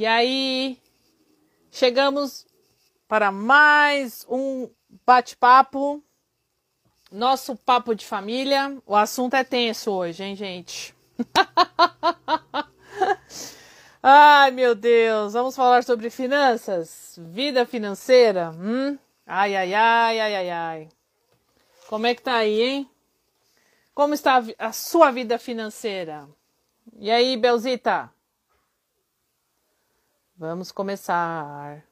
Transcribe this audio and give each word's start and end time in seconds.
E 0.00 0.06
aí, 0.06 0.78
chegamos 1.70 2.46
para 3.06 3.30
mais 3.30 4.24
um 4.30 4.70
bate-papo, 5.04 6.02
nosso 7.12 7.54
papo 7.54 7.94
de 7.94 8.06
família. 8.06 8.78
O 8.86 8.96
assunto 8.96 9.34
é 9.34 9.44
tenso 9.44 9.92
hoje, 9.92 10.24
hein, 10.24 10.34
gente? 10.34 10.94
Ai, 14.02 14.50
meu 14.52 14.74
Deus, 14.74 15.34
vamos 15.34 15.54
falar 15.54 15.84
sobre 15.84 16.08
finanças, 16.08 17.18
vida 17.18 17.66
financeira. 17.66 18.52
Hum? 18.52 18.98
Ai, 19.26 19.54
ai, 19.54 19.74
ai, 19.74 20.18
ai, 20.18 20.34
ai, 20.34 20.50
ai. 20.50 20.88
Como 21.88 22.06
é 22.06 22.14
que 22.14 22.22
tá 22.22 22.36
aí, 22.36 22.62
hein? 22.62 22.90
Como 23.94 24.14
está 24.14 24.42
a 24.58 24.72
sua 24.72 25.10
vida 25.10 25.38
financeira? 25.38 26.26
E 26.98 27.10
aí, 27.10 27.36
Belzita? 27.36 28.10
Vamos 30.40 30.72
começar. 30.72 31.84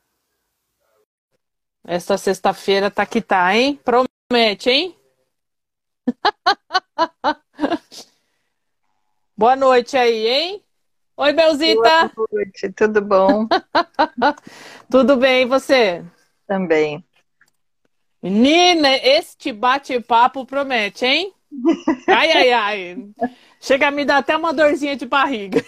Esta 1.84 2.16
sexta-feira 2.16 2.90
tá 2.90 3.04
que 3.04 3.20
tá, 3.20 3.54
hein? 3.54 3.78
Promete, 3.84 4.70
hein? 4.70 4.96
Boa 9.36 9.54
noite 9.54 9.98
aí, 9.98 10.26
hein? 10.26 10.64
Oi, 11.14 11.32
Belzita. 11.34 12.10
Boa 12.16 12.28
noite, 12.32 12.72
tudo 12.72 13.02
bom? 13.02 13.46
tudo 14.90 15.18
bem, 15.18 15.42
e 15.42 15.46
você? 15.46 16.02
Também. 16.46 17.04
Menina, 18.22 18.96
este 18.96 19.52
bate-papo 19.52 20.46
promete, 20.46 21.04
hein? 21.04 21.34
Ai, 22.08 22.32
ai, 22.32 22.52
ai. 22.52 23.10
Chega 23.60 23.88
a 23.88 23.90
me 23.90 24.06
dar 24.06 24.16
até 24.16 24.34
uma 24.34 24.54
dorzinha 24.54 24.96
de 24.96 25.04
barriga. 25.04 25.62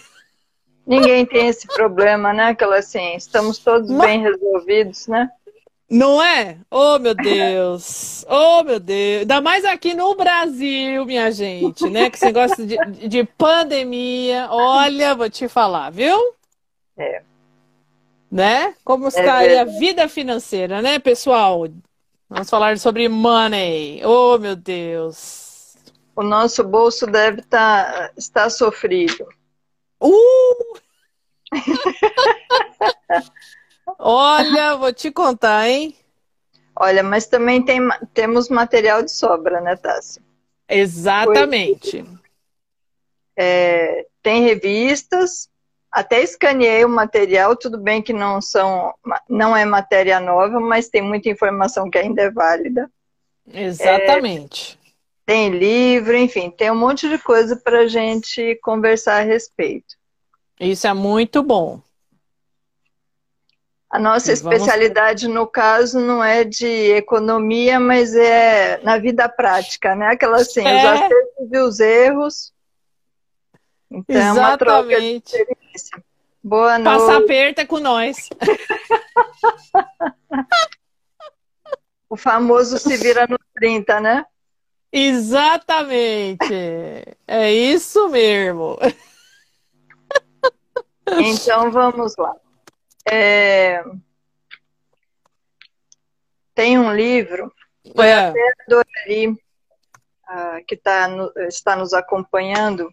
Ninguém 0.91 1.25
tem 1.25 1.47
esse 1.47 1.69
problema, 1.69 2.33
né? 2.33 2.49
Aquela 2.49 2.79
assim, 2.79 3.15
estamos 3.15 3.59
todos 3.59 3.89
Mas... 3.89 4.09
bem 4.09 4.23
resolvidos, 4.23 5.07
né? 5.07 5.31
Não 5.89 6.21
é? 6.21 6.59
Oh, 6.69 6.99
meu 6.99 7.15
Deus! 7.15 8.25
Oh, 8.29 8.65
meu 8.65 8.81
Deus! 8.81 9.21
Ainda 9.21 9.41
mais 9.41 9.65
aqui 9.65 9.95
no 9.95 10.17
Brasil, 10.17 11.07
minha 11.07 11.31
gente, 11.31 11.89
né? 11.89 12.11
Que 12.11 12.19
você 12.19 12.33
gosta 12.33 12.67
de, 12.67 12.77
de 13.07 13.23
pandemia. 13.23 14.49
Olha, 14.51 15.15
vou 15.15 15.31
te 15.31 15.47
falar, 15.47 15.91
viu? 15.91 16.35
É. 16.99 17.23
Né? 18.29 18.75
Como 18.85 19.07
está 19.07 19.45
é 19.45 19.49
aí 19.49 19.59
a 19.59 19.65
vida 19.65 20.09
financeira, 20.09 20.83
né, 20.83 20.99
pessoal? 20.99 21.69
Vamos 22.29 22.51
falar 22.51 22.77
sobre 22.79 23.09
money. 23.09 24.05
Oh, 24.05 24.39
meu 24.39 24.57
Deus! 24.57 25.77
O 26.17 26.25
nosso 26.25 26.65
bolso 26.65 27.07
deve 27.07 27.43
tá, 27.43 28.11
estar 28.17 28.51
sofrido. 28.51 29.29
Uh! 30.01 30.79
Olha, 33.99 34.77
vou 34.77 34.93
te 34.93 35.11
contar, 35.11 35.69
hein? 35.69 35.97
Olha, 36.77 37.03
mas 37.03 37.27
também 37.27 37.63
tem, 37.63 37.81
temos 38.15 38.49
material 38.49 39.03
de 39.03 39.11
sobra, 39.11 39.61
né, 39.61 39.77
Tassi? 39.77 40.21
Exatamente. 40.69 42.05
É, 43.37 44.07
tem 44.23 44.43
revistas, 44.43 45.49
até 45.91 46.23
escaneei 46.23 46.85
o 46.85 46.89
material, 46.89 47.57
tudo 47.57 47.77
bem 47.77 48.01
que 48.01 48.13
não 48.13 48.41
são, 48.41 48.95
não 49.29 49.57
é 49.57 49.65
matéria 49.65 50.21
nova, 50.21 50.61
mas 50.61 50.89
tem 50.89 51.03
muita 51.03 51.29
informação 51.29 51.91
que 51.91 51.99
ainda 51.99 52.23
é 52.23 52.31
válida. 52.31 52.91
Exatamente. 53.53 54.79
É, 54.80 54.80
tem 55.31 55.51
livro, 55.51 56.17
enfim, 56.17 56.51
tem 56.51 56.73
um 56.73 56.77
monte 56.77 57.09
de 57.09 57.17
coisa 57.17 57.55
para 57.55 57.83
a 57.83 57.87
gente 57.87 58.59
conversar 58.65 59.21
a 59.21 59.23
respeito. 59.23 59.95
Isso 60.59 60.89
é 60.89 60.93
muito 60.93 61.41
bom. 61.41 61.81
A 63.89 64.01
nossa 64.01 64.33
especialidade, 64.33 65.29
no 65.29 65.47
caso, 65.47 66.01
não 66.01 66.21
é 66.23 66.43
de 66.43 66.67
economia, 66.67 67.79
mas 67.79 68.13
é 68.17 68.81
na 68.83 68.99
vida 68.99 69.29
prática, 69.29 69.95
né? 69.95 70.09
Aquela 70.09 70.39
assim, 70.39 70.67
é. 70.67 70.79
os 70.79 70.85
acertos 70.85 71.53
e 71.53 71.59
os 71.59 71.79
erros. 71.79 72.53
Então, 73.89 74.17
Exatamente. 74.17 74.39
é 74.39 74.43
uma 74.43 74.59
troca 74.59 75.01
de 75.01 75.23
experiência. 75.25 76.03
Boa 76.43 76.77
noite. 76.77 76.99
Passar 76.99 77.19
aperto 77.19 77.61
é 77.61 77.67
com 77.67 77.79
nós. 77.79 78.29
o 82.11 82.17
famoso 82.17 82.79
se 82.79 82.97
vira 82.97 83.29
no 83.29 83.39
30, 83.55 84.01
né? 84.01 84.27
Exatamente. 84.93 86.55
É 87.27 87.53
isso 87.53 88.09
mesmo. 88.09 88.77
Então 91.19 91.71
vamos 91.71 92.17
lá. 92.17 92.35
É... 93.11 93.83
Tem 96.55 96.79
um 96.79 96.95
livro, 96.95 97.53
foi 97.97 98.09
é. 98.09 98.29
até 98.29 98.55
Dorali, 98.69 99.29
uh, 99.29 100.65
que 100.67 100.77
tá 100.77 101.09
no, 101.09 101.33
está 101.49 101.75
nos 101.75 101.95
acompanhando, 101.95 102.93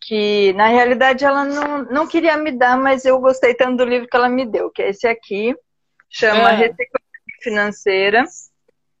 que 0.00 0.52
na 0.54 0.66
realidade 0.66 1.24
ela 1.24 1.44
não, 1.44 1.84
não 1.84 2.06
queria 2.08 2.36
me 2.36 2.50
dar, 2.50 2.76
mas 2.76 3.04
eu 3.04 3.20
gostei 3.20 3.54
tanto 3.54 3.76
do 3.76 3.84
livro 3.84 4.08
que 4.08 4.16
ela 4.16 4.28
me 4.28 4.44
deu, 4.44 4.70
que 4.70 4.82
é 4.82 4.90
esse 4.90 5.06
aqui, 5.06 5.54
chama 6.08 6.50
é. 6.50 6.56
Reciclagem 6.56 7.06
Financeira. 7.42 8.24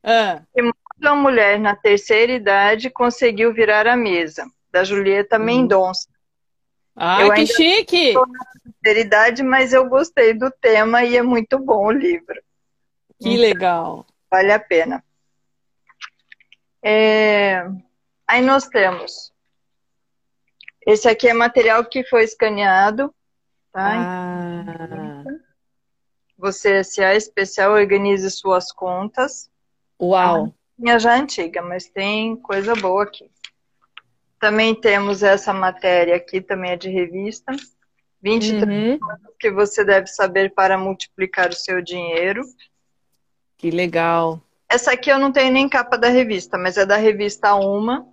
É. 0.04 0.40
Que 0.54 0.62
uma 1.00 1.14
mulher 1.14 1.58
na 1.58 1.76
terceira 1.76 2.32
idade 2.32 2.90
conseguiu 2.90 3.52
virar 3.52 3.86
a 3.86 3.96
mesa, 3.96 4.46
da 4.70 4.82
Julieta 4.84 5.38
hum. 5.38 5.44
Mendonça. 5.44 6.08
Ah, 6.94 7.22
eu 7.22 7.34
que 7.34 7.46
chique! 7.46 8.14
Sinceridade, 8.62 9.42
mas 9.42 9.72
eu 9.72 9.88
gostei 9.88 10.32
do 10.32 10.50
tema 10.50 11.04
e 11.04 11.16
é 11.16 11.22
muito 11.22 11.58
bom 11.58 11.86
o 11.86 11.92
livro. 11.92 12.40
Que 13.20 13.28
então, 13.28 13.40
legal! 13.40 14.06
Vale 14.30 14.52
a 14.52 14.58
pena. 14.58 15.04
É... 16.82 17.68
Aí 18.26 18.42
nós 18.42 18.66
temos. 18.66 19.32
Esse 20.86 21.08
aqui 21.08 21.28
é 21.28 21.34
material 21.34 21.84
que 21.84 22.04
foi 22.04 22.24
escaneado. 22.24 23.14
Tá? 23.72 23.92
Ah. 23.94 25.24
Você, 26.38 26.82
é 26.98 27.16
especial, 27.16 27.72
organize 27.72 28.30
suas 28.30 28.70
contas. 28.70 29.50
Uau! 30.00 30.54
Minha 30.78 30.98
já 30.98 31.16
é 31.16 31.20
antiga, 31.20 31.62
mas 31.62 31.86
tem 31.86 32.36
coisa 32.36 32.74
boa 32.74 33.04
aqui. 33.04 33.30
Também 34.38 34.74
temos 34.74 35.22
essa 35.22 35.52
matéria 35.52 36.14
aqui, 36.16 36.40
também 36.40 36.72
é 36.72 36.76
de 36.76 36.90
revista. 36.90 37.52
23 38.22 38.62
uhum. 38.62 38.98
coisas 38.98 39.36
que 39.38 39.50
você 39.50 39.84
deve 39.84 40.06
saber 40.08 40.52
para 40.54 40.76
multiplicar 40.76 41.50
o 41.50 41.54
seu 41.54 41.80
dinheiro. 41.80 42.42
Que 43.56 43.70
legal. 43.70 44.42
Essa 44.68 44.92
aqui 44.92 45.10
eu 45.10 45.18
não 45.18 45.32
tenho 45.32 45.52
nem 45.52 45.68
capa 45.68 45.96
da 45.96 46.08
revista, 46.08 46.58
mas 46.58 46.76
é 46.76 46.84
da 46.84 46.96
revista 46.96 47.54
Uma. 47.54 48.06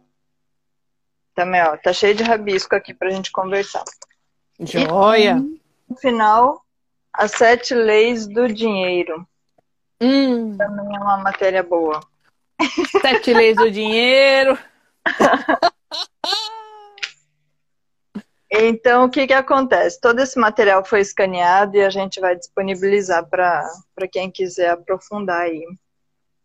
Também, 1.35 1.61
ó, 1.63 1.75
tá 1.75 1.91
cheio 1.91 2.15
de 2.15 2.23
rabisco 2.23 2.75
aqui 2.75 2.93
pra 2.93 3.09
gente 3.09 3.31
conversar. 3.31 3.83
Joia! 4.59 5.37
E, 5.37 5.61
no 5.89 5.97
final, 5.97 6.63
as 7.11 7.31
sete 7.31 7.73
leis 7.73 8.27
do 8.27 8.47
dinheiro. 8.47 9.27
Hum. 9.99 10.55
Também 10.55 10.95
é 10.95 10.99
uma 10.99 11.17
matéria 11.17 11.63
boa. 11.63 11.99
Sete 13.01 13.33
leis 13.33 13.55
do 13.55 13.69
dinheiro. 13.71 14.57
Então, 18.55 19.05
o 19.05 19.09
que, 19.09 19.25
que 19.25 19.33
acontece? 19.33 19.99
Todo 19.99 20.19
esse 20.19 20.37
material 20.37 20.85
foi 20.85 21.01
escaneado 21.01 21.75
e 21.75 21.83
a 21.83 21.89
gente 21.89 22.19
vai 22.19 22.35
disponibilizar 22.35 23.27
para 23.27 23.67
quem 24.11 24.29
quiser 24.29 24.69
aprofundar 24.69 25.41
aí. 25.41 25.65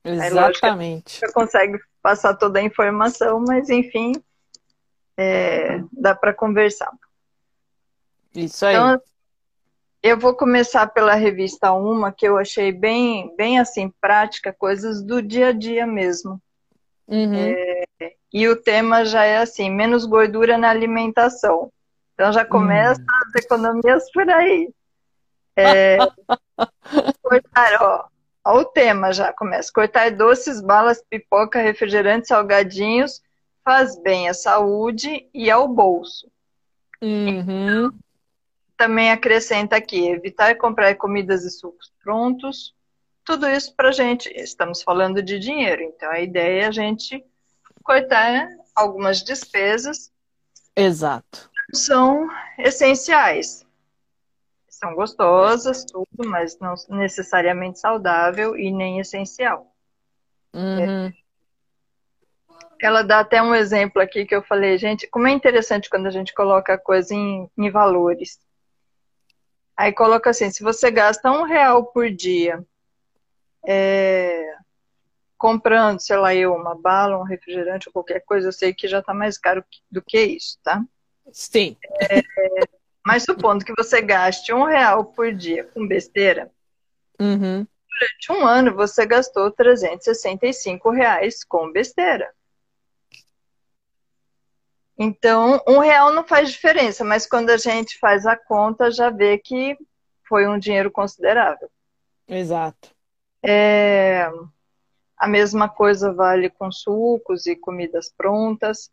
Exatamente. 0.03 1.23
Aí, 1.23 1.32
consegue 1.32 1.79
passar 2.03 2.35
toda 2.35 2.61
a 2.61 2.62
informação, 2.62 3.44
mas 3.47 3.69
enfim, 3.69 4.12
é, 5.19 5.82
dá 5.93 6.15
para 6.15 6.32
conversar. 6.32 6.91
Isso 8.35 8.65
aí. 8.65 8.75
Então, 8.75 9.00
eu 10.03 10.19
vou 10.19 10.35
começar 10.35 10.87
pela 10.89 11.15
revista 11.15 11.73
Uma, 11.73 12.12
que 12.12 12.27
eu 12.27 12.39
achei 12.39 12.73
bem, 12.73 13.35
bem 13.37 13.59
assim, 13.59 13.93
prática, 14.00 14.53
coisas 14.53 15.03
do 15.03 15.21
dia 15.21 15.49
a 15.49 15.53
dia 15.53 15.87
mesmo. 15.87 16.41
Uhum. 17.06 17.35
É, 17.35 17.85
e 18.33 18.47
o 18.49 18.56
tema 18.56 19.05
já 19.05 19.25
é 19.25 19.39
assim, 19.39 19.71
menos 19.71 20.05
gordura 20.05 20.59
na 20.59 20.71
alimentação. 20.71 21.73
Então 22.15 22.33
já 22.33 22.45
começa 22.45 23.00
hum. 23.00 23.05
as 23.27 23.45
economias 23.45 24.11
por 24.12 24.29
aí. 24.29 24.71
É, 25.56 25.99
cortar, 27.23 27.83
ó, 27.83 28.05
ó, 28.44 28.61
o 28.61 28.65
tema 28.65 29.12
já 29.12 29.33
começa. 29.33 29.71
Cortar 29.73 30.11
doces, 30.11 30.61
balas, 30.61 31.03
pipoca, 31.09 31.61
refrigerantes, 31.61 32.29
salgadinhos 32.29 33.21
faz 33.65 34.01
bem 34.01 34.29
à 34.29 34.35
saúde 34.35 35.29
e 35.35 35.51
ao 35.51 35.69
bolso. 35.69 36.31
Uhum. 37.03 37.91
Também 38.79 39.11
acrescenta 39.11 39.77
aqui, 39.77 40.09
evitar 40.09 40.57
comprar 40.57 40.95
comidas 40.95 41.45
e 41.45 41.51
sucos 41.51 41.93
prontos. 42.03 42.75
Tudo 43.25 43.47
isso 43.47 43.75
para 43.75 43.93
gente, 43.93 44.29
estamos 44.35 44.83
falando 44.83 45.21
de 45.21 45.39
dinheiro, 45.39 45.83
então 45.83 46.11
a 46.11 46.21
ideia 46.21 46.63
é 46.63 46.67
a 46.67 46.71
gente 46.71 47.23
cortar 47.83 48.49
algumas 48.75 49.23
despesas. 49.23 50.11
Exato. 50.77 51.51
São 51.75 52.29
essenciais. 52.57 53.67
são 54.69 54.95
gostosas, 54.95 55.85
tudo, 55.85 56.07
mas 56.29 56.57
não 56.61 56.75
necessariamente 56.89 57.81
saudável 57.81 58.57
e 58.57 58.71
nem 58.71 59.01
essencial. 59.01 59.75
Uhum. 60.55 61.13
Ela 62.81 63.03
dá 63.03 63.19
até 63.21 63.43
um 63.43 63.55
exemplo 63.55 64.01
aqui 64.01 64.25
que 64.25 64.35
eu 64.35 64.43
falei, 64.43 64.79
gente, 64.79 65.09
como 65.09 65.27
é 65.27 65.33
interessante 65.33 65.91
quando 65.91 66.07
a 66.07 66.11
gente 66.11 66.33
coloca 66.33 66.75
a 66.75 66.79
coisa 66.79 67.13
em, 67.13 67.51
em 67.59 67.71
valores. 67.71 68.39
Aí 69.79 69.93
coloca 69.93 70.31
assim, 70.31 70.51
se 70.51 70.61
você 70.61 70.91
gasta 70.91 71.31
um 71.31 71.45
real 71.45 71.85
por 71.85 72.11
dia 72.11 72.67
é, 73.65 74.57
comprando, 75.39 76.01
sei 76.01 76.17
lá, 76.17 76.35
eu, 76.35 76.53
uma 76.53 76.75
bala, 76.75 77.17
um 77.17 77.23
refrigerante 77.23 77.89
ou 77.89 77.93
qualquer 77.93 78.19
coisa, 78.25 78.49
eu 78.49 78.53
sei 78.53 78.75
que 78.75 78.89
já 78.89 78.99
está 78.99 79.15
mais 79.15 79.39
caro 79.39 79.65
do 79.89 80.03
que 80.03 80.21
isso, 80.21 80.59
tá? 80.65 80.85
Sim. 81.31 81.77
É, 82.11 82.23
mas 83.07 83.23
supondo 83.23 83.65
que 83.65 83.73
você 83.77 84.03
gaste 84.03 84.53
um 84.53 84.65
real 84.65 85.05
por 85.05 85.33
dia 85.33 85.63
com 85.63 85.87
besteira, 85.87 86.51
uhum. 87.21 87.65
durante 87.89 88.33
um 88.33 88.45
ano 88.45 88.75
você 88.75 89.07
gastou 89.07 89.49
365 89.53 90.91
reais 90.91 91.45
com 91.45 91.71
besteira. 91.71 92.35
Então, 94.99 95.62
um 95.67 95.79
real 95.79 96.12
não 96.12 96.25
faz 96.25 96.50
diferença, 96.50 97.05
mas 97.05 97.25
quando 97.25 97.50
a 97.50 97.56
gente 97.56 97.99
faz 97.99 98.27
a 98.27 98.37
conta, 98.37 98.91
já 98.91 99.11
vê 99.11 99.39
que 99.39 99.79
foi 100.29 100.49
um 100.49 100.59
dinheiro 100.59 100.91
considerável. 100.91 101.71
Exato. 102.27 102.91
É, 103.43 104.29
a 105.17 105.29
mesma 105.29 105.69
coisa 105.69 106.12
vale 106.12 106.50
com 106.50 106.71
sucos 106.73 107.47
e 107.47 107.55
comidas 107.55 108.12
prontas. 108.15 108.91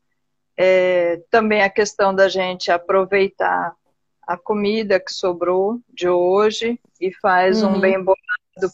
É, 0.55 1.21
também 1.31 1.63
a 1.63 1.69
questão 1.69 2.13
da 2.13 2.29
gente 2.29 2.71
aproveitar 2.71 3.75
a 4.21 4.37
comida 4.37 4.99
que 4.99 5.11
sobrou 5.11 5.81
de 5.89 6.07
hoje 6.07 6.79
e 7.01 7.11
faz 7.13 7.61
uhum. 7.61 7.75
um 7.75 7.79
bem 7.79 8.01
bolado 8.01 8.17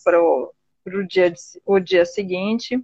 para 0.04 0.22
o 0.22 0.54
dia, 1.08 1.34
o 1.66 1.80
dia 1.80 2.06
seguinte. 2.06 2.78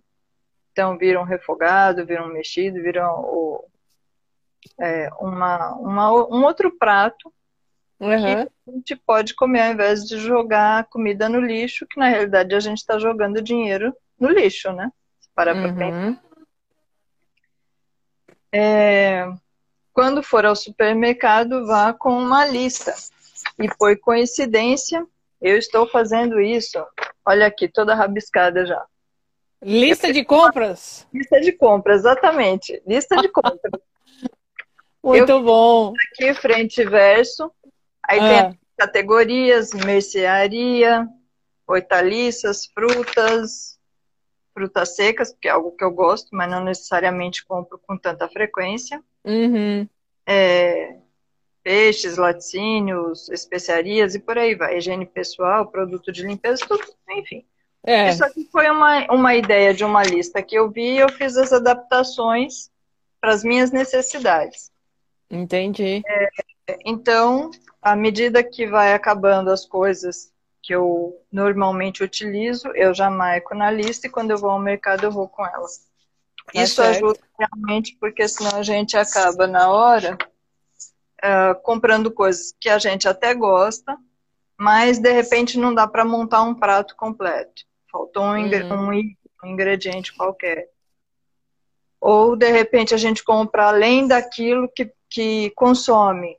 Então, 0.71 0.97
vira 0.97 1.19
um 1.19 1.25
refogado, 1.25 2.05
vira 2.05 2.23
um 2.23 2.31
mexido, 2.31 2.81
vira 2.81 3.09
o, 3.11 3.63
é, 4.79 5.09
uma, 5.19 5.73
uma, 5.75 6.11
um 6.27 6.43
outro 6.43 6.75
prato 6.77 7.33
uhum. 7.99 8.09
que 8.09 8.27
a 8.69 8.71
gente 8.71 8.95
pode 8.95 9.33
comer 9.35 9.61
ao 9.61 9.73
invés 9.73 10.05
de 10.05 10.17
jogar 10.17 10.85
comida 10.85 11.27
no 11.27 11.39
lixo, 11.39 11.87
que 11.87 11.99
na 11.99 12.07
realidade 12.07 12.55
a 12.55 12.59
gente 12.59 12.79
está 12.79 12.99
jogando 12.99 13.41
dinheiro 13.41 13.95
no 14.19 14.29
lixo, 14.29 14.71
né? 14.71 14.91
Para 15.35 15.53
uhum. 15.53 16.17
É, 18.51 19.27
quando 19.93 20.23
for 20.23 20.45
ao 20.45 20.55
supermercado, 20.55 21.65
vá 21.65 21.93
com 21.93 22.17
uma 22.17 22.45
lista. 22.45 22.93
E 23.59 23.67
por 23.77 23.97
coincidência, 23.99 25.05
eu 25.41 25.57
estou 25.57 25.87
fazendo 25.87 26.39
isso. 26.39 26.83
Olha 27.25 27.47
aqui, 27.47 27.67
toda 27.67 27.95
rabiscada 27.95 28.65
já. 28.65 28.83
Lista 29.61 30.13
de 30.13 30.23
compras? 30.23 31.07
Lista 31.13 31.41
de 31.41 31.51
compras, 31.51 32.01
exatamente. 32.01 32.81
Lista 32.85 33.17
de 33.17 33.27
compras. 33.29 33.81
Muito 35.07 35.31
eu 35.31 35.43
bom. 35.43 35.93
Aqui, 36.11 36.33
frente 36.33 36.81
e 36.81 36.85
verso. 36.85 37.51
Aí 38.03 38.19
ah. 38.19 38.49
tem 38.49 38.59
categorias, 38.77 39.73
mercearia, 39.73 41.07
hortaliças, 41.67 42.67
frutas, 42.67 43.77
frutas 44.53 44.95
secas, 44.95 45.31
porque 45.31 45.47
é 45.47 45.51
algo 45.51 45.71
que 45.71 45.83
eu 45.83 45.91
gosto, 45.91 46.29
mas 46.31 46.49
não 46.49 46.63
necessariamente 46.63 47.45
compro 47.45 47.79
com 47.79 47.97
tanta 47.97 48.27
frequência. 48.27 49.03
Uhum. 49.25 49.87
É, 50.25 50.97
peixes, 51.63 52.17
laticínios, 52.17 53.29
especiarias 53.29 54.15
e 54.15 54.19
por 54.19 54.37
aí 54.37 54.55
vai. 54.55 54.77
Higiene 54.77 55.05
pessoal, 55.05 55.67
produto 55.67 56.11
de 56.11 56.23
limpeza, 56.23 56.65
tudo, 56.67 56.83
enfim. 57.09 57.45
É. 57.85 58.09
Isso 58.09 58.23
aqui 58.23 58.47
foi 58.51 58.69
uma, 58.69 59.05
uma 59.11 59.35
ideia 59.35 59.73
de 59.73 59.83
uma 59.83 60.03
lista 60.03 60.41
que 60.41 60.55
eu 60.55 60.69
vi 60.69 60.95
e 60.95 60.99
eu 60.99 61.09
fiz 61.09 61.37
as 61.37 61.53
adaptações 61.53 62.69
para 63.19 63.31
as 63.31 63.43
minhas 63.43 63.71
necessidades. 63.71 64.71
Entendi. 65.29 66.01
É, 66.07 66.29
então, 66.85 67.51
à 67.81 67.95
medida 67.95 68.43
que 68.43 68.67
vai 68.67 68.93
acabando 68.93 69.49
as 69.49 69.65
coisas 69.65 70.31
que 70.61 70.73
eu 70.73 71.15
normalmente 71.31 72.03
utilizo, 72.03 72.67
eu 72.75 72.93
já 72.93 73.09
marco 73.09 73.55
na 73.55 73.71
lista 73.71 74.07
e 74.07 74.09
quando 74.09 74.31
eu 74.31 74.37
vou 74.37 74.49
ao 74.49 74.59
mercado 74.59 75.05
eu 75.05 75.11
vou 75.11 75.27
com 75.27 75.45
elas. 75.45 75.87
Tá 76.53 76.61
Isso 76.61 76.81
ajuda 76.81 77.19
realmente 77.39 77.97
porque 77.99 78.27
senão 78.27 78.57
a 78.57 78.63
gente 78.63 78.97
acaba 78.97 79.47
na 79.47 79.69
hora 79.69 80.17
uh, 81.23 81.61
comprando 81.61 82.11
coisas 82.11 82.53
que 82.59 82.69
a 82.69 82.77
gente 82.79 83.07
até 83.07 83.33
gosta, 83.33 83.97
mas 84.57 84.99
de 84.99 85.11
repente 85.11 85.57
não 85.57 85.73
dá 85.73 85.87
para 85.87 86.03
montar 86.03 86.41
um 86.41 86.55
prato 86.55 86.95
completo. 86.95 87.63
Faltou 87.91 88.23
um, 88.23 88.33
uhum. 88.33 88.91
um, 88.91 89.13
um 89.43 89.47
ingrediente 89.47 90.15
qualquer. 90.15 90.69
Ou 91.99 92.35
de 92.35 92.51
repente 92.51 92.93
a 92.93 92.97
gente 92.97 93.23
compra 93.23 93.67
além 93.67 94.07
daquilo 94.07 94.69
que 94.73 94.91
que 95.09 95.51
consome 95.51 96.37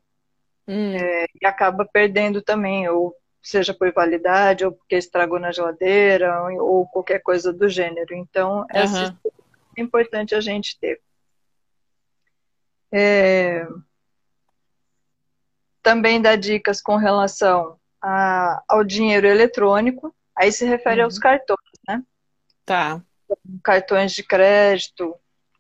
hum. 0.67 0.95
é, 0.95 1.27
e 1.41 1.47
acaba 1.47 1.85
perdendo 1.85 2.43
também, 2.43 2.89
ou 2.89 3.15
seja 3.43 3.73
por 3.73 3.93
validade, 3.93 4.65
ou 4.65 4.73
porque 4.73 4.97
estragou 4.97 5.39
na 5.39 5.53
geladeira, 5.53 6.43
ou, 6.43 6.63
ou 6.63 6.87
qualquer 6.89 7.21
coisa 7.21 7.53
do 7.53 7.69
gênero. 7.69 8.15
Então, 8.15 8.67
essa 8.71 9.17
é 9.77 9.81
importante 9.81 10.35
a 10.35 10.41
gente 10.41 10.79
ter. 10.79 11.01
É, 12.93 13.67
também 15.83 16.21
dá 16.21 16.37
dicas 16.37 16.83
com 16.83 16.97
relação 16.97 17.79
a, 18.03 18.63
ao 18.69 18.85
dinheiro 18.85 19.27
eletrônico, 19.27 20.15
aí 20.37 20.53
se 20.53 20.65
refere 20.65 21.01
uhum. 21.01 21.07
aos 21.07 21.19
cartões, 21.19 21.59
né? 21.87 22.03
Tá. 22.65 23.03
Cartões 23.63 24.13
de 24.13 24.23
crédito, 24.23 25.15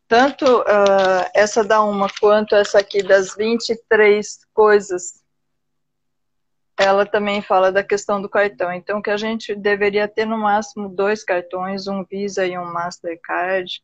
tanto 0.08 0.62
uh, 0.62 1.30
essa 1.34 1.62
da 1.62 1.82
uma 1.82 2.08
quanto 2.18 2.54
essa 2.54 2.78
aqui 2.78 3.02
das 3.02 3.36
23 3.36 4.38
coisas, 4.54 5.22
ela 6.78 7.04
também 7.04 7.42
fala 7.42 7.70
da 7.70 7.84
questão 7.84 8.20
do 8.20 8.28
cartão. 8.28 8.72
Então, 8.72 9.02
que 9.02 9.10
a 9.10 9.18
gente 9.18 9.54
deveria 9.54 10.08
ter 10.08 10.24
no 10.24 10.38
máximo 10.38 10.88
dois 10.88 11.22
cartões, 11.22 11.86
um 11.86 12.02
Visa 12.04 12.46
e 12.46 12.56
um 12.56 12.72
Mastercard, 12.72 13.82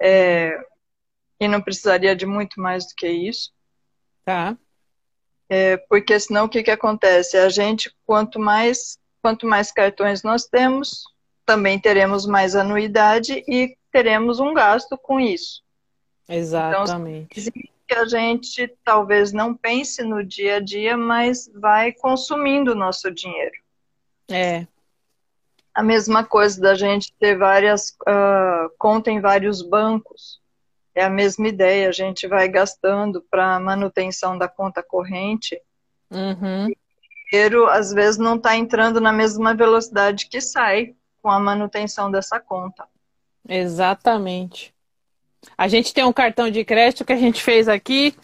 é, 0.00 0.56
e 1.40 1.48
não 1.48 1.60
precisaria 1.60 2.14
de 2.14 2.26
muito 2.26 2.60
mais 2.60 2.86
do 2.86 2.94
que 2.96 3.08
isso. 3.08 3.50
Tá. 4.24 4.56
É, 5.48 5.76
porque 5.88 6.18
senão 6.20 6.44
o 6.44 6.48
que, 6.48 6.62
que 6.62 6.70
acontece? 6.70 7.36
A 7.36 7.48
gente, 7.48 7.92
quanto 8.04 8.38
mais, 8.38 8.98
quanto 9.20 9.46
mais 9.46 9.72
cartões 9.72 10.22
nós 10.22 10.44
temos, 10.44 11.02
também 11.44 11.78
teremos 11.78 12.26
mais 12.26 12.54
anuidade 12.54 13.42
e 13.48 13.76
teremos 13.96 14.40
um 14.40 14.52
gasto 14.52 14.98
com 14.98 15.18
isso. 15.18 15.62
Exatamente. 16.28 17.48
Então, 17.48 17.62
que 17.88 17.94
a 17.94 18.04
gente 18.04 18.76
talvez 18.84 19.32
não 19.32 19.54
pense 19.54 20.02
no 20.02 20.22
dia 20.22 20.56
a 20.56 20.60
dia, 20.60 20.98
mas 20.98 21.50
vai 21.54 21.92
consumindo 21.92 22.72
o 22.72 22.74
nosso 22.74 23.10
dinheiro. 23.10 23.54
É. 24.30 24.66
A 25.72 25.82
mesma 25.82 26.24
coisa 26.24 26.60
da 26.60 26.74
gente 26.74 27.10
ter 27.18 27.38
várias 27.38 27.96
uh, 28.02 28.68
contas 28.76 29.14
em 29.14 29.20
vários 29.20 29.62
bancos. 29.62 30.42
É 30.94 31.02
a 31.02 31.10
mesma 31.10 31.48
ideia, 31.48 31.88
a 31.88 31.92
gente 31.92 32.26
vai 32.26 32.48
gastando 32.48 33.24
para 33.30 33.58
manutenção 33.58 34.36
da 34.36 34.46
conta 34.46 34.82
corrente. 34.82 35.58
Uhum. 36.10 36.68
E 36.68 36.72
o 36.72 37.30
dinheiro, 37.30 37.66
às 37.66 37.94
vezes, 37.94 38.18
não 38.18 38.36
está 38.36 38.56
entrando 38.56 39.00
na 39.00 39.12
mesma 39.12 39.54
velocidade 39.54 40.28
que 40.28 40.40
sai 40.40 40.94
com 41.22 41.30
a 41.30 41.40
manutenção 41.40 42.10
dessa 42.10 42.38
conta. 42.38 42.86
Exatamente. 43.48 44.74
A 45.56 45.68
gente 45.68 45.94
tem 45.94 46.04
um 46.04 46.12
cartão 46.12 46.50
de 46.50 46.64
crédito 46.64 47.04
que 47.04 47.12
a 47.12 47.16
gente 47.16 47.42
fez 47.42 47.68
aqui 47.68 48.14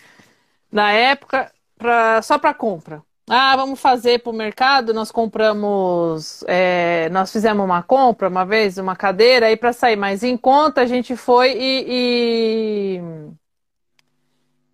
na 0.70 0.92
época 0.92 1.52
pra, 1.76 2.22
só 2.22 2.38
para 2.38 2.54
compra. 2.54 3.02
Ah, 3.28 3.56
vamos 3.56 3.80
fazer 3.80 4.20
para 4.22 4.30
o 4.30 4.34
mercado. 4.34 4.92
Nós 4.92 5.10
compramos, 5.12 6.44
é, 6.48 7.08
nós 7.10 7.32
fizemos 7.32 7.64
uma 7.64 7.82
compra 7.82 8.28
uma 8.28 8.44
vez, 8.44 8.78
uma 8.78 8.96
cadeira, 8.96 9.46
aí 9.46 9.56
para 9.56 9.72
sair 9.72 9.96
mais 9.96 10.22
em 10.22 10.36
conta, 10.36 10.82
a 10.82 10.86
gente 10.86 11.16
foi 11.16 11.52
e, 11.52 12.98
e... 12.98 13.00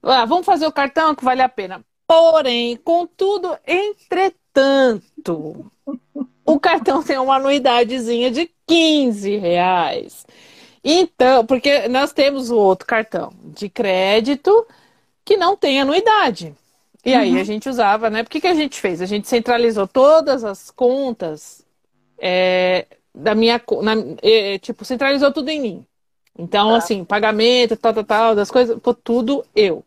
Ah, 0.02 0.24
vamos 0.24 0.46
fazer 0.46 0.66
o 0.66 0.72
cartão 0.72 1.14
que 1.14 1.24
vale 1.24 1.42
a 1.42 1.48
pena. 1.48 1.84
Porém, 2.06 2.76
contudo, 2.78 3.56
entretanto, 3.66 5.70
o 6.48 6.58
cartão 6.58 7.02
tem 7.02 7.18
uma 7.18 7.36
anuidadezinha 7.36 8.30
de 8.30 8.50
15 8.66 9.36
reais. 9.36 10.26
Então, 10.82 11.44
porque 11.44 11.88
nós 11.88 12.12
temos 12.12 12.50
o 12.50 12.56
outro 12.56 12.86
cartão 12.86 13.30
de 13.44 13.68
crédito 13.68 14.66
que 15.24 15.36
não 15.36 15.54
tem 15.54 15.78
anuidade. 15.78 16.54
E 17.04 17.12
uhum. 17.12 17.18
aí 17.18 17.38
a 17.38 17.44
gente 17.44 17.68
usava, 17.68 18.08
né? 18.08 18.22
Por 18.22 18.30
que, 18.30 18.40
que 18.40 18.46
a 18.46 18.54
gente 18.54 18.80
fez? 18.80 19.02
A 19.02 19.06
gente 19.06 19.28
centralizou 19.28 19.86
todas 19.86 20.42
as 20.42 20.70
contas 20.70 21.62
é, 22.16 22.86
da 23.14 23.34
minha. 23.34 23.60
Na, 23.82 23.92
é, 24.22 24.58
tipo, 24.58 24.86
centralizou 24.86 25.30
tudo 25.30 25.50
em 25.50 25.60
mim. 25.60 25.86
Então, 26.38 26.70
tá. 26.70 26.76
assim, 26.78 27.04
pagamento, 27.04 27.76
tal, 27.76 27.92
tal, 27.92 28.04
tal, 28.04 28.34
das 28.34 28.50
coisas, 28.50 28.78
tudo 29.04 29.44
eu. 29.54 29.84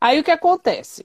Aí 0.00 0.20
o 0.20 0.24
que 0.24 0.30
acontece? 0.30 1.04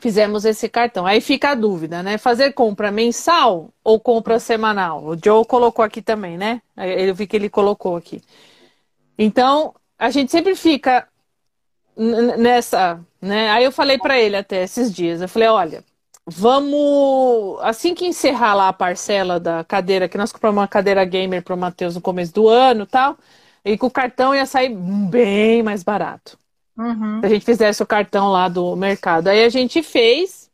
Fizemos 0.00 0.44
esse 0.44 0.68
cartão. 0.68 1.06
Aí 1.06 1.20
fica 1.20 1.50
a 1.50 1.54
dúvida, 1.54 2.02
né? 2.02 2.18
Fazer 2.18 2.52
compra 2.52 2.90
mensal 2.90 3.70
ou 3.82 3.98
compra 3.98 4.38
semanal? 4.38 5.04
O 5.04 5.16
Joe 5.22 5.44
colocou 5.44 5.84
aqui 5.84 6.02
também, 6.02 6.38
né? 6.38 6.62
Eu 6.76 7.14
vi 7.14 7.26
que 7.26 7.36
ele 7.36 7.50
colocou 7.50 7.96
aqui. 7.96 8.22
Então, 9.18 9.74
a 9.98 10.10
gente 10.10 10.30
sempre 10.30 10.54
fica 10.54 11.08
nessa, 11.96 13.00
né? 13.20 13.50
Aí 13.50 13.64
eu 13.64 13.72
falei 13.72 13.98
para 13.98 14.18
ele 14.18 14.36
até 14.36 14.62
esses 14.62 14.92
dias, 14.92 15.20
eu 15.20 15.28
falei, 15.28 15.48
olha, 15.48 15.84
vamos 16.26 17.58
assim 17.62 17.94
que 17.94 18.06
encerrar 18.06 18.54
lá 18.54 18.68
a 18.68 18.72
parcela 18.72 19.40
da 19.40 19.64
cadeira, 19.64 20.08
que 20.08 20.18
nós 20.18 20.32
compramos 20.32 20.60
uma 20.60 20.68
cadeira 20.68 21.04
gamer 21.04 21.42
para 21.42 21.54
o 21.54 21.58
Matheus 21.58 21.94
no 21.96 22.00
começo 22.00 22.32
do 22.32 22.48
ano, 22.48 22.86
tal, 22.86 23.18
e 23.64 23.76
com 23.76 23.88
o 23.88 23.90
cartão 23.90 24.34
ia 24.34 24.46
sair 24.46 24.68
bem 24.70 25.62
mais 25.62 25.82
barato. 25.82 26.38
Uhum. 26.78 27.20
Se 27.20 27.26
a 27.26 27.28
gente 27.28 27.44
fizesse 27.44 27.82
o 27.82 27.86
cartão 27.86 28.28
lá 28.28 28.48
do 28.48 28.76
mercado. 28.76 29.28
Aí 29.28 29.42
a 29.44 29.48
gente 29.48 29.82
fez, 29.82 30.48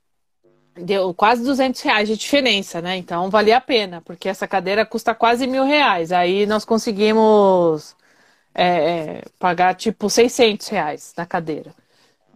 deu 0.75 1.13
quase 1.13 1.45
200 1.45 1.81
reais 1.83 2.09
de 2.09 2.17
diferença, 2.17 2.81
né? 2.81 2.97
Então 2.97 3.29
valia 3.31 3.59
a 3.59 3.61
pena, 3.61 4.01
porque 4.01 4.29
essa 4.29 4.49
cadeira 4.49 4.87
custa 4.87 5.15
quase 5.15 5.47
mil 5.47 5.65
reais. 5.65 6.13
Aí 6.13 6.47
nós 6.47 6.65
conseguimos 6.65 7.95
é, 8.55 8.67
é, 8.67 9.23
pagar 9.39 9.75
tipo 9.75 10.09
600 10.09 10.69
reais 10.69 11.13
na 11.17 11.27
cadeira. 11.27 11.75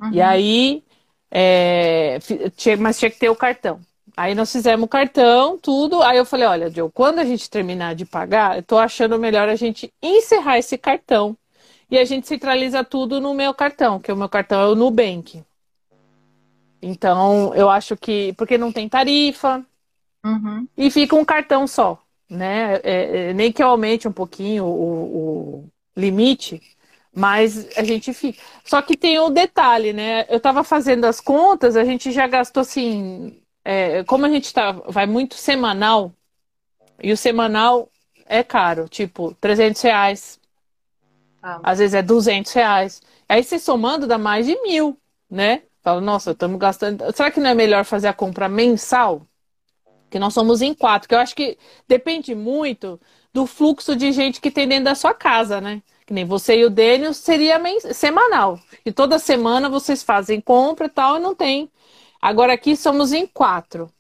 Uhum. 0.00 0.12
E 0.12 0.21
aí, 0.21 0.85
é, 1.30 2.18
tinha, 2.57 2.76
mas 2.76 2.99
tinha 2.99 3.11
que 3.11 3.18
ter 3.18 3.30
o 3.30 3.37
cartão. 3.37 3.80
Aí 4.16 4.35
nós 4.35 4.50
fizemos 4.50 4.85
o 4.85 4.88
cartão, 4.88 5.57
tudo. 5.59 6.02
Aí 6.02 6.18
eu 6.18 6.25
falei, 6.26 6.47
olha, 6.47 6.71
Joe, 6.71 6.90
quando 6.92 7.21
a 7.21 7.25
gente 7.25 7.49
terminar 7.49 7.95
de 7.95 8.04
pagar, 8.04 8.57
eu 8.57 8.62
tô 8.62 8.76
achando 8.78 9.18
melhor 9.18 9.49
a 9.49 9.54
gente 9.54 9.92
encerrar 10.02 10.59
esse 10.59 10.76
cartão. 10.76 11.37
E 11.90 11.99
a 11.99 12.04
gente 12.04 12.26
centraliza 12.26 12.85
tudo 12.85 13.21
no 13.21 13.33
meu 13.35 13.54
cartão, 13.54 13.99
que 13.99 14.12
o 14.12 14.16
meu 14.16 14.28
cartão 14.28 14.61
é 14.61 14.66
o 14.66 14.75
Nubank. 14.75 15.42
Então, 16.83 17.54
eu 17.54 17.68
acho 17.68 17.97
que. 17.97 18.33
Porque 18.35 18.59
não 18.59 18.73
tem 18.73 18.88
tarifa. 18.88 19.64
Uhum. 20.25 20.68
E 20.76 20.90
fica 20.90 21.16
um 21.16 21.25
cartão 21.25 21.66
só. 21.66 22.00
Né? 22.28 22.75
É, 22.83 23.30
é, 23.30 23.33
nem 23.33 23.50
que 23.50 23.62
eu 23.62 23.68
aumente 23.68 24.07
um 24.07 24.12
pouquinho 24.12 24.64
o, 24.64 25.62
o 25.62 25.68
limite, 25.97 26.61
mas 27.14 27.66
a 27.76 27.83
gente 27.83 28.12
fica. 28.12 28.40
Só 28.64 28.83
que 28.83 28.97
tem 28.97 29.18
um 29.18 29.30
detalhe, 29.30 29.92
né? 29.92 30.26
Eu 30.28 30.37
estava 30.37 30.62
fazendo 30.62 31.04
as 31.07 31.21
contas, 31.21 31.75
a 31.76 31.85
gente 31.85 32.12
já 32.12 32.26
gastou 32.26 32.61
assim. 32.61 33.40
É, 33.64 34.04
como 34.04 34.26
a 34.26 34.28
gente 34.28 34.52
tá, 34.52 34.73
vai 34.73 35.07
muito 35.07 35.35
semanal, 35.35 36.12
e 37.02 37.12
o 37.12 37.16
semanal 37.16 37.90
é 38.26 38.42
caro, 38.42 38.88
tipo, 38.88 39.35
300 39.40 39.80
reais. 39.83 40.38
Ah. 41.49 41.61
Às 41.62 41.78
vezes 41.78 41.95
é 41.95 42.02
200 42.02 42.52
reais. 42.52 43.00
Aí 43.28 43.43
você 43.43 43.59
somando 43.59 44.07
dá 44.07 44.19
mais 44.19 44.47
de 44.47 44.61
mil, 44.62 44.99
né? 45.31 45.62
Fala, 45.83 46.00
nossa, 46.00 46.33
estamos 46.33 46.59
gastando. 46.59 47.05
Será 47.14 47.31
que 47.31 47.40
não 47.40 47.50
é 47.50 47.55
melhor 47.55 47.85
fazer 47.85 48.09
a 48.09 48.12
compra 48.12 48.49
mensal? 48.49 49.23
Que 50.11 50.19
nós 50.19 50.35
somos 50.35 50.62
em 50.62 50.75
quatro, 50.75 51.09
que 51.09 51.14
eu 51.14 51.19
acho 51.19 51.35
que 51.35 51.59
depende 51.87 52.35
muito 52.35 53.00
do 53.33 53.47
fluxo 53.47 53.95
de 53.95 54.11
gente 54.12 54.40
que 54.40 54.50
tem 54.50 54.67
dentro 54.67 54.85
da 54.85 54.95
sua 54.95 55.14
casa, 55.14 55.61
né? 55.61 55.83
Que 56.07 56.14
nem 56.14 56.25
você 56.25 56.59
e 56.59 56.64
o 56.64 56.71
Dênio 56.71 57.12
seria 57.12 57.61
semanal. 57.93 58.59
E 58.85 58.90
toda 58.90 59.19
semana 59.19 59.69
vocês 59.69 60.02
fazem 60.02 60.40
compra 60.40 60.87
e 60.87 60.90
tal, 60.90 61.17
e 61.17 61.21
não 61.21 61.35
tem. 61.35 61.71
Agora 62.21 62.52
aqui 62.55 62.76
somos 62.76 63.12
em 63.12 63.26
quatro. 63.26 63.90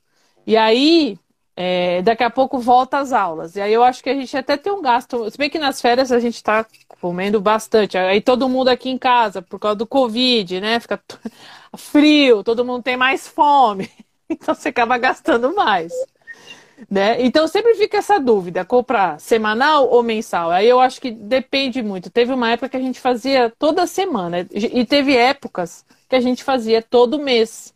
E 0.46 0.56
aí, 0.56 1.18
é, 1.60 2.02
daqui 2.02 2.22
a 2.22 2.30
pouco 2.30 2.60
volta 2.60 2.98
as 2.98 3.12
aulas. 3.12 3.56
E 3.56 3.60
aí 3.60 3.72
eu 3.72 3.82
acho 3.82 4.00
que 4.00 4.08
a 4.08 4.14
gente 4.14 4.36
até 4.36 4.56
tem 4.56 4.72
um 4.72 4.80
gasto. 4.80 5.28
Se 5.28 5.36
bem 5.36 5.50
que 5.50 5.58
nas 5.58 5.80
férias 5.80 6.12
a 6.12 6.20
gente 6.20 6.36
está 6.36 6.64
comendo 7.00 7.40
bastante. 7.40 7.98
Aí 7.98 8.20
todo 8.20 8.48
mundo 8.48 8.68
aqui 8.68 8.88
em 8.88 8.96
casa, 8.96 9.42
por 9.42 9.58
causa 9.58 9.74
do 9.74 9.86
Covid, 9.86 10.60
né? 10.60 10.78
Fica 10.78 11.02
frio, 11.76 12.44
todo 12.44 12.64
mundo 12.64 12.84
tem 12.84 12.96
mais 12.96 13.26
fome. 13.26 13.90
Então 14.30 14.54
você 14.54 14.68
acaba 14.68 14.98
gastando 14.98 15.54
mais. 15.54 15.90
Né? 16.90 17.16
Então 17.24 17.48
sempre 17.48 17.74
fica 17.76 17.96
essa 17.96 18.20
dúvida, 18.20 18.62
comprar 18.62 19.18
semanal 19.18 19.88
ou 19.88 20.02
mensal? 20.02 20.50
Aí 20.50 20.68
eu 20.68 20.78
acho 20.78 21.00
que 21.00 21.10
depende 21.10 21.82
muito. 21.82 22.10
Teve 22.10 22.34
uma 22.34 22.50
época 22.50 22.68
que 22.68 22.76
a 22.76 22.80
gente 22.80 23.00
fazia 23.00 23.50
toda 23.58 23.86
semana 23.86 24.46
e 24.52 24.84
teve 24.84 25.16
épocas 25.16 25.82
que 26.10 26.14
a 26.14 26.20
gente 26.20 26.44
fazia 26.44 26.82
todo 26.82 27.18
mês 27.18 27.74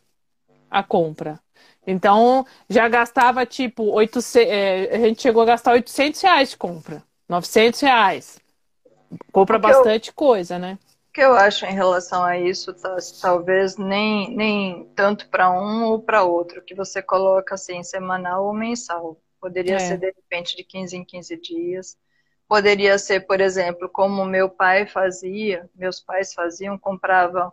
a 0.69 0.83
compra. 0.83 1.39
Então 1.85 2.45
já 2.69 2.87
gastava 2.87 3.45
tipo 3.45 3.83
800, 3.91 4.35
é, 4.35 4.95
a 4.95 4.97
gente 4.99 5.21
chegou 5.21 5.41
a 5.43 5.47
gastar 5.47 5.73
800 5.73 6.21
reais 6.21 6.49
de 6.51 6.57
compra, 6.57 7.03
900 7.27 7.79
reais. 7.81 8.39
Compra 9.31 9.59
bastante 9.59 10.09
eu... 10.09 10.13
coisa, 10.13 10.57
né? 10.57 10.77
que 11.13 11.21
eu 11.21 11.35
acho 11.35 11.65
em 11.67 11.73
relação 11.73 12.23
a 12.23 12.39
isso, 12.39 12.73
tá, 12.73 12.97
talvez 13.21 13.77
nem, 13.77 14.35
nem 14.35 14.85
tanto 14.95 15.29
para 15.29 15.51
um 15.51 15.83
ou 15.83 16.01
para 16.01 16.23
outro, 16.23 16.63
que 16.63 16.73
você 16.73 17.03
coloca 17.03 17.53
assim, 17.53 17.83
semanal 17.83 18.45
ou 18.45 18.53
mensal. 18.53 19.21
Poderia 19.39 19.75
é. 19.75 19.79
ser, 19.79 19.97
de 19.99 20.07
repente, 20.07 20.55
de 20.55 20.63
15 20.63 20.97
em 20.97 21.05
15 21.05 21.37
dias. 21.39 21.97
Poderia 22.47 22.97
ser, 22.97 23.27
por 23.27 23.39
exemplo, 23.39 23.87
como 23.87 24.25
meu 24.25 24.49
pai 24.49 24.87
fazia, 24.87 25.69
meus 25.75 25.99
pais 25.99 26.33
faziam, 26.33 26.79
compravam, 26.79 27.51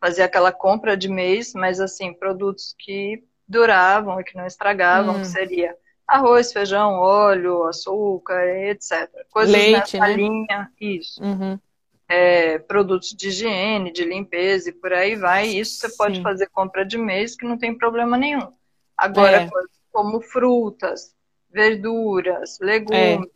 fazia 0.00 0.24
aquela 0.24 0.50
compra 0.50 0.96
de 0.96 1.08
mês, 1.08 1.52
mas 1.52 1.80
assim, 1.80 2.14
produtos 2.14 2.74
que 2.78 3.22
duravam 3.46 4.20
e 4.20 4.24
que 4.24 4.36
não 4.36 4.46
estragavam, 4.46 5.16
hum. 5.16 5.20
que 5.20 5.28
seria 5.28 5.76
arroz, 6.06 6.52
feijão, 6.52 6.94
óleo, 6.94 7.64
açúcar, 7.64 8.46
etc. 8.68 9.08
Coisas 9.30 9.52
Leite, 9.52 9.98
nessa 9.98 9.98
né? 9.98 10.14
linha, 10.14 10.70
isso. 10.80 11.22
Uhum 11.22 11.58
é, 12.12 12.58
produtos 12.58 13.14
de 13.14 13.28
higiene, 13.28 13.90
de 13.90 14.04
limpeza 14.04 14.68
e 14.68 14.72
por 14.72 14.92
aí 14.92 15.16
vai. 15.16 15.46
Isso 15.46 15.78
você 15.78 15.88
Sim. 15.88 15.96
pode 15.96 16.22
fazer 16.22 16.46
compra 16.50 16.84
de 16.84 16.98
mês 16.98 17.34
que 17.34 17.46
não 17.46 17.56
tem 17.56 17.76
problema 17.76 18.18
nenhum. 18.18 18.52
Agora, 18.94 19.44
é. 19.44 19.50
como 19.90 20.20
frutas, 20.20 21.14
verduras, 21.50 22.58
legumes, 22.60 23.30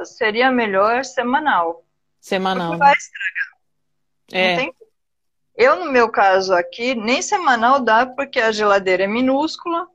é. 0.00 0.04
seria 0.04 0.52
melhor 0.52 1.04
semanal. 1.04 1.84
Semanal. 2.20 2.68
Porque 2.68 2.78
vai 2.78 2.94
estragar. 2.94 3.48
É. 4.32 4.56
Tem... 4.56 4.74
Eu, 5.56 5.84
no 5.84 5.90
meu 5.90 6.08
caso 6.08 6.52
aqui, 6.52 6.94
nem 6.94 7.22
semanal 7.22 7.80
dá 7.80 8.04
porque 8.04 8.40
a 8.40 8.50
geladeira 8.50 9.04
é 9.04 9.06
minúscula 9.06 9.88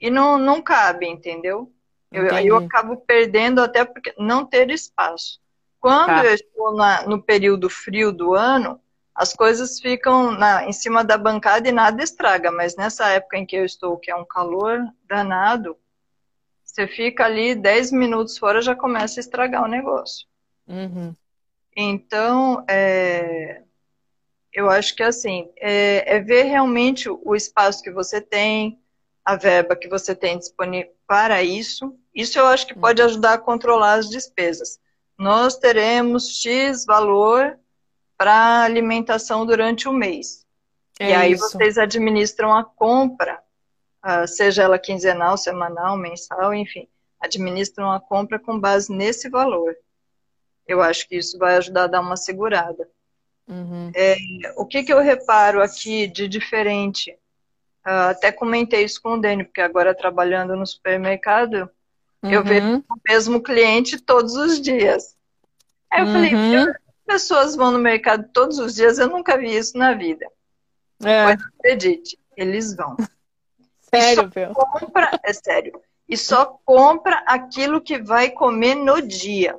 e 0.00 0.10
não, 0.10 0.36
não 0.36 0.60
cabe, 0.60 1.06
entendeu? 1.06 1.72
Eu, 2.10 2.26
eu 2.26 2.56
acabo 2.56 2.96
perdendo 2.96 3.60
até 3.60 3.84
porque 3.84 4.14
não 4.18 4.44
ter 4.44 4.70
espaço. 4.70 5.40
Quando 5.80 6.06
tá. 6.06 6.24
eu 6.24 6.34
estou 6.34 6.74
na, 6.74 7.02
no 7.06 7.20
período 7.20 7.68
frio 7.68 8.12
do 8.12 8.34
ano, 8.34 8.80
as 9.14 9.32
coisas 9.32 9.80
ficam 9.80 10.30
na, 10.30 10.64
em 10.66 10.72
cima 10.72 11.04
da 11.04 11.18
bancada 11.18 11.68
e 11.68 11.72
nada 11.72 12.02
estraga, 12.02 12.50
mas 12.50 12.76
nessa 12.76 13.08
época 13.10 13.36
em 13.36 13.44
que 13.44 13.56
eu 13.56 13.64
estou, 13.64 13.96
que 13.96 14.10
é 14.10 14.16
um 14.16 14.24
calor 14.24 14.80
danado, 15.08 15.76
você 16.64 16.86
fica 16.86 17.24
ali 17.24 17.54
10 17.54 17.92
minutos 17.92 18.38
fora 18.38 18.62
já 18.62 18.74
começa 18.74 19.18
a 19.18 19.22
estragar 19.22 19.62
o 19.62 19.68
negócio. 19.68 20.26
Uhum. 20.66 21.14
Então, 21.76 22.64
é, 22.68 23.63
eu 24.54 24.70
acho 24.70 24.94
que 24.94 25.02
assim, 25.02 25.50
é, 25.56 26.16
é, 26.16 26.20
ver 26.20 26.44
realmente 26.44 27.08
o 27.10 27.34
espaço 27.34 27.82
que 27.82 27.90
você 27.90 28.20
tem, 28.20 28.80
a 29.24 29.36
verba 29.36 29.76
que 29.76 29.88
você 29.88 30.14
tem 30.14 30.38
disponível 30.38 30.92
para 31.06 31.42
isso. 31.42 31.94
Isso 32.14 32.38
eu 32.38 32.46
acho 32.46 32.66
que 32.66 32.78
pode 32.78 33.02
uhum. 33.02 33.08
ajudar 33.08 33.34
a 33.34 33.38
controlar 33.38 33.94
as 33.94 34.08
despesas 34.08 34.78
nós 35.18 35.56
teremos 35.56 36.28
X 36.40 36.84
valor 36.84 37.58
para 38.16 38.62
alimentação 38.62 39.46
durante 39.46 39.88
o 39.88 39.92
mês. 39.92 40.44
É 40.98 41.10
e 41.10 41.14
aí 41.14 41.32
isso. 41.32 41.48
vocês 41.50 41.78
administram 41.78 42.54
a 42.54 42.64
compra, 42.64 43.40
uh, 44.04 44.26
seja 44.26 44.62
ela 44.62 44.78
quinzenal, 44.78 45.36
semanal, 45.36 45.96
mensal, 45.96 46.54
enfim, 46.54 46.88
administram 47.20 47.90
a 47.90 48.00
compra 48.00 48.38
com 48.38 48.58
base 48.58 48.92
nesse 48.92 49.28
valor. 49.28 49.76
Eu 50.66 50.80
acho 50.80 51.08
que 51.08 51.16
isso 51.16 51.38
vai 51.38 51.56
ajudar 51.56 51.84
a 51.84 51.88
dar 51.88 52.00
uma 52.00 52.16
segurada. 52.16 52.88
Uhum. 53.46 53.92
É, 53.94 54.16
o 54.56 54.66
que, 54.66 54.82
que 54.82 54.92
eu 54.92 55.00
reparo 55.00 55.62
aqui 55.62 56.06
de 56.06 56.26
diferente? 56.26 57.12
Uh, 57.86 58.10
até 58.10 58.32
comentei 58.32 58.84
isso 58.84 59.00
com 59.02 59.14
o 59.14 59.20
Dani, 59.20 59.44
porque 59.44 59.60
agora 59.60 59.94
trabalhando 59.94 60.56
no 60.56 60.66
supermercado, 60.66 61.70
Uhum. 62.24 62.30
Eu 62.30 62.42
vejo 62.42 62.78
o 62.78 63.00
mesmo 63.06 63.42
cliente 63.42 64.00
todos 64.00 64.34
os 64.34 64.60
dias. 64.60 65.14
Aí 65.90 66.00
eu 66.00 66.06
uhum. 66.06 66.12
falei, 66.12 66.74
pessoas 67.06 67.54
vão 67.54 67.70
no 67.70 67.78
mercado 67.78 68.26
todos 68.32 68.58
os 68.58 68.74
dias, 68.74 68.98
eu 68.98 69.08
nunca 69.08 69.36
vi 69.36 69.54
isso 69.54 69.76
na 69.76 69.92
vida. 69.92 70.26
É. 71.02 71.24
Mas 71.24 71.40
acredite, 71.58 72.18
eles 72.34 72.74
vão. 72.74 72.96
Sério, 73.94 74.28
Bill? 74.28 74.54
Compra, 74.54 75.20
é 75.22 75.32
sério. 75.34 75.78
E 76.08 76.16
só 76.16 76.58
compra 76.64 77.22
aquilo 77.26 77.80
que 77.80 77.98
vai 77.98 78.30
comer 78.30 78.74
no 78.74 79.02
dia. 79.02 79.56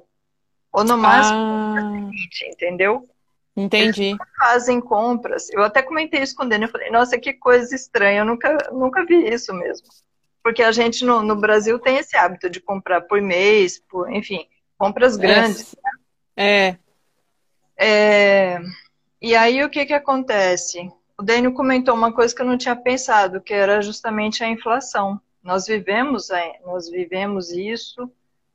Ou 0.71 0.83
no 0.83 0.97
máximo, 0.97 1.37
ah. 1.37 2.09
entendeu? 2.51 3.07
Entendi. 3.55 4.17
Fazem 4.37 4.81
compras. 4.81 5.49
Eu 5.49 5.63
até 5.63 5.81
comentei 5.81 6.21
isso 6.21 6.35
com 6.35 6.43
o 6.43 6.49
Daniel. 6.49 6.67
Eu 6.67 6.71
falei, 6.71 6.89
nossa, 6.91 7.17
que 7.17 7.33
coisa 7.33 7.73
estranha. 7.73 8.21
Eu 8.21 8.25
nunca, 8.25 8.57
nunca 8.71 9.05
vi 9.05 9.27
isso 9.27 9.53
mesmo 9.53 9.87
porque 10.43 10.61
a 10.61 10.71
gente 10.71 11.03
no, 11.03 11.23
no, 11.23 11.35
Brasil 11.35 11.79
tem 11.79 11.97
esse 11.97 12.15
hábito 12.15 12.47
de 12.51 12.59
comprar 12.59 13.01
por 13.01 13.19
mês, 13.19 13.79
por, 13.79 14.13
enfim, 14.13 14.45
compras 14.77 15.17
grandes. 15.17 15.75
É. 16.37 16.67
é. 16.67 16.77
é. 17.79 18.61
E 19.19 19.35
aí 19.35 19.63
o 19.63 19.71
que 19.71 19.87
que 19.87 19.93
acontece? 19.93 20.87
o 21.17 21.23
Daniel 21.23 21.53
comentou 21.53 21.95
uma 21.95 22.11
coisa 22.11 22.35
que 22.35 22.41
eu 22.41 22.45
não 22.45 22.57
tinha 22.57 22.75
pensado, 22.75 23.41
que 23.41 23.53
era 23.53 23.81
justamente 23.81 24.43
a 24.43 24.47
inflação. 24.47 25.19
Nós 25.41 25.65
vivemos, 25.65 26.27
nós 26.65 26.89
vivemos 26.89 27.51
isso 27.51 28.11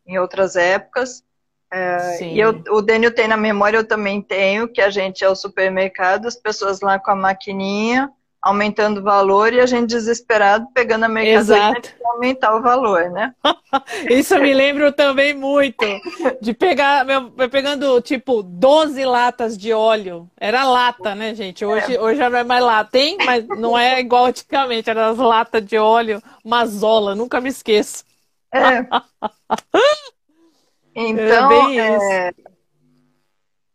em 0.07 0.19
outras 0.19 0.57
épocas. 0.57 1.25
É, 1.73 2.25
e 2.25 2.41
eu, 2.41 2.63
o 2.71 2.83
Daniel 2.83 3.15
tem 3.15 3.29
na 3.29 3.37
memória, 3.37 3.79
eu 3.79 3.87
também 3.87 4.21
tenho, 4.21 4.67
que 4.67 4.81
a 4.81 4.91
gente 4.91 5.25
é 5.25 5.29
o 5.29 5.37
supermercado, 5.37 6.27
as 6.27 6.35
pessoas 6.35 6.81
lá 6.81 6.99
com 6.99 7.13
a 7.13 7.17
maquininha, 7.17 8.11
aumentando 8.43 9.01
o 9.01 9.03
valor 9.03 9.53
e 9.53 9.61
a 9.61 9.67
gente 9.67 9.91
desesperado 9.91 10.67
pegando 10.73 11.05
a 11.05 11.09
mercadoria 11.09 11.81
para 11.81 12.11
aumentar 12.11 12.57
o 12.57 12.63
valor, 12.63 13.11
né? 13.11 13.35
Isso 14.11 14.39
me 14.39 14.53
lembro 14.55 14.91
também 14.93 15.35
muito 15.35 15.85
de 16.41 16.55
pegar, 16.55 17.05
meu, 17.05 17.31
pegando 17.51 18.01
tipo 18.01 18.43
12 18.43 19.05
latas 19.05 19.59
de 19.59 19.73
óleo. 19.73 20.29
Era 20.39 20.65
lata, 20.65 21.15
né, 21.15 21.35
gente? 21.35 21.65
Hoje, 21.65 21.95
é. 21.95 22.01
hoje 22.01 22.19
já 22.19 22.31
não 22.31 22.39
é 22.39 22.45
mais 22.45 22.65
lata. 22.65 22.91
Tem, 22.91 23.19
mas 23.25 23.47
não 23.47 23.79
é 23.79 24.01
igual 24.01 24.27
antigamente, 24.27 24.89
era 24.89 25.09
as 25.09 25.19
latas 25.19 25.65
de 25.65 25.77
óleo, 25.77 26.23
mazola, 26.43 27.15
nunca 27.15 27.41
me 27.41 27.51
esqueço. 27.51 28.05
É. 28.53 28.87
Então, 30.95 31.71
é, 31.73 32.33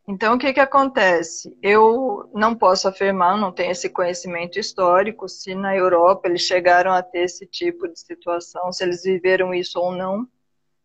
então, 0.07 0.35
o 0.35 0.37
que, 0.37 0.53
que 0.53 0.59
acontece? 0.59 1.57
Eu 1.63 2.29
não 2.33 2.53
posso 2.53 2.87
afirmar, 2.87 3.37
não 3.37 3.51
tenho 3.51 3.71
esse 3.71 3.89
conhecimento 3.89 4.59
histórico, 4.59 5.27
se 5.27 5.55
na 5.55 5.75
Europa 5.75 6.27
eles 6.27 6.41
chegaram 6.41 6.91
a 6.91 7.01
ter 7.01 7.23
esse 7.23 7.45
tipo 7.47 7.87
de 7.87 7.99
situação, 7.99 8.71
se 8.71 8.83
eles 8.83 9.03
viveram 9.03 9.53
isso 9.53 9.79
ou 9.79 9.91
não, 9.91 10.27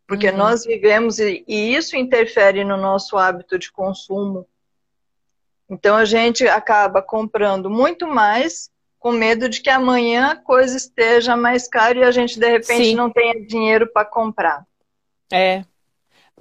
porque 0.06 0.30
uhum. 0.30 0.36
nós 0.38 0.64
vivemos 0.64 1.18
e, 1.18 1.44
e 1.46 1.74
isso 1.74 1.96
interfere 1.96 2.64
no 2.64 2.78
nosso 2.78 3.18
hábito 3.18 3.58
de 3.58 3.70
consumo. 3.70 4.46
Então, 5.68 5.96
a 5.96 6.06
gente 6.06 6.48
acaba 6.48 7.02
comprando 7.02 7.68
muito 7.68 8.06
mais 8.06 8.70
com 8.98 9.12
medo 9.12 9.48
de 9.48 9.60
que 9.60 9.70
amanhã 9.70 10.32
a 10.32 10.36
coisa 10.36 10.76
esteja 10.76 11.36
mais 11.36 11.68
cara 11.68 11.98
e 11.98 12.02
a 12.02 12.10
gente, 12.10 12.40
de 12.40 12.50
repente, 12.50 12.86
Sim. 12.86 12.94
não 12.94 13.10
tenha 13.10 13.46
dinheiro 13.46 13.86
para 13.92 14.04
comprar. 14.04 14.66
É, 15.32 15.62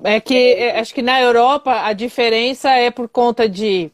é 0.03 0.20
que 0.20 0.53
é, 0.53 0.79
acho 0.79 0.94
que 0.94 1.01
na 1.01 1.22
Europa 1.22 1.84
a 1.84 1.94
diferença 1.94 2.70
é 2.70 2.89
por 2.91 3.10
conta 3.10 3.48
de 3.48 3.91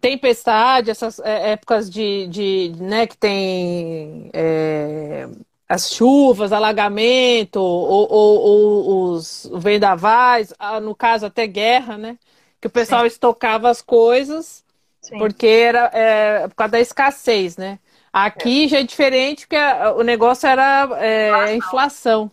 tempestade, 0.00 0.90
essas 0.90 1.18
é, 1.20 1.52
épocas 1.52 1.88
de, 1.88 2.26
de 2.28 2.72
né, 2.78 3.06
que 3.06 3.16
tem 3.16 4.30
é, 4.32 5.26
as 5.68 5.90
chuvas, 5.92 6.52
alagamento, 6.52 7.60
ou, 7.60 8.12
ou, 8.12 8.40
ou, 8.40 9.12
os 9.12 9.50
vendavais, 9.54 10.52
no 10.82 10.94
caso 10.94 11.26
até 11.26 11.46
guerra, 11.46 11.96
né? 11.96 12.18
Que 12.60 12.66
o 12.66 12.70
pessoal 12.70 13.02
Sim. 13.02 13.06
estocava 13.08 13.70
as 13.70 13.80
coisas 13.80 14.62
Sim. 15.00 15.18
porque 15.18 15.46
era 15.46 15.90
é, 15.92 16.48
por 16.48 16.54
causa 16.54 16.72
da 16.72 16.80
escassez, 16.80 17.56
né? 17.56 17.78
Aqui 18.12 18.66
é. 18.66 18.68
já 18.68 18.78
é 18.80 18.82
diferente, 18.82 19.46
porque 19.46 19.56
o 19.96 20.02
negócio 20.02 20.46
era 20.46 20.88
é, 21.00 21.56
inflação. 21.56 22.30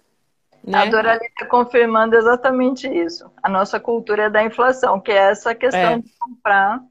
Né? 0.64 0.78
A 0.78 0.86
Dorali 0.86 1.26
está 1.26 1.46
confirmando 1.46 2.16
exatamente 2.16 2.88
isso. 2.88 3.32
A 3.42 3.50
nossa 3.50 3.80
cultura 3.80 4.24
é 4.24 4.30
da 4.30 4.44
inflação, 4.44 5.00
que 5.00 5.12
é 5.12 5.32
essa 5.32 5.56
questão 5.56 5.94
é. 5.94 5.98
de 6.00 6.12
comprar 6.20 6.82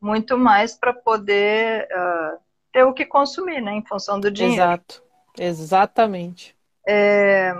muito 0.00 0.36
mais 0.36 0.76
para 0.76 0.92
poder 0.92 1.88
uh, 1.90 2.38
ter 2.72 2.84
o 2.84 2.92
que 2.92 3.04
consumir, 3.04 3.60
né? 3.60 3.74
Em 3.74 3.84
função 3.84 4.20
do 4.20 4.30
dinheiro. 4.30 4.54
Exato, 4.54 5.02
exatamente. 5.38 6.56
É... 6.86 7.54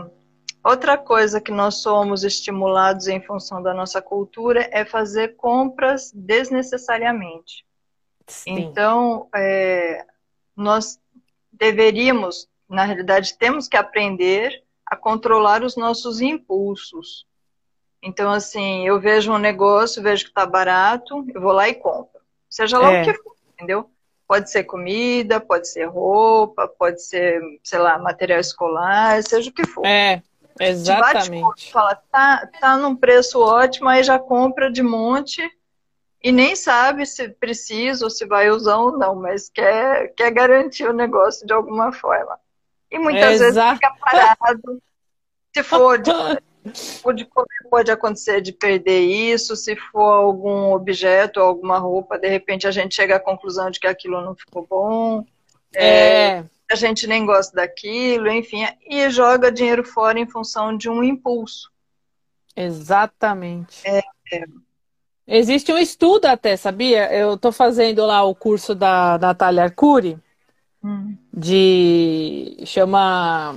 Outra 0.63 0.99
coisa 0.99 1.41
que 1.41 1.51
nós 1.51 1.77
somos 1.77 2.25
estimulados 2.25 3.09
em 3.09 3.21
função 3.23 3.63
da 3.63 3.73
nossa 3.73 4.03
cultura 4.03 4.69
é 4.71 4.85
fazer 4.85 5.37
compras 5.37 6.13
desnecessariamente. 6.13 7.65
Sim. 8.27 8.59
Então, 8.59 9.29
é... 9.35 10.05
nós 10.55 11.01
deveríamos, 11.51 12.49
na 12.69 12.85
realidade, 12.85 13.37
temos 13.39 13.67
que 13.67 13.77
aprender 13.77 14.63
a 14.91 14.97
controlar 14.97 15.63
os 15.63 15.77
nossos 15.77 16.21
impulsos. 16.21 17.27
Então, 18.03 18.31
assim, 18.31 18.87
eu 18.87 18.99
vejo 19.01 19.33
um 19.33 19.39
negócio, 19.39 20.03
vejo 20.03 20.25
que 20.25 20.31
está 20.31 20.47
barato, 20.47 21.27
eu 21.35 21.41
vou 21.41 21.53
lá 21.53 21.69
e 21.69 21.75
compro. 21.75 22.21
Seja 22.49 22.79
lá 22.79 22.93
é. 22.93 23.03
o 23.03 23.05
que 23.05 23.15
for, 23.15 23.35
entendeu? 23.53 23.91
Pode 24.27 24.51
ser 24.51 24.65
comida, 24.65 25.41
pode 25.41 25.69
ser 25.69 25.87
roupa, 25.87 26.69
pode 26.69 27.03
ser, 27.03 27.41
sei 27.63 27.79
lá, 27.79 27.99
material 27.99 28.41
escolar, 28.41 29.23
seja 29.23 29.51
o 29.51 29.53
que 29.53 29.67
for. 29.67 29.85
É, 29.85 30.23
exatamente. 30.61 31.71
fala, 31.71 31.95
tá, 32.11 32.49
tá 32.61 32.77
num 32.77 32.97
preço 32.97 33.41
ótimo, 33.41 33.89
aí 33.89 34.03
já 34.03 34.19
compra 34.19 34.71
de 34.71 34.83
monte 34.83 35.43
e 36.23 36.33
nem 36.33 36.57
sabe 36.57 37.05
se 37.07 37.29
precisa 37.29 38.05
ou 38.05 38.11
se 38.11 38.27
vai 38.27 38.51
usar 38.51 38.77
ou 38.79 38.97
não, 38.97 39.15
mas 39.15 39.49
quer, 39.49 40.15
quer 40.15 40.31
garantir 40.31 40.85
o 40.85 40.93
negócio 40.93 41.47
de 41.47 41.53
alguma 41.53 41.93
forma. 41.93 42.39
E 42.91 42.99
muitas 42.99 43.39
vezes 43.39 43.63
fica 43.75 43.95
parado. 44.01 44.83
Se 45.55 45.63
for 45.63 45.99
de, 45.99 46.11
de 47.15 47.29
pode 47.71 47.91
acontecer 47.91 48.41
de 48.41 48.53
perder 48.53 49.01
isso, 49.01 49.57
se 49.57 49.77
for 49.77 50.13
algum 50.13 50.73
objeto, 50.73 51.41
alguma 51.41 51.79
roupa, 51.79 52.19
de 52.19 52.29
repente 52.29 52.67
a 52.67 52.71
gente 52.71 52.95
chega 52.95 53.17
à 53.17 53.21
conclusão 53.21 53.71
de 53.71 53.79
que 53.79 53.87
aquilo 53.87 54.21
não 54.21 54.35
ficou 54.35 54.67
bom. 54.69 55.25
É. 55.75 56.39
é 56.39 56.45
a 56.71 56.75
gente 56.75 57.07
nem 57.07 57.25
gosta 57.25 57.57
daquilo, 57.57 58.31
enfim, 58.31 58.67
e 58.87 59.09
joga 59.09 59.51
dinheiro 59.51 59.83
fora 59.83 60.19
em 60.19 60.27
função 60.27 60.77
de 60.77 60.89
um 60.89 61.03
impulso. 61.03 61.71
Exatamente. 62.55 63.81
É, 63.87 64.03
é. 64.33 64.45
Existe 65.27 65.73
um 65.73 65.79
estudo 65.79 66.27
até, 66.27 66.57
sabia? 66.57 67.13
Eu 67.13 67.35
estou 67.35 67.53
fazendo 67.53 68.05
lá 68.05 68.23
o 68.23 68.35
curso 68.35 68.75
da 68.75 69.19
Natália 69.19 69.65
Arcuri 69.65 70.19
de 71.33 72.57
chama 72.65 73.57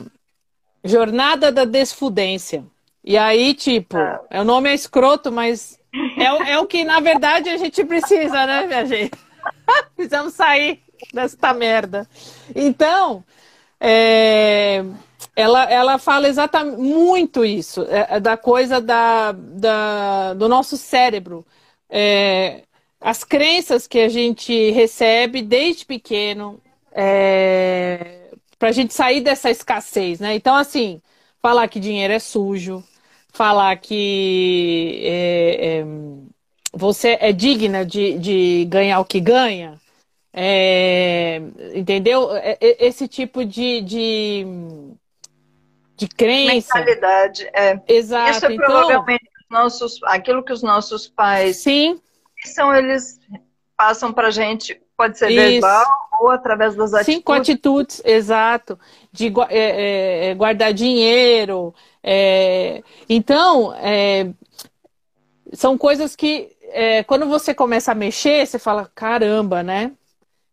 Jornada 0.83 1.51
da 1.51 1.65
Desfudência. 1.65 2.63
E 3.03 3.17
aí, 3.17 3.53
tipo, 3.53 3.97
ah. 3.97 4.21
é 4.29 4.41
o 4.41 4.45
nome 4.45 4.69
é 4.69 4.73
escroto, 4.73 5.31
mas 5.31 5.79
é, 6.17 6.53
é 6.53 6.59
o 6.59 6.65
que 6.65 6.83
na 6.83 6.99
verdade 6.99 7.49
a 7.49 7.57
gente 7.57 7.83
precisa, 7.83 8.45
né, 8.45 8.67
minha 8.67 8.85
gente? 8.85 9.11
Precisamos 9.95 10.33
sair 10.33 10.81
desta 11.13 11.53
merda. 11.53 12.07
Então, 12.55 13.23
é, 13.79 14.83
ela, 15.35 15.69
ela 15.71 15.97
fala 15.97 16.27
exatamente 16.27 16.77
muito 16.79 17.43
isso, 17.43 17.83
é, 17.83 18.07
é, 18.11 18.19
da 18.19 18.37
coisa 18.37 18.79
da, 18.79 19.31
da, 19.31 20.33
do 20.35 20.47
nosso 20.47 20.77
cérebro. 20.77 21.45
É, 21.89 22.63
as 22.99 23.23
crenças 23.23 23.87
que 23.87 23.99
a 23.99 24.09
gente 24.09 24.71
recebe 24.71 25.41
desde 25.41 25.85
pequeno, 25.85 26.61
é, 26.91 28.29
para 28.59 28.69
a 28.69 28.71
gente 28.71 28.93
sair 28.93 29.21
dessa 29.21 29.49
escassez, 29.49 30.19
né? 30.19 30.35
Então, 30.35 30.55
assim, 30.55 31.01
falar 31.41 31.67
que 31.67 31.79
dinheiro 31.79 32.13
é 32.13 32.19
sujo, 32.19 32.83
falar 33.33 33.75
que 33.77 35.01
é, 35.03 35.79
é, 35.79 35.85
você 36.73 37.17
é 37.19 37.31
digna 37.31 37.85
de, 37.85 38.17
de 38.19 38.65
ganhar 38.69 38.99
o 38.99 39.05
que 39.05 39.19
ganha, 39.19 39.79
é, 40.33 41.41
entendeu? 41.73 42.35
É, 42.35 42.57
é, 42.61 42.85
esse 42.85 43.07
tipo 43.07 43.43
de, 43.43 43.81
de, 43.81 44.45
de 45.97 46.07
crença. 46.07 46.77
Mentalidade, 46.77 47.49
é. 47.53 47.79
Exato. 47.87 48.31
Isso 48.31 48.45
é 48.45 48.53
então 48.53 48.65
provavelmente 48.65 49.31
nossos, 49.51 49.99
aquilo 50.03 50.43
que 50.43 50.53
os 50.53 50.63
nossos 50.63 51.07
pais 51.07 51.57
sim. 51.57 51.99
são, 52.45 52.73
eles 52.73 53.19
passam 53.75 54.13
para 54.13 54.31
gente, 54.31 54.81
pode 55.01 55.17
ser 55.17 55.31
Isso. 55.31 55.37
verbal 55.37 55.85
ou 56.19 56.29
através 56.29 56.75
das 56.75 56.93
atitudes. 56.93 57.15
Sim, 57.15 57.21
com 57.21 57.33
atitudes, 57.33 58.01
exato. 58.05 58.79
De 59.11 59.33
é, 59.49 59.57
é, 59.57 60.25
é, 60.27 60.35
guardar 60.35 60.71
dinheiro. 60.73 61.73
É... 62.03 62.83
Então, 63.09 63.73
é... 63.75 64.29
são 65.53 65.75
coisas 65.77 66.15
que 66.15 66.55
é, 66.73 67.03
quando 67.03 67.27
você 67.27 67.53
começa 67.53 67.91
a 67.91 67.95
mexer, 67.95 68.45
você 68.45 68.59
fala, 68.59 68.89
caramba, 68.93 69.63
né? 69.63 69.91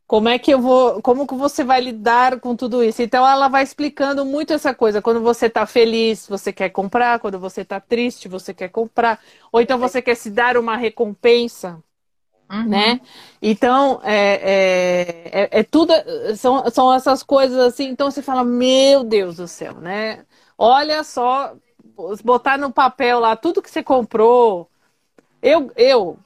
Como 0.07 0.27
é 0.27 0.39
que 0.39 0.51
eu 0.51 0.59
vou, 0.59 1.03
como 1.03 1.27
que 1.27 1.35
você 1.35 1.63
vai 1.63 1.83
lidar 1.83 2.41
com 2.41 2.57
tudo 2.57 2.83
isso? 2.83 3.03
Então 3.03 3.29
ela 3.29 3.47
vai 3.49 3.63
explicando 3.63 4.25
muito 4.25 4.55
essa 4.55 4.73
coisa. 4.73 5.03
Quando 5.03 5.21
você 5.21 5.47
está 5.47 5.67
feliz, 5.67 6.27
você 6.27 6.51
quer 6.51 6.71
comprar. 6.71 7.19
Quando 7.21 7.39
você 7.39 7.61
está 7.61 7.79
triste, 7.79 8.27
você 8.27 8.55
quer 8.55 8.71
comprar. 8.71 9.21
Ou 9.53 9.61
então 9.61 9.79
você 9.79 10.01
quer 10.01 10.15
se 10.15 10.31
dar 10.31 10.57
uma 10.57 10.79
recompensa. 10.79 11.79
Uhum. 12.51 12.69
Né? 12.69 13.01
Então, 13.43 14.01
é, 14.03 15.31
é, 15.33 15.43
é, 15.43 15.61
é, 15.61 15.63
tudo, 15.63 15.93
são, 16.37 16.69
são 16.71 16.93
essas 16.93 17.23
coisas 17.23 17.59
assim, 17.59 17.89
então 17.89 18.11
você 18.11 18.23
fala, 18.23 18.43
meu 18.43 19.05
Deus 19.05 19.37
do 19.37 19.47
céu, 19.47 19.75
né? 19.75 20.25
Olha 20.57 21.05
só, 21.05 21.55
botar 22.25 22.57
no 22.57 22.73
papel 22.73 23.21
lá 23.21 23.37
tudo 23.37 23.61
que 23.63 23.71
você 23.71 23.83
comprou. 23.83 24.69
Eu, 25.43 25.71
eu, 25.77 26.19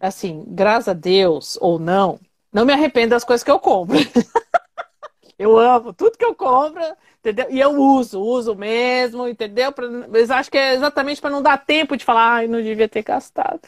assim, 0.00 0.44
graças 0.48 0.88
a 0.88 0.92
Deus 0.92 1.58
ou 1.60 1.78
não, 1.78 2.18
não 2.52 2.64
me 2.64 2.72
arrependo 2.72 3.10
das 3.10 3.24
coisas 3.24 3.44
que 3.44 3.50
eu 3.50 3.60
compro. 3.60 3.96
eu 5.38 5.56
amo 5.58 5.92
tudo 5.92 6.18
que 6.18 6.24
eu 6.24 6.34
compro, 6.34 6.82
entendeu? 7.20 7.46
E 7.50 7.60
eu 7.60 7.70
uso, 7.70 8.20
uso 8.20 8.54
mesmo, 8.54 9.28
entendeu? 9.28 9.72
Mas 10.10 10.30
acho 10.30 10.50
que 10.50 10.58
é 10.58 10.74
exatamente 10.74 11.20
para 11.20 11.30
não 11.30 11.42
dar 11.42 11.64
tempo 11.64 11.96
de 11.96 12.04
falar, 12.04 12.32
ai, 12.36 12.48
não 12.48 12.60
devia 12.62 12.88
ter 12.88 13.02
gastado. 13.02 13.60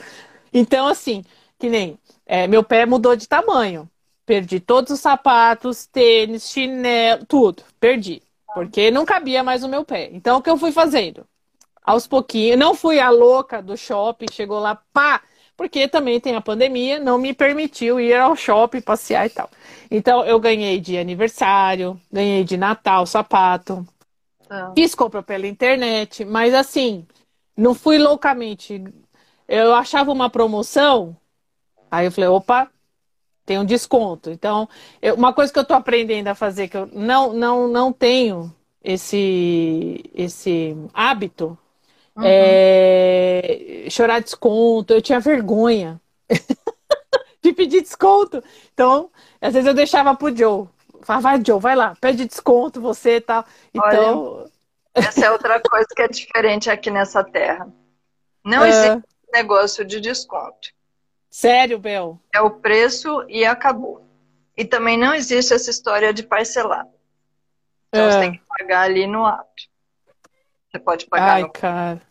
Então, 0.52 0.88
assim, 0.88 1.24
que 1.60 1.68
nem 1.68 1.98
é, 2.26 2.46
meu 2.46 2.64
pé 2.64 2.86
mudou 2.86 3.14
de 3.16 3.28
tamanho. 3.28 3.88
perdi 4.26 4.60
todos 4.60 4.92
os 4.92 5.00
sapatos, 5.00 5.86
tênis, 5.86 6.50
chinelo, 6.50 7.26
tudo. 7.26 7.64
Perdi. 7.80 8.22
Porque 8.54 8.90
não 8.90 9.04
cabia 9.04 9.42
mais 9.42 9.62
no 9.62 9.68
meu 9.68 9.84
pé. 9.84 10.10
Então, 10.12 10.38
o 10.38 10.42
que 10.42 10.50
eu 10.50 10.56
fui 10.56 10.72
fazendo? 10.72 11.26
Aos 11.82 12.06
pouquinhos. 12.06 12.58
Não 12.58 12.74
fui 12.74 13.00
a 13.00 13.10
louca 13.10 13.60
do 13.62 13.76
shopping, 13.76 14.26
chegou 14.32 14.60
lá, 14.60 14.76
pá! 14.92 15.22
Porque 15.56 15.88
também 15.88 16.20
tem 16.20 16.36
a 16.36 16.40
pandemia, 16.40 16.98
não 17.00 17.18
me 17.18 17.34
permitiu 17.34 18.00
ir 18.00 18.14
ao 18.14 18.36
shopping, 18.36 18.80
passear 18.80 19.26
e 19.26 19.30
tal. 19.30 19.50
Então, 19.90 20.24
eu 20.24 20.38
ganhei 20.40 20.80
de 20.80 20.96
aniversário, 20.98 22.00
ganhei 22.12 22.44
de 22.44 22.56
Natal 22.56 23.06
sapato. 23.06 23.86
Ah. 24.48 24.72
Fiz 24.74 24.94
compra 24.94 25.22
pela 25.22 25.46
internet, 25.46 26.24
mas 26.24 26.54
assim, 26.54 27.06
não 27.56 27.74
fui 27.74 27.98
loucamente. 27.98 28.82
Eu 29.48 29.74
achava 29.74 30.12
uma 30.12 30.30
promoção, 30.30 31.16
aí 31.90 32.06
eu 32.06 32.12
falei, 32.12 32.28
opa, 32.28 32.70
tem 33.44 33.58
um 33.58 33.64
desconto. 33.64 34.30
Então, 34.30 34.68
eu, 35.02 35.14
uma 35.14 35.32
coisa 35.32 35.52
que 35.52 35.58
eu 35.58 35.62
estou 35.62 35.76
aprendendo 35.76 36.28
a 36.28 36.34
fazer, 36.34 36.68
que 36.68 36.76
eu 36.76 36.88
não, 36.92 37.32
não, 37.32 37.66
não 37.68 37.92
tenho 37.92 38.54
esse, 38.82 40.08
esse 40.14 40.76
hábito, 40.94 41.58
uhum. 42.16 42.22
é 42.24 43.86
chorar 43.90 44.20
desconto. 44.20 44.92
Eu 44.92 45.02
tinha 45.02 45.20
vergonha 45.20 46.00
de 47.42 47.52
pedir 47.52 47.82
desconto. 47.82 48.42
Então, 48.72 49.10
às 49.40 49.52
vezes 49.52 49.66
eu 49.66 49.74
deixava 49.74 50.14
pro 50.14 50.34
Joe. 50.34 50.68
Falava, 51.02 51.30
vai, 51.30 51.42
Joe, 51.44 51.60
vai 51.60 51.74
lá, 51.74 51.96
pede 52.00 52.26
desconto, 52.26 52.80
você 52.80 53.16
e 53.16 53.20
tal. 53.20 53.44
Então. 53.74 54.34
Olha, 54.34 54.50
essa 54.94 55.26
é 55.26 55.30
outra 55.30 55.60
coisa 55.60 55.86
que 55.94 56.02
é 56.02 56.08
diferente 56.08 56.70
aqui 56.70 56.90
nessa 56.90 57.24
terra. 57.24 57.68
Não 58.44 58.62
é... 58.64 58.68
existe 58.68 59.02
negócio 59.32 59.84
de 59.84 60.00
desconto. 60.00 60.68
Sério, 61.30 61.78
Bel? 61.78 62.18
É 62.34 62.40
o 62.40 62.50
preço 62.50 63.24
e 63.28 63.44
acabou. 63.44 64.04
E 64.56 64.64
também 64.64 64.98
não 64.98 65.14
existe 65.14 65.54
essa 65.54 65.70
história 65.70 66.12
de 66.12 66.24
parcelar. 66.24 66.86
Então 67.88 68.06
é. 68.06 68.10
você 68.10 68.20
tem 68.20 68.32
que 68.32 68.42
pagar 68.46 68.82
ali 68.82 69.06
no 69.06 69.24
ato. 69.24 69.70
Você 70.70 70.78
pode 70.78 71.06
pagar 71.06 71.34
Ai, 71.34 71.42
no 71.42 71.52
cara. 71.52 72.02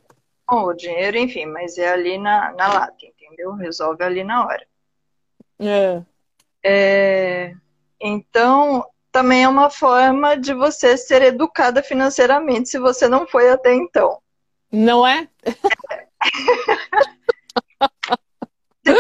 com 0.45 0.63
o 0.63 0.73
dinheiro, 0.73 1.17
enfim, 1.17 1.45
mas 1.45 1.77
é 1.77 1.89
ali 1.89 2.17
na, 2.17 2.51
na 2.53 2.67
lata, 2.67 3.05
entendeu? 3.05 3.53
Resolve 3.53 4.03
ali 4.03 4.23
na 4.23 4.45
hora. 4.45 4.67
É. 5.59 6.01
é. 6.63 7.53
Então, 7.99 8.85
também 9.11 9.43
é 9.43 9.47
uma 9.47 9.69
forma 9.69 10.35
de 10.35 10.53
você 10.53 10.97
ser 10.97 11.21
educada 11.21 11.83
financeiramente 11.83 12.69
se 12.69 12.79
você 12.79 13.07
não 13.07 13.27
foi 13.27 13.49
até 13.49 13.73
então. 13.73 14.21
Não 14.71 15.05
é? 15.05 15.27
é. 15.45 16.07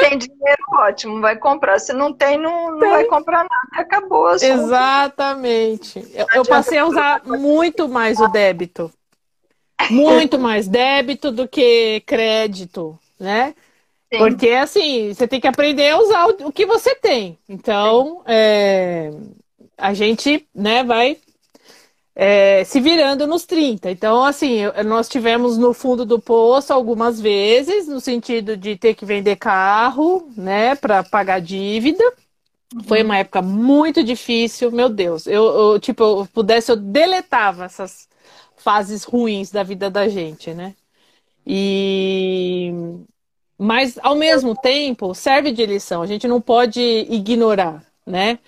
Tem 0.09 0.17
dinheiro, 0.17 0.63
ótimo, 0.73 1.21
vai 1.21 1.37
comprar. 1.37 1.79
Se 1.79 1.93
não 1.93 2.11
tem, 2.11 2.37
não, 2.37 2.71
não 2.71 2.89
vai 2.89 3.05
comprar 3.05 3.39
nada. 3.39 3.67
Acabou. 3.73 4.31
Exatamente. 4.33 6.05
Eu, 6.13 6.25
eu 6.33 6.45
passei 6.45 6.77
a 6.79 6.85
usar 6.85 7.21
muito 7.25 7.87
mais 7.87 8.19
o 8.19 8.27
débito. 8.27 8.91
Muito 9.89 10.37
mais 10.37 10.67
débito 10.67 11.31
do 11.31 11.47
que 11.47 12.01
crédito, 12.05 12.97
né? 13.19 13.53
Sim. 14.11 14.17
Porque 14.17 14.49
assim, 14.49 15.13
você 15.13 15.27
tem 15.27 15.39
que 15.39 15.47
aprender 15.47 15.91
a 15.91 15.99
usar 15.99 16.27
o, 16.27 16.47
o 16.47 16.51
que 16.51 16.65
você 16.65 16.95
tem. 16.95 17.37
Então, 17.47 18.21
é, 18.25 19.11
a 19.77 19.93
gente 19.93 20.47
né, 20.53 20.83
vai 20.83 21.17
é, 22.21 22.65
se 22.65 22.81
virando 22.81 23.25
nos 23.25 23.45
30. 23.45 23.89
Então, 23.89 24.25
assim, 24.25 24.63
nós 24.85 25.07
tivemos 25.07 25.57
no 25.57 25.73
fundo 25.73 26.05
do 26.05 26.19
poço 26.19 26.73
algumas 26.73 27.17
vezes, 27.21 27.87
no 27.87 28.01
sentido 28.01 28.57
de 28.57 28.75
ter 28.75 28.93
que 28.93 29.05
vender 29.05 29.37
carro, 29.37 30.29
né, 30.35 30.75
para 30.75 31.01
pagar 31.01 31.39
dívida. 31.39 32.03
Foi 32.85 33.03
uma 33.03 33.17
época 33.19 33.41
muito 33.41 34.03
difícil, 34.03 34.69
meu 34.69 34.89
Deus. 34.89 35.27
Eu, 35.27 35.45
eu, 35.45 35.79
tipo, 35.79 36.03
eu 36.03 36.27
pudesse, 36.33 36.69
eu 36.69 36.75
deletava 36.75 37.63
essas 37.63 38.09
fases 38.57 39.05
ruins 39.05 39.49
da 39.49 39.63
vida 39.63 39.89
da 39.89 40.09
gente, 40.09 40.53
né? 40.53 40.75
E 41.47 42.73
mas 43.57 43.97
ao 44.03 44.15
mesmo 44.15 44.55
tempo 44.55 45.13
serve 45.15 45.51
de 45.53 45.65
lição. 45.65 46.01
A 46.01 46.05
gente 46.07 46.27
não 46.27 46.41
pode 46.41 46.81
ignorar, 47.09 47.83
né? 48.05 48.39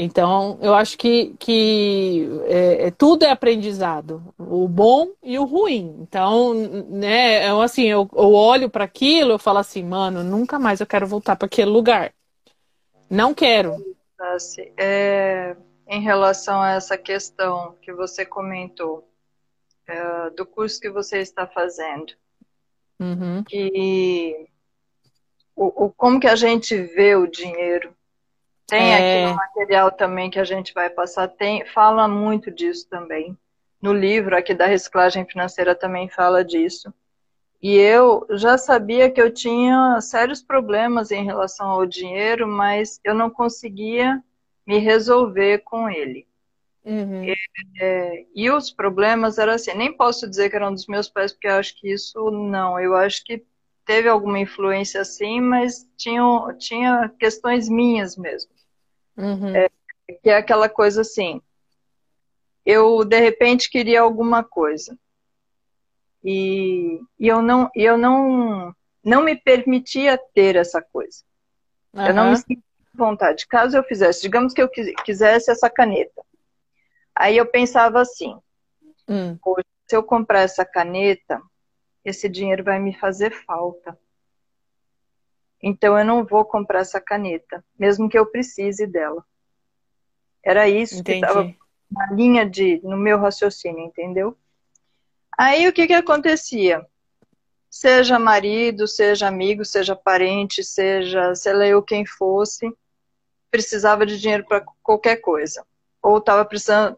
Então, 0.00 0.60
eu 0.62 0.74
acho 0.74 0.96
que, 0.96 1.34
que 1.40 2.28
é, 2.44 2.86
é, 2.86 2.90
tudo 2.92 3.24
é 3.24 3.32
aprendizado, 3.32 4.22
o 4.38 4.68
bom 4.68 5.10
e 5.20 5.36
o 5.40 5.44
ruim. 5.44 5.96
Então, 5.98 6.54
né, 6.88 7.50
eu, 7.50 7.60
assim, 7.60 7.86
eu, 7.86 8.08
eu 8.14 8.32
olho 8.32 8.70
para 8.70 8.84
aquilo, 8.84 9.32
eu 9.32 9.40
falo 9.40 9.58
assim, 9.58 9.82
mano, 9.82 10.22
nunca 10.22 10.56
mais 10.56 10.78
eu 10.78 10.86
quero 10.86 11.04
voltar 11.04 11.34
para 11.34 11.46
aquele 11.46 11.72
lugar. 11.72 12.14
Não 13.10 13.34
quero. 13.34 13.74
Assim, 14.36 14.70
é, 14.76 15.56
em 15.88 16.00
relação 16.00 16.62
a 16.62 16.74
essa 16.74 16.96
questão 16.96 17.74
que 17.82 17.92
você 17.92 18.24
comentou, 18.24 19.04
é, 19.84 20.30
do 20.30 20.46
curso 20.46 20.80
que 20.80 20.90
você 20.90 21.18
está 21.18 21.44
fazendo, 21.44 22.12
uhum. 23.00 23.42
que 23.42 24.46
o, 25.56 25.86
o, 25.86 25.90
como 25.90 26.20
que 26.20 26.28
a 26.28 26.36
gente 26.36 26.80
vê 26.80 27.16
o 27.16 27.26
dinheiro 27.26 27.97
tem 28.68 28.94
é... 28.94 29.24
aqui 29.24 29.30
no 29.30 29.36
material 29.36 29.90
também 29.90 30.30
que 30.30 30.38
a 30.38 30.44
gente 30.44 30.74
vai 30.74 30.90
passar, 30.90 31.26
tem, 31.26 31.64
fala 31.64 32.06
muito 32.06 32.50
disso 32.50 32.86
também. 32.88 33.36
No 33.80 33.92
livro 33.92 34.36
aqui 34.36 34.54
da 34.54 34.66
reciclagem 34.66 35.24
financeira 35.24 35.74
também 35.74 36.08
fala 36.08 36.44
disso. 36.44 36.92
E 37.62 37.74
eu 37.76 38.26
já 38.30 38.58
sabia 38.58 39.10
que 39.10 39.20
eu 39.20 39.32
tinha 39.32 40.00
sérios 40.00 40.42
problemas 40.42 41.10
em 41.10 41.24
relação 41.24 41.70
ao 41.70 41.86
dinheiro, 41.86 42.46
mas 42.46 43.00
eu 43.02 43.14
não 43.14 43.30
conseguia 43.30 44.22
me 44.66 44.78
resolver 44.78 45.58
com 45.60 45.88
ele. 45.88 46.26
Uhum. 46.84 47.24
E, 47.24 47.36
é, 47.80 48.26
e 48.34 48.50
os 48.50 48.70
problemas 48.70 49.38
eram 49.38 49.54
assim, 49.54 49.74
nem 49.74 49.92
posso 49.92 50.28
dizer 50.28 50.50
que 50.50 50.56
eram 50.56 50.72
dos 50.72 50.86
meus 50.86 51.08
pais, 51.08 51.32
porque 51.32 51.48
eu 51.48 51.54
acho 51.54 51.74
que 51.80 51.90
isso 51.90 52.30
não. 52.30 52.78
Eu 52.78 52.94
acho 52.94 53.24
que 53.24 53.44
teve 53.84 54.08
alguma 54.08 54.38
influência 54.38 55.00
assim, 55.00 55.40
mas 55.40 55.88
tinha, 55.96 56.22
tinha 56.58 57.08
questões 57.18 57.68
minhas 57.68 58.16
mesmo. 58.16 58.50
Uhum. 59.18 59.54
É, 59.54 59.68
que 60.22 60.30
é 60.30 60.36
aquela 60.36 60.68
coisa 60.68 61.00
assim, 61.00 61.42
eu 62.64 63.04
de 63.04 63.18
repente 63.18 63.68
queria 63.68 64.00
alguma 64.00 64.44
coisa 64.44 64.96
e, 66.22 67.00
e 67.18 67.26
eu 67.26 67.42
não 67.42 67.70
eu 67.74 67.98
não 67.98 68.74
não 69.04 69.22
me 69.22 69.34
permitia 69.36 70.18
ter 70.34 70.56
essa 70.56 70.82
coisa. 70.82 71.22
Uhum. 71.92 72.06
Eu 72.06 72.14
não 72.14 72.30
me 72.30 72.36
sentia 72.36 72.62
vontade. 72.94 73.46
Caso 73.46 73.76
eu 73.76 73.82
fizesse, 73.84 74.22
digamos 74.22 74.52
que 74.52 74.62
eu 74.62 74.68
quisesse 74.68 75.50
essa 75.50 75.70
caneta, 75.70 76.22
aí 77.14 77.36
eu 77.36 77.46
pensava 77.46 78.00
assim: 78.00 78.38
hum. 79.08 79.38
se 79.86 79.96
eu 79.96 80.02
comprar 80.02 80.40
essa 80.40 80.64
caneta, 80.64 81.40
esse 82.04 82.28
dinheiro 82.28 82.62
vai 82.62 82.78
me 82.78 82.94
fazer 82.94 83.32
falta. 83.44 83.98
Então 85.62 85.98
eu 85.98 86.04
não 86.04 86.24
vou 86.24 86.44
comprar 86.44 86.80
essa 86.80 87.00
caneta, 87.00 87.64
mesmo 87.78 88.08
que 88.08 88.18
eu 88.18 88.26
precise 88.26 88.86
dela. 88.86 89.24
Era 90.42 90.68
isso 90.68 91.00
Entendi. 91.00 91.20
que 91.20 91.26
estava 91.26 91.54
na 91.90 92.12
linha 92.12 92.48
de 92.48 92.80
no 92.82 92.96
meu 92.96 93.18
raciocínio, 93.18 93.84
entendeu? 93.84 94.36
Aí 95.36 95.66
o 95.66 95.72
que 95.72 95.86
que 95.86 95.94
acontecia? 95.94 96.86
Seja 97.68 98.18
marido, 98.18 98.86
seja 98.86 99.28
amigo, 99.28 99.64
seja 99.64 99.94
parente, 99.94 100.62
seja 100.62 101.34
sei 101.34 101.52
lá 101.52 101.66
eu 101.66 101.82
quem 101.82 102.06
fosse, 102.06 102.72
precisava 103.50 104.06
de 104.06 104.18
dinheiro 104.18 104.44
para 104.46 104.64
qualquer 104.82 105.16
coisa. 105.16 105.66
Ou 106.00 106.18
estava 106.18 106.48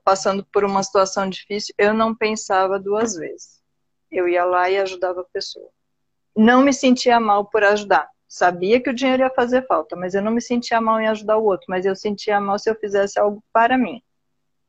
passando 0.05 0.45
por 0.53 0.63
uma 0.65 0.83
situação 0.83 1.29
difícil, 1.29 1.75
eu 1.79 1.95
não 1.95 2.15
pensava 2.15 2.79
duas 2.79 3.15
vezes. 3.17 3.59
Eu 4.11 4.29
ia 4.29 4.45
lá 4.45 4.69
e 4.69 4.79
ajudava 4.79 5.23
a 5.23 5.33
pessoa. 5.33 5.69
Não 6.37 6.63
me 6.63 6.73
sentia 6.73 7.19
mal 7.19 7.47
por 7.47 7.65
ajudar 7.65 8.09
Sabia 8.33 8.81
que 8.81 8.89
o 8.89 8.95
dinheiro 8.95 9.25
ia 9.25 9.31
fazer 9.31 9.67
falta, 9.67 9.97
mas 9.97 10.15
eu 10.15 10.23
não 10.23 10.31
me 10.31 10.41
sentia 10.41 10.81
mal 10.81 11.01
em 11.01 11.09
ajudar 11.09 11.37
o 11.37 11.45
outro, 11.45 11.67
mas 11.69 11.85
eu 11.85 11.97
sentia 11.97 12.41
mal 12.41 12.61
se 12.61 12.71
eu 12.71 12.77
fizesse 12.77 13.19
algo 13.19 13.43
para 13.53 13.77
mim. 13.77 14.01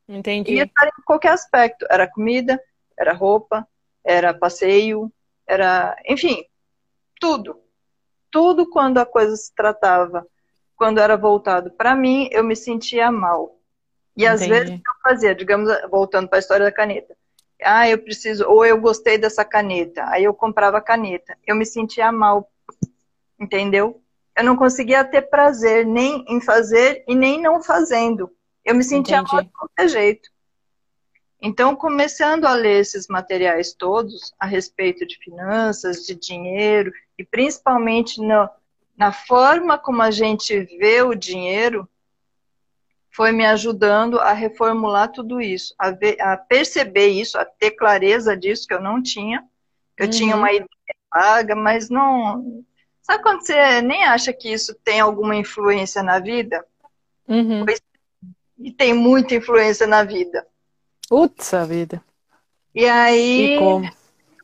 Entendi. 0.08 0.54
Ia 0.54 0.64
estar 0.64 0.88
em 0.88 1.02
qualquer 1.04 1.30
aspecto. 1.30 1.86
Era 1.88 2.10
comida, 2.10 2.60
era 2.98 3.12
roupa, 3.12 3.64
era 4.04 4.34
passeio, 4.34 5.12
era. 5.46 5.96
Enfim, 6.08 6.44
tudo. 7.20 7.62
Tudo 8.32 8.68
quando 8.68 8.98
a 8.98 9.06
coisa 9.06 9.36
se 9.36 9.54
tratava, 9.54 10.26
quando 10.74 10.98
era 10.98 11.16
voltado 11.16 11.70
para 11.70 11.94
mim, 11.94 12.28
eu 12.32 12.42
me 12.42 12.56
sentia 12.56 13.12
mal. 13.12 13.60
E 14.16 14.24
Entendi. 14.24 14.42
às 14.42 14.48
vezes 14.48 14.70
eu 14.70 14.94
fazia, 15.04 15.36
digamos, 15.36 15.72
voltando 15.88 16.28
para 16.28 16.38
a 16.38 16.40
história 16.40 16.66
da 16.66 16.72
caneta. 16.72 17.16
Ah, 17.62 17.88
eu 17.88 17.98
preciso, 17.98 18.44
ou 18.48 18.66
eu 18.66 18.80
gostei 18.80 19.16
dessa 19.16 19.44
caneta, 19.44 20.04
aí 20.08 20.24
eu 20.24 20.34
comprava 20.34 20.78
a 20.78 20.82
caneta. 20.82 21.38
Eu 21.46 21.54
me 21.54 21.64
sentia 21.64 22.10
mal 22.10 22.51
entendeu? 23.42 24.00
Eu 24.36 24.44
não 24.44 24.56
conseguia 24.56 25.04
ter 25.04 25.22
prazer 25.22 25.84
nem 25.84 26.24
em 26.28 26.40
fazer 26.40 27.04
e 27.06 27.14
nem 27.14 27.40
não 27.40 27.62
fazendo. 27.62 28.30
Eu 28.64 28.74
me 28.74 28.84
sentia 28.84 29.18
Entendi. 29.18 29.32
mal 29.34 29.42
de 29.42 29.50
qualquer 29.50 29.88
jeito. 29.88 30.30
Então, 31.40 31.74
começando 31.74 32.44
a 32.44 32.54
ler 32.54 32.80
esses 32.80 33.08
materiais 33.08 33.72
todos 33.72 34.32
a 34.38 34.46
respeito 34.46 35.04
de 35.04 35.18
finanças, 35.18 36.06
de 36.06 36.14
dinheiro 36.14 36.92
e 37.18 37.24
principalmente 37.24 38.20
no, 38.20 38.48
na 38.96 39.12
forma 39.12 39.76
como 39.76 40.00
a 40.02 40.10
gente 40.10 40.56
vê 40.78 41.02
o 41.02 41.16
dinheiro, 41.16 41.88
foi 43.10 43.32
me 43.32 43.44
ajudando 43.44 44.20
a 44.20 44.32
reformular 44.32 45.10
tudo 45.10 45.40
isso, 45.40 45.74
a, 45.76 45.90
ver, 45.90 46.18
a 46.20 46.36
perceber 46.36 47.08
isso, 47.08 47.36
a 47.36 47.44
ter 47.44 47.72
clareza 47.72 48.36
disso 48.36 48.66
que 48.66 48.72
eu 48.72 48.80
não 48.80 49.02
tinha. 49.02 49.44
Eu 49.98 50.06
uhum. 50.06 50.10
tinha 50.10 50.36
uma 50.36 50.50
ideia 50.50 50.68
vaga, 51.12 51.54
mas 51.54 51.90
não. 51.90 52.64
Sabe 53.02 53.22
quando 53.22 53.44
você 53.44 53.82
nem 53.82 54.04
acha 54.04 54.32
que 54.32 54.52
isso 54.52 54.74
tem 54.84 55.00
alguma 55.00 55.34
influência 55.34 56.02
na 56.02 56.20
vida? 56.20 56.64
Uhum. 57.28 57.64
Pois, 57.64 57.80
e 58.58 58.72
tem 58.72 58.94
muita 58.94 59.34
influência 59.34 59.86
na 59.86 60.04
vida. 60.04 60.46
Putz, 61.08 61.52
a 61.52 61.64
vida. 61.64 62.02
E 62.74 62.86
aí 62.86 63.56
e 63.56 63.92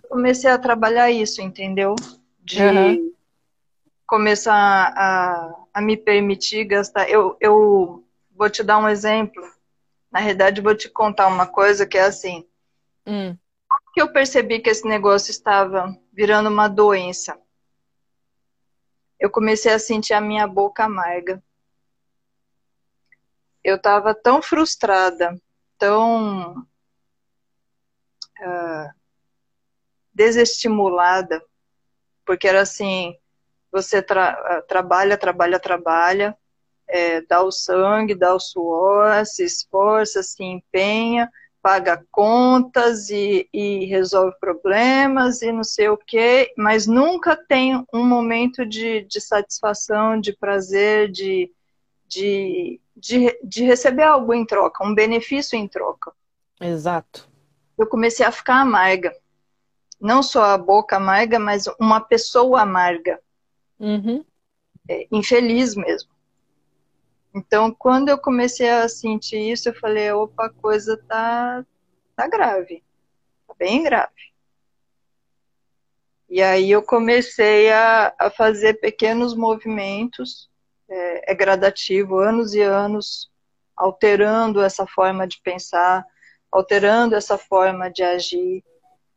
comecei 0.09 0.51
a 0.51 0.59
trabalhar 0.59 1.11
isso, 1.11 1.41
entendeu? 1.41 1.95
De 2.41 2.63
uhum. 2.63 3.13
começar 4.07 4.93
a, 4.97 5.55
a 5.73 5.81
me 5.81 5.97
permitir 5.97 6.65
gastar. 6.65 7.09
Eu, 7.09 7.37
eu 7.41 8.05
vou 8.37 8.51
te 8.51 8.63
dar 8.63 8.79
um 8.79 8.89
exemplo. 8.89 9.43
Na 10.11 10.19
realidade, 10.19 10.61
vou 10.61 10.75
te 10.75 10.89
contar 10.89 11.29
uma 11.29 11.47
coisa 11.47 11.87
que 11.87 11.97
é 11.97 12.03
assim. 12.03 12.45
Hum. 13.07 13.35
que 13.95 14.03
eu 14.03 14.13
percebi 14.13 14.59
que 14.59 14.69
esse 14.69 14.87
negócio 14.87 15.31
estava 15.31 15.97
virando 16.13 16.51
uma 16.51 16.69
doença? 16.69 17.39
Eu 19.19 19.31
comecei 19.31 19.73
a 19.73 19.79
sentir 19.79 20.15
a 20.15 20.21
minha 20.21 20.47
boca 20.47 20.85
amarga. 20.85 21.43
Eu 23.63 23.77
estava 23.77 24.15
tão 24.15 24.41
frustrada, 24.41 25.39
tão 25.77 26.61
uh, 28.41 28.91
desestimulada, 30.13 31.43
porque 32.25 32.47
era 32.47 32.63
assim: 32.63 33.17
você 33.71 34.01
tra 34.01 34.63
trabalha, 34.63 35.19
trabalha, 35.19 35.59
trabalha, 35.59 36.39
é, 36.87 37.21
dá 37.23 37.43
o 37.43 37.51
sangue, 37.51 38.15
dá 38.15 38.35
o 38.35 38.41
suor, 38.41 39.25
se 39.27 39.45
esforça, 39.45 40.23
se 40.23 40.43
empenha, 40.43 41.31
paga 41.63 42.05
contas 42.11 43.11
e, 43.11 43.49
e 43.53 43.85
resolve 43.87 44.37
problemas 44.39 45.43
e 45.43 45.53
não 45.53 45.65
sei 45.65 45.89
o 45.89 45.97
que, 45.97 46.53
mas 46.57 46.87
nunca 46.87 47.37
tem 47.37 47.85
um 47.93 48.05
momento 48.05 48.65
de, 48.65 49.03
de 49.03 49.21
satisfação, 49.21 50.21
de 50.21 50.33
prazer, 50.33 51.11
de, 51.11 51.53
de, 52.07 52.81
de, 52.97 53.39
de 53.43 53.65
receber 53.65 54.05
algo 54.05 54.33
em 54.33 54.45
troca, 54.45 54.85
um 54.85 54.95
benefício 54.95 55.57
em 55.57 55.69
troca. 55.69 56.13
Exato. 56.61 57.29
Eu 57.77 57.87
comecei 57.87 58.27
a 58.27 58.33
ficar 58.33 58.61
amarga. 58.61 59.15
Não 60.01 60.23
só 60.23 60.45
a 60.45 60.59
boca 60.59 60.97
amarga, 60.97 61.39
mas 61.39 61.67
uma 61.79 62.01
pessoa 62.01 62.63
amarga. 62.63 63.21
Uhum. 63.79 64.25
É, 64.89 65.07
infeliz 65.11 65.75
mesmo. 65.75 66.11
Então, 67.39 67.73
quando 67.73 68.09
eu 68.09 68.19
comecei 68.19 68.69
a 68.69 68.89
sentir 68.89 69.39
isso, 69.39 69.69
eu 69.69 69.75
falei, 69.75 70.11
opa, 70.11 70.47
a 70.47 70.51
coisa 70.51 70.97
tá, 71.07 71.65
tá 72.17 72.27
grave, 72.27 72.83
tá 73.47 73.55
bem 73.57 73.85
grave. 73.85 74.13
E 76.29 76.43
aí 76.43 76.69
eu 76.69 76.83
comecei 76.83 77.73
a, 77.73 78.13
a 78.19 78.29
fazer 78.29 78.81
pequenos 78.81 79.37
movimentos, 79.37 80.51
é, 80.91 81.33
é 81.33 81.35
gradativo, 81.35 82.19
anos 82.19 82.55
e 82.55 82.61
anos, 82.61 83.31
alterando 83.77 84.61
essa 84.61 84.85
forma 84.85 85.27
de 85.27 85.41
pensar, 85.41 86.05
alterando 86.51 87.15
essa 87.15 87.39
forma 87.39 87.89
de 87.89 88.03
agir. 88.03 88.65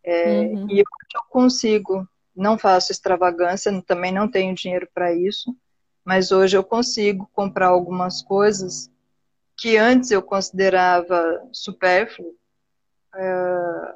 É, 0.04 0.42
uhum. 0.42 0.68
E 0.70 0.80
eu 0.80 0.86
consigo, 1.28 2.08
não 2.36 2.56
faço 2.56 2.92
extravagância, 2.92 3.82
também 3.82 4.12
não 4.12 4.30
tenho 4.30 4.54
dinheiro 4.54 4.88
para 4.94 5.12
isso, 5.12 5.56
mas 6.04 6.32
hoje 6.32 6.58
eu 6.58 6.64
consigo 6.64 7.30
comprar 7.34 7.68
algumas 7.68 8.22
coisas 8.22 8.90
que 9.58 9.78
antes 9.78 10.10
eu 10.12 10.22
considerava 10.22 11.48
supérfluo 11.52 12.36
uh, 13.16 13.96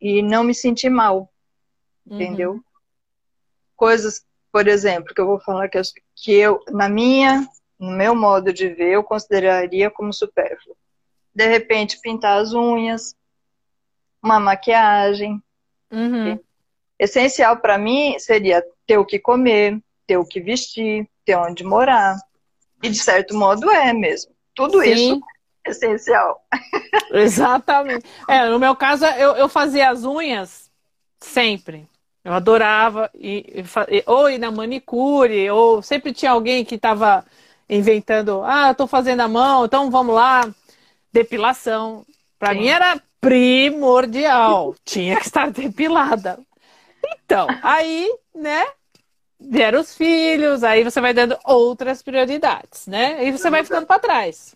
e 0.00 0.22
não 0.22 0.44
me 0.44 0.54
sentir 0.54 0.90
mal, 0.90 1.32
uhum. 2.06 2.14
entendeu? 2.14 2.64
Coisas, 3.74 4.24
por 4.52 4.68
exemplo, 4.68 5.12
que 5.12 5.20
eu 5.20 5.26
vou 5.26 5.40
falar 5.40 5.68
que 5.68 5.78
eu, 5.78 5.82
que 6.14 6.32
eu, 6.32 6.60
na 6.70 6.88
minha, 6.88 7.48
no 7.78 7.90
meu 7.90 8.14
modo 8.14 8.52
de 8.52 8.68
ver, 8.68 8.92
eu 8.92 9.02
consideraria 9.02 9.90
como 9.90 10.12
supérfluo. 10.12 10.76
De 11.34 11.48
repente, 11.48 12.00
pintar 12.00 12.40
as 12.40 12.52
unhas, 12.52 13.16
uma 14.22 14.38
maquiagem. 14.38 15.42
Uhum. 15.90 16.38
Essencial 16.98 17.56
para 17.56 17.76
mim 17.76 18.16
seria 18.20 18.64
ter 18.86 18.98
o 18.98 19.04
que 19.04 19.18
comer, 19.18 19.82
ter 20.06 20.16
o 20.16 20.24
que 20.24 20.40
vestir, 20.40 21.08
ter 21.24 21.36
onde 21.36 21.64
morar. 21.64 22.16
E 22.82 22.88
de 22.88 22.98
certo 22.98 23.34
modo 23.34 23.70
é 23.70 23.92
mesmo. 23.92 24.32
Tudo 24.54 24.82
Sim. 24.82 24.92
isso 24.92 25.20
é 25.66 25.70
essencial. 25.70 26.44
Exatamente. 27.12 28.04
É, 28.28 28.48
no 28.48 28.58
meu 28.58 28.76
caso, 28.76 29.04
eu, 29.06 29.34
eu 29.36 29.48
fazia 29.48 29.90
as 29.90 30.04
unhas 30.04 30.70
sempre. 31.18 31.88
Eu 32.24 32.32
adorava, 32.32 33.10
e, 33.14 33.62
e, 33.90 34.02
ou 34.06 34.30
ir 34.30 34.38
na 34.38 34.50
manicure, 34.50 35.50
ou 35.50 35.82
sempre 35.82 36.12
tinha 36.12 36.30
alguém 36.30 36.64
que 36.64 36.76
estava 36.76 37.24
inventando, 37.68 38.42
ah, 38.44 38.68
eu 38.68 38.74
tô 38.74 38.86
fazendo 38.86 39.20
a 39.20 39.28
mão, 39.28 39.64
então 39.64 39.90
vamos 39.90 40.14
lá. 40.14 40.48
Depilação. 41.12 42.04
Para 42.38 42.54
mim 42.54 42.68
era 42.68 43.00
primordial. 43.20 44.74
Tinha 44.84 45.16
que 45.16 45.26
estar 45.26 45.48
depilada. 45.52 46.38
Então, 47.24 47.46
aí, 47.62 48.10
né, 48.34 48.66
vieram 49.48 49.80
os 49.80 49.94
filhos, 49.96 50.62
aí 50.64 50.84
você 50.84 51.00
vai 51.00 51.14
dando 51.14 51.38
outras 51.44 52.02
prioridades, 52.02 52.86
né? 52.86 53.24
E 53.24 53.32
você 53.32 53.50
vai 53.50 53.62
ficando 53.64 53.86
para 53.86 54.00
trás. 54.00 54.54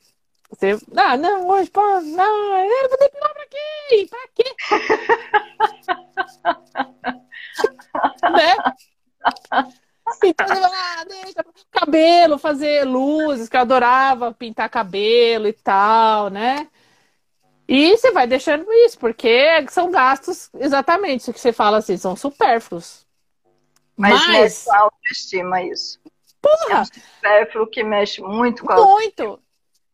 Você, 0.50 0.78
ah, 0.96 1.16
não, 1.16 1.46
hoje, 1.48 1.70
pô, 1.70 1.82
não, 2.00 2.58
eu 2.58 2.88
vou 2.88 2.98
depilar 2.98 3.34
pra 3.34 3.46
quê? 3.46 4.08
Pra 4.08 4.28
quê? 4.34 4.54
né? 8.32 8.56
Então, 10.24 10.46
ah, 10.48 11.04
deixa, 11.04 11.44
cabelo, 11.70 12.38
fazer 12.38 12.84
luzes, 12.84 13.48
que 13.48 13.56
eu 13.56 13.60
adorava 13.60 14.32
pintar 14.32 14.70
cabelo 14.70 15.46
e 15.46 15.52
tal, 15.52 16.30
né? 16.30 16.66
E 17.68 17.94
você 17.96 18.10
vai 18.10 18.26
deixando 18.26 18.72
isso, 18.86 18.98
porque 18.98 19.66
são 19.68 19.90
gastos, 19.90 20.48
exatamente, 20.54 21.30
que 21.30 21.38
você 21.38 21.52
fala 21.52 21.76
assim, 21.78 21.98
são 21.98 22.16
supérfluos. 22.16 23.06
Mas, 23.98 24.26
Mas... 24.28 24.64
com 24.64 24.72
a 24.72 24.78
autoestima 24.78 25.62
isso. 25.62 25.98
Porra! 26.40 26.84
É 27.24 27.58
um 27.58 27.66
que 27.66 27.82
mexe 27.82 28.22
muito 28.22 28.64
com 28.64 28.72
a 28.72 28.76
Muito! 28.76 29.22
Autoestima. 29.22 29.48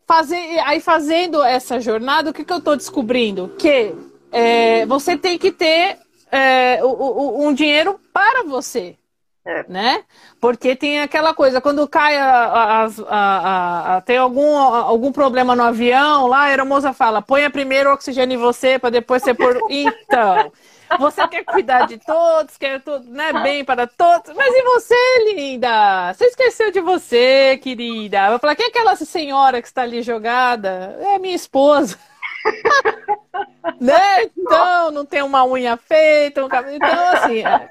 Fazer, 0.06 0.58
aí 0.60 0.80
fazendo 0.80 1.42
essa 1.42 1.80
jornada, 1.80 2.28
o 2.28 2.34
que, 2.34 2.44
que 2.44 2.52
eu 2.52 2.58
estou 2.58 2.76
descobrindo? 2.76 3.54
Que 3.58 3.94
é, 4.30 4.84
você 4.84 5.16
tem 5.16 5.38
que 5.38 5.50
ter 5.50 5.98
é, 6.30 6.84
um 6.84 7.54
dinheiro 7.54 7.98
para 8.12 8.42
você. 8.42 8.98
É. 9.46 9.64
Né? 9.68 10.04
Porque 10.40 10.74
tem 10.74 11.00
aquela 11.00 11.34
coisa, 11.34 11.60
quando 11.60 11.86
cai 11.86 12.16
a, 12.16 12.88
a, 13.08 13.96
a, 13.96 14.00
tem 14.00 14.16
algum, 14.16 14.56
algum 14.56 15.12
problema 15.12 15.54
no 15.54 15.62
avião, 15.62 16.26
lá 16.26 16.38
a 16.38 16.44
aeromoça 16.44 16.94
fala, 16.94 17.20
ponha 17.20 17.50
primeiro 17.50 17.90
o 17.90 17.92
oxigênio 17.92 18.36
em 18.36 18.40
você 18.40 18.78
para 18.78 18.90
depois 18.90 19.22
você 19.22 19.34
pôr. 19.34 19.58
Então, 19.68 20.50
você 20.98 21.26
quer 21.28 21.44
cuidar 21.44 21.86
de 21.86 21.98
todos, 21.98 22.56
quer 22.56 22.80
tudo, 22.80 23.08
né, 23.10 23.32
bem 23.42 23.64
para 23.64 23.86
todos. 23.86 24.34
Mas 24.34 24.54
e 24.54 24.62
você, 24.62 25.34
linda? 25.34 26.12
Você 26.12 26.26
esqueceu 26.26 26.70
de 26.70 26.80
você, 26.80 27.58
querida? 27.62 28.28
Eu 28.28 28.38
falar, 28.38 28.54
quem 28.54 28.66
é 28.66 28.68
aquela 28.68 28.96
senhora 28.96 29.60
que 29.60 29.68
está 29.68 29.82
ali 29.82 30.02
jogada? 30.02 30.98
É 31.00 31.18
minha 31.18 31.34
esposa. 31.34 31.98
né? 33.80 34.24
Então, 34.36 34.90
não 34.90 35.04
tem 35.04 35.22
uma 35.22 35.44
unha 35.44 35.76
feita, 35.76 36.44
um 36.44 36.48
cabelo. 36.48 36.76
Então, 36.76 37.08
assim. 37.12 37.40
É... 37.40 37.70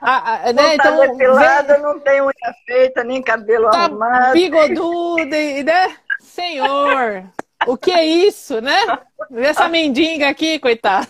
A, 0.00 0.48
a, 0.48 0.52
né? 0.52 0.76
Não 0.76 0.76
tá 0.76 0.90
então, 0.90 1.00
depilada, 1.00 1.74
vem... 1.74 1.82
não 1.82 2.00
tem 2.00 2.20
unha 2.22 2.54
feita, 2.64 3.04
nem 3.04 3.22
cabelo 3.22 3.70
tá 3.70 3.84
arrumado. 3.84 4.32
Bigoduda, 4.32 5.36
né? 5.64 5.96
Senhor, 6.20 7.24
o 7.66 7.76
que 7.76 7.90
é 7.90 8.04
isso, 8.04 8.60
né? 8.60 8.78
Essa 9.34 9.68
mendiga 9.68 10.28
aqui, 10.28 10.58
coitada. 10.58 11.08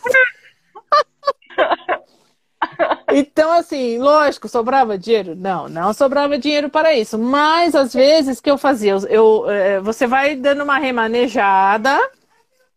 Então, 3.11 3.53
assim, 3.53 3.99
lógico, 3.99 4.49
sobrava 4.49 4.99
dinheiro? 4.99 5.35
Não, 5.35 5.69
não 5.69 5.93
sobrava 5.93 6.39
dinheiro 6.39 6.69
para 6.69 6.95
isso. 6.95 7.19
Mas, 7.19 7.75
às 7.75 7.93
vezes, 7.95 8.41
que 8.41 8.51
eu 8.51 8.59
fazia? 8.59 8.93
Eu, 8.93 9.07
eu 9.09 9.51
é, 9.51 9.81
você 9.81 10.07
vai 10.07 10.37
dando 10.37 10.63
uma 10.63 10.79
remanejada. 10.79 11.99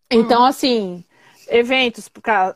Então, 0.10 0.44
assim, 0.46 1.04
eventos 1.48 2.10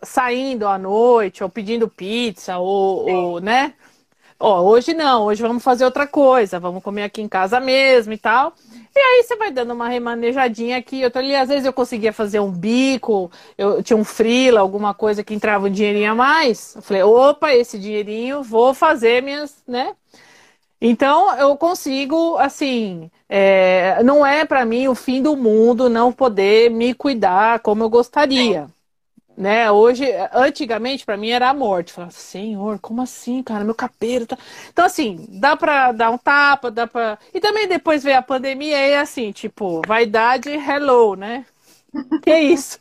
saindo 0.04 0.68
à 0.68 0.78
noite, 0.78 1.44
ou 1.44 1.50
pedindo 1.50 1.90
pizza, 1.90 2.58
ou, 2.58 3.10
ou 3.10 3.40
né? 3.42 3.74
Ó, 4.40 4.62
hoje 4.64 4.94
não, 4.94 5.24
hoje 5.26 5.42
vamos 5.42 5.64
fazer 5.64 5.86
outra 5.86 6.06
coisa, 6.06 6.60
vamos 6.60 6.84
comer 6.84 7.04
aqui 7.04 7.22
em 7.22 7.28
casa 7.28 7.60
mesmo 7.60 8.12
e 8.14 8.18
tal. 8.18 8.54
E 8.96 9.00
aí 9.00 9.24
você 9.24 9.36
vai 9.38 9.52
dando 9.52 9.74
uma 9.74 9.88
remanejadinha 9.90 10.78
aqui, 10.78 11.02
eu 11.02 11.12
tô 11.12 11.20
ali, 11.20 11.36
às 11.36 11.50
vezes 11.50 11.66
eu 11.66 11.74
conseguia 11.74 12.14
fazer 12.14 12.40
um 12.40 12.52
bico, 12.52 13.32
eu 13.58 13.82
tinha 13.84 13.98
um 13.98 14.04
frila, 14.04 14.60
alguma 14.60 14.94
coisa 14.94 15.24
que 15.24 15.34
entrava 15.34 15.68
um 15.68 15.72
dinheirinho 15.72 16.12
a 16.12 16.16
mais. 16.16 16.76
Eu 16.76 16.82
falei, 16.82 17.04
opa, 17.04 17.54
esse 17.54 17.80
dinheirinho, 17.80 18.44
vou 18.44 18.74
fazer 18.74 19.22
minhas, 19.24 19.64
né? 19.68 19.96
Então 20.82 21.36
eu 21.38 21.56
consigo, 21.58 22.38
assim, 22.38 23.10
é, 23.30 24.04
não 24.04 24.26
é 24.26 24.46
para 24.46 24.66
mim 24.66 24.88
o 24.88 24.96
fim 24.96 25.22
do 25.22 25.36
mundo 25.36 25.90
não 25.90 26.12
poder 26.14 26.70
me 26.70 26.94
cuidar 26.94 27.60
como 27.62 27.84
eu 27.84 27.90
gostaria. 27.90 28.70
Né? 29.38 29.70
Hoje, 29.70 30.06
antigamente, 30.32 31.06
para 31.06 31.18
mim 31.18 31.30
era 31.30 31.50
a 31.50 31.54
morte. 31.54 31.92
Falava, 31.92 32.12
Senhor, 32.12 32.80
como 32.80 33.02
assim, 33.02 33.44
cara? 33.44 33.66
Meu 33.66 33.76
cabelo 33.76 34.26
tá. 34.26 34.38
Então, 34.70 34.86
assim, 34.86 35.26
dá 35.30 35.58
pra 35.58 35.92
dar 35.92 36.10
um 36.10 36.18
tapa, 36.18 36.72
dá 36.72 36.88
pra. 36.88 37.20
E 37.34 37.42
também 37.42 37.68
depois 37.68 38.04
veio 38.04 38.18
a 38.18 38.22
pandemia 38.22 38.88
e 38.88 38.96
assim, 38.96 39.34
tipo, 39.34 39.82
vaidade, 39.86 40.50
hello, 40.50 41.16
né? 41.16 41.46
Que 42.24 42.38
isso? 42.38 42.80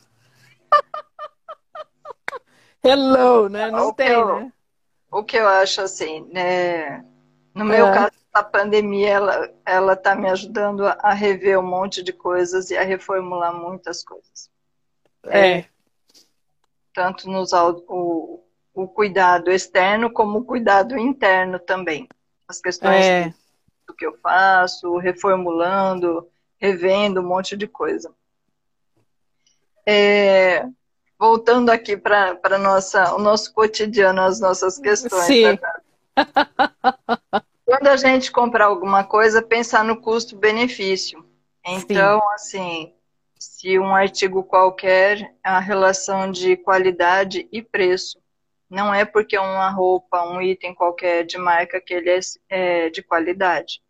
hello, 2.81 3.49
né? 3.49 3.69
Não 3.69 3.89
o 3.89 3.93
tem, 3.93 4.07
eu, 4.07 4.39
né? 4.39 4.53
O 5.11 5.23
que 5.23 5.35
eu 5.35 5.47
acho 5.47 5.81
assim, 5.81 6.25
né? 6.31 7.03
No 7.53 7.65
meu 7.65 7.87
é. 7.87 7.93
caso, 7.93 8.13
a 8.33 8.43
pandemia, 8.43 9.09
ela, 9.09 9.53
ela 9.65 9.95
tá 9.95 10.15
me 10.15 10.29
ajudando 10.29 10.85
a 10.85 11.13
rever 11.13 11.59
um 11.59 11.67
monte 11.67 12.01
de 12.01 12.13
coisas 12.13 12.69
e 12.69 12.77
a 12.77 12.83
reformular 12.83 13.53
muitas 13.53 14.03
coisas. 14.03 14.49
É. 15.25 15.59
é 15.59 15.74
tanto 16.95 17.29
nos, 17.29 17.51
o, 17.53 18.41
o 18.73 18.87
cuidado 18.87 19.51
externo 19.51 20.09
como 20.09 20.39
o 20.39 20.45
cuidado 20.45 20.97
interno 20.97 21.59
também. 21.59 22.07
As 22.47 22.61
questões 22.61 23.05
é. 23.05 23.33
do 23.85 23.93
que 23.93 24.05
eu 24.05 24.17
faço, 24.23 24.97
reformulando, 24.97 26.27
revendo 26.57 27.19
um 27.19 27.27
monte 27.27 27.57
de 27.57 27.67
coisa. 27.67 28.11
É, 29.85 30.65
voltando 31.19 31.69
aqui 31.69 31.97
para 31.97 32.39
o 33.15 33.19
nosso 33.19 33.53
cotidiano, 33.53 34.21
as 34.21 34.39
nossas 34.39 34.79
questões. 34.79 35.25
Sim. 35.25 35.43
Né? 35.43 35.57
Quando 37.65 37.87
a 37.87 37.97
gente 37.97 38.31
comprar 38.31 38.65
alguma 38.65 39.03
coisa, 39.03 39.41
pensar 39.41 39.83
no 39.83 39.99
custo-benefício. 39.99 41.25
Então, 41.65 42.19
Sim. 42.19 42.27
assim, 42.35 42.94
se 43.45 43.77
um 43.77 43.93
artigo 43.93 44.43
qualquer, 44.43 45.35
a 45.43 45.59
relação 45.59 46.31
de 46.31 46.57
qualidade 46.57 47.47
e 47.51 47.61
preço. 47.61 48.19
Não 48.67 48.91
é 48.91 49.05
porque 49.05 49.37
uma 49.37 49.69
roupa, 49.69 50.27
um 50.27 50.41
item 50.41 50.73
qualquer 50.73 51.23
de 51.23 51.37
marca 51.37 51.79
que 51.79 51.93
ele 51.93 52.09
é, 52.09 52.19
é 52.49 52.89
de 52.89 53.03
qualidade. 53.03 53.81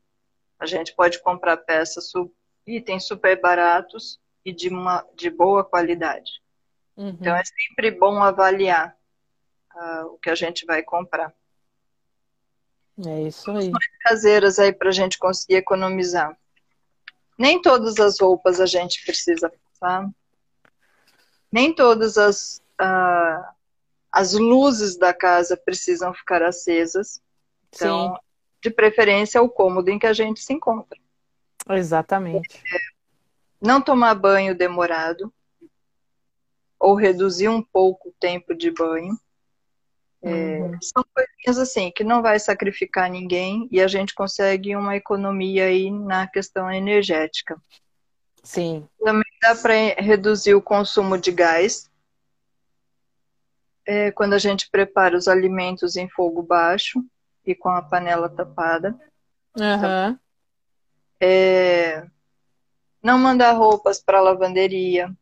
A 0.60 0.66
gente 0.66 0.94
pode 0.94 1.22
comprar 1.22 1.56
peças, 1.58 2.12
itens 2.68 3.06
super 3.06 3.40
baratos 3.40 4.20
e 4.44 4.52
de, 4.52 4.68
uma, 4.68 5.06
de 5.16 5.30
boa 5.30 5.64
qualidade. 5.64 6.42
Uhum. 6.98 7.10
Então 7.10 7.34
é 7.36 7.44
sempre 7.46 7.92
bom 7.92 8.22
avaliar 8.22 8.96
uh, 9.74 10.08
o 10.08 10.18
que 10.18 10.30
a 10.30 10.36
gente 10.36 10.66
vai 10.66 10.84
comprar. 10.84 11.34
É 13.06 13.22
isso 13.22 13.52
aí. 13.52 13.72
caseiras 14.02 14.60
aí 14.60 14.74
para 14.74 14.90
a 14.90 14.94
gente 14.94 15.18
conseguir 15.18 15.56
economizar. 15.56 16.38
Nem 17.38 17.62
todas 17.62 18.00
as 18.00 18.20
roupas 18.20 18.60
a 18.60 18.66
gente 18.66 19.04
precisa 19.06 19.50
passar. 19.50 20.10
Nem 21.52 21.74
todas 21.74 22.18
as, 22.18 22.62
uh, 22.82 23.46
as 24.12 24.34
luzes 24.34 24.98
da 24.98 25.14
casa 25.14 25.58
precisam 25.58 26.14
ficar 26.14 26.42
acesas. 26.42 27.22
Então, 27.70 28.14
Sim. 28.14 28.20
de 28.64 28.70
preferência, 28.70 29.42
o 29.42 29.50
cômodo 29.50 29.90
em 29.90 30.00
que 30.00 30.08
a 30.08 30.14
gente 30.14 30.42
se 30.42 30.54
encontra. 30.54 30.98
Exatamente. 31.70 32.58
É, 32.58 32.78
não 33.62 33.82
tomar 33.82 34.16
banho 34.16 34.56
demorado. 34.56 35.34
Ou 36.80 36.94
reduzir 36.94 37.48
um 37.48 37.62
pouco 37.62 38.10
o 38.10 38.16
tempo 38.20 38.54
de 38.54 38.70
banho. 38.70 39.18
É, 40.26 40.58
uhum. 40.58 40.82
São 40.82 41.06
coisinhas 41.14 41.60
assim 41.60 41.92
que 41.92 42.04
não 42.04 42.20
vai 42.24 42.40
sacrificar 42.40 43.12
ninguém 43.12 43.68
e 43.72 43.80
a 43.80 43.88
gente 43.88 44.16
consegue 44.16 44.76
uma 44.76 44.96
economia 44.96 45.66
aí 45.66 45.92
na 45.92 46.26
questão 46.26 46.72
energética. 46.72 47.62
Sim. 48.44 48.88
Também 49.00 49.32
dá 49.40 49.56
para 49.56 49.74
reduzir 50.02 50.56
o 50.56 50.62
consumo 50.62 51.16
de 51.16 51.32
gás. 51.32 51.92
É, 53.86 54.10
quando 54.10 54.34
a 54.34 54.40
gente 54.40 54.68
prepara 54.72 55.16
os 55.16 55.28
alimentos 55.28 55.96
em 55.96 56.10
fogo 56.10 56.42
baixo 56.42 57.06
e 57.46 57.54
com 57.54 57.70
a 57.70 57.84
panela 57.84 58.28
tapada. 58.28 59.00
Uhum. 59.56 59.74
Então, 59.78 60.20
é, 61.22 62.04
não 63.02 63.20
mandar 63.20 63.52
roupas 63.52 64.02
para 64.02 64.22
lavanderia, 64.22 65.16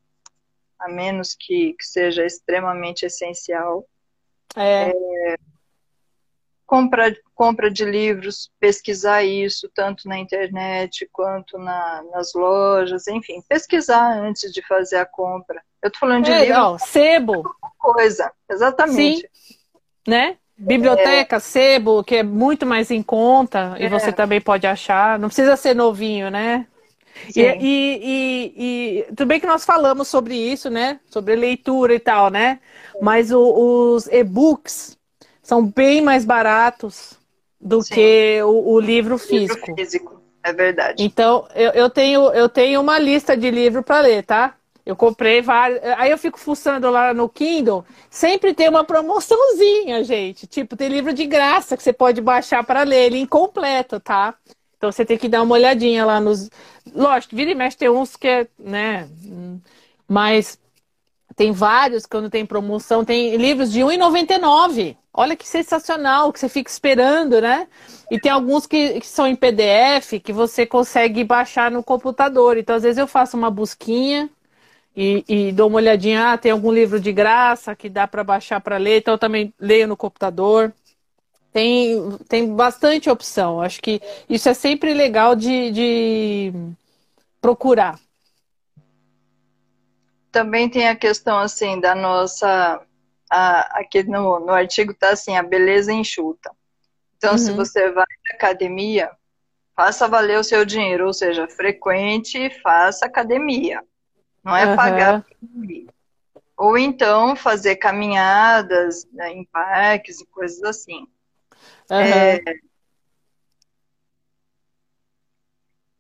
a 0.80 0.88
menos 0.88 1.36
que, 1.38 1.74
que 1.74 1.86
seja 1.86 2.26
extremamente 2.26 3.06
essencial. 3.06 3.86
É. 4.56 4.89
é. 4.89 5.36
compra, 6.66 7.16
compra 7.34 7.72
de 7.72 7.86
livros, 7.86 8.50
pesquisar 8.60 9.24
isso, 9.24 9.70
tanto 9.74 10.08
na 10.08 10.18
internet 10.18 11.08
quanto 11.12 11.58
na, 11.58 12.04
nas 12.12 12.34
lojas, 12.34 13.08
enfim, 13.08 13.42
pesquisar 13.48 14.20
antes 14.20 14.52
de 14.52 14.66
fazer 14.66 14.98
a 14.98 15.06
compra. 15.06 15.62
Eu 15.82 15.92
tô 15.92 16.00
falando 16.00 16.26
de 16.26 16.32
é, 16.32 16.46
livro. 16.46 16.62
Ó, 16.62 16.78
sebo. 16.78 17.44
Coisa, 17.78 18.32
exatamente. 18.50 19.22
Sim. 19.22 19.56
Né? 20.08 20.38
Biblioteca, 20.58 21.38
é. 21.38 21.39
sebo, 21.39 22.04
que 22.04 22.18
é 22.18 22.24
muito 22.24 22.66
mais 22.66 22.92
em 22.92 23.02
conta, 23.02 23.76
é. 23.78 23.86
e 23.86 23.89
você 23.89 24.12
também 24.12 24.39
pode 24.39 24.66
achar. 24.68 25.20
Não 25.20 25.28
precisa 25.28 25.56
ser 25.56 25.76
novinho, 25.76 26.30
né? 26.30 26.68
E, 27.36 27.41
e, 27.41 27.54
e, 27.62 28.54
e, 28.58 29.04
tudo 29.10 29.26
bem 29.26 29.39
que 29.39 29.47
nós 29.47 29.65
falamos 29.65 30.08
sobre 30.08 30.36
isso, 30.36 30.69
né? 30.69 30.99
Sobre 31.10 31.36
leitura 31.36 31.93
e 31.93 31.99
tal, 31.99 32.30
né? 32.30 32.60
Mas 33.02 33.32
o, 33.32 33.95
os 33.95 34.08
e-books 34.08 34.97
são 35.41 35.65
bem 35.65 36.02
mais 36.02 36.26
baratos 36.26 37.17
do 37.60 37.82
Sim. 37.82 37.93
que 37.93 38.41
o, 38.43 38.73
o 38.73 38.80
livro 38.80 39.17
físico. 39.17 39.67
Livro 39.67 39.76
físico, 39.76 40.21
é 40.43 40.54
verdade. 40.54 41.04
Então, 41.04 41.47
eu, 41.56 41.71
eu, 41.71 41.89
tenho, 41.89 42.32
eu 42.32 42.49
tenho 42.49 42.82
uma 42.82 42.99
lista 42.99 43.36
de 43.38 43.49
livros 43.49 43.84
para 43.86 44.02
ler, 44.02 44.23
tá? 44.23 44.56
Eu 44.86 44.97
comprei 44.97 45.41
vários. 45.41 45.80
Aí 45.97 46.12
eu 46.12 46.17
fico 46.17 46.38
fuçando 46.38 46.89
lá 46.89 47.13
no 47.13 47.30
Kindle. 47.30 47.86
Sempre 48.10 48.54
tem 48.54 48.67
uma 48.67 48.84
promoçãozinha, 48.84 50.04
gente. 50.04 50.45
Tipo, 50.45 50.76
tem 50.76 50.89
livro 50.89 51.13
de 51.13 51.26
graça 51.26 51.78
que 51.78 51.84
você 51.84 51.93
pode 51.93 52.19
baixar 52.19 52.63
para 52.65 52.84
ler 52.84 53.06
ele 53.06 53.19
incompleto, 53.19 53.99
tá? 54.02 54.36
Então 54.84 54.91
você 54.91 55.06
tem 55.06 55.17
que 55.17 55.30
dar 55.30 55.41
uma 55.43 55.56
olhadinha 55.56 56.04
lá 56.04 56.19
nos. 56.19 56.50
Lógico, 56.93 57.34
vira 57.38 57.50
e 57.50 57.56
mexe 57.56 57.78
tem 57.78 57.88
uns 57.88 58.17
que 58.17 58.28
é, 58.28 58.48
né? 58.60 59.08
Mas 60.06 60.60
tem 61.38 61.54
vários 61.54 62.06
quando 62.06 62.30
tem 62.30 62.46
promoção, 62.46 63.06
tem 63.06 63.38
livros 63.38 63.72
de 63.72 63.82
R$1,99. 63.82 64.98
Olha 65.13 65.38
que 65.38 65.48
sensacional, 65.48 66.34
que 66.34 66.39
você 66.39 66.50
fica 66.50 66.69
esperando, 66.69 67.39
né? 67.39 67.65
E 68.12 68.19
tem 68.19 68.30
alguns 68.30 68.67
que, 68.67 69.00
que, 69.00 69.08
são 69.08 69.26
em 69.26 69.38
PDF 69.38 70.19
que 70.22 70.34
você 70.34 70.65
consegue 70.65 71.24
baixar 71.24 71.72
no 71.72 71.82
computador. 71.82 72.58
Então, 72.58 72.76
às 72.76 72.84
vezes, 72.84 72.98
eu 72.98 73.08
faço 73.08 73.38
uma 73.38 73.50
busquinha 73.50 74.30
e, 74.93 75.24
e 75.30 75.52
dou 75.54 75.69
uma 75.69 75.78
olhadinha. 75.78 76.34
Ah, 76.34 76.38
tem 76.38 76.52
algum 76.52 76.74
livro 76.74 77.00
de 77.00 77.13
graça 77.13 77.74
que 77.74 77.88
dá 77.88 78.06
para 78.06 78.22
baixar 78.22 78.60
para 78.60 78.76
ler, 78.76 78.98
então 78.98 79.13
eu 79.13 79.17
também 79.17 79.54
leio 79.58 79.88
no 79.88 79.96
computador. 79.96 80.74
Tem, 81.54 82.18
tem 82.28 82.56
bastante 82.56 83.12
opção. 83.12 83.62
Acho 83.62 83.80
que 83.80 84.02
isso 84.28 84.50
é 84.50 84.56
sempre 84.56 84.92
legal 84.92 85.36
de, 85.36 85.72
de 85.72 86.54
procurar. 87.39 88.00
Também 90.32 90.68
tem 90.68 90.88
a 90.88 90.96
questão 90.96 91.38
assim 91.38 91.80
da 91.80 91.94
nossa. 91.94 92.82
A, 93.30 93.80
aqui 93.80 94.02
no, 94.04 94.39
no 94.39 94.52
artigo 94.52 94.94
está 94.94 95.12
assim, 95.12 95.38
a 95.38 95.44
beleza 95.44 95.94
enxuta. 95.94 96.52
Então, 97.18 97.34
uhum. 97.34 97.38
se 97.38 97.52
você 97.52 97.92
vai 97.92 98.06
na 98.28 98.36
academia, 98.36 99.12
faça 99.76 100.08
valer 100.08 100.39
o 100.39 100.43
seu 100.43 100.66
dinheiro, 100.66 101.06
ou 101.06 101.14
seja, 101.14 101.47
frequente 101.47 102.38
e 102.38 102.49
faça 102.49 103.06
academia. 103.06 103.82
Não 104.43 104.56
é 104.56 104.66
uhum. 104.66 104.76
pagar. 104.76 105.26
Ou 106.58 106.78
então 106.78 107.36
fazer 107.36 107.76
caminhadas 107.76 109.06
né, 109.12 109.32
em 109.32 109.45
parques 109.45 110.20
e 110.20 110.26
coisas 110.26 110.64
assim. 110.64 111.08
Uhum. 111.89 111.97
É... 111.97 112.41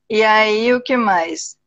E 0.09 0.21
aí, 0.23 0.73
o 0.73 0.81
que 0.81 0.95
mais? 0.95 1.57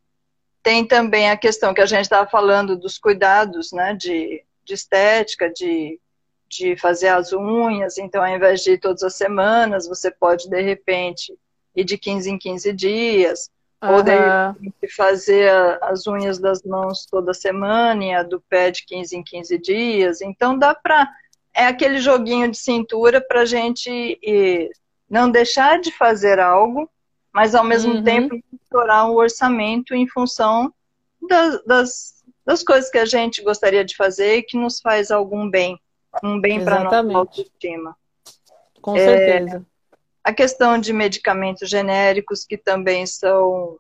Tem 0.63 0.87
também 0.87 1.31
a 1.31 1.37
questão 1.37 1.75
que 1.75 1.81
a 1.81 1.87
gente 1.87 2.03
estava 2.03 2.29
falando 2.29 2.77
dos 2.77 2.99
cuidados, 2.99 3.73
né, 3.73 3.95
de, 3.95 4.45
de 4.65 4.75
estética, 4.75 5.51
de, 5.51 6.01
de 6.49 6.77
fazer 6.77 7.09
as 7.09 7.33
unhas. 7.33 7.99
Então, 7.99 8.23
ao 8.23 8.29
invés 8.29 8.63
de 8.63 8.73
ir 8.73 8.79
todas 8.79 9.03
as 9.03 9.15
semanas, 9.15 9.89
você 9.89 10.11
pode, 10.11 10.49
de 10.49 10.61
repente, 10.61 11.37
ir 11.75 11.85
de 11.85 11.99
15 11.99 12.31
em 12.31 12.39
15 12.39 12.73
dias. 12.73 13.51
Uhum. 13.83 13.95
Ou, 13.95 14.03
de 14.03 14.13
repente, 14.13 14.95
fazer 14.95 15.51
as 15.83 16.07
unhas 16.07 16.39
das 16.39 16.63
mãos 16.63 17.07
toda 17.07 17.35
semana 17.35 18.05
e 18.05 18.15
a 18.15 18.23
do 18.23 18.41
pé 18.41 18.71
de 18.71 18.85
15 18.87 19.17
em 19.17 19.23
15 19.23 19.59
dias. 19.59 20.21
Então, 20.21 20.59
dá 20.59 20.75
para 20.75 21.09
é 21.57 21.67
aquele 21.67 21.99
joguinho 21.99 22.51
de 22.51 22.59
cintura 22.59 23.21
para 23.21 23.41
a 23.41 23.45
gente 23.47 24.21
não 25.09 25.31
deixar 25.31 25.81
de 25.81 25.91
fazer 25.91 26.39
algo, 26.39 26.89
mas 27.33 27.55
ao 27.55 27.65
mesmo 27.65 27.95
uhum. 27.95 28.05
tempo 28.05 28.39
estourar 28.63 29.11
o 29.11 29.17
orçamento 29.17 29.95
em 29.95 30.07
função 30.07 30.73
das, 31.29 31.65
das, 31.65 32.25
das, 32.45 32.63
coisas 32.63 32.91
que 32.91 32.99
a 32.99 33.07
gente 33.07 33.43
gostaria 33.43 33.85
de 33.85 33.97
fazer 33.97 34.37
e 34.37 34.43
que 34.43 34.57
nos 34.57 34.81
faz 34.81 35.11
algum 35.11 35.49
bem, 35.49 35.81
um 36.23 36.41
bem 36.41 36.63
para 36.63 36.85
nossa 36.85 37.19
autoestima. 37.19 37.97
Com 38.83 38.95
certeza. 38.97 39.57
É, 39.57 39.77
a 40.23 40.33
questão 40.35 40.79
de 40.79 40.93
medicamentos 40.93 41.71
genéricos, 41.71 42.45
que 42.45 42.59
também 42.59 43.07
são 43.07 43.79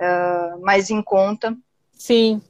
uh, 0.00 0.60
mais 0.60 0.90
em 0.90 1.02
conta. 1.02 1.56
Sim. 1.92 2.42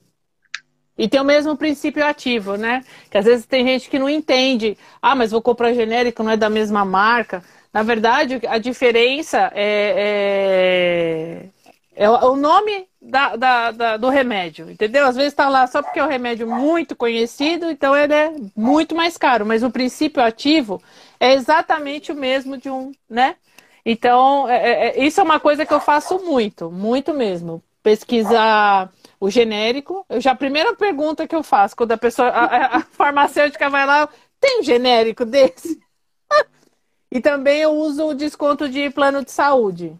E 0.96 1.08
tem 1.08 1.20
o 1.20 1.24
mesmo 1.24 1.56
princípio 1.56 2.04
ativo, 2.04 2.56
né? 2.56 2.84
Que 3.10 3.18
às 3.18 3.24
vezes 3.24 3.46
tem 3.46 3.66
gente 3.66 3.88
que 3.88 3.98
não 3.98 4.08
entende. 4.08 4.76
Ah, 5.00 5.14
mas 5.14 5.30
vou 5.30 5.40
comprar 5.40 5.72
genérico, 5.72 6.22
não 6.22 6.32
é 6.32 6.36
da 6.36 6.50
mesma 6.50 6.84
marca. 6.84 7.42
Na 7.72 7.82
verdade, 7.82 8.40
a 8.46 8.58
diferença 8.58 9.50
é, 9.54 11.48
é, 11.96 12.04
é 12.04 12.10
o 12.10 12.36
nome 12.36 12.86
da, 13.00 13.34
da, 13.36 13.70
da, 13.70 13.96
do 13.96 14.08
remédio, 14.10 14.70
entendeu? 14.70 15.06
Às 15.06 15.16
vezes 15.16 15.32
está 15.32 15.48
lá 15.48 15.66
só 15.66 15.82
porque 15.82 15.98
é 15.98 16.04
um 16.04 16.08
remédio 16.08 16.46
muito 16.46 16.94
conhecido, 16.94 17.70
então 17.70 17.96
ele 17.96 18.12
é 18.14 18.32
muito 18.54 18.94
mais 18.94 19.16
caro. 19.16 19.46
Mas 19.46 19.62
o 19.62 19.70
princípio 19.70 20.22
ativo 20.22 20.82
é 21.18 21.32
exatamente 21.32 22.12
o 22.12 22.14
mesmo 22.14 22.58
de 22.58 22.68
um, 22.70 22.92
né? 23.08 23.36
Então, 23.84 24.48
é, 24.48 24.56
é, 24.56 25.00
é, 25.00 25.04
isso 25.04 25.20
é 25.20 25.24
uma 25.24 25.40
coisa 25.40 25.66
que 25.66 25.72
eu 25.74 25.80
faço 25.80 26.18
muito, 26.20 26.70
muito 26.70 27.12
mesmo. 27.12 27.62
Pesquisar 27.82 28.92
o 29.22 29.30
genérico. 29.30 30.04
Eu 30.08 30.20
já 30.20 30.32
a 30.32 30.34
primeira 30.34 30.74
pergunta 30.74 31.28
que 31.28 31.36
eu 31.36 31.44
faço 31.44 31.76
quando 31.76 31.92
a 31.92 31.96
pessoa, 31.96 32.28
a, 32.28 32.78
a 32.78 32.80
farmacêutica 32.80 33.70
vai 33.70 33.86
lá, 33.86 34.08
tem 34.40 34.58
um 34.58 34.64
genérico 34.64 35.24
desse? 35.24 35.80
e 37.08 37.20
também 37.20 37.60
eu 37.60 37.70
uso 37.70 38.04
o 38.04 38.14
desconto 38.14 38.68
de 38.68 38.90
plano 38.90 39.24
de 39.24 39.30
saúde. 39.30 39.96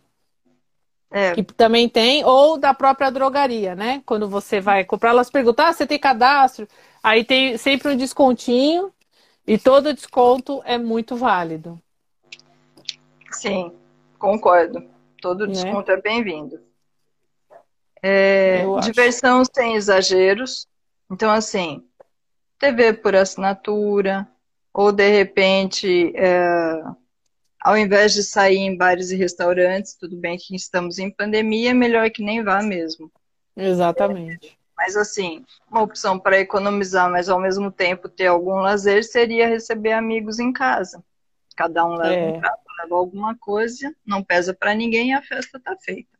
É. 1.09 1.35
Que 1.35 1.45
também 1.45 1.89
tem, 1.89 2.25
ou 2.25 2.59
da 2.59 2.75
própria 2.75 3.11
drogaria, 3.11 3.77
né? 3.77 4.03
Quando 4.05 4.29
você 4.29 4.61
vai 4.61 4.85
comprar, 4.85 5.11
elas 5.11 5.31
perguntam: 5.31 5.67
ah, 5.67 5.73
você 5.73 5.87
tem 5.87 6.01
cadastro? 6.01 6.67
Aí 7.01 7.23
tem 7.23 7.57
sempre 7.57 7.93
um 7.93 7.97
descontinho 7.97 8.93
e 9.47 9.57
todo 9.57 9.95
desconto 9.95 10.61
é 10.65 10.77
muito 10.79 11.15
válido. 11.15 11.81
Sim, 13.31 13.71
concordo. 14.19 14.83
Todo 15.21 15.47
né? 15.47 15.53
desconto 15.53 15.93
é, 15.93 15.95
é 15.95 16.01
bem-vindo. 16.01 16.59
É, 18.03 18.65
diversão 18.81 19.43
sem 19.45 19.77
exageros. 19.77 20.67
Então, 21.11 21.31
assim, 21.31 21.85
TV 22.59 22.93
por 22.93 23.15
assinatura, 23.15 24.29
ou 24.73 24.91
de 24.91 25.09
repente, 25.09 26.13
é, 26.17 26.83
ao 27.61 27.77
invés 27.77 28.13
de 28.13 28.23
sair 28.23 28.59
em 28.59 28.77
bares 28.77 29.11
e 29.11 29.17
restaurantes, 29.17 29.95
tudo 29.95 30.17
bem 30.17 30.37
que 30.37 30.57
estamos 30.57 30.99
em 30.99 31.11
pandemia, 31.11 31.71
é 31.71 31.75
melhor 31.75 32.11
que 32.11 32.23
nem 32.23 32.43
vá 32.43 32.63
mesmo. 32.63 33.11
Exatamente. 33.57 34.59
Mas 34.77 34.97
assim, 34.97 35.45
uma 35.71 35.83
opção 35.83 36.19
para 36.19 36.41
economizar, 36.41 37.11
mas 37.11 37.29
ao 37.29 37.39
mesmo 37.39 37.71
tempo 37.71 38.09
ter 38.09 38.27
algum 38.27 38.57
lazer 38.57 39.05
seria 39.05 39.47
receber 39.47 39.93
amigos 39.93 40.39
em 40.39 40.53
casa. 40.53 41.05
Cada 41.55 41.85
um 41.85 41.95
leva 41.95 42.15
é. 42.15 42.29
um 42.29 42.41
prato, 42.41 42.63
leva 42.81 42.97
alguma 42.97 43.37
coisa, 43.37 43.95
não 44.05 44.25
pesa 44.25 44.53
para 44.55 44.75
ninguém 44.75 45.11
e 45.11 45.13
a 45.13 45.23
festa 45.23 45.59
está 45.59 45.77
feita. 45.77 46.11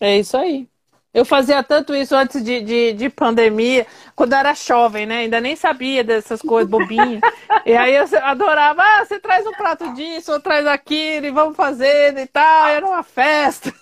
É 0.00 0.18
isso 0.18 0.36
aí. 0.36 0.68
Eu 1.14 1.24
fazia 1.24 1.62
tanto 1.62 1.94
isso 1.94 2.12
antes 2.16 2.42
de, 2.42 2.60
de, 2.60 2.92
de, 2.92 3.08
pandemia, 3.08 3.86
quando 4.16 4.32
eu 4.32 4.38
era 4.40 4.52
jovem, 4.52 5.06
né? 5.06 5.18
Ainda 5.18 5.40
nem 5.40 5.54
sabia 5.54 6.02
dessas 6.02 6.42
coisas 6.42 6.68
bobinhas. 6.68 7.20
e 7.64 7.76
aí 7.76 7.94
eu 7.94 8.04
adorava, 8.20 8.82
ah, 8.82 9.04
você 9.04 9.20
traz 9.20 9.46
um 9.46 9.52
prato 9.52 9.94
disso, 9.94 10.32
ou 10.32 10.40
traz 10.40 10.66
aquilo, 10.66 11.26
e 11.26 11.30
vamos 11.30 11.54
fazendo 11.54 12.18
e 12.18 12.26
tal. 12.26 12.66
Era 12.66 12.84
uma 12.84 13.04
festa. 13.04 13.72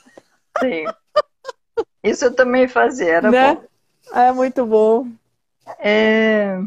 Sim. 0.61 0.85
Isso 2.05 2.27
eu 2.27 2.35
também 2.35 2.69
fazia, 2.69 3.15
era 3.15 3.31
né? 3.31 3.55
bom. 3.55 3.65
É 4.15 4.31
muito 4.31 4.67
bom. 4.67 5.07
É... 5.79 6.59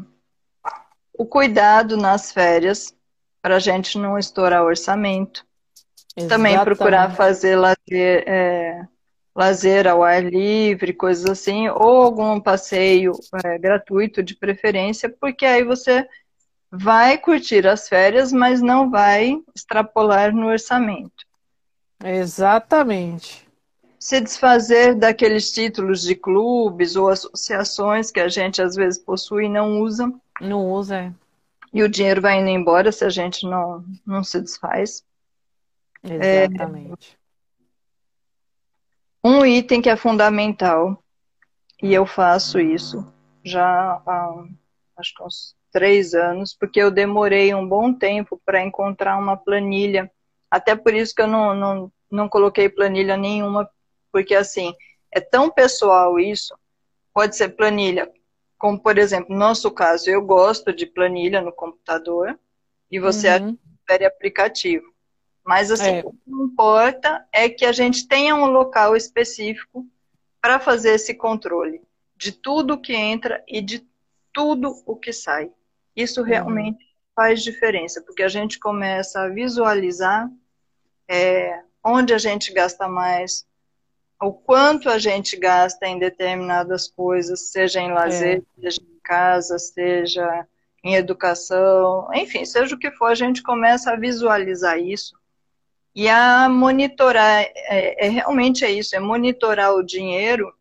O 1.14 1.28
cuidado 1.28 1.96
nas 1.96 2.32
férias, 2.32 2.92
para 3.40 3.58
a 3.58 3.60
gente 3.60 4.00
não 4.00 4.18
estourar 4.18 4.64
orçamento. 4.64 5.46
Exatamente. 6.18 6.56
Também 6.56 6.66
procurar 6.66 7.16
fazer 7.16 7.56
lazer, 7.56 8.24
é, 8.26 8.82
lazer 9.36 9.88
ao 9.88 10.04
ar 10.04 10.24
livre, 10.24 10.94
coisas 10.94 11.26
assim, 11.26 11.68
ou 11.68 12.04
algum 12.04 12.40
passeio 12.40 13.12
é, 13.44 13.58
gratuito 13.58 14.24
de 14.24 14.36
preferência, 14.36 15.10
porque 15.10 15.46
aí 15.46 15.64
você 15.64 16.08
vai 16.72 17.18
curtir 17.18 17.68
as 17.68 17.90
férias, 17.90 18.32
mas 18.32 18.62
não 18.62 18.90
vai 18.90 19.38
extrapolar 19.54 20.34
no 20.34 20.48
orçamento. 20.48 21.26
Exatamente 22.04 23.46
se 24.06 24.22
desfazer 24.22 24.94
daqueles 24.94 25.52
títulos 25.52 26.04
de 26.04 26.14
clubes 26.14 26.96
ou 26.96 27.10
associações 27.10 28.12
que 28.12 28.20
a 28.20 28.28
gente 28.28 28.62
às 28.62 28.76
vezes 28.76 29.00
possui 29.00 29.46
e 29.46 29.50
não 29.50 29.82
usa. 29.82 30.14
Não 30.40 30.72
usa, 30.72 30.96
é. 30.96 31.14
E 31.74 31.82
o 31.82 31.90
dinheiro 31.90 32.22
vai 32.22 32.40
indo 32.40 32.50
embora 32.50 32.92
se 32.92 33.04
a 33.04 33.10
gente 33.10 33.48
não, 33.48 33.84
não 34.06 34.24
se 34.24 34.40
desfaz. 34.40 35.04
Exatamente. 36.04 37.18
É, 37.20 37.25
um 39.28 39.44
item 39.44 39.82
que 39.82 39.90
é 39.90 39.96
fundamental, 39.96 41.04
e 41.82 41.94
eu 41.94 42.06
faço 42.06 42.60
isso 42.60 43.04
já 43.44 44.02
há 44.06 44.46
acho 44.98 45.14
que 45.14 45.24
uns 45.24 45.56
três 45.72 46.14
anos, 46.14 46.54
porque 46.54 46.80
eu 46.80 46.90
demorei 46.90 47.54
um 47.54 47.68
bom 47.68 47.94
tempo 47.94 48.42
para 48.46 48.64
encontrar 48.64 49.18
uma 49.18 49.36
planilha. 49.36 50.10
Até 50.50 50.76
por 50.76 50.94
isso 50.94 51.14
que 51.14 51.22
eu 51.22 51.28
não, 51.28 51.54
não, 51.54 51.92
não 52.10 52.30
coloquei 52.30 52.70
planilha 52.70 53.18
nenhuma 53.18 53.70
porque 54.12 54.34
assim, 54.34 54.74
é 55.12 55.20
tão 55.20 55.50
pessoal 55.50 56.18
isso, 56.18 56.58
pode 57.14 57.36
ser 57.36 57.50
planilha, 57.50 58.10
como 58.58 58.80
por 58.80 58.98
exemplo, 58.98 59.34
no 59.34 59.40
nosso 59.40 59.70
caso, 59.70 60.10
eu 60.10 60.22
gosto 60.22 60.72
de 60.72 60.86
planilha 60.86 61.42
no 61.42 61.52
computador 61.52 62.40
e 62.90 62.98
você 62.98 63.30
uhum. 63.38 63.58
prefere 63.86 64.06
aplicativo. 64.06 64.95
Mas 65.46 65.70
assim, 65.70 65.98
é. 65.98 66.04
o 66.04 66.12
que 66.12 66.32
importa 66.32 67.24
é 67.32 67.48
que 67.48 67.66
a 67.66 67.72
gente 67.72 68.08
tenha 68.08 68.36
um 68.36 68.48
local 68.48 68.96
específico 68.96 69.86
para 70.42 70.60
fazer 70.60 70.96
esse 70.96 71.14
controle 71.14 71.82
de 72.18 72.32
tudo 72.32 72.82
que 72.82 72.94
entra 72.94 73.44
e 73.48 73.62
de 73.62 73.88
tudo 74.34 74.82
o 74.86 74.96
que 74.96 75.14
sai. 75.14 75.52
Isso 75.96 76.22
uhum. 76.22 76.28
realmente 76.28 76.84
uhum. 76.84 76.90
faz 77.16 77.44
diferença, 77.44 78.02
porque 78.02 78.24
a 78.24 78.28
gente 78.28 78.58
começa 78.58 79.22
a 79.22 79.30
visualizar 79.30 80.30
é, 81.08 81.62
onde 81.84 82.12
a 82.12 82.18
gente 82.18 82.52
gasta 82.52 82.88
mais, 82.88 83.46
o 84.20 84.34
quanto 84.34 84.90
a 84.90 84.98
gente 84.98 85.38
gasta 85.38 85.86
em 85.86 86.00
determinadas 86.00 86.88
coisas, 86.88 87.52
seja 87.52 87.80
em 87.80 87.92
lazer, 87.92 88.44
é. 88.58 88.62
seja 88.62 88.82
em 88.82 89.00
casa, 89.04 89.60
seja 89.60 90.48
em 90.84 90.96
educação, 90.96 92.08
enfim, 92.16 92.46
seja 92.46 92.76
o 92.76 92.80
que 92.80 92.92
for, 92.92 93.08
a 93.08 93.16
gente 93.16 93.44
começa 93.44 93.92
a 93.92 93.96
visualizar 93.96 94.80
isso 94.80 95.16
e 95.96 96.10
a 96.10 96.50
monitorar, 96.50 97.42
é, 97.42 98.08
é 98.08 98.10
realmente 98.10 98.66
é 98.66 98.72
isso, 98.72 98.96
é 98.96 99.00
monitorar 99.00 99.74
o 99.74 99.84
dinheiro 99.84 100.54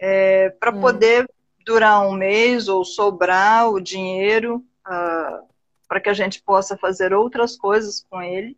é, 0.00 0.50
para 0.50 0.74
hum. 0.74 0.80
poder 0.80 1.28
durar 1.64 2.06
um 2.06 2.12
mês 2.12 2.68
ou 2.68 2.84
sobrar 2.84 3.68
o 3.68 3.80
dinheiro 3.80 4.56
uh, 4.56 4.62
ah, 4.86 5.42
para 5.88 6.00
que 6.00 6.08
a 6.08 6.14
gente 6.14 6.40
possa 6.40 6.76
fazer 6.76 7.12
outras 7.12 7.56
coisas 7.56 8.06
com 8.08 8.22
ele 8.22 8.56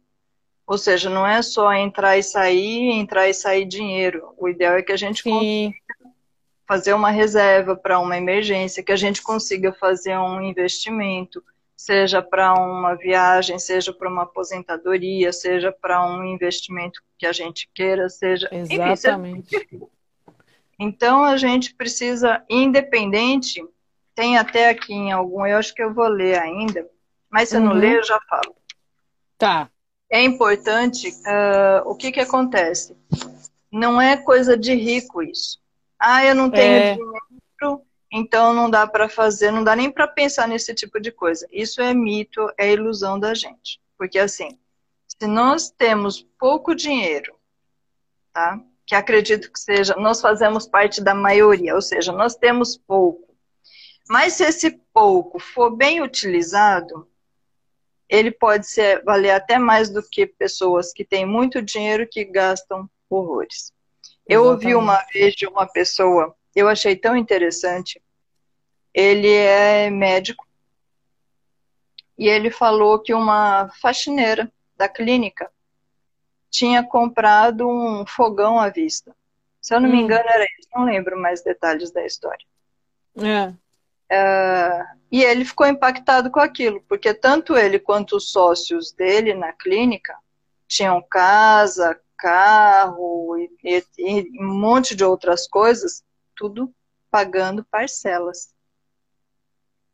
ou 0.68 0.76
seja, 0.76 1.09
não 1.09 1.26
é 1.26 1.40
só 1.40 1.72
entrar 1.72 2.18
e 2.18 2.22
sair, 2.22 2.90
entrar 2.90 3.26
e 3.26 3.32
sair 3.32 3.64
dinheiro. 3.64 4.34
O 4.36 4.51
ideal 4.51 4.76
é 4.76 4.82
que 4.82 4.92
a 4.92 4.99
gente 4.99 5.22
Sim. 5.22 5.30
consiga 5.30 5.76
fazer 6.66 6.92
uma 6.92 7.11
reserva 7.11 7.74
para 7.74 7.99
uma 7.99 8.18
emergência, 8.18 8.82
que 8.82 8.92
a 8.92 8.96
gente 8.96 9.22
consiga 9.22 9.72
fazer 9.72 10.18
um 10.18 10.42
investimento, 10.42 11.42
seja 11.79 12.20
para 12.20 12.53
uma 12.55 12.97
viagem, 12.97 13.59
seja 13.59 13.93
para 13.93 14.11
uma 14.11 14.24
aposentadoria, 14.24 15.33
seja 15.33 15.70
para 15.70 16.05
um 16.05 16.24
investimento 16.24 17.01
que 17.16 17.24
a 17.24 17.33
gente 17.33 17.70
queira, 17.72 18.09
seja. 18.09 18.49
Exatamente. 18.53 19.57
Enfim, 19.57 19.66
seja... 19.68 19.87
Então 20.79 21.24
a 21.24 21.37
gente 21.37 21.74
precisa, 21.74 22.45
independente, 22.51 23.64
tem 24.14 24.37
até 24.37 24.68
aqui 24.68 24.93
em 24.93 25.12
algum, 25.12 25.47
eu 25.47 25.57
acho 25.57 25.72
que 25.72 25.83
eu 25.83 25.95
vou 25.95 26.09
ler 26.09 26.39
ainda, 26.39 26.87
mas 27.31 27.51
se 27.51 27.57
uhum. 27.57 27.64
não 27.64 27.72
ler, 27.72 27.97
eu 27.97 28.05
já 28.05 28.20
falo. 28.29 28.55
Tá 29.37 29.70
é 30.11 30.22
importante, 30.22 31.09
uh, 31.11 31.89
o 31.89 31.95
que 31.95 32.11
que 32.11 32.20
acontece? 32.20 32.97
Não 33.70 34.01
é 34.01 34.16
coisa 34.16 34.57
de 34.57 34.74
rico 34.74 35.22
isso. 35.22 35.59
Ah, 35.99 36.24
eu 36.24 36.35
não 36.35 36.51
tenho 36.51 36.72
é... 36.72 36.95
dinheiro, 36.95 37.83
então 38.11 38.52
não 38.54 38.70
dá 38.70 38.86
para 38.86 39.09
fazer, 39.09 39.50
não 39.50 39.62
dá 39.62 39.76
nem 39.76 39.90
para 39.90 40.09
pensar 40.09 40.48
nesse 40.48 40.74
tipo 40.74 40.98
de 41.00 41.12
coisa. 41.12 41.46
Isso 41.52 41.80
é 41.80 41.92
mito, 41.92 42.50
é 42.56 42.72
ilusão 42.72 43.18
da 43.18 43.34
gente. 43.34 43.80
Porque 43.96 44.18
assim, 44.18 44.59
se 45.06 45.26
nós 45.26 45.70
temos 45.70 46.22
pouco 46.38 46.74
dinheiro, 46.74 47.34
tá? 48.32 48.61
Que 48.86 48.94
acredito 48.94 49.52
que 49.52 49.61
seja, 49.61 49.94
nós 49.96 50.20
fazemos 50.20 50.66
parte 50.66 51.02
da 51.02 51.14
maioria, 51.14 51.74
ou 51.74 51.82
seja, 51.82 52.12
nós 52.12 52.34
temos 52.34 52.76
pouco. 52.76 53.28
Mas 54.09 54.34
se 54.34 54.44
esse 54.44 54.70
pouco 54.92 55.38
for 55.38 55.76
bem 55.76 56.00
utilizado, 56.00 57.06
ele 58.09 58.30
pode 58.30 58.66
ser, 58.66 59.04
valer 59.04 59.32
até 59.32 59.59
mais 59.59 59.90
do 59.90 60.02
que 60.02 60.26
pessoas 60.26 60.92
que 60.92 61.04
têm 61.04 61.26
muito 61.26 61.61
dinheiro 61.61 62.09
que 62.11 62.24
gastam 62.24 62.88
horrores. 63.11 63.70
Eu 64.26 64.44
ouvi 64.44 64.74
uma 64.74 65.02
vez 65.12 65.34
de 65.34 65.46
uma 65.46 65.66
pessoa, 65.66 66.34
eu 66.59 66.68
achei 66.68 66.96
tão 66.96 67.16
interessante. 67.16 68.02
Ele 68.92 69.30
é 69.30 69.90
médico 69.90 70.46
e 72.16 72.28
ele 72.28 72.50
falou 72.50 72.98
que 72.98 73.14
uma 73.14 73.68
faxineira 73.80 74.50
da 74.76 74.88
clínica 74.88 75.50
tinha 76.50 76.82
comprado 76.82 77.68
um 77.68 78.04
fogão 78.06 78.59
à 78.59 78.68
vista. 78.68 79.14
Se 79.61 79.74
eu 79.74 79.80
não 79.80 79.88
hum. 79.88 79.92
me 79.92 80.00
engano, 80.00 80.28
era 80.28 80.44
isso. 80.44 80.68
Não 80.74 80.84
lembro 80.84 81.20
mais 81.20 81.42
detalhes 81.42 81.90
da 81.90 82.04
história. 82.04 82.44
É. 83.16 83.48
Uh, 84.11 84.98
e 85.12 85.22
ele 85.22 85.44
ficou 85.44 85.66
impactado 85.66 86.30
com 86.30 86.40
aquilo, 86.40 86.82
porque 86.88 87.12
tanto 87.12 87.56
ele 87.56 87.78
quanto 87.78 88.16
os 88.16 88.30
sócios 88.30 88.90
dele 88.92 89.34
na 89.34 89.52
clínica 89.52 90.16
tinham 90.66 91.02
casa, 91.02 92.00
carro 92.16 93.36
e, 93.38 93.50
e, 93.64 93.84
e 93.98 94.42
um 94.42 94.59
monte 94.59 94.94
de 94.94 95.04
outras 95.04 95.46
coisas, 95.46 96.02
tudo 96.39 96.72
pagando 97.11 97.64
parcelas. 97.64 98.55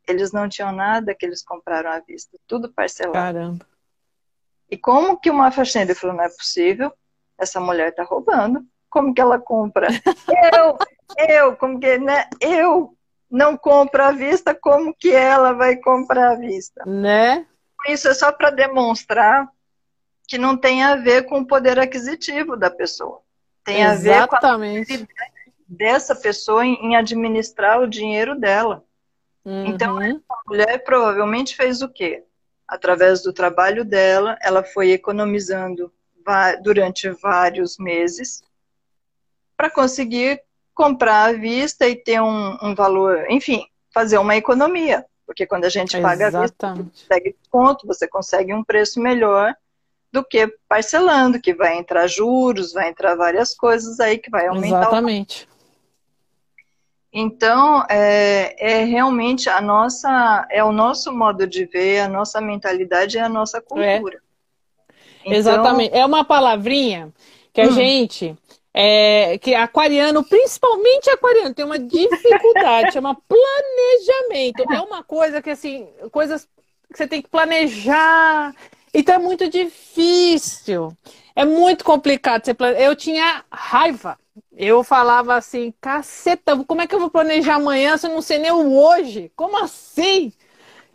Eles 0.07 0.31
não 0.31 0.47
tinham 0.47 0.71
nada 0.71 1.15
que 1.15 1.25
eles 1.25 1.43
compraram 1.43 1.91
à 1.91 1.99
vista, 2.01 2.37
tudo 2.47 2.71
parcelado. 2.71 3.15
Caramba. 3.15 3.67
E 4.71 4.77
como 4.77 5.19
que 5.19 5.31
uma 5.31 5.51
faxineira 5.51 5.95
falou, 5.95 6.17
não 6.17 6.25
é 6.25 6.29
possível, 6.29 6.93
essa 7.39 7.59
mulher 7.59 7.89
está 7.89 8.05
roubando. 8.05 8.65
Como 8.91 9.15
que 9.15 9.21
ela 9.21 9.39
compra? 9.39 9.89
eu, 10.55 10.79
eu, 11.29 11.57
como 11.57 11.81
que, 11.81 11.99
né? 11.99 12.29
Eu 12.41 12.97
não 13.31 13.57
compro 13.57 14.03
à 14.03 14.13
vista, 14.13 14.55
como 14.55 14.95
que 14.95 15.11
ela 15.11 15.53
vai 15.53 15.77
comprar 15.77 16.33
à 16.33 16.37
vista? 16.37 16.85
Né? 16.87 17.47
Isso 17.89 18.09
é 18.09 18.15
só 18.15 18.31
para 18.31 18.51
demonstrar 18.51 19.49
que 20.29 20.39
não 20.39 20.57
tem 20.57 20.83
a 20.83 20.97
ver 20.97 21.27
com 21.27 21.41
o 21.41 21.47
poder 21.47 21.79
aquisitivo 21.79 22.57
da 22.57 22.71
pessoa. 22.71 23.21
Tem 23.65 23.83
Exatamente. 23.83 24.93
a 24.93 24.97
ver 24.97 25.07
com 25.07 25.13
a 25.13 25.34
dessa 25.67 26.15
pessoa 26.15 26.65
em 26.65 26.97
administrar 26.97 27.81
o 27.81 27.89
dinheiro 27.89 28.39
dela. 28.39 28.85
Então, 29.45 29.97
uhum. 29.97 30.03
Então, 30.03 30.23
a 30.31 30.37
mulher 30.47 30.85
provavelmente 30.85 31.55
fez 31.55 31.83
o 31.83 31.89
quê? 31.89 32.25
Através 32.67 33.23
do 33.23 33.33
trabalho 33.33 33.85
dela, 33.85 34.39
ela 34.41 34.63
foi 34.63 34.91
economizando 34.91 35.93
durante 36.63 37.11
vários 37.11 37.77
meses 37.79 38.43
para 39.57 39.69
conseguir 39.69 40.41
comprar 40.75 41.29
à 41.29 41.33
vista 41.33 41.87
e 41.87 41.95
ter 41.95 42.21
um, 42.21 42.57
um, 42.63 42.75
valor, 42.75 43.27
enfim, 43.31 43.67
fazer 43.93 44.19
uma 44.19 44.35
economia. 44.35 45.05
Porque 45.27 45.47
quando 45.47 45.65
a 45.65 45.69
gente 45.69 46.01
paga 46.01 46.29
Exatamente. 46.29 46.53
à 46.69 46.73
vista, 46.73 46.75
você 46.75 47.05
consegue 47.05 47.37
desconto, 47.41 47.87
você 47.87 48.09
consegue 48.09 48.55
um 48.55 48.65
preço 48.65 49.01
melhor 49.01 49.55
do 50.13 50.25
que 50.25 50.47
parcelando, 50.69 51.41
que 51.41 51.55
vai 51.55 51.77
entrar 51.77 52.07
juros, 52.07 52.73
vai 52.73 52.89
entrar 52.89 53.15
várias 53.17 53.55
coisas 53.55 54.01
aí 54.01 54.19
que 54.19 54.31
vai 54.31 54.47
aumentar. 54.47 54.83
Exatamente. 54.83 55.49
O... 55.51 55.54
Então, 57.17 57.87
é, 57.89 58.57
é, 58.59 58.85
realmente 58.85 59.49
a 59.49 59.61
nossa, 59.61 60.45
é 60.51 60.65
o 60.65 60.73
nosso 60.73 61.13
modo 61.13 61.47
de 61.47 61.65
ver, 61.65 62.01
a 62.01 62.09
nossa 62.09 62.41
mentalidade 62.41 63.17
é 63.17 63.21
a 63.21 63.29
nossa 63.29 63.61
cultura. 63.61 64.17
É. 64.17 64.91
Então... 65.21 65.33
Exatamente. 65.33 65.97
É 65.97 66.05
uma 66.05 66.25
palavrinha 66.25 67.13
que 67.53 67.61
a 67.61 67.67
hum. 67.67 67.71
gente 67.71 68.37
é, 68.77 69.39
que 69.39 69.55
aquariano, 69.55 70.25
principalmente 70.25 71.09
aquariano, 71.09 71.55
tem 71.55 71.65
uma 71.65 71.79
dificuldade, 71.79 72.93
chama 72.93 73.17
planejamento. 73.29 74.65
É 74.73 74.81
uma 74.81 75.05
coisa 75.05 75.41
que, 75.41 75.51
assim, 75.51 75.89
coisas 76.11 76.49
que 76.91 76.99
você 76.99 77.07
tem 77.07 77.23
que 77.23 77.29
planejar. 77.29 78.53
Então 78.93 79.15
é 79.15 79.19
muito 79.19 79.49
difícil. 79.49 80.93
É 81.37 81.45
muito 81.45 81.85
complicado. 81.85 82.43
Eu 82.77 82.97
tinha 82.97 83.45
raiva. 83.53 84.19
Eu 84.57 84.83
falava 84.83 85.35
assim, 85.35 85.73
caceta, 85.81 86.57
como 86.65 86.81
é 86.81 86.87
que 86.87 86.95
eu 86.95 87.01
vou 87.01 87.11
planejar 87.11 87.55
amanhã 87.55 87.97
se 87.97 88.07
eu 88.07 88.11
não 88.11 88.23
sei 88.23 88.39
nem 88.39 88.51
o 88.51 88.77
hoje? 88.77 89.31
Como 89.37 89.63
assim? 89.63 90.33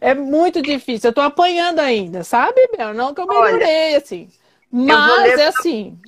É 0.01 0.13
muito 0.13 0.61
difícil. 0.61 1.09
Eu 1.09 1.13
tô 1.13 1.21
apanhando 1.21 1.79
ainda, 1.79 2.23
sabe, 2.23 2.67
Bel? 2.75 2.93
Não 2.93 3.13
que 3.13 3.21
eu 3.21 3.27
melhorei, 3.27 3.89
Olha, 3.89 3.97
assim. 3.97 4.29
Mas 4.71 5.39
é 5.39 5.47
assim. 5.47 5.99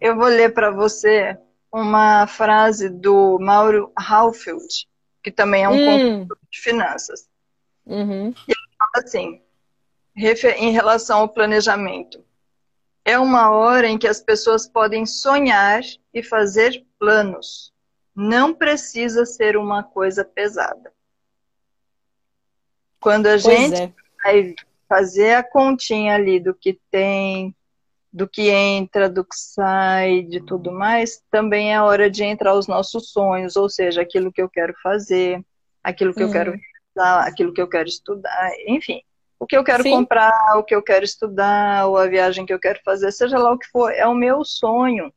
Eu 0.00 0.16
vou 0.16 0.26
ler 0.26 0.52
para 0.52 0.70
você 0.70 1.38
uma 1.72 2.26
frase 2.26 2.88
do 2.88 3.38
Mauro 3.38 3.92
Halfield, 3.96 4.88
que 5.22 5.30
também 5.30 5.64
é 5.64 5.68
um 5.68 5.74
hum. 5.74 6.28
de 6.50 6.60
finanças. 6.60 7.28
Uhum. 7.86 8.34
E 8.46 8.52
ele 8.52 8.76
fala 8.78 9.04
assim, 9.04 9.42
em 10.56 10.72
relação 10.72 11.20
ao 11.20 11.28
planejamento. 11.28 12.22
É 13.08 13.18
uma 13.18 13.50
hora 13.50 13.88
em 13.88 13.96
que 13.96 14.06
as 14.06 14.20
pessoas 14.20 14.68
podem 14.68 15.06
sonhar 15.06 15.80
e 16.12 16.22
fazer 16.22 16.84
planos. 16.98 17.72
Não 18.14 18.52
precisa 18.52 19.24
ser 19.24 19.56
uma 19.56 19.82
coisa 19.82 20.26
pesada. 20.26 20.92
Quando 23.00 23.28
a 23.28 23.38
pois 23.40 23.44
gente 23.44 23.80
é. 23.80 23.92
vai 24.22 24.54
fazer 24.86 25.32
a 25.32 25.42
continha 25.42 26.16
ali 26.16 26.38
do 26.38 26.52
que 26.52 26.78
tem, 26.90 27.56
do 28.12 28.28
que 28.28 28.50
entra, 28.50 29.08
do 29.08 29.24
que 29.24 29.36
sai, 29.36 30.20
de 30.24 30.44
tudo 30.44 30.70
mais, 30.70 31.22
também 31.30 31.72
é 31.72 31.80
hora 31.80 32.10
de 32.10 32.24
entrar 32.24 32.52
os 32.52 32.66
nossos 32.66 33.10
sonhos, 33.10 33.56
ou 33.56 33.70
seja, 33.70 34.02
aquilo 34.02 34.30
que 34.30 34.42
eu 34.42 34.50
quero 34.50 34.74
fazer, 34.82 35.42
aquilo 35.82 36.12
que 36.12 36.22
eu 36.22 36.30
quero 36.30 36.50
uhum. 36.50 36.58
realizar, 36.94 37.26
aquilo 37.26 37.54
que 37.54 37.62
eu 37.62 37.68
quero 37.70 37.88
estudar, 37.88 38.50
enfim, 38.66 39.00
o 39.40 39.46
que 39.46 39.56
eu 39.56 39.62
quero 39.62 39.82
Sim. 39.82 39.90
comprar, 39.90 40.58
o 40.58 40.64
que 40.64 40.74
eu 40.74 40.82
quero 40.82 41.04
estudar, 41.04 41.86
ou 41.86 41.96
a 41.96 42.06
viagem 42.06 42.44
que 42.44 42.52
eu 42.52 42.58
quero 42.58 42.80
fazer, 42.84 43.12
seja 43.12 43.38
lá 43.38 43.52
o 43.52 43.58
que 43.58 43.68
for, 43.68 43.92
é 43.92 44.06
o 44.06 44.14
meu 44.14 44.44
sonho. 44.44 45.12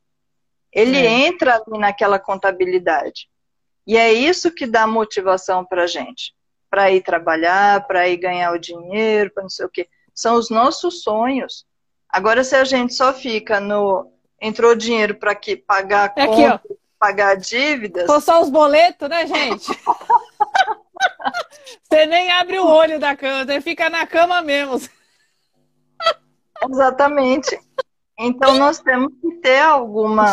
Ele 0.71 0.97
é. 0.97 1.27
entra 1.27 1.55
ali 1.55 1.77
naquela 1.79 2.19
contabilidade. 2.19 3.27
E 3.85 3.97
é 3.97 4.13
isso 4.13 4.51
que 4.51 4.67
dá 4.67 4.85
motivação 4.85 5.65
para 5.65 5.87
gente, 5.87 6.33
para 6.69 6.91
ir 6.91 7.01
trabalhar, 7.01 7.85
para 7.87 8.07
ir 8.07 8.17
ganhar 8.17 8.53
o 8.53 8.59
dinheiro, 8.59 9.31
para 9.33 9.43
não 9.43 9.49
sei 9.49 9.65
o 9.65 9.69
quê. 9.69 9.89
São 10.13 10.35
os 10.35 10.49
nossos 10.49 11.01
sonhos. 11.01 11.65
Agora, 12.07 12.43
se 12.43 12.55
a 12.55 12.63
gente 12.63 12.93
só 12.93 13.13
fica 13.13 13.59
no. 13.59 14.11
Entrou 14.39 14.75
dinheiro 14.75 15.15
para 15.15 15.35
que 15.35 15.55
pagar 15.55 16.13
é 16.15 16.25
conta, 16.25 16.55
aqui, 16.55 16.77
pagar 16.99 17.35
dívidas. 17.35 18.07
Foi 18.07 18.19
só 18.21 18.41
os 18.41 18.49
boletos, 18.49 19.07
né, 19.07 19.25
gente? 19.27 19.67
você 21.83 22.05
nem 22.05 22.31
abre 22.31 22.59
o 22.59 22.67
olho 22.67 22.99
da 22.99 23.15
cama, 23.15 23.45
você 23.45 23.61
fica 23.61 23.89
na 23.89 24.05
cama 24.05 24.41
mesmo. 24.41 24.79
Exatamente. 26.69 27.59
Então 28.19 28.57
nós 28.57 28.79
temos 28.79 29.11
que 29.19 29.31
ter 29.41 29.61
alguma, 29.61 30.25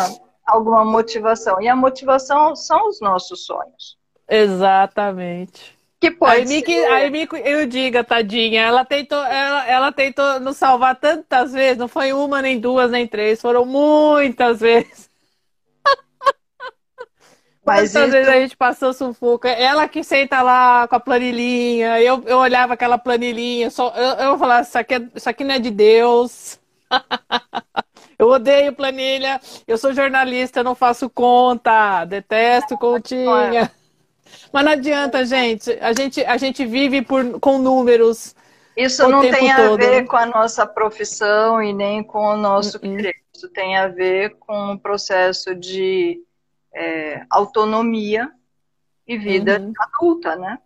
alguma 0.45 0.85
motivação. 0.85 1.61
E 1.61 1.67
a 1.67 1.75
motivação 1.75 2.55
são 2.55 2.87
os 2.87 3.01
nossos 3.01 3.45
sonhos. 3.45 3.97
Exatamente. 4.27 5.77
Que 5.99 6.11
pode 6.11 6.63
a 6.87 7.05
Amy, 7.05 7.27
eu 7.43 7.65
diga, 7.65 8.05
tadinha, 8.05 8.61
ela 8.61 8.85
tentou, 8.85 9.21
ela, 9.21 9.67
ela 9.67 9.91
tentou 9.91 10.39
nos 10.39 10.55
salvar 10.55 10.95
tantas 10.95 11.51
vezes, 11.51 11.77
não 11.77 11.89
foi 11.89 12.13
uma, 12.13 12.41
nem 12.41 12.57
duas, 12.57 12.89
nem 12.89 13.05
três, 13.05 13.41
foram 13.41 13.65
muitas 13.65 14.61
vezes. 14.61 15.08
Mas 17.69 17.91
Quantas 17.91 18.07
isso... 18.07 18.11
vezes 18.11 18.27
a 18.27 18.39
gente 18.39 18.57
passou 18.57 18.93
sufoco? 18.93 19.47
Ela 19.47 19.87
que 19.87 20.03
senta 20.03 20.41
lá 20.41 20.87
com 20.87 20.95
a 20.95 20.99
planilhinha, 20.99 22.01
eu, 22.01 22.23
eu 22.25 22.37
olhava 22.37 22.73
aquela 22.73 22.97
planilhinha, 22.97 23.69
só, 23.69 23.93
eu, 23.95 24.25
eu 24.25 24.37
falava, 24.37 24.63
isso 24.63 24.77
aqui, 24.77 24.95
é, 24.95 25.01
isso 25.15 25.29
aqui 25.29 25.43
não 25.43 25.55
é 25.55 25.59
de 25.59 25.71
Deus. 25.71 26.59
eu 28.17 28.27
odeio 28.27 28.73
planilha, 28.73 29.39
eu 29.67 29.77
sou 29.77 29.93
jornalista, 29.93 30.63
não 30.63 30.73
faço 30.73 31.09
conta, 31.09 32.03
detesto 32.05 32.77
continha. 32.77 33.71
Mas 34.51 34.65
não 34.65 34.71
adianta, 34.71 35.25
gente. 35.25 35.71
A 35.79 35.93
gente, 35.93 36.23
a 36.25 36.37
gente 36.37 36.65
vive 36.65 37.01
por, 37.01 37.39
com 37.39 37.57
números. 37.57 38.35
Isso 38.75 39.07
não 39.07 39.21
tem 39.21 39.51
a 39.51 39.55
todo. 39.55 39.77
ver 39.77 40.05
com 40.05 40.15
a 40.15 40.25
nossa 40.25 40.65
profissão 40.65 41.61
e 41.61 41.73
nem 41.73 42.03
com 42.03 42.19
o 42.19 42.37
nosso 42.37 42.77
uh 42.77 42.81
-uh. 42.81 42.95
querer. 42.95 43.15
Isso 43.33 43.49
tem 43.49 43.77
a 43.77 43.87
ver 43.87 44.35
com 44.39 44.73
o 44.73 44.79
processo 44.79 45.55
de 45.55 46.19
é, 46.79 47.25
autonomia 47.29 48.31
e 49.05 49.17
vida 49.17 49.59
uhum. 49.59 49.73
adulta, 49.77 50.35
né? 50.37 50.57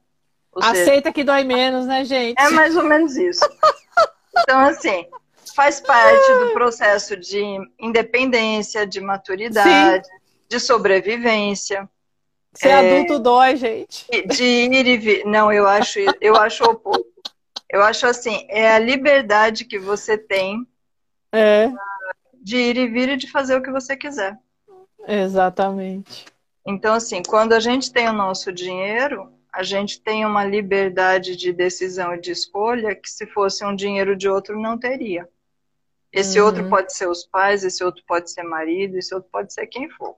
Ou 0.52 0.62
Aceita 0.62 0.86
seja, 0.86 1.12
que 1.12 1.24
dói 1.24 1.44
menos, 1.44 1.88
né, 1.88 2.06
gente? 2.06 2.40
É 2.40 2.50
mais 2.52 2.78
ou 2.78 2.84
menos 2.84 3.18
isso. 3.18 3.44
Então, 4.38 4.60
assim, 4.60 5.08
faz 5.56 5.80
parte 5.80 6.34
do 6.40 6.54
processo 6.54 7.18
de 7.18 7.42
independência, 7.80 8.86
de 8.86 9.02
maturidade, 9.02 10.06
Sim. 10.06 10.14
de 10.50 10.60
sobrevivência. 10.60 11.90
Ser 12.54 12.70
é, 12.70 12.96
adulto 12.96 13.20
dói, 13.20 13.56
gente. 13.56 14.06
De 14.28 14.44
ir 14.44 14.86
e 14.86 14.98
vir. 14.98 15.26
Não, 15.26 15.52
eu 15.52 15.68
acho, 15.68 16.00
eu 16.22 16.36
acho 16.36 16.64
o 16.64 16.72
oposto. 16.72 17.12
Eu 17.68 17.82
acho 17.82 18.06
assim, 18.06 18.46
é 18.50 18.72
a 18.72 18.78
liberdade 18.78 19.66
que 19.66 19.80
você 19.80 20.16
tem 20.16 20.68
é. 21.32 21.72
de 22.40 22.58
ir 22.58 22.78
e 22.78 22.88
vir 22.88 23.10
e 23.10 23.18
de 23.18 23.32
fazer 23.32 23.56
o 23.56 23.64
que 23.64 23.72
você 23.72 23.98
quiser. 23.98 24.38
Exatamente. 25.08 26.26
Então, 26.66 26.94
assim, 26.94 27.22
quando 27.22 27.54
a 27.54 27.60
gente 27.60 27.92
tem 27.92 28.08
o 28.08 28.14
nosso 28.14 28.52
dinheiro, 28.52 29.32
a 29.54 29.62
gente 29.64 30.02
tem 30.02 30.26
uma 30.26 30.44
liberdade 30.44 31.36
de 31.36 31.52
decisão 31.52 32.16
e 32.16 32.22
de 32.22 32.32
escolha 32.32 32.96
que 32.96 33.10
se 33.10 33.28
fosse 33.28 33.64
um 33.66 33.76
dinheiro 33.76 34.16
de 34.16 34.30
outro 34.30 34.60
não 34.60 34.78
teria. 34.78 35.30
Esse 36.12 36.40
uhum. 36.40 36.46
outro 36.46 36.70
pode 36.70 36.94
ser 36.94 37.08
os 37.08 37.26
pais, 37.26 37.64
esse 37.64 37.84
outro 37.84 38.04
pode 38.08 38.32
ser 38.32 38.44
marido, 38.44 38.98
esse 38.98 39.14
outro 39.14 39.30
pode 39.32 39.54
ser 39.54 39.68
quem 39.68 39.90
for. 39.90 40.16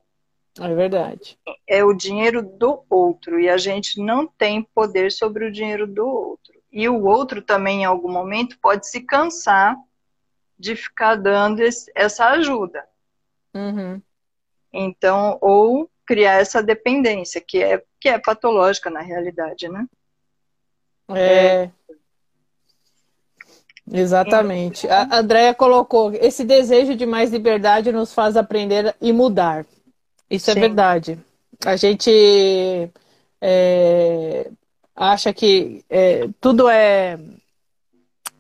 É 0.60 0.74
verdade. 0.74 1.38
É 1.68 1.84
o 1.84 1.94
dinheiro 1.94 2.42
do 2.42 2.84
outro 2.90 3.40
e 3.40 3.50
a 3.50 3.58
gente 3.58 4.02
não 4.02 4.26
tem 4.26 4.62
poder 4.62 5.12
sobre 5.12 5.46
o 5.46 5.52
dinheiro 5.52 5.86
do 5.86 6.06
outro. 6.06 6.54
E 6.72 6.88
o 6.88 7.04
outro 7.06 7.42
também, 7.42 7.82
em 7.82 7.86
algum 7.86 8.12
momento, 8.12 8.58
pode 8.60 8.88
se 8.88 9.02
cansar 9.02 9.76
de 10.58 10.76
ficar 10.76 11.16
dando 11.16 11.62
esse, 11.62 11.92
essa 11.94 12.28
ajuda. 12.28 12.86
Uhum. 13.54 14.02
Então, 14.76 15.38
ou 15.42 15.90
criar 16.06 16.42
essa 16.42 16.62
dependência, 16.62 17.42
que 17.42 17.64
é, 17.64 17.82
que 18.00 18.10
é 18.10 18.20
patológica 18.20 18.90
na 18.90 19.02
realidade, 19.02 19.68
né? 19.70 19.86
É. 21.10 21.70
Exatamente. 23.92 24.88
A 24.88 25.20
Andrea 25.20 25.54
colocou: 25.54 26.12
esse 26.14 26.44
desejo 26.44 26.96
de 26.96 27.06
mais 27.06 27.32
liberdade 27.32 27.92
nos 27.92 28.14
faz 28.14 28.36
aprender 28.36 28.96
e 29.00 29.14
mudar. 29.14 29.66
Isso 30.30 30.50
é 30.50 30.54
Sim. 30.54 30.60
é 30.60 30.62
verdade. 30.62 31.20
A 31.64 31.76
gente 31.76 32.92
é, 33.40 34.50
acha 34.96 35.34
que 35.34 35.86
é, 35.90 36.28
tudo 36.42 36.68
é 36.68 37.18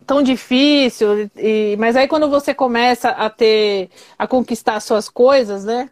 tão 0.05 0.21
difícil, 0.21 1.29
e, 1.35 1.75
mas 1.79 1.95
aí 1.95 2.07
quando 2.07 2.29
você 2.29 2.53
começa 2.53 3.09
a 3.09 3.29
ter, 3.29 3.89
a 4.17 4.27
conquistar 4.27 4.79
suas 4.79 5.09
coisas, 5.09 5.65
né? 5.65 5.89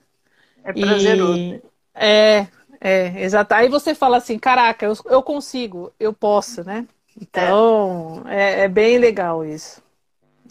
É 0.63 0.73
prazeroso. 0.73 1.37
E, 1.37 1.61
é, 1.93 2.47
é, 2.79 3.21
exato. 3.21 3.53
Aí 3.53 3.69
você 3.69 3.93
fala 3.93 4.17
assim, 4.17 4.39
caraca, 4.39 4.85
eu, 4.85 4.93
eu 5.05 5.21
consigo, 5.21 5.91
eu 5.99 6.13
posso, 6.13 6.63
né? 6.63 6.85
Então, 7.19 8.23
é. 8.27 8.61
é, 8.61 8.63
é 8.63 8.67
bem 8.67 8.97
legal 8.97 9.45
isso. 9.45 9.81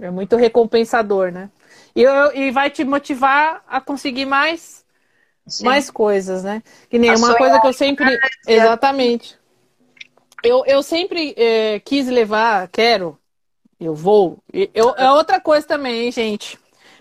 É 0.01 0.11
muito 0.11 0.37
recompensador, 0.37 1.31
né? 1.33 1.51
E, 1.95 2.03
eu, 2.03 2.35
e 2.35 2.51
vai 2.51 2.71
te 2.71 2.85
motivar 2.85 3.63
a 3.69 3.81
conseguir 3.81 4.25
mais, 4.25 4.85
mais 5.63 5.91
coisas, 5.91 6.43
né? 6.43 6.63
Que 6.89 6.99
nem 6.99 7.11
a 7.11 7.15
uma 7.17 7.35
coisa 7.35 7.61
que 7.61 7.67
eu 7.67 7.73
sempre. 7.73 8.19
Exatamente. 8.47 9.39
Eu, 10.43 10.65
eu 10.67 10.83
sempre 10.83 11.35
é, 11.37 11.81
quis 11.81 12.09
levar, 12.09 12.69
quero, 12.69 13.17
eu 13.79 13.95
vou. 13.95 14.39
Eu, 14.75 14.95
é 14.97 15.11
outra 15.13 15.41
coisa 15.41 15.67
também, 15.67 16.07
hein, 16.07 16.13
gente. 16.13 16.59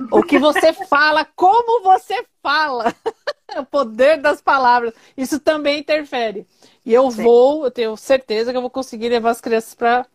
O 0.09 0.23
que 0.23 0.39
você 0.39 0.73
fala, 0.73 1.25
como 1.35 1.83
você 1.83 2.25
fala. 2.41 2.93
o 3.57 3.65
poder 3.65 4.17
das 4.17 4.41
palavras. 4.41 4.93
Isso 5.15 5.39
também 5.39 5.79
interfere. 5.79 6.47
E 6.85 6.93
eu 6.93 7.09
Sim. 7.11 7.23
vou, 7.23 7.65
eu 7.65 7.71
tenho 7.71 7.95
certeza 7.97 8.51
que 8.51 8.57
eu 8.57 8.61
vou 8.61 8.69
conseguir 8.69 9.09
levar 9.09 9.31
as 9.31 9.41
crianças 9.41 9.75
para 9.75 10.05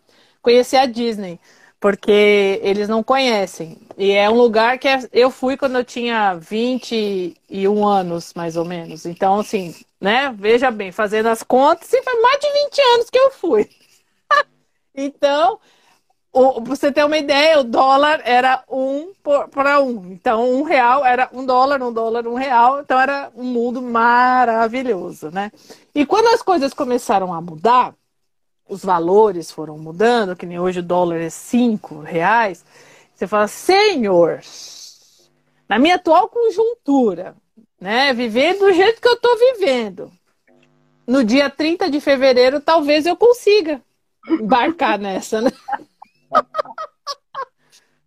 conhecer 0.42 0.76
a 0.76 0.86
Disney. 0.86 1.38
Porque 1.78 2.58
eles 2.62 2.88
não 2.88 3.02
conhecem. 3.02 3.78
E 3.98 4.10
é 4.12 4.28
um 4.30 4.34
lugar 4.34 4.78
que 4.78 4.88
é, 4.88 4.98
eu 5.12 5.30
fui 5.30 5.56
quando 5.56 5.76
eu 5.76 5.84
tinha 5.84 6.34
21 6.34 7.86
anos, 7.86 8.32
mais 8.34 8.56
ou 8.56 8.64
menos. 8.64 9.04
Então, 9.04 9.40
assim, 9.40 9.74
né? 10.00 10.34
Veja 10.36 10.70
bem, 10.70 10.90
fazendo 10.90 11.26
as 11.26 11.42
contas, 11.42 11.88
foi 11.90 12.20
mais 12.22 12.40
de 12.40 12.52
20 12.64 12.80
anos 12.94 13.10
que 13.10 13.18
eu 13.18 13.30
fui. 13.30 13.68
então, 14.94 15.60
o, 16.36 16.60
você 16.60 16.92
ter 16.92 17.02
uma 17.02 17.16
ideia, 17.16 17.60
o 17.60 17.64
dólar 17.64 18.20
era 18.22 18.62
um 18.68 19.10
para 19.50 19.80
um. 19.80 20.12
Então, 20.12 20.44
um 20.52 20.62
real 20.62 21.02
era 21.02 21.30
um 21.32 21.46
dólar, 21.46 21.82
um 21.82 21.90
dólar, 21.90 22.26
um 22.26 22.34
real. 22.34 22.80
Então, 22.80 23.00
era 23.00 23.30
um 23.34 23.44
mundo 23.44 23.80
maravilhoso, 23.80 25.30
né? 25.30 25.50
E 25.94 26.04
quando 26.04 26.26
as 26.26 26.42
coisas 26.42 26.74
começaram 26.74 27.32
a 27.32 27.40
mudar, 27.40 27.94
os 28.68 28.84
valores 28.84 29.50
foram 29.50 29.78
mudando, 29.78 30.36
que 30.36 30.44
nem 30.44 30.58
hoje 30.58 30.80
o 30.80 30.82
dólar 30.82 31.22
é 31.22 31.30
cinco 31.30 32.00
reais, 32.00 32.62
você 33.14 33.26
fala, 33.26 33.48
senhor, 33.48 34.42
na 35.66 35.78
minha 35.78 35.94
atual 35.94 36.28
conjuntura, 36.28 37.34
né, 37.80 38.12
vivendo 38.12 38.58
do 38.58 38.72
jeito 38.74 39.00
que 39.00 39.08
eu 39.08 39.14
estou 39.14 39.38
vivendo, 39.38 40.12
no 41.06 41.24
dia 41.24 41.48
30 41.48 41.88
de 41.88 41.98
fevereiro, 41.98 42.60
talvez 42.60 43.06
eu 43.06 43.16
consiga 43.16 43.80
embarcar 44.28 44.98
nessa, 44.98 45.40
né? 45.40 45.50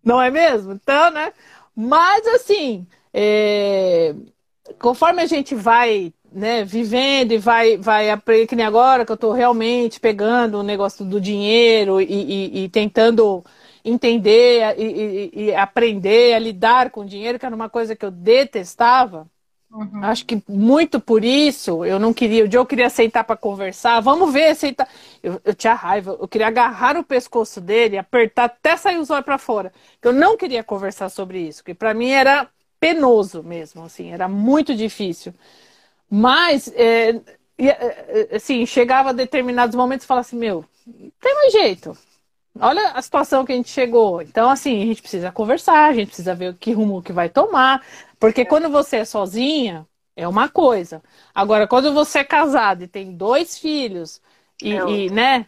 Não 0.02 0.20
é 0.20 0.30
mesmo? 0.30 0.72
Então, 0.72 1.10
né? 1.10 1.32
Mas 1.74 2.26
assim, 2.26 2.86
é... 3.12 4.14
conforme 4.78 5.22
a 5.22 5.26
gente 5.26 5.54
vai 5.54 6.12
né, 6.32 6.64
vivendo 6.64 7.32
e 7.32 7.38
vai, 7.38 7.76
vai 7.76 8.10
aprender, 8.10 8.46
que 8.46 8.56
nem 8.56 8.64
agora 8.64 9.04
que 9.04 9.12
eu 9.12 9.14
estou 9.14 9.32
realmente 9.32 9.98
pegando 10.00 10.58
o 10.58 10.62
negócio 10.62 11.04
do 11.04 11.20
dinheiro 11.20 12.00
e, 12.00 12.04
e, 12.04 12.64
e 12.64 12.68
tentando 12.68 13.44
entender 13.84 14.78
e, 14.78 15.30
e, 15.34 15.54
aprender 15.54 16.34
a 16.34 16.38
lidar 16.38 16.90
com 16.90 17.00
o 17.00 17.06
dinheiro, 17.06 17.38
que 17.38 17.46
era 17.46 17.54
uma 17.54 17.68
coisa 17.68 17.96
que 17.96 18.04
eu 18.04 18.10
detestava. 18.10 19.26
Uhum. 19.72 20.02
Acho 20.02 20.26
que 20.26 20.42
muito 20.48 20.98
por 20.98 21.24
isso 21.24 21.84
eu 21.84 21.98
não 21.98 22.12
queria. 22.12 22.44
O 22.44 22.50
Joe 22.50 22.66
queria 22.66 22.86
aceitar 22.88 23.22
para 23.22 23.36
conversar. 23.36 24.00
Vamos 24.00 24.32
ver, 24.32 24.48
aceitar. 24.48 24.88
Eu, 25.22 25.40
eu 25.44 25.54
tinha 25.54 25.74
raiva. 25.74 26.16
Eu 26.20 26.26
queria 26.26 26.48
agarrar 26.48 26.96
o 26.96 27.04
pescoço 27.04 27.60
dele, 27.60 27.96
apertar 27.96 28.44
até 28.44 28.76
sair 28.76 28.98
os 28.98 29.10
olhos 29.10 29.24
para 29.24 29.38
fora. 29.38 29.72
Eu 30.02 30.12
não 30.12 30.36
queria 30.36 30.64
conversar 30.64 31.08
sobre 31.08 31.40
isso, 31.40 31.62
que 31.62 31.72
para 31.72 31.94
mim 31.94 32.10
era 32.10 32.48
penoso 32.80 33.42
mesmo, 33.44 33.84
assim, 33.84 34.10
era 34.10 34.26
muito 34.28 34.74
difícil. 34.74 35.32
Mas, 36.10 36.68
é, 36.74 37.20
é, 37.58 38.36
assim, 38.36 38.66
chegava 38.66 39.10
a 39.10 39.12
determinados 39.12 39.76
momentos 39.76 40.04
e 40.04 40.08
falava 40.08 40.26
assim: 40.26 40.36
meu, 40.38 40.64
tem 41.20 41.34
mais 41.34 41.52
jeito. 41.52 41.96
Olha 42.58 42.90
a 42.92 43.02
situação 43.02 43.44
que 43.44 43.52
a 43.52 43.54
gente 43.56 43.70
chegou. 43.70 44.20
Então, 44.22 44.50
assim, 44.50 44.82
a 44.82 44.86
gente 44.86 45.00
precisa 45.02 45.32
conversar, 45.32 45.88
a 45.88 45.92
gente 45.94 46.08
precisa 46.08 46.34
ver 46.34 46.54
que 46.54 46.72
rumo 46.72 47.02
que 47.02 47.12
vai 47.12 47.28
tomar. 47.28 47.84
Porque 48.18 48.44
quando 48.44 48.68
você 48.68 48.98
é 48.98 49.04
sozinha, 49.04 49.86
é 50.16 50.26
uma 50.28 50.48
coisa. 50.48 51.02
Agora, 51.34 51.66
quando 51.66 51.92
você 51.92 52.18
é 52.20 52.24
casado 52.24 52.82
e 52.82 52.88
tem 52.88 53.12
dois 53.16 53.58
filhos, 53.58 54.20
e, 54.60 54.74
é 54.74 55.06
e 55.06 55.10
né, 55.10 55.46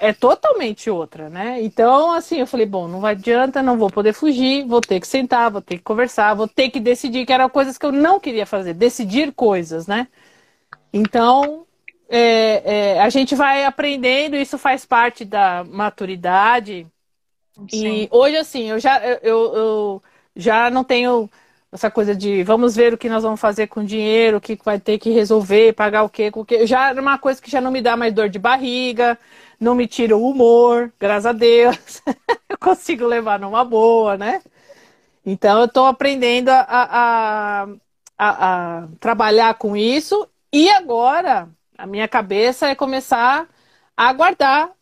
é 0.00 0.12
totalmente 0.12 0.88
outra, 0.90 1.28
né? 1.28 1.62
Então, 1.62 2.12
assim, 2.12 2.38
eu 2.38 2.46
falei, 2.46 2.66
bom, 2.66 2.88
não 2.88 3.04
adianta, 3.04 3.62
não 3.62 3.76
vou 3.78 3.90
poder 3.90 4.12
fugir, 4.14 4.66
vou 4.66 4.80
ter 4.80 5.00
que 5.00 5.06
sentar, 5.06 5.50
vou 5.50 5.60
ter 5.60 5.76
que 5.78 5.82
conversar, 5.84 6.34
vou 6.34 6.48
ter 6.48 6.70
que 6.70 6.80
decidir, 6.80 7.26
que 7.26 7.32
eram 7.32 7.48
coisas 7.50 7.76
que 7.78 7.84
eu 7.86 7.92
não 7.92 8.18
queria 8.18 8.46
fazer, 8.46 8.74
decidir 8.74 9.32
coisas, 9.32 9.86
né? 9.86 10.08
Então, 10.92 11.65
é, 12.08 12.62
é, 12.96 13.00
a 13.00 13.08
gente 13.08 13.34
vai 13.34 13.64
aprendendo, 13.64 14.36
isso 14.36 14.58
faz 14.58 14.84
parte 14.84 15.24
da 15.24 15.64
maturidade. 15.64 16.86
Sim. 17.68 18.02
E 18.02 18.08
hoje, 18.10 18.36
assim, 18.36 18.70
eu 18.70 18.78
já, 18.78 19.00
eu, 19.22 19.54
eu 19.54 20.02
já 20.34 20.70
não 20.70 20.84
tenho 20.84 21.28
essa 21.72 21.90
coisa 21.90 22.14
de 22.14 22.42
vamos 22.42 22.76
ver 22.76 22.94
o 22.94 22.98
que 22.98 23.08
nós 23.08 23.22
vamos 23.22 23.40
fazer 23.40 23.66
com 23.66 23.80
o 23.80 23.84
dinheiro, 23.84 24.36
o 24.36 24.40
que 24.40 24.58
vai 24.64 24.78
ter 24.78 24.98
que 24.98 25.10
resolver, 25.10 25.74
pagar 25.74 26.04
o 26.04 26.08
quê, 26.08 26.30
com 26.30 26.40
o 26.40 26.44
quê. 26.44 26.66
Já 26.66 26.90
é 26.90 27.00
uma 27.00 27.18
coisa 27.18 27.40
que 27.40 27.50
já 27.50 27.60
não 27.60 27.70
me 27.70 27.82
dá 27.82 27.96
mais 27.96 28.14
dor 28.14 28.28
de 28.28 28.38
barriga, 28.38 29.18
não 29.58 29.74
me 29.74 29.86
tira 29.86 30.16
o 30.16 30.28
humor, 30.28 30.92
graças 30.98 31.26
a 31.26 31.32
Deus. 31.32 32.02
eu 32.48 32.58
consigo 32.58 33.06
levar 33.06 33.38
numa 33.38 33.64
boa, 33.64 34.16
né? 34.16 34.42
Então 35.24 35.60
eu 35.60 35.66
estou 35.66 35.86
aprendendo 35.86 36.50
a, 36.50 36.64
a, 36.68 37.68
a, 38.18 38.78
a, 38.84 38.88
trabalhar 39.00 39.54
com 39.54 39.76
isso 39.76 40.28
e 40.52 40.70
agora 40.70 41.48
a 41.76 41.86
minha 41.86 42.08
cabeça 42.08 42.68
é 42.68 42.74
começar 42.74 43.48
a 43.96 44.08
aguardar 44.08 44.72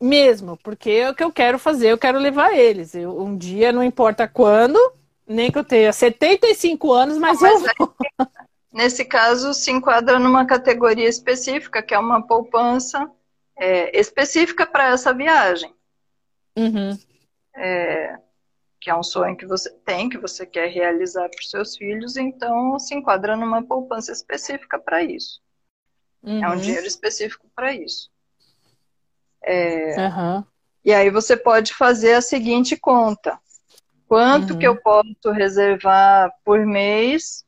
mesmo, 0.00 0.56
porque 0.58 0.90
é 0.90 1.10
o 1.10 1.14
que 1.14 1.22
eu 1.22 1.32
quero 1.32 1.58
fazer, 1.58 1.92
eu 1.92 1.98
quero 1.98 2.18
levar 2.18 2.52
eles. 2.56 2.94
Eu, 2.94 3.20
um 3.20 3.36
dia, 3.36 3.72
não 3.72 3.82
importa 3.82 4.26
quando, 4.26 4.78
nem 5.26 5.50
que 5.50 5.58
eu 5.58 5.64
tenha 5.64 5.92
75 5.92 6.92
anos, 6.92 7.18
mas, 7.18 7.40
mas 7.40 7.64
eu 7.64 7.74
vou. 7.78 7.94
Nesse 8.72 9.04
caso, 9.04 9.52
se 9.52 9.70
enquadra 9.70 10.18
numa 10.18 10.46
categoria 10.46 11.08
específica, 11.08 11.82
que 11.82 11.92
é 11.92 11.98
uma 11.98 12.24
poupança 12.24 13.10
é, 13.58 13.98
específica 13.98 14.64
para 14.64 14.90
essa 14.90 15.12
viagem. 15.12 15.74
Uhum. 16.56 16.96
É, 17.56 18.16
que 18.80 18.88
é 18.88 18.94
um 18.94 19.02
sonho 19.02 19.36
que 19.36 19.44
você 19.44 19.70
tem, 19.84 20.08
que 20.08 20.16
você 20.16 20.46
quer 20.46 20.68
realizar 20.68 21.28
para 21.28 21.40
os 21.40 21.50
seus 21.50 21.76
filhos, 21.76 22.16
então 22.16 22.78
se 22.78 22.94
enquadra 22.94 23.36
numa 23.36 23.62
poupança 23.62 24.12
específica 24.12 24.78
para 24.78 25.02
isso. 25.02 25.42
Uhum. 26.22 26.44
É 26.44 26.48
um 26.48 26.52
uhum. 26.52 26.56
dinheiro 26.58 26.86
específico 26.86 27.46
para 27.54 27.72
isso. 27.72 28.10
É, 29.42 30.08
uhum. 30.08 30.44
E 30.84 30.92
aí 30.92 31.10
você 31.10 31.36
pode 31.36 31.74
fazer 31.74 32.14
a 32.14 32.22
seguinte 32.22 32.76
conta. 32.76 33.38
Quanto 34.06 34.54
uhum. 34.54 34.58
que 34.58 34.66
eu 34.66 34.72
uhum. 34.72 34.80
posso 34.82 35.30
reservar 35.32 36.32
por 36.44 36.64
mês? 36.66 37.44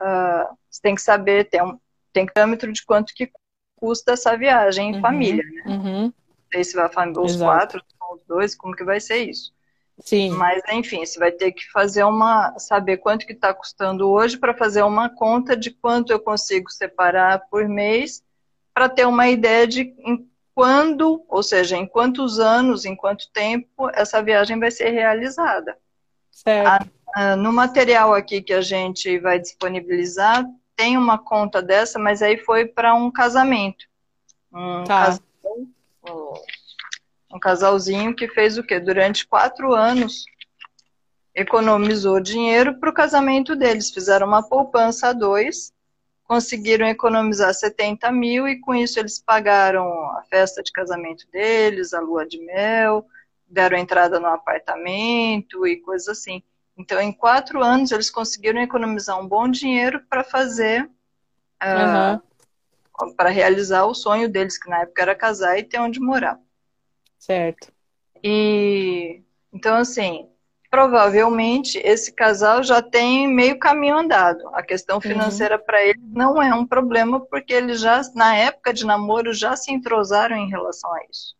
Uh, 0.00 0.56
você 0.70 0.80
tem 0.80 0.94
que 0.94 1.02
saber, 1.02 1.48
tem 1.48 1.62
um 1.62 1.78
tem 2.12 2.24
parâmetro 2.24 2.72
de 2.72 2.82
quanto 2.82 3.12
que 3.14 3.30
custa 3.76 4.12
essa 4.12 4.34
viagem 4.38 4.90
em 4.90 4.94
uhum. 4.94 5.00
família, 5.02 5.44
né? 5.44 5.62
Uhum. 5.66 6.12
Aí 6.54 6.64
se 6.64 6.74
vai 6.74 6.88
os 7.20 7.34
Exato. 7.34 7.44
quatro, 7.44 7.84
os 8.14 8.22
dois, 8.26 8.54
como 8.54 8.74
que 8.74 8.84
vai 8.84 9.00
ser 9.00 9.18
isso? 9.28 9.52
Sim. 9.98 10.30
Mas 10.30 10.62
enfim, 10.70 11.04
você 11.04 11.18
vai 11.18 11.32
ter 11.32 11.52
que 11.52 11.70
fazer 11.70 12.04
uma, 12.04 12.58
saber 12.58 12.98
quanto 12.98 13.26
que 13.26 13.32
está 13.32 13.52
custando 13.54 14.08
hoje 14.08 14.36
para 14.36 14.54
fazer 14.54 14.82
uma 14.82 15.08
conta 15.08 15.56
de 15.56 15.70
quanto 15.70 16.12
eu 16.12 16.20
consigo 16.20 16.70
separar 16.70 17.46
por 17.50 17.68
mês 17.68 18.22
para 18.74 18.88
ter 18.88 19.06
uma 19.06 19.28
ideia 19.28 19.66
de 19.66 19.94
em 19.98 20.28
quando, 20.54 21.22
ou 21.28 21.42
seja, 21.42 21.76
em 21.76 21.86
quantos 21.86 22.38
anos, 22.38 22.84
em 22.84 22.96
quanto 22.96 23.30
tempo 23.30 23.90
essa 23.94 24.22
viagem 24.22 24.58
vai 24.58 24.70
ser 24.70 24.90
realizada. 24.90 25.76
Certo. 26.30 26.90
no 27.38 27.50
material 27.50 28.12
aqui 28.12 28.42
que 28.42 28.52
a 28.52 28.60
gente 28.60 29.18
vai 29.18 29.38
disponibilizar, 29.38 30.44
tem 30.76 30.98
uma 30.98 31.18
conta 31.18 31.62
dessa, 31.62 31.98
mas 31.98 32.20
aí 32.20 32.36
foi 32.36 32.66
para 32.66 32.94
um 32.94 33.10
casamento. 33.10 33.86
Um, 34.52 34.84
tá. 34.84 35.06
casal, 35.06 35.22
um 37.36 37.40
casalzinho 37.40 38.16
que 38.16 38.26
fez 38.28 38.56
o 38.58 38.62
quê? 38.62 38.80
Durante 38.80 39.26
quatro 39.26 39.74
anos 39.74 40.24
economizou 41.34 42.18
dinheiro 42.18 42.80
para 42.80 42.88
o 42.88 42.94
casamento 42.94 43.54
deles. 43.54 43.90
Fizeram 43.90 44.26
uma 44.26 44.42
poupança 44.42 45.08
a 45.08 45.12
dois, 45.12 45.70
conseguiram 46.24 46.86
economizar 46.86 47.52
70 47.52 48.10
mil 48.10 48.48
e 48.48 48.58
com 48.58 48.74
isso 48.74 48.98
eles 48.98 49.18
pagaram 49.18 49.86
a 50.12 50.22
festa 50.30 50.62
de 50.62 50.72
casamento 50.72 51.26
deles, 51.30 51.92
a 51.92 52.00
lua 52.00 52.26
de 52.26 52.40
mel, 52.40 53.06
deram 53.46 53.76
entrada 53.76 54.18
no 54.18 54.28
apartamento 54.28 55.66
e 55.66 55.76
coisas 55.76 56.08
assim. 56.08 56.42
Então, 56.76 57.00
em 57.00 57.12
quatro 57.12 57.62
anos, 57.62 57.92
eles 57.92 58.10
conseguiram 58.10 58.60
economizar 58.60 59.18
um 59.18 59.28
bom 59.28 59.48
dinheiro 59.48 60.02
para 60.10 60.22
fazer, 60.24 60.84
uh, 61.62 62.20
uhum. 63.00 63.14
para 63.14 63.30
realizar 63.30 63.84
o 63.84 63.94
sonho 63.94 64.28
deles, 64.28 64.58
que 64.58 64.68
na 64.68 64.80
época 64.80 65.02
era 65.02 65.14
casar 65.14 65.58
e 65.58 65.62
ter 65.62 65.78
onde 65.78 66.00
morar. 66.00 66.38
Certo. 67.26 67.72
E 68.22 69.20
então, 69.52 69.76
assim, 69.76 70.28
provavelmente 70.70 71.78
esse 71.78 72.12
casal 72.12 72.62
já 72.62 72.80
tem 72.80 73.26
meio 73.26 73.58
caminho 73.58 73.96
andado. 73.98 74.46
A 74.52 74.62
questão 74.62 74.96
uhum. 74.96 75.02
financeira 75.02 75.56
uhum. 75.56 75.64
para 75.64 75.82
eles 75.82 76.02
não 76.04 76.40
é 76.40 76.54
um 76.54 76.64
problema, 76.64 77.18
porque 77.18 77.52
eles 77.52 77.80
já, 77.80 78.00
na 78.14 78.36
época 78.36 78.72
de 78.72 78.86
namoro, 78.86 79.32
já 79.32 79.56
se 79.56 79.72
entrosaram 79.72 80.36
em 80.36 80.48
relação 80.48 80.92
a 80.92 80.98
isso. 81.10 81.34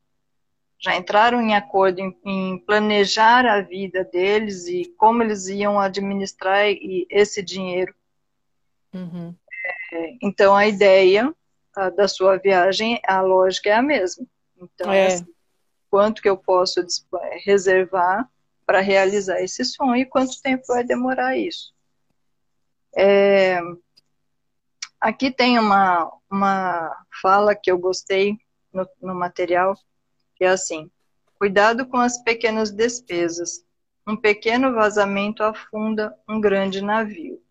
Já 0.79 0.97
entraram 0.97 1.41
em 1.41 1.55
acordo 1.55 2.01
em, 2.01 2.17
em 2.25 2.59
planejar 2.59 3.47
a 3.47 3.61
vida 3.61 4.03
deles 4.05 4.67
e 4.67 4.93
como 4.97 5.23
eles 5.23 5.47
iam 5.47 5.79
administrar 5.79 6.65
esse 7.09 7.43
dinheiro. 7.43 7.95
Uhum. 8.93 9.35
É, 9.93 10.17
então, 10.21 10.57
a 10.57 10.67
ideia 10.67 11.33
a, 11.77 11.91
da 11.91 12.09
sua 12.09 12.39
viagem, 12.39 13.01
a 13.07 13.21
lógica 13.21 13.71
é 13.71 13.75
a 13.75 13.83
mesma. 13.83 14.27
Então, 14.61 14.93
é. 14.93 15.07
assim, 15.07 15.36
quanto 15.97 16.21
que 16.21 16.29
eu 16.29 16.37
posso 16.37 16.85
reservar 17.43 18.29
para 18.67 18.83
realizar 18.83 19.41
esse 19.41 19.65
sonho 19.65 19.97
e 19.97 20.05
quanto 20.05 20.43
tempo 20.43 20.63
vai 20.69 20.85
demorar 20.85 21.39
isso. 21.39 21.73
É, 22.95 23.59
aqui 25.01 25.31
tem 25.31 25.59
uma, 25.59 26.13
uma 26.31 26.95
fala 27.23 27.55
que 27.55 27.71
eu 27.73 27.79
gostei 27.79 28.37
no, 28.71 28.87
no 29.01 29.15
material, 29.15 29.75
que 30.35 30.45
é 30.45 30.49
assim: 30.49 30.91
cuidado 31.39 31.87
com 31.87 31.97
as 31.97 32.23
pequenas 32.23 32.71
despesas. 32.71 33.65
Um 34.07 34.19
pequeno 34.19 34.75
vazamento 34.75 35.43
afunda 35.43 36.15
um 36.29 36.39
grande 36.39 36.83
navio. 36.83 37.43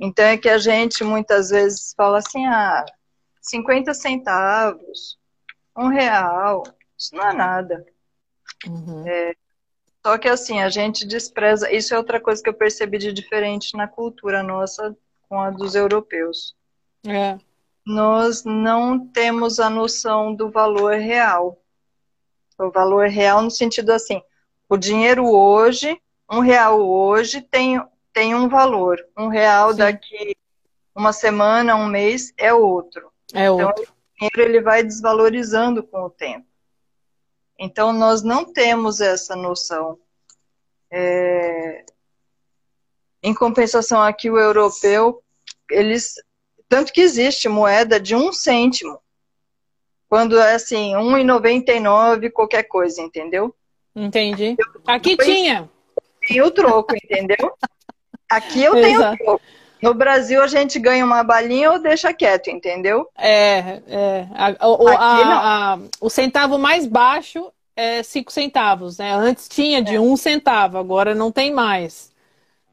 Então 0.00 0.24
é 0.24 0.36
que 0.36 0.48
a 0.48 0.58
gente 0.58 1.04
muitas 1.04 1.50
vezes 1.50 1.94
fala 1.96 2.18
assim: 2.18 2.44
ah, 2.44 2.84
50 3.40 3.94
centavos, 3.94 5.16
um 5.76 5.86
real, 5.86 6.64
isso 6.96 7.14
não 7.14 7.28
é 7.28 7.32
nada. 7.32 7.86
Uhum. 8.66 9.06
É, 9.06 9.34
só 10.04 10.16
que 10.18 10.28
assim, 10.28 10.62
a 10.62 10.68
gente 10.68 11.06
despreza. 11.06 11.70
Isso 11.72 11.94
é 11.94 11.98
outra 11.98 12.20
coisa 12.20 12.42
que 12.42 12.48
eu 12.48 12.54
percebi 12.54 12.98
de 12.98 13.12
diferente 13.12 13.76
na 13.76 13.88
cultura 13.88 14.42
nossa 14.42 14.96
com 15.28 15.40
a 15.40 15.50
dos 15.50 15.74
europeus. 15.74 16.54
É. 17.06 17.38
Nós 17.84 18.44
não 18.44 18.98
temos 18.98 19.60
a 19.60 19.68
noção 19.68 20.34
do 20.34 20.50
valor 20.50 20.94
real. 20.94 21.60
O 22.58 22.70
valor 22.70 23.08
real 23.08 23.42
no 23.42 23.50
sentido 23.50 23.90
assim, 23.90 24.22
o 24.68 24.76
dinheiro 24.76 25.28
hoje, 25.28 26.00
um 26.30 26.40
real 26.40 26.80
hoje 26.80 27.42
tem, 27.42 27.80
tem 28.12 28.34
um 28.34 28.48
valor. 28.48 29.04
Um 29.16 29.28
real 29.28 29.72
Sim. 29.72 29.78
daqui 29.78 30.36
uma 30.94 31.12
semana, 31.12 31.76
um 31.76 31.86
mês 31.86 32.32
é 32.38 32.52
outro. 32.52 33.10
É 33.34 33.44
então, 33.44 33.66
outro. 33.66 33.82
Então, 33.82 33.92
o 33.92 34.30
dinheiro 34.30 34.50
ele 34.50 34.60
vai 34.62 34.82
desvalorizando 34.82 35.82
com 35.82 36.04
o 36.04 36.10
tempo. 36.10 36.46
Então, 37.58 37.92
nós 37.92 38.22
não 38.22 38.44
temos 38.44 39.00
essa 39.00 39.34
noção. 39.34 39.98
É... 40.90 41.84
Em 43.22 43.34
compensação, 43.34 44.00
aqui 44.02 44.30
o 44.30 44.38
europeu, 44.38 45.22
eles. 45.70 46.14
Tanto 46.68 46.92
que 46.92 47.00
existe 47.00 47.48
moeda 47.48 47.98
de 47.98 48.14
um 48.14 48.32
cêntimo. 48.32 48.98
Quando 50.08 50.38
é 50.38 50.54
assim, 50.54 50.94
R$1,99 50.94 52.30
qualquer 52.30 52.64
coisa, 52.64 53.00
entendeu? 53.00 53.54
Entendi. 53.94 54.56
Aqui 54.86 55.16
tinha. 55.16 55.68
Tem 56.26 56.42
o 56.42 56.50
troco, 56.50 56.94
entendeu? 56.94 57.52
Aqui 58.28 58.62
eu 58.62 58.74
tenho 58.80 59.00
o 59.00 59.16
troco. 59.16 59.42
No 59.86 59.94
Brasil 59.94 60.42
a 60.42 60.48
gente 60.48 60.80
ganha 60.80 61.04
uma 61.04 61.22
balinha 61.22 61.70
ou 61.70 61.78
deixa 61.78 62.12
quieto, 62.12 62.48
entendeu? 62.48 63.08
É, 63.16 63.80
é. 63.86 64.26
A, 64.34 64.68
o, 64.68 64.88
a, 64.88 65.74
a, 65.74 65.78
o 66.00 66.10
centavo 66.10 66.58
mais 66.58 66.86
baixo 66.86 67.52
é 67.76 68.02
cinco 68.02 68.32
centavos, 68.32 68.98
né? 68.98 69.12
Antes 69.12 69.48
tinha 69.48 69.80
de 69.80 69.94
é. 69.94 70.00
um 70.00 70.16
centavo, 70.16 70.76
agora 70.76 71.14
não 71.14 71.30
tem 71.30 71.52
mais. 71.52 72.12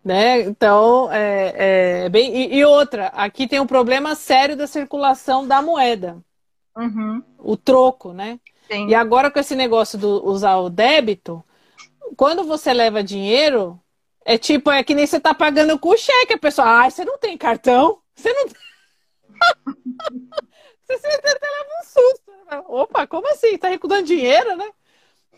Né? 0.03 0.41
Então, 0.41 1.07
é, 1.11 1.53
é, 1.55 2.05
é 2.05 2.09
bem. 2.09 2.35
E, 2.35 2.55
e, 2.55 2.65
outra, 2.65 3.07
aqui 3.09 3.47
tem 3.47 3.59
um 3.59 3.67
problema 3.67 4.15
sério 4.15 4.57
da 4.57 4.65
circulação 4.65 5.47
da 5.47 5.61
moeda. 5.61 6.17
Uhum. 6.75 7.21
O 7.37 7.55
troco, 7.55 8.11
né? 8.11 8.39
Sim. 8.71 8.87
E 8.87 8.95
agora 8.95 9.29
com 9.29 9.39
esse 9.39 9.55
negócio 9.55 9.99
de 9.99 10.05
usar 10.05 10.57
o 10.57 10.69
débito, 10.69 11.43
quando 12.17 12.43
você 12.43 12.73
leva 12.73 13.03
dinheiro, 13.03 13.79
é 14.25 14.37
tipo, 14.37 14.71
é 14.71 14.83
que 14.83 14.95
nem 14.95 15.05
você 15.05 15.19
tá 15.19 15.33
pagando 15.33 15.77
com 15.77 15.89
o 15.89 15.97
cheque. 15.97 16.33
A 16.33 16.37
pessoa, 16.37 16.85
ah, 16.85 16.89
você 16.89 17.03
não 17.03 17.17
tem 17.17 17.37
cartão? 17.37 17.99
Você 18.15 18.31
não 18.33 18.47
você, 20.87 21.07
até 21.07 21.29
leva 21.29 21.69
um 21.81 21.85
susto. 21.85 22.31
Opa, 22.67 23.07
como 23.07 23.27
assim? 23.31 23.57
Tá 23.57 23.67
recusando 23.67 24.03
dinheiro, 24.03 24.55
né? 24.55 24.69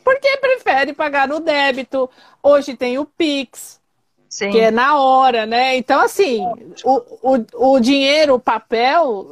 Porque 0.04 0.38
prefere 0.38 0.94
pagar 0.94 1.28
no 1.28 1.40
débito. 1.40 2.10
Hoje 2.44 2.76
tem 2.76 3.00
o 3.00 3.06
Pix, 3.06 3.82
Sim. 4.30 4.52
que 4.52 4.60
é 4.60 4.70
na 4.70 5.00
hora, 5.00 5.46
né? 5.46 5.76
Então, 5.78 6.02
assim, 6.02 6.46
o, 6.84 7.34
o, 7.34 7.74
o 7.74 7.80
dinheiro, 7.80 8.36
o 8.36 8.40
papel, 8.40 9.28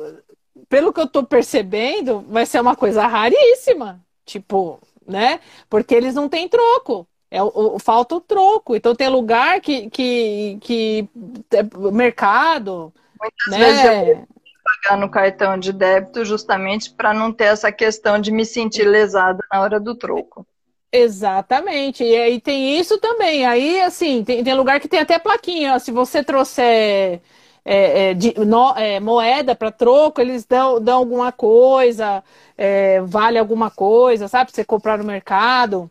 pelo 0.68 0.92
que 0.92 1.00
eu 1.00 1.08
tô 1.08 1.24
percebendo, 1.24 2.26
vai 2.28 2.46
ser 2.46 2.60
uma 2.60 2.76
coisa 2.76 3.06
raríssima. 3.06 4.04
Tipo, 4.26 4.80
né? 5.06 5.40
Porque 5.70 5.94
eles 5.94 6.16
não 6.16 6.28
têm 6.28 6.50
troco. 6.50 7.08
É, 7.34 7.42
o, 7.42 7.48
o, 7.48 7.80
falta 7.80 8.14
o 8.14 8.22
troco. 8.22 8.76
Então 8.76 8.94
tem 8.94 9.10
lugar 9.10 9.60
que, 9.60 9.90
que, 9.90 10.60
que 10.62 11.10
é 11.52 11.64
mercado. 11.92 12.94
Muitas 13.20 13.48
né? 13.48 13.58
vezes 13.58 14.08
eu 14.10 14.28
pagar 14.64 14.98
no 15.00 15.10
cartão 15.10 15.58
de 15.58 15.74
débito 15.74 16.24
justamente 16.24 16.92
para 16.92 17.12
não 17.12 17.34
ter 17.34 17.46
essa 17.46 17.72
questão 17.72 18.20
de 18.20 18.32
me 18.32 18.46
sentir 18.46 18.84
lesada 18.84 19.44
na 19.52 19.62
hora 19.62 19.80
do 19.80 19.96
troco. 19.96 20.46
Exatamente. 20.92 22.04
E 22.04 22.16
aí 22.16 22.40
tem 22.40 22.78
isso 22.78 23.00
também. 23.00 23.48
Aí, 23.48 23.82
assim, 23.82 24.24
tem, 24.24 24.44
tem 24.44 24.54
lugar 24.54 24.80
que 24.80 24.88
tem 24.88 25.00
até 25.00 25.18
plaquinha. 25.18 25.80
Se 25.80 25.92
você 25.92 26.24
trouxer 26.24 27.20
é, 27.66 28.10
é, 28.10 28.14
de, 28.14 28.36
no, 28.46 28.78
é, 28.78 29.00
moeda 29.00 29.56
para 29.56 29.72
troco, 29.72 30.22
eles 30.22 30.46
dão, 30.46 30.80
dão 30.80 31.00
alguma 31.00 31.32
coisa, 31.32 32.24
é, 32.56 33.02
vale 33.02 33.40
alguma 33.40 33.72
coisa, 33.72 34.28
sabe? 34.28 34.52
Você 34.52 34.64
comprar 34.64 35.00
no 35.00 35.04
mercado. 35.04 35.90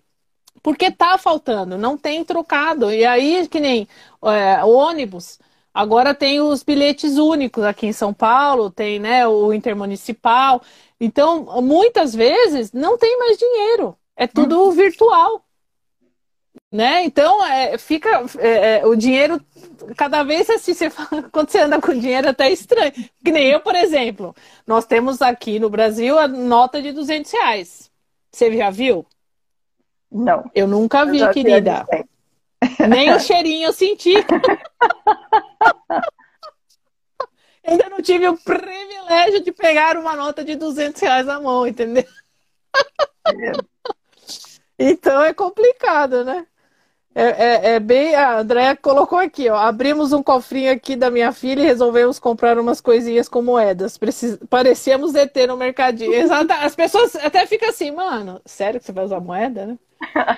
Porque 0.62 0.90
tá 0.90 1.18
faltando, 1.18 1.78
não 1.78 1.96
tem 1.96 2.24
trocado. 2.24 2.92
E 2.92 3.04
aí, 3.04 3.46
que 3.48 3.60
nem 3.60 3.88
é, 4.24 4.64
o 4.64 4.70
ônibus, 4.70 5.38
agora 5.74 6.14
tem 6.14 6.40
os 6.40 6.62
bilhetes 6.62 7.16
únicos 7.18 7.64
aqui 7.64 7.86
em 7.86 7.92
São 7.92 8.12
Paulo, 8.14 8.70
tem 8.70 8.98
né, 8.98 9.26
o 9.26 9.52
intermunicipal. 9.52 10.62
Então, 11.00 11.60
muitas 11.62 12.14
vezes 12.14 12.72
não 12.72 12.96
tem 12.96 13.18
mais 13.18 13.36
dinheiro. 13.36 13.96
É 14.16 14.26
tudo 14.26 14.68
hum. 14.68 14.70
virtual. 14.70 15.44
Né? 16.70 17.04
Então, 17.04 17.44
é, 17.44 17.76
fica 17.76 18.24
é, 18.38 18.78
é, 18.78 18.86
o 18.86 18.94
dinheiro, 18.94 19.40
cada 19.96 20.22
vez 20.22 20.48
assim, 20.48 20.72
você 20.74 20.88
fala, 20.88 21.28
quando 21.30 21.50
você 21.50 21.60
anda 21.60 21.80
com 21.80 21.92
dinheiro, 21.92 22.26
é 22.28 22.30
até 22.30 22.50
estranho. 22.50 22.92
Que 23.24 23.30
nem 23.30 23.48
eu, 23.48 23.60
por 23.60 23.74
exemplo, 23.74 24.34
nós 24.66 24.86
temos 24.86 25.20
aqui 25.20 25.58
no 25.58 25.68
Brasil 25.68 26.18
a 26.18 26.28
nota 26.28 26.80
de 26.80 26.92
200 26.92 27.30
reais. 27.32 27.90
Você 28.30 28.56
já 28.56 28.70
viu? 28.70 29.06
Não. 30.12 30.50
Eu 30.54 30.68
nunca 30.68 31.06
vi, 31.06 31.20
eu 31.20 31.30
querida. 31.32 31.86
Nem 32.88 33.12
o 33.12 33.20
cheirinho 33.20 33.66
eu 33.68 33.72
senti. 33.72 34.14
Ainda 37.64 37.88
não 37.88 38.02
tive 38.02 38.28
o 38.28 38.36
privilégio 38.36 39.40
de 39.42 39.52
pegar 39.52 39.96
uma 39.96 40.16
nota 40.16 40.44
de 40.44 40.56
200 40.56 41.00
reais 41.00 41.26
na 41.26 41.40
mão, 41.40 41.66
entendeu? 41.66 42.04
É. 43.26 43.52
Então 44.78 45.22
é 45.22 45.32
complicado, 45.32 46.24
né? 46.24 46.46
É, 47.14 47.24
é, 47.24 47.74
é, 47.74 47.80
bem. 47.80 48.14
A 48.14 48.38
Andréia 48.38 48.74
colocou 48.74 49.18
aqui, 49.18 49.48
ó. 49.48 49.56
Abrimos 49.56 50.12
um 50.12 50.22
cofrinho 50.22 50.72
aqui 50.72 50.96
da 50.96 51.10
minha 51.10 51.30
filha 51.30 51.60
e 51.60 51.64
resolvemos 51.64 52.18
comprar 52.18 52.58
umas 52.58 52.80
coisinhas 52.80 53.28
com 53.28 53.42
moedas. 53.42 53.98
Precis... 53.98 54.38
Parecíamos 54.48 55.14
ET 55.14 55.34
no 55.46 55.56
mercadinho. 55.56 56.14
Exato. 56.14 56.52
As 56.54 56.74
pessoas 56.74 57.14
até 57.16 57.46
ficam 57.46 57.68
assim, 57.68 57.90
mano, 57.90 58.40
sério 58.46 58.80
que 58.80 58.86
você 58.86 58.92
vai 58.92 59.04
usar 59.04 59.20
moeda, 59.20 59.66
né? 59.66 59.78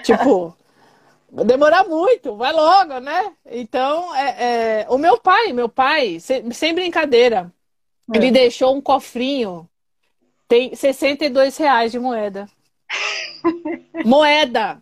Tipo, 0.02 0.56
vai 1.30 1.44
demorar 1.44 1.84
muito, 1.84 2.36
vai 2.36 2.52
logo, 2.52 3.00
né? 3.00 3.32
Então, 3.46 4.14
é, 4.14 4.82
é... 4.82 4.86
o 4.88 4.98
meu 4.98 5.18
pai, 5.18 5.52
meu 5.52 5.68
pai, 5.68 6.20
sem, 6.20 6.50
sem 6.52 6.74
brincadeira, 6.74 7.52
ele 8.12 8.28
é. 8.28 8.32
deixou 8.32 8.74
um 8.74 8.80
cofrinho, 8.80 9.68
tem 10.46 10.74
62 10.74 11.56
reais 11.56 11.92
de 11.92 11.98
moeda. 11.98 12.46
moeda! 14.04 14.80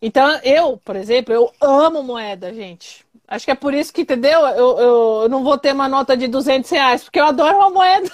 Então, 0.00 0.38
eu, 0.42 0.76
por 0.84 0.96
exemplo, 0.96 1.32
eu 1.32 1.50
amo 1.60 2.02
moeda, 2.02 2.52
gente. 2.52 3.04
Acho 3.26 3.46
que 3.46 3.50
é 3.50 3.54
por 3.54 3.72
isso 3.72 3.92
que, 3.92 4.02
entendeu? 4.02 4.40
Eu, 4.40 4.78
eu, 4.78 5.20
eu 5.22 5.28
não 5.30 5.42
vou 5.42 5.56
ter 5.56 5.72
uma 5.72 5.88
nota 5.88 6.14
de 6.14 6.28
200 6.28 6.70
reais, 6.70 7.04
porque 7.04 7.18
eu 7.18 7.24
adoro 7.24 7.56
uma 7.56 7.70
moeda. 7.70 8.10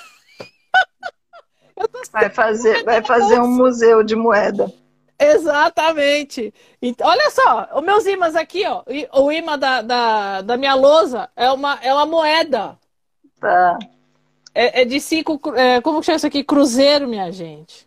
vai 2.12 2.30
fazer, 2.30 2.84
vai 2.84 3.02
fazer 3.02 3.40
um 3.40 3.48
museu 3.48 4.04
de 4.04 4.14
moeda. 4.14 4.72
Exatamente. 5.20 6.54
Então, 6.80 7.06
olha 7.06 7.30
só, 7.30 7.68
os 7.74 7.82
meus 7.84 8.06
imãs 8.06 8.34
aqui, 8.34 8.64
ó. 8.66 8.82
O 9.12 9.30
imã 9.30 9.58
da, 9.58 9.82
da, 9.82 10.40
da 10.40 10.56
minha 10.56 10.74
lousa 10.74 11.28
é 11.36 11.50
uma, 11.50 11.78
é 11.82 11.92
uma 11.92 12.06
moeda. 12.06 12.78
Tá. 13.38 13.78
É, 14.54 14.80
é 14.80 14.84
de 14.86 14.98
cinco. 14.98 15.54
É, 15.54 15.80
como 15.82 16.00
que 16.00 16.06
chama 16.06 16.16
isso 16.16 16.26
aqui? 16.26 16.42
Cruzeiro, 16.42 17.06
minha 17.06 17.30
gente. 17.30 17.84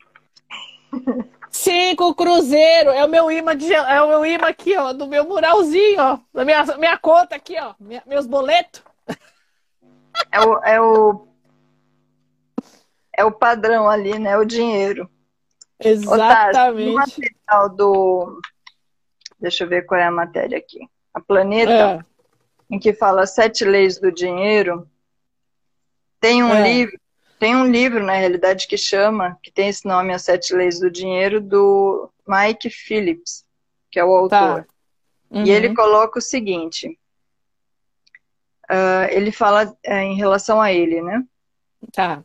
Cinco 1.49 2.15
cruzeiro. 2.15 2.89
É 2.89 3.05
o 3.05 3.07
meu 3.07 3.29
imã 3.29 3.55
de, 3.55 3.71
é 3.71 4.01
o 4.01 4.07
meu 4.07 4.25
imã 4.25 4.47
aqui, 4.47 4.75
ó, 4.75 4.91
do 4.91 5.05
meu 5.05 5.23
muralzinho, 5.23 6.01
ó. 6.01 6.19
Da 6.33 6.43
minha, 6.43 6.63
minha 6.77 6.97
conta 6.97 7.35
aqui, 7.35 7.55
ó. 7.59 7.75
Minha, 7.79 8.01
meus 8.07 8.25
boletos. 8.25 8.81
É 10.31 10.41
o, 10.41 10.63
é 10.63 10.81
o. 10.81 11.27
É 13.15 13.23
o 13.23 13.31
padrão 13.31 13.87
ali, 13.87 14.17
né? 14.17 14.35
O 14.35 14.43
dinheiro. 14.43 15.07
Exatamente. 15.83 16.89
no 16.89 16.93
material 16.95 17.69
do. 17.69 18.41
Deixa 19.39 19.63
eu 19.63 19.67
ver 19.69 19.85
qual 19.85 19.99
é 19.99 20.05
a 20.05 20.11
matéria 20.11 20.57
aqui. 20.57 20.87
A 21.13 21.19
Planeta, 21.19 21.71
é. 21.71 22.73
em 22.73 22.79
que 22.79 22.93
fala 22.93 23.25
Sete 23.25 23.65
Leis 23.65 23.99
do 23.99 24.11
Dinheiro, 24.11 24.87
tem 26.19 26.43
um 26.43 26.53
é. 26.53 26.63
livro, 26.63 26.99
tem 27.37 27.55
um 27.55 27.65
livro, 27.65 28.03
na 28.03 28.13
realidade, 28.13 28.67
que 28.67 28.77
chama, 28.77 29.37
que 29.43 29.51
tem 29.51 29.67
esse 29.67 29.85
nome, 29.85 30.13
As 30.13 30.23
Sete 30.23 30.55
Leis 30.55 30.79
do 30.79 30.89
Dinheiro, 30.89 31.41
do 31.41 32.09
Mike 32.27 32.69
Phillips, 32.69 33.45
que 33.91 33.99
é 33.99 34.05
o 34.05 34.15
autor. 34.15 34.63
Tá. 34.63 34.65
Uhum. 35.29 35.43
E 35.45 35.51
ele 35.51 35.69
uhum. 35.69 35.75
coloca 35.75 36.19
o 36.19 36.21
seguinte. 36.21 36.97
Uh, 38.71 39.05
ele 39.09 39.31
fala 39.31 39.65
uh, 39.65 39.93
em 39.93 40.15
relação 40.15 40.61
a 40.61 40.71
ele, 40.71 41.01
né? 41.01 41.23
Tá 41.91 42.23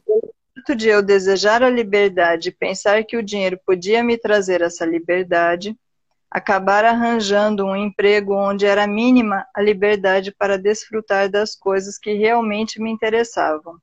fato 0.59 0.75
de 0.75 0.89
eu 0.89 1.03
desejar 1.03 1.63
a 1.63 1.71
liberdade 1.71 2.49
e 2.49 2.53
pensar 2.53 3.05
que 3.05 3.17
o 3.17 3.23
dinheiro 3.23 3.59
podia 3.65 4.03
me 4.03 4.19
trazer 4.19 4.61
essa 4.61 4.85
liberdade, 4.85 5.77
acabar 6.31 6.85
arranjando 6.85 7.65
um 7.65 7.77
emprego 7.77 8.35
onde 8.35 8.67
era 8.67 8.87
mínima 8.87 9.47
a 9.55 9.63
liberdade 9.63 10.33
para 10.33 10.59
desfrutar 10.59 11.31
das 11.31 11.55
coisas 11.55 11.99
que 11.99 12.13
realmente 12.13 12.81
me 12.81 12.91
interessavam. 12.91 13.79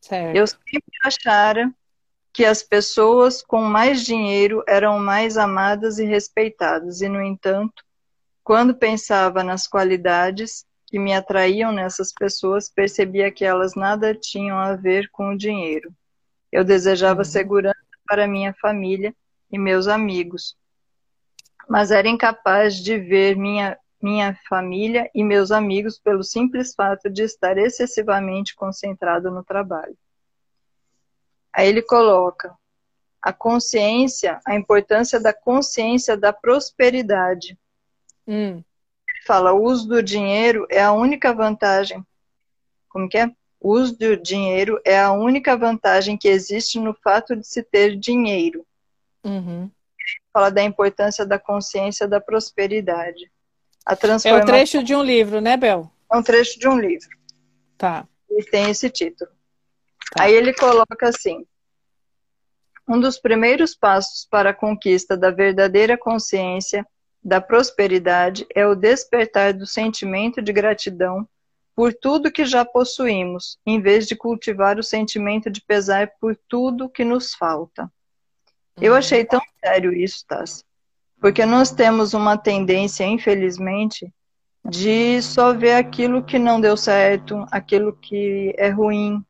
Certo. 0.00 0.36
Eu 0.36 0.46
sempre 0.46 0.82
achara 1.02 1.72
que 2.32 2.44
as 2.44 2.62
pessoas 2.62 3.42
com 3.42 3.62
mais 3.62 4.04
dinheiro 4.04 4.62
eram 4.68 4.98
mais 4.98 5.36
amadas 5.36 5.98
e 5.98 6.04
respeitadas, 6.04 7.00
e, 7.00 7.08
no 7.08 7.20
entanto, 7.20 7.82
quando 8.44 8.74
pensava 8.74 9.42
nas 9.42 9.66
qualidades 9.66 10.64
que 10.86 10.98
me 10.98 11.12
atraíam 11.12 11.72
nessas 11.72 12.12
pessoas, 12.12 12.68
percebia 12.68 13.32
que 13.32 13.44
elas 13.44 13.74
nada 13.74 14.14
tinham 14.14 14.58
a 14.58 14.74
ver 14.74 15.08
com 15.10 15.30
o 15.30 15.36
dinheiro. 15.36 15.92
Eu 16.52 16.64
desejava 16.64 17.20
uhum. 17.20 17.24
segurança 17.24 17.76
para 18.06 18.26
minha 18.26 18.52
família 18.54 19.14
e 19.50 19.58
meus 19.58 19.86
amigos, 19.86 20.56
mas 21.68 21.90
era 21.90 22.08
incapaz 22.08 22.76
de 22.76 22.98
ver 22.98 23.36
minha, 23.36 23.78
minha 24.02 24.38
família 24.48 25.10
e 25.14 25.22
meus 25.22 25.52
amigos 25.52 25.98
pelo 25.98 26.24
simples 26.24 26.74
fato 26.74 27.08
de 27.08 27.22
estar 27.22 27.56
excessivamente 27.56 28.54
concentrado 28.54 29.30
no 29.30 29.44
trabalho. 29.44 29.96
Aí 31.52 31.68
ele 31.68 31.82
coloca 31.82 32.56
a 33.22 33.32
consciência, 33.32 34.40
a 34.46 34.54
importância 34.54 35.20
da 35.20 35.32
consciência 35.32 36.16
da 36.16 36.32
prosperidade. 36.32 37.58
Hum. 38.26 38.62
Ele 39.08 39.22
fala, 39.26 39.52
o 39.52 39.62
uso 39.62 39.86
do 39.86 40.02
dinheiro 40.02 40.66
é 40.70 40.82
a 40.82 40.92
única 40.92 41.34
vantagem. 41.34 42.04
Como 42.88 43.08
que 43.08 43.18
é? 43.18 43.30
O 43.60 43.74
uso 43.74 43.96
do 43.96 44.16
dinheiro 44.16 44.80
é 44.84 44.98
a 44.98 45.12
única 45.12 45.54
vantagem 45.54 46.16
que 46.16 46.26
existe 46.26 46.80
no 46.80 46.94
fato 46.94 47.36
de 47.36 47.46
se 47.46 47.62
ter 47.62 47.94
dinheiro. 47.94 48.66
Uhum. 49.22 49.70
Fala 50.32 50.50
da 50.50 50.62
importância 50.62 51.26
da 51.26 51.38
consciência 51.38 52.08
da 52.08 52.20
prosperidade. 52.20 53.30
A 53.84 53.94
transformação... 53.94 54.40
É 54.40 54.42
um 54.42 54.46
trecho 54.46 54.82
de 54.82 54.94
um 54.94 55.02
livro, 55.02 55.40
né, 55.42 55.58
Bel? 55.58 55.92
É 56.10 56.16
um 56.16 56.22
trecho 56.22 56.58
de 56.58 56.66
um 56.66 56.78
livro. 56.78 57.08
Tá. 57.76 58.06
E 58.30 58.42
tem 58.44 58.70
esse 58.70 58.88
título. 58.88 59.30
Tá. 60.16 60.24
Aí 60.24 60.34
ele 60.34 60.54
coloca 60.54 61.08
assim: 61.08 61.46
um 62.88 62.98
dos 62.98 63.18
primeiros 63.18 63.74
passos 63.74 64.26
para 64.30 64.50
a 64.50 64.54
conquista 64.54 65.16
da 65.16 65.30
verdadeira 65.30 65.98
consciência 65.98 66.86
da 67.22 67.40
prosperidade 67.40 68.46
é 68.54 68.66
o 68.66 68.74
despertar 68.74 69.52
do 69.52 69.66
sentimento 69.66 70.40
de 70.40 70.52
gratidão 70.52 71.28
por 71.74 71.94
tudo 71.94 72.32
que 72.32 72.44
já 72.44 72.64
possuímos, 72.64 73.58
em 73.64 73.80
vez 73.80 74.06
de 74.06 74.16
cultivar 74.16 74.78
o 74.78 74.82
sentimento 74.82 75.50
de 75.50 75.62
pesar 75.62 76.12
por 76.20 76.36
tudo 76.48 76.90
que 76.90 77.04
nos 77.04 77.34
falta. 77.34 77.90
Eu 78.80 78.92
uhum. 78.92 78.98
achei 78.98 79.24
tão 79.24 79.40
sério 79.64 79.92
isso, 79.92 80.24
Tassi, 80.26 80.64
porque 81.20 81.44
nós 81.46 81.70
temos 81.70 82.14
uma 82.14 82.36
tendência, 82.36 83.04
infelizmente, 83.04 84.12
de 84.64 85.22
só 85.22 85.52
ver 85.52 85.72
aquilo 85.72 86.22
que 86.22 86.38
não 86.38 86.60
deu 86.60 86.76
certo, 86.76 87.46
aquilo 87.50 87.92
que 87.94 88.54
é 88.58 88.68
ruim, 88.68 89.24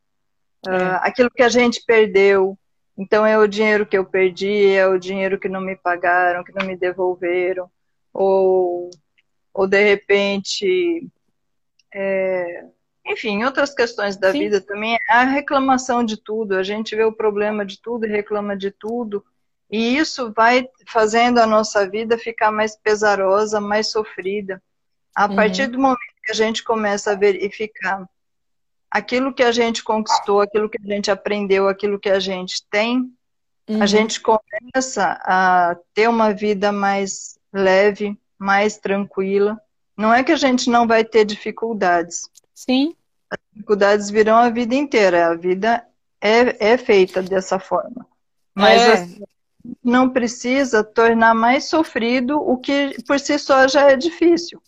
é. 0.67 0.71
Uh, 0.71 0.97
aquilo 1.01 1.31
que 1.31 1.43
a 1.43 1.49
gente 1.49 1.83
perdeu. 1.87 2.59
Então 2.97 3.25
é 3.25 3.39
o 3.39 3.47
dinheiro 3.47 3.87
que 3.87 3.97
eu 3.97 4.05
perdi, 4.05 4.69
é 4.73 4.87
o 4.87 4.99
dinheiro 4.99 5.39
que 5.39 5.49
não 5.49 5.61
me 5.61 5.75
pagaram, 5.75 6.45
que 6.45 6.53
não 6.53 6.67
me 6.67 6.77
devolveram, 6.77 7.71
ou, 8.13 8.91
ou 9.55 9.67
de 9.67 9.83
repente 9.83 11.09
é, 11.93 12.65
enfim, 13.07 13.45
outras 13.45 13.75
questões 13.75 14.17
da 14.17 14.33
Sim. 14.33 14.41
vida 14.41 14.61
também, 14.61 14.99
a 15.09 15.25
reclamação 15.25 16.05
de 16.05 16.17
tudo, 16.17 16.57
a 16.57 16.63
gente 16.63 16.95
vê 16.95 17.05
o 17.05 17.13
problema 17.13 17.65
de 17.65 17.81
tudo 17.81 18.07
e 18.07 18.11
reclama 18.11 18.57
de 18.57 18.71
tudo, 18.71 19.25
e 19.71 19.97
isso 19.97 20.33
vai 20.33 20.69
fazendo 20.87 21.39
a 21.39 21.47
nossa 21.47 21.89
vida 21.89 22.19
ficar 22.19 22.51
mais 22.51 22.77
pesarosa, 22.77 23.61
mais 23.61 23.91
sofrida. 23.91 24.61
A 25.15 25.27
uhum. 25.27 25.37
partir 25.37 25.69
do 25.69 25.79
momento 25.79 25.99
que 26.25 26.33
a 26.33 26.35
gente 26.35 26.65
começa 26.65 27.13
a 27.13 27.17
verificar 27.17 28.05
aquilo 28.91 29.33
que 29.33 29.45
a 29.45 29.53
gente 29.53 29.85
conquistou, 29.85 30.41
aquilo 30.41 30.69
que 30.69 30.79
a 30.83 30.87
gente 30.87 31.11
aprendeu, 31.11 31.69
aquilo 31.69 32.01
que 32.01 32.11
a 32.11 32.19
gente 32.19 32.67
tem, 32.69 33.13
uhum. 33.69 33.81
a 33.81 33.87
gente 33.87 34.21
começa 34.21 35.21
a 35.23 35.77
ter 35.95 36.09
uma 36.09 36.33
vida 36.33 36.73
mais 36.73 37.39
leve, 37.53 38.19
mais 38.37 38.77
tranquila. 38.77 39.61
Não 40.01 40.15
é 40.15 40.25
que 40.25 40.33
a 40.33 40.37
gente 40.37 40.71
não 40.71 40.87
vai 40.87 41.05
ter 41.05 41.27
dificuldades. 41.27 42.23
Sim. 42.55 42.97
As 43.29 43.39
dificuldades 43.53 44.09
virão 44.09 44.39
a 44.39 44.49
vida 44.49 44.75
inteira. 44.75 45.27
A 45.27 45.35
vida 45.35 45.87
é, 46.19 46.73
é 46.73 46.79
feita 46.79 47.23
dessa 47.23 47.59
forma. 47.59 48.07
Mas 48.55 48.81
é. 48.81 48.93
assim, 48.95 49.23
não 49.85 50.09
precisa 50.09 50.83
tornar 50.83 51.35
mais 51.35 51.67
sofrido 51.67 52.41
o 52.41 52.57
que 52.57 52.97
por 53.07 53.21
si 53.21 53.39
só 53.39 53.69
já 53.69 53.91
é 53.91 53.97
difícil. 53.97 54.59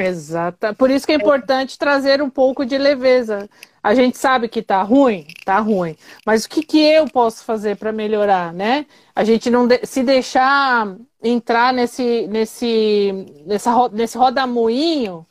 Exato. 0.00 0.74
Por 0.76 0.90
isso 0.90 1.06
que 1.06 1.12
é 1.12 1.16
importante 1.16 1.78
trazer 1.78 2.22
um 2.22 2.30
pouco 2.30 2.64
de 2.64 2.78
leveza. 2.78 3.48
A 3.82 3.94
gente 3.94 4.16
sabe 4.18 4.48
que 4.48 4.62
tá 4.62 4.82
ruim, 4.82 5.26
tá 5.44 5.58
ruim. 5.58 5.96
Mas 6.24 6.44
o 6.44 6.48
que, 6.48 6.62
que 6.62 6.78
eu 6.78 7.06
posso 7.08 7.44
fazer 7.44 7.76
para 7.76 7.92
melhorar, 7.92 8.52
né? 8.52 8.86
A 9.14 9.24
gente 9.24 9.50
não 9.50 9.66
de 9.66 9.84
se 9.84 10.02
deixar 10.02 10.96
entrar 11.22 11.72
nesse 11.74 12.26
nesse 12.28 13.12
nessa, 13.46 13.88
nesse 13.90 14.16
rodamuinho 14.18 15.26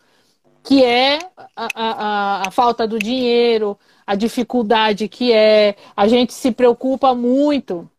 que 0.63 0.83
é 0.83 1.19
a, 1.55 1.67
a, 1.75 2.47
a 2.47 2.51
falta 2.51 2.87
do 2.87 2.99
dinheiro, 2.99 3.77
a 4.05 4.15
dificuldade 4.15 5.07
que 5.09 5.31
é. 5.33 5.75
A 5.95 6.07
gente 6.07 6.33
se 6.33 6.51
preocupa 6.51 7.15
muito 7.15 7.89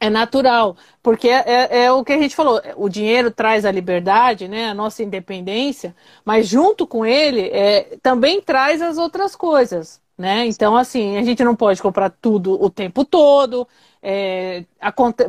é 0.00 0.08
natural, 0.08 0.76
porque 1.02 1.28
é, 1.28 1.44
é, 1.46 1.84
é, 1.84 1.92
o 1.92 2.02
que 2.02 2.12
a 2.12 2.18
gente 2.18 2.34
falou, 2.34 2.60
o 2.76 2.88
dinheiro 2.88 3.30
traz 3.30 3.66
a 3.66 3.70
liberdade, 3.70 4.48
né, 4.48 4.70
a 4.70 4.74
nossa 4.74 5.02
independência, 5.02 5.94
mas 6.24 6.48
junto 6.48 6.86
com 6.86 7.04
ele 7.04 7.48
é, 7.50 7.98
também 8.02 8.40
traz 8.40 8.80
as 8.80 8.96
outras 8.96 9.36
coisas, 9.36 10.00
né? 10.16 10.46
Então, 10.46 10.76
assim, 10.76 11.16
a 11.16 11.22
gente 11.22 11.42
não 11.44 11.54
pode 11.56 11.80
comprar 11.82 12.10
tudo 12.10 12.62
o 12.62 12.68
tempo 12.70 13.04
todo. 13.04 13.66
É, 14.02 14.64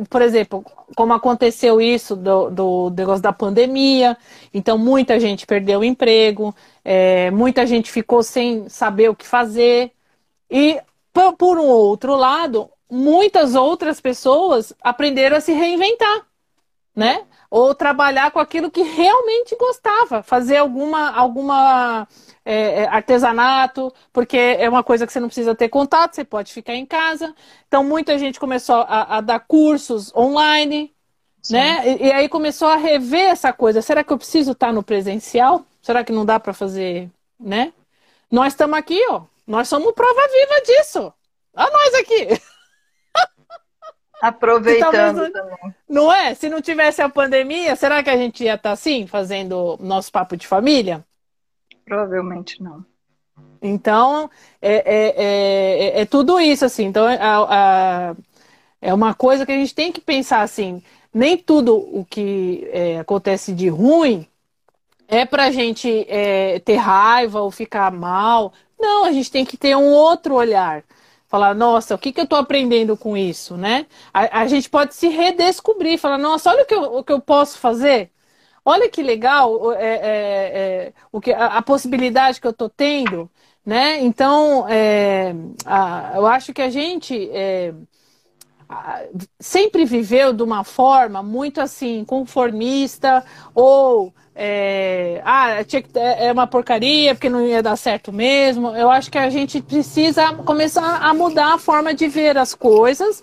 por 0.08 0.22
exemplo, 0.22 0.64
como 0.96 1.12
aconteceu 1.12 1.80
isso 1.80 2.16
do, 2.16 2.50
do, 2.50 2.90
negócio 2.90 3.22
da 3.22 3.32
pandemia, 3.32 4.16
então 4.52 4.78
muita 4.78 5.20
gente 5.20 5.46
perdeu 5.46 5.80
o 5.80 5.84
emprego, 5.84 6.54
é, 6.84 7.30
muita 7.30 7.66
gente 7.66 7.90
ficou 7.90 8.22
sem 8.22 8.68
saber 8.68 9.10
o 9.10 9.16
que 9.16 9.26
fazer. 9.26 9.92
E, 10.50 10.80
por, 11.12 11.36
por 11.36 11.58
um 11.58 11.66
outro 11.66 12.16
lado, 12.16 12.70
muitas 12.92 13.54
outras 13.54 14.02
pessoas 14.02 14.74
aprenderam 14.82 15.38
a 15.38 15.40
se 15.40 15.50
reinventar, 15.52 16.26
né? 16.94 17.24
Ou 17.50 17.74
trabalhar 17.74 18.30
com 18.30 18.38
aquilo 18.38 18.70
que 18.70 18.82
realmente 18.82 19.56
gostava, 19.56 20.22
fazer 20.22 20.58
alguma, 20.58 21.10
alguma 21.10 22.06
é, 22.44 22.82
é, 22.82 22.88
artesanato, 22.88 23.92
porque 24.12 24.36
é 24.36 24.68
uma 24.68 24.82
coisa 24.82 25.06
que 25.06 25.12
você 25.12 25.20
não 25.20 25.28
precisa 25.28 25.54
ter 25.54 25.70
contato, 25.70 26.14
você 26.14 26.24
pode 26.24 26.52
ficar 26.52 26.74
em 26.74 26.84
casa. 26.84 27.34
Então, 27.66 27.82
muita 27.82 28.18
gente 28.18 28.38
começou 28.38 28.84
a, 28.86 29.16
a 29.16 29.20
dar 29.22 29.40
cursos 29.40 30.14
online, 30.14 30.94
né? 31.50 31.88
E, 31.88 32.08
e, 32.08 32.12
aí 32.12 32.28
começou 32.28 32.68
a 32.68 32.76
rever 32.76 33.30
essa 33.30 33.54
coisa. 33.54 33.80
Será 33.80 34.04
que 34.04 34.12
eu 34.12 34.18
preciso 34.18 34.52
estar 34.52 34.70
no 34.70 34.82
presencial? 34.82 35.64
Será 35.80 36.04
que 36.04 36.12
não 36.12 36.26
dá 36.26 36.38
para 36.38 36.52
fazer, 36.52 37.10
né? 37.40 37.72
Nós 38.30 38.52
estamos 38.52 38.76
aqui, 38.76 39.02
ó. 39.08 39.22
Nós 39.46 39.66
somos 39.66 39.94
prova 39.94 40.20
viva 40.28 40.60
disso. 40.66 41.12
Olha 41.54 41.70
nós 41.70 41.94
aqui. 41.94 42.28
Aproveitando 44.22 45.32
também. 45.32 45.74
Não 45.88 46.12
é? 46.12 46.32
Se 46.32 46.48
não 46.48 46.62
tivesse 46.62 47.02
a 47.02 47.08
pandemia, 47.08 47.74
será 47.74 48.04
que 48.04 48.08
a 48.08 48.16
gente 48.16 48.44
ia 48.44 48.54
estar 48.54 48.70
assim, 48.70 49.04
fazendo 49.04 49.76
nosso 49.80 50.12
papo 50.12 50.36
de 50.36 50.46
família? 50.46 51.04
Provavelmente 51.84 52.62
não. 52.62 52.86
Então, 53.60 54.30
é, 54.60 54.74
é, 54.74 55.14
é, 55.98 56.00
é 56.02 56.06
tudo 56.06 56.38
isso, 56.38 56.64
assim. 56.64 56.84
Então, 56.84 57.04
a, 57.04 57.10
a, 58.10 58.16
é 58.80 58.94
uma 58.94 59.12
coisa 59.12 59.44
que 59.44 59.50
a 59.50 59.56
gente 59.56 59.74
tem 59.74 59.90
que 59.90 60.00
pensar 60.00 60.42
assim. 60.42 60.80
Nem 61.12 61.36
tudo 61.36 61.76
o 61.76 62.06
que 62.08 62.68
é, 62.70 63.00
acontece 63.00 63.52
de 63.52 63.68
ruim 63.68 64.24
é 65.08 65.26
para 65.26 65.46
a 65.46 65.50
gente 65.50 66.06
é, 66.08 66.60
ter 66.60 66.76
raiva 66.76 67.40
ou 67.40 67.50
ficar 67.50 67.90
mal. 67.90 68.52
Não, 68.78 69.04
a 69.04 69.10
gente 69.10 69.32
tem 69.32 69.44
que 69.44 69.56
ter 69.56 69.76
um 69.76 69.90
outro 69.90 70.36
olhar 70.36 70.84
falar, 71.32 71.54
nossa, 71.54 71.94
o 71.94 71.98
que, 71.98 72.12
que 72.12 72.20
eu 72.20 72.24
estou 72.24 72.38
aprendendo 72.38 72.94
com 72.94 73.16
isso, 73.16 73.56
né? 73.56 73.86
A, 74.12 74.42
a, 74.42 74.46
gente 74.46 74.68
pode 74.68 74.94
se 74.94 75.08
redescobrir, 75.08 75.98
falar, 75.98 76.18
nossa, 76.18 76.50
olha 76.50 76.62
o 76.62 76.66
que 76.66 76.74
eu, 76.74 76.82
o 76.82 77.02
que 77.02 77.10
eu 77.10 77.22
posso 77.22 77.58
fazer. 77.58 78.10
Olha 78.62 78.86
que 78.90 79.02
legal 79.02 79.72
é, 79.72 79.86
é, 79.86 80.02
é, 80.04 80.92
o 81.10 81.22
que, 81.22 81.32
a, 81.32 81.46
a, 81.46 81.62
possibilidade 81.62 82.38
que 82.38 82.46
eu 82.46 82.50
estou 82.50 82.68
tendo, 82.68 83.30
né? 83.64 84.02
Então, 84.02 84.68
é, 84.68 85.34
a, 85.64 86.12
eu 86.16 86.26
acho 86.26 86.52
que 86.52 86.60
a 86.60 86.68
gente 86.68 87.30
é, 87.32 87.72
sempre 89.40 89.86
viveu 89.86 90.34
de 90.34 90.42
uma 90.42 90.64
forma 90.64 91.22
muito 91.22 91.62
assim, 91.62 92.04
conformista 92.04 93.24
ou 93.54 94.12
é, 94.34 95.20
ah, 95.24 95.62
tinha 95.64 95.82
que, 95.82 95.90
é 95.98 96.32
uma 96.32 96.46
porcaria 96.46 97.14
porque 97.14 97.28
não 97.28 97.46
ia 97.46 97.62
dar 97.62 97.76
certo 97.76 98.12
mesmo. 98.12 98.74
Eu 98.74 98.90
acho 98.90 99.10
que 99.10 99.18
a 99.18 99.28
gente 99.28 99.60
precisa 99.60 100.32
começar 100.34 100.98
a 101.02 101.12
mudar 101.12 101.54
a 101.54 101.58
forma 101.58 101.92
de 101.92 102.08
ver 102.08 102.38
as 102.38 102.54
coisas 102.54 103.20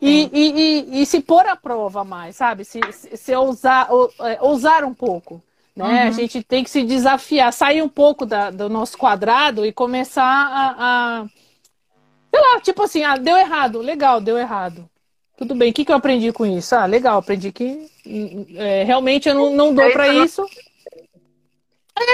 e, 0.00 0.30
e, 0.32 0.98
e, 0.98 1.02
e 1.02 1.06
se 1.06 1.20
pôr 1.20 1.46
à 1.46 1.56
prova 1.56 2.04
mais, 2.04 2.36
sabe? 2.36 2.64
Se, 2.64 2.80
se, 2.92 3.16
se 3.16 3.34
ousar, 3.34 3.88
é, 4.20 4.38
ousar 4.42 4.84
um 4.84 4.94
pouco. 4.94 5.42
Né? 5.74 6.02
Uhum. 6.02 6.08
A 6.08 6.10
gente 6.10 6.42
tem 6.42 6.62
que 6.62 6.70
se 6.70 6.82
desafiar, 6.82 7.52
sair 7.52 7.80
um 7.80 7.88
pouco 7.88 8.26
da, 8.26 8.50
do 8.50 8.68
nosso 8.68 8.98
quadrado 8.98 9.64
e 9.64 9.72
começar 9.72 10.24
a, 10.24 10.74
a. 10.78 11.26
Sei 12.32 12.40
lá, 12.40 12.60
tipo 12.60 12.82
assim, 12.82 13.02
ah, 13.02 13.16
deu 13.16 13.36
errado, 13.36 13.80
legal, 13.80 14.20
deu 14.20 14.36
errado. 14.36 14.89
Tudo 15.40 15.54
bem, 15.54 15.70
o 15.70 15.72
que, 15.72 15.86
que 15.86 15.90
eu 15.90 15.96
aprendi 15.96 16.30
com 16.34 16.44
isso? 16.44 16.74
Ah, 16.74 16.84
legal, 16.84 17.16
aprendi 17.16 17.50
que 17.50 17.90
é, 18.56 18.84
realmente 18.84 19.26
eu 19.26 19.34
não, 19.34 19.50
não 19.50 19.74
dou 19.74 19.90
para 19.90 20.06
isso. 20.06 20.46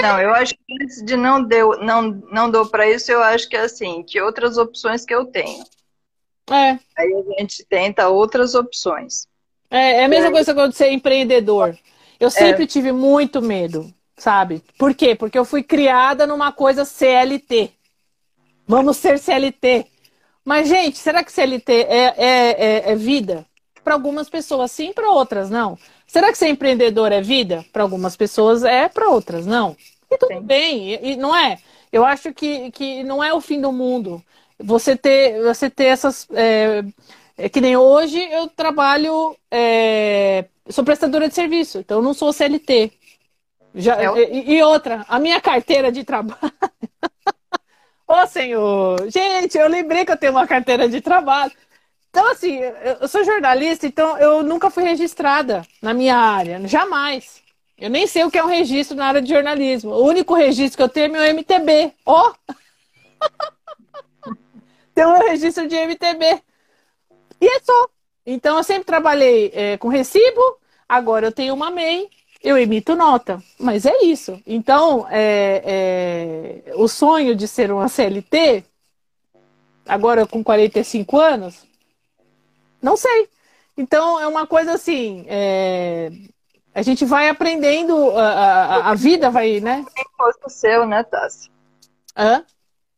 Não, 0.01 0.17
eu 0.21 0.33
acho 0.33 0.53
que 0.53 0.81
antes 0.81 1.03
de 1.03 1.17
não 1.17 1.43
deu, 1.43 1.77
não, 1.81 2.03
não 2.31 2.49
dou 2.49 2.65
para 2.67 2.89
isso, 2.89 3.11
eu 3.11 3.21
acho 3.21 3.49
que 3.49 3.57
é 3.57 3.63
assim, 3.63 4.01
que 4.01 4.21
outras 4.21 4.57
opções 4.57 5.03
que 5.03 5.13
eu 5.13 5.25
tenho. 5.25 5.61
É. 6.49 6.79
Aí 6.97 7.13
a 7.37 7.41
gente 7.41 7.65
tenta 7.65 8.07
outras 8.07 8.55
opções. 8.55 9.27
É, 9.69 9.97
é 9.99 10.05
a 10.05 10.07
mesma 10.07 10.29
é. 10.29 10.31
coisa 10.31 10.53
quando 10.53 10.71
você 10.71 10.85
é 10.85 10.93
empreendedor. 10.93 11.77
Eu 12.17 12.31
sempre 12.31 12.63
é. 12.63 12.67
tive 12.67 12.93
muito 12.93 13.41
medo, 13.41 13.93
sabe? 14.15 14.63
Por 14.79 14.95
quê? 14.95 15.15
Porque 15.15 15.37
eu 15.37 15.43
fui 15.43 15.63
criada 15.63 16.25
numa 16.25 16.53
coisa 16.53 16.85
CLT. 16.85 17.71
Vamos 18.65 18.95
ser 18.95 19.19
CLT. 19.19 19.85
Mas, 20.47 20.69
gente, 20.69 20.97
será 20.97 21.25
que 21.25 21.31
CLT 21.33 21.73
é, 21.73 22.13
é, 22.15 22.85
é, 22.87 22.91
é 22.93 22.95
vida? 22.95 23.45
Para 23.83 23.95
algumas 23.95 24.29
pessoas 24.29 24.71
sim, 24.71 24.93
para 24.93 25.11
outras 25.11 25.49
não. 25.49 25.77
Será 26.07 26.31
que 26.31 26.37
ser 26.37 26.47
empreendedor 26.47 27.11
é 27.11 27.19
vida? 27.19 27.65
Para 27.73 27.83
algumas 27.83 28.15
pessoas 28.15 28.63
é, 28.63 28.87
para 28.87 29.09
outras 29.09 29.45
não. 29.45 29.75
E 30.09 30.17
tudo 30.17 30.35
sim. 30.35 30.41
bem, 30.41 30.93
e, 30.93 31.11
e, 31.11 31.15
não 31.17 31.35
é? 31.35 31.57
Eu 31.91 32.05
acho 32.05 32.33
que, 32.33 32.71
que 32.71 33.03
não 33.03 33.21
é 33.21 33.33
o 33.33 33.41
fim 33.41 33.59
do 33.59 33.73
mundo. 33.73 34.23
Você 34.57 34.95
ter, 34.95 35.43
você 35.43 35.69
ter 35.69 35.87
essas. 35.87 36.25
É, 36.31 36.81
é 37.37 37.49
que 37.49 37.59
nem 37.59 37.75
hoje 37.75 38.17
eu 38.31 38.47
trabalho. 38.47 39.35
É, 39.51 40.45
sou 40.69 40.85
prestadora 40.85 41.27
de 41.27 41.35
serviço, 41.35 41.79
então 41.79 41.97
eu 41.97 42.03
não 42.03 42.13
sou 42.13 42.31
CLT. 42.31 42.93
Já, 43.75 44.01
é 44.01 44.33
e, 44.33 44.53
e 44.53 44.63
outra, 44.63 45.05
a 45.09 45.19
minha 45.19 45.41
carteira 45.41 45.91
de 45.91 46.05
trabalho. 46.05 46.39
Ô, 48.07 48.25
senhor! 48.25 49.09
Gente, 49.11 49.57
eu 49.57 49.67
lembrei 49.67 50.05
que 50.05 50.11
eu 50.11 50.17
tenho 50.17 50.31
uma 50.31 50.47
carteira 50.47 50.87
de 50.87 51.01
trabalho. 51.01 51.51
Então, 52.09 52.31
assim, 52.31 52.59
eu 53.01 53.07
sou 53.07 53.23
jornalista, 53.23 53.85
então 53.85 54.17
eu 54.17 54.41
nunca 54.41 54.69
fui 54.69 54.83
registrada 54.83 55.61
na 55.81 55.93
minha 55.93 56.15
área. 56.15 56.65
Jamais. 56.67 57.43
Eu 57.77 57.89
nem 57.89 58.07
sei 58.07 58.23
o 58.23 58.31
que 58.31 58.37
é 58.37 58.43
um 58.43 58.47
registro 58.47 58.95
na 58.95 59.07
área 59.07 59.21
de 59.21 59.29
jornalismo. 59.29 59.91
O 59.91 60.05
único 60.05 60.33
registro 60.33 60.77
que 60.77 60.83
eu 60.83 60.89
tenho 60.89 61.05
é 61.05 61.09
meu 61.09 61.23
MTB. 61.23 61.93
Ó! 62.05 62.31
Oh! 62.31 62.53
tem 64.95 65.05
um 65.05 65.19
registro 65.19 65.67
de 65.67 65.75
MTB. 65.75 66.41
E 67.41 67.45
é 67.45 67.59
só. 67.59 67.89
Então, 68.25 68.57
eu 68.57 68.63
sempre 68.63 68.85
trabalhei 68.85 69.51
é, 69.53 69.77
com 69.77 69.89
recibo, 69.89 70.41
agora 70.87 71.27
eu 71.27 71.31
tenho 71.31 71.53
uma 71.53 71.69
MEI 71.69 72.09
eu 72.43 72.57
emito 72.57 72.95
nota. 72.95 73.41
Mas 73.59 73.85
é 73.85 74.03
isso. 74.03 74.41
Então, 74.45 75.07
é, 75.09 76.63
é, 76.67 76.75
o 76.75 76.87
sonho 76.87 77.35
de 77.35 77.47
ser 77.47 77.71
uma 77.71 77.87
CLT, 77.87 78.63
agora 79.85 80.25
com 80.25 80.43
45 80.43 81.19
anos, 81.19 81.65
não 82.81 82.95
sei. 82.95 83.29
Então, 83.77 84.19
é 84.19 84.27
uma 84.27 84.47
coisa 84.47 84.73
assim. 84.73 85.25
É, 85.27 86.11
a 86.73 86.81
gente 86.81 87.05
vai 87.05 87.29
aprendendo, 87.29 88.11
a, 88.17 88.29
a, 88.29 88.91
a 88.91 88.93
vida 88.95 89.29
vai, 89.29 89.59
né? 89.59 89.85
Nem 89.95 90.05
fosse 90.15 90.39
o 90.45 90.49
seu, 90.49 90.85
né, 90.85 91.03
Tassi? 91.03 91.49
Hã? 92.15 92.43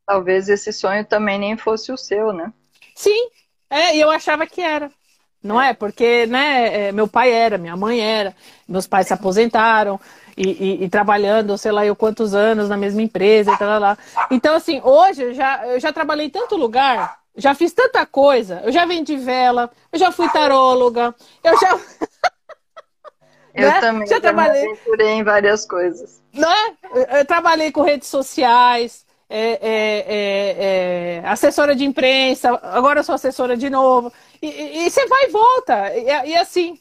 Talvez 0.05 0.49
esse 0.49 0.73
sonho 0.73 1.05
também 1.05 1.37
nem 1.37 1.55
fosse 1.55 1.91
o 1.91 1.97
seu, 1.97 2.33
né? 2.33 2.51
Sim, 2.95 3.29
é, 3.69 3.95
e 3.95 4.01
eu 4.01 4.09
achava 4.09 4.47
que 4.47 4.61
era. 4.61 4.91
Não 5.41 5.59
é? 5.59 5.73
Porque, 5.73 6.25
né, 6.27 6.87
é, 6.87 6.91
meu 6.91 7.07
pai 7.07 7.31
era, 7.31 7.57
minha 7.57 7.75
mãe 7.75 8.01
era, 8.01 8.35
meus 8.67 8.85
pais 8.85 9.07
se 9.07 9.13
aposentaram 9.13 9.99
e, 10.35 10.49
e, 10.49 10.83
e 10.83 10.89
trabalhando, 10.89 11.57
sei 11.57 11.71
lá, 11.71 11.85
eu 11.85 11.95
quantos 11.95 12.33
anos 12.33 12.67
na 12.67 12.75
mesma 12.75 13.01
empresa 13.01 13.51
e 13.51 13.57
tal, 13.57 13.79
lá. 13.79 13.97
Então, 14.29 14.55
assim, 14.55 14.81
hoje 14.83 15.23
eu 15.23 15.33
já, 15.33 15.65
eu 15.67 15.79
já 15.79 15.93
trabalhei 15.93 16.27
em 16.27 16.29
tanto 16.29 16.57
lugar, 16.57 17.19
já 17.35 17.55
fiz 17.55 17.71
tanta 17.71 18.05
coisa, 18.05 18.61
eu 18.65 18.71
já 18.71 18.85
vendi 18.85 19.15
vela, 19.15 19.71
eu 19.91 19.99
já 19.99 20.11
fui 20.11 20.29
taróloga, 20.29 21.15
eu 21.41 21.59
já. 21.59 21.79
eu 23.55 23.67
né? 23.69 23.79
também 23.79 24.07
já 24.07 24.19
trabalhei 24.19 24.77
em 24.99 25.23
várias 25.23 25.65
coisas. 25.65 26.21
Né? 26.33 26.75
Eu, 26.93 27.17
eu 27.17 27.25
trabalhei 27.25 27.71
com 27.71 27.81
redes 27.81 28.09
sociais, 28.09 29.05
é, 29.29 29.51
é, 29.51 30.05
é, 30.07 31.21
é, 31.23 31.27
assessora 31.27 31.75
de 31.75 31.85
imprensa, 31.85 32.59
agora 32.63 32.99
eu 32.99 33.03
sou 33.03 33.15
assessora 33.15 33.55
de 33.55 33.69
novo. 33.69 34.11
E, 34.41 34.85
e, 34.85 34.89
você 34.89 35.05
vai 35.07 35.25
e 35.25 35.31
volta. 35.31 35.97
E, 35.97 36.29
e 36.29 36.35
assim, 36.35 36.79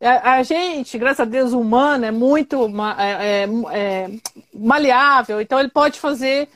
a, 0.00 0.34
a, 0.34 0.42
gente, 0.42 0.98
graças 0.98 1.20
a 1.20 1.24
Deus, 1.24 1.52
humano 1.52 2.04
é 2.04 2.10
muito 2.10 2.66
é, 2.98 3.44
é, 3.44 3.48
é, 3.72 4.10
maleável, 4.52 5.40
então 5.40 5.58
ele 5.58 5.70
pode 5.70 5.98
fazer. 5.98 6.48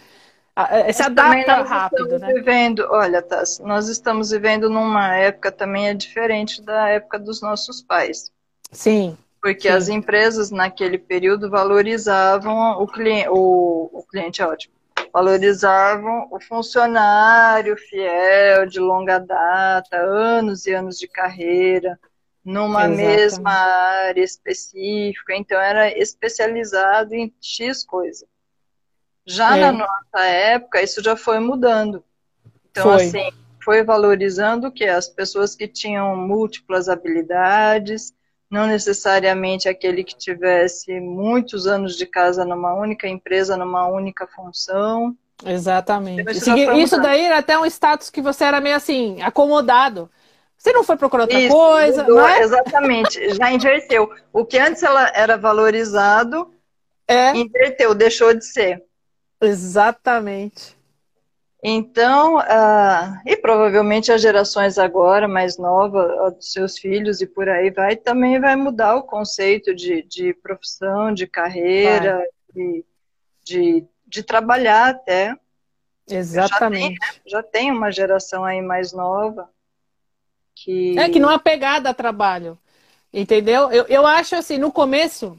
Se 0.93 1.03
adapta 1.03 1.63
rápido, 1.63 2.19
né? 2.19 2.33
Vivendo, 2.33 2.85
olha, 2.91 3.23
Tassi, 3.23 3.63
nós 3.63 3.89
estamos 3.89 4.31
vivendo 4.31 4.69
numa 4.69 5.15
época 5.15 5.53
também 5.53 5.89
é 5.89 5.95
diferente 5.95 6.61
da 6.61 6.89
época 6.89 7.17
dos 7.17 7.41
nossos 7.41 7.81
pais. 7.81 8.33
Sim. 8.73 9.17
Porque 9.41 9.69
sim. 9.69 9.75
as 9.75 9.89
empresas 9.89 10.51
naquele 10.51 10.99
período 10.99 11.49
valorizavam 11.49 12.83
o 12.83 12.89
cliente, 12.89 13.29
o, 13.29 13.89
o 13.93 14.03
cliente 14.11 14.43
é 14.43 14.47
ótimo, 14.47 14.75
valorizavam 15.19 16.29
o 16.31 16.39
funcionário 16.41 17.77
fiel, 17.77 18.67
de 18.69 18.79
longa 18.79 19.19
data, 19.19 19.97
anos 19.97 20.65
e 20.65 20.73
anos 20.73 20.97
de 20.97 21.09
carreira, 21.09 21.99
numa 22.45 22.85
Exatamente. 22.85 23.07
mesma 23.07 23.51
área 23.51 24.23
específica, 24.23 25.35
então 25.35 25.61
era 25.61 25.91
especializado 25.99 27.15
em 27.15 27.35
X 27.41 27.85
coisa. 27.85 28.27
Já 29.27 29.57
é. 29.57 29.61
na 29.61 29.73
nossa 29.73 30.25
época, 30.25 30.81
isso 30.81 31.03
já 31.03 31.17
foi 31.17 31.41
mudando. 31.41 32.05
Então, 32.71 32.85
foi. 32.85 33.05
assim, 33.05 33.31
foi 33.61 33.83
valorizando 33.83 34.69
o 34.69 34.73
que? 34.73 34.85
As 34.85 35.09
pessoas 35.09 35.57
que 35.57 35.67
tinham 35.67 36.17
múltiplas 36.17 36.89
habilidades, 36.89 38.15
não 38.51 38.67
necessariamente 38.67 39.69
aquele 39.69 40.03
que 40.03 40.17
tivesse 40.17 40.99
muitos 41.01 41.67
anos 41.67 41.97
de 41.97 42.07
casa 42.07 42.45
numa 42.45 42.75
única 42.75 43.07
empresa, 43.07 43.57
numa 43.57 43.87
única 43.87 44.27
função. 44.27 45.17
Exatamente. 45.45 46.31
Isso, 46.31 46.73
isso 46.73 47.01
daí 47.01 47.25
era 47.25 47.39
até 47.39 47.59
um 47.59 47.67
status 47.67 48.11
que 48.11 48.21
você 48.21 48.45
era 48.45 48.61
meio 48.61 48.77
assim, 48.77 49.21
acomodado. 49.23 50.11
Você 50.57 50.73
não 50.73 50.83
foi 50.83 50.97
procurar 50.97 51.25
outra 51.25 51.39
isso, 51.39 51.55
coisa, 51.55 52.03
mudou, 52.03 52.27
é? 52.27 52.41
Exatamente, 52.41 53.35
já 53.35 53.53
inverteu. 53.53 54.11
O 54.33 54.45
que 54.45 54.59
antes 54.59 54.83
ela 54.83 55.09
era 55.15 55.37
valorizado, 55.37 56.53
é. 57.07 57.37
inverteu, 57.37 57.95
deixou 57.95 58.35
de 58.35 58.45
ser. 58.45 58.83
Exatamente. 59.41 60.78
Então, 61.63 62.37
uh, 62.37 63.21
e 63.27 63.37
provavelmente 63.37 64.13
as 64.13 64.23
gerações 64.23 64.79
agora, 64.79 65.27
mais 65.27 65.59
novas, 65.59 66.35
dos 66.35 66.53
seus 66.53 66.79
filhos 66.79 67.21
e 67.21 67.27
por 67.27 67.49
aí 67.49 67.71
vai, 67.71 67.97
também 67.97 68.41
vai 68.41 68.55
mudar 68.55 68.95
o 68.95 69.03
conceito 69.03 69.75
de, 69.75 70.03
de 70.03 70.33
profissão, 70.35 71.13
de 71.13 71.27
carreira, 71.27 72.23
de, 72.55 72.85
de, 73.45 73.85
de, 74.07 74.23
trabalhar 74.23 74.91
até. 74.91 75.35
Exatamente. 76.09 76.95
Já 76.95 77.13
tem, 77.13 77.23
já 77.27 77.43
tem, 77.43 77.73
uma 77.73 77.91
geração 77.91 78.45
aí 78.45 78.63
mais 78.63 78.93
nova 78.93 79.51
que. 80.55 80.97
É 80.97 81.09
que 81.09 81.19
não 81.19 81.31
é 81.31 81.39
pegada 81.39 81.91
a 81.91 81.95
trabalho. 81.95 82.57
Entendeu? 83.13 83.73
Eu, 83.73 83.85
eu 83.87 84.07
acho 84.07 84.37
assim, 84.37 84.59
no 84.59 84.71
começo, 84.71 85.37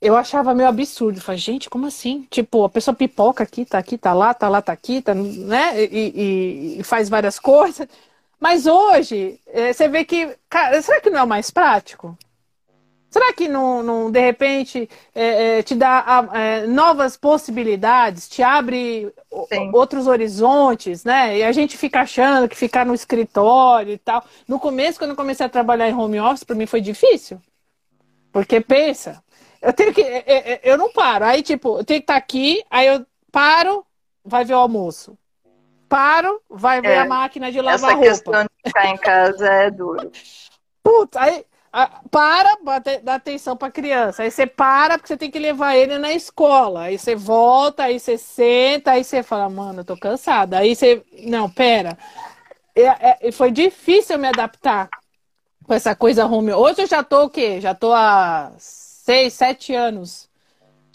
eu 0.00 0.16
achava 0.16 0.54
meio 0.54 0.68
absurdo. 0.68 1.20
Falei, 1.20 1.38
gente, 1.38 1.70
como 1.70 1.86
assim? 1.86 2.26
Tipo, 2.30 2.64
a 2.64 2.68
pessoa 2.68 2.94
pipoca 2.94 3.44
aqui, 3.44 3.64
tá 3.64 3.78
aqui, 3.78 3.96
tá 3.98 4.12
lá, 4.12 4.34
tá 4.34 4.48
lá, 4.48 4.60
tá 4.62 4.72
aqui, 4.72 5.02
tá, 5.02 5.14
né? 5.14 5.84
E, 5.84 6.76
e, 6.76 6.80
e 6.80 6.82
faz 6.84 7.08
várias 7.08 7.38
coisas. 7.40 7.88
Mas 8.38 8.66
hoje, 8.66 9.40
é, 9.46 9.72
você 9.72 9.88
vê 9.88 10.04
que, 10.04 10.36
cara, 10.48 10.80
será 10.82 11.00
que 11.00 11.10
não 11.10 11.20
é 11.20 11.26
mais 11.26 11.50
prático? 11.50 12.16
Será 13.08 13.32
que 13.32 13.48
não, 13.48 13.82
não 13.82 14.10
de 14.10 14.20
repente, 14.20 14.90
é, 15.14 15.58
é, 15.58 15.62
te 15.62 15.74
dá 15.74 16.28
é, 16.34 16.66
novas 16.66 17.16
possibilidades, 17.16 18.28
te 18.28 18.42
abre 18.42 19.10
Sim. 19.48 19.70
outros 19.72 20.06
horizontes, 20.06 21.02
né? 21.02 21.38
E 21.38 21.42
a 21.42 21.50
gente 21.50 21.78
fica 21.78 22.00
achando 22.02 22.46
que 22.46 22.54
ficar 22.54 22.84
no 22.84 22.92
escritório 22.92 23.94
e 23.94 23.98
tal. 23.98 24.22
No 24.46 24.60
começo, 24.60 24.98
quando 24.98 25.12
eu 25.12 25.16
comecei 25.16 25.46
a 25.46 25.48
trabalhar 25.48 25.88
em 25.88 25.94
home 25.94 26.20
office, 26.20 26.44
para 26.44 26.56
mim 26.56 26.66
foi 26.66 26.82
difícil. 26.82 27.40
Porque 28.30 28.60
pensa, 28.60 29.22
eu 29.60 29.72
tenho 29.72 29.92
que. 29.92 30.02
É, 30.02 30.24
é, 30.26 30.60
eu 30.62 30.78
não 30.78 30.92
paro. 30.92 31.24
Aí, 31.24 31.42
tipo, 31.42 31.78
eu 31.78 31.84
tenho 31.84 32.00
que 32.00 32.04
estar 32.04 32.14
tá 32.14 32.18
aqui, 32.18 32.64
aí 32.70 32.86
eu 32.86 33.06
paro, 33.30 33.84
vai 34.24 34.44
ver 34.44 34.54
o 34.54 34.58
almoço. 34.58 35.16
Paro, 35.88 36.40
vai 36.48 36.80
ver 36.80 36.88
é, 36.88 36.98
a 36.98 37.04
máquina 37.04 37.50
de 37.52 37.60
lavar 37.60 37.74
essa 37.74 37.94
roupa. 37.94 38.06
Essa 38.06 38.22
questão 38.22 38.42
de 38.42 38.48
ficar 38.66 38.86
em 38.86 38.96
casa 38.96 39.46
é 39.46 39.70
duro. 39.70 40.10
Putz, 40.82 41.16
aí 41.16 41.44
para, 42.10 42.56
dá 43.02 43.16
atenção 43.16 43.56
para 43.56 43.68
a 43.68 43.72
criança. 43.72 44.22
Aí 44.22 44.30
você 44.30 44.46
para 44.46 44.96
porque 44.96 45.08
você 45.08 45.16
tem 45.16 45.30
que 45.30 45.38
levar 45.38 45.76
ele 45.76 45.98
na 45.98 46.12
escola. 46.12 46.82
Aí 46.82 46.98
você 46.98 47.14
volta, 47.14 47.84
aí 47.84 48.00
você 48.00 48.16
senta, 48.16 48.92
aí 48.92 49.04
você 49.04 49.22
fala, 49.22 49.48
mano, 49.50 49.80
eu 49.80 49.84
tô 49.84 49.96
cansada. 49.96 50.58
Aí 50.58 50.74
você, 50.74 51.02
não, 51.24 51.50
pera. 51.50 51.98
É, 52.74 53.28
é, 53.28 53.32
foi 53.32 53.50
difícil 53.50 54.18
me 54.18 54.28
adaptar 54.28 54.88
com 55.64 55.74
essa 55.74 55.94
coisa 55.94 56.26
home. 56.26 56.52
Hoje 56.52 56.82
eu 56.82 56.86
já 56.86 57.02
tô 57.02 57.24
o 57.24 57.30
quê? 57.30 57.60
Já 57.60 57.74
tô 57.74 57.92
há 57.92 58.52
seis, 59.06 59.34
sete 59.34 59.72
anos 59.72 60.28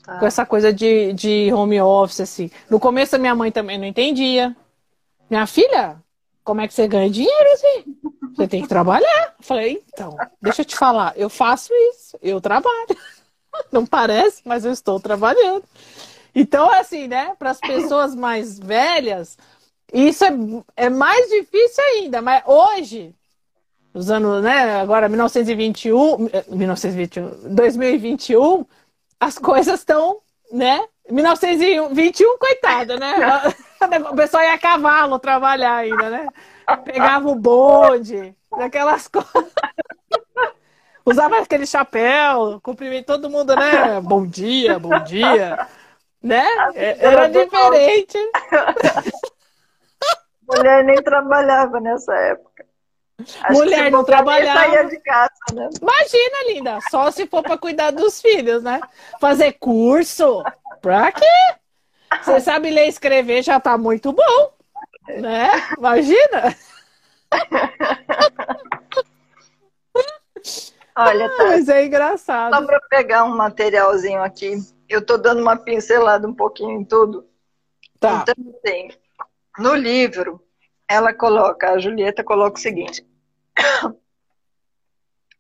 ah. 0.06 0.20
com 0.20 0.26
essa 0.26 0.46
coisa 0.46 0.74
de, 0.74 1.14
de 1.14 1.52
home 1.54 1.80
office, 1.80 2.20
assim. 2.20 2.52
No 2.70 2.78
começo 2.78 3.16
a 3.16 3.20
minha 3.20 3.34
mãe 3.34 3.52
também 3.52 3.78
não 3.78 3.86
entendia. 3.86 4.54
Minha 5.30 5.48
filha, 5.48 5.96
como 6.44 6.60
é 6.60 6.68
que 6.68 6.74
você 6.74 6.90
ganha 6.90 7.10
dinheiro 7.10 7.54
assim? 7.54 7.96
Você 8.36 8.48
tem 8.50 8.62
que 8.62 8.68
trabalhar. 8.68 9.36
Eu 9.40 9.46
falei, 9.46 9.82
então, 9.94 10.18
deixa 10.42 10.62
eu 10.62 10.66
te 10.66 10.76
falar, 10.76 11.14
eu 11.16 11.30
faço 11.30 11.72
isso, 11.94 12.20
eu 12.22 12.42
trabalho. 12.42 12.98
Não 13.72 13.86
parece, 13.86 14.42
mas 14.46 14.66
eu 14.66 14.72
estou 14.72 15.00
trabalhando. 15.00 15.64
Então, 16.34 16.70
assim, 16.70 17.08
né, 17.08 17.34
para 17.38 17.52
as 17.52 17.60
pessoas 17.60 18.16
mais 18.16 18.58
velhas, 18.58 19.38
isso 19.94 20.24
é, 20.24 20.32
é 20.76 20.90
mais 20.90 21.30
difícil 21.30 21.84
ainda, 21.84 22.22
mas 22.22 22.44
hoje, 22.46 23.14
nos 23.94 24.10
anos, 24.10 24.42
né, 24.42 24.80
agora 24.80 25.10
1921, 25.10 26.30
1921, 26.50 27.54
2021, 27.54 28.66
as 29.20 29.38
coisas 29.38 29.80
estão, 29.80 30.20
né? 30.52 30.84
1921, 31.10 32.38
coitada, 32.38 32.98
né? 32.98 33.16
O 34.12 34.16
pessoal 34.16 34.44
ia 34.44 34.54
a 34.54 34.60
cavalo 34.60 35.18
trabalhar 35.18 35.78
ainda, 35.78 36.08
né? 36.08 36.28
Pegava 36.86 37.28
o 37.28 37.34
bonde, 37.34 38.36
aquelas 38.52 39.08
coisas. 39.08 39.32
Usava 41.04 41.40
aquele 41.40 41.66
chapéu, 41.66 42.60
cumprimento 42.62 43.08
todo 43.08 43.28
mundo, 43.28 43.56
né? 43.56 44.00
Bom 44.00 44.24
dia, 44.28 44.78
bom 44.78 45.00
dia. 45.00 45.68
Né? 46.22 46.46
É, 46.76 47.04
era 47.04 47.28
diferente. 47.28 48.20
Mulher 50.48 50.84
nem 50.84 51.02
trabalhava 51.02 51.80
nessa 51.80 52.14
época. 52.14 52.51
Acho 53.44 53.54
Mulher 53.54 53.92
não 53.92 54.04
trabalhava. 54.04 54.60
Saía 54.60 54.84
de 54.86 55.00
casa, 55.00 55.32
né? 55.54 55.70
Imagina, 55.82 56.54
linda, 56.54 56.80
só 56.90 57.12
se 57.12 57.28
for 57.28 57.44
para 57.44 57.58
cuidar 57.58 57.92
dos 57.92 58.22
filhos, 58.22 58.64
né? 58.64 58.80
Fazer 59.20 59.54
curso, 59.54 60.44
pra 60.82 61.12
quê? 61.12 61.26
Você 62.22 62.40
sabe 62.42 62.70
ler 62.70 62.86
e 62.86 62.90
escrever, 62.90 63.42
já 63.42 63.60
tá 63.60 63.78
muito 63.78 64.12
bom, 64.12 64.52
né? 65.08 65.50
Imagina. 65.78 66.56
Olha, 70.96 71.30
tá. 71.30 71.44
Mas 71.46 71.70
é 71.70 71.86
engraçado. 71.86 72.54
Só 72.54 72.66
para 72.66 72.80
pegar 72.90 73.24
um 73.24 73.36
materialzinho 73.36 74.22
aqui, 74.22 74.58
eu 74.90 75.06
tô 75.06 75.18
dando 75.18 75.42
uma 75.42 75.56
pincelada 75.56 76.28
um 76.28 76.34
pouquinho 76.34 76.82
em 76.82 76.84
tudo. 76.84 77.26
Tá. 78.00 78.24
Então, 78.28 78.36
assim, 78.64 78.90
no 79.58 79.74
livro, 79.74 80.44
ela 80.88 81.14
coloca, 81.14 81.72
a 81.72 81.80
Julieta 81.80 82.24
coloca 82.24 82.58
o 82.58 82.62
seguinte: 82.62 83.06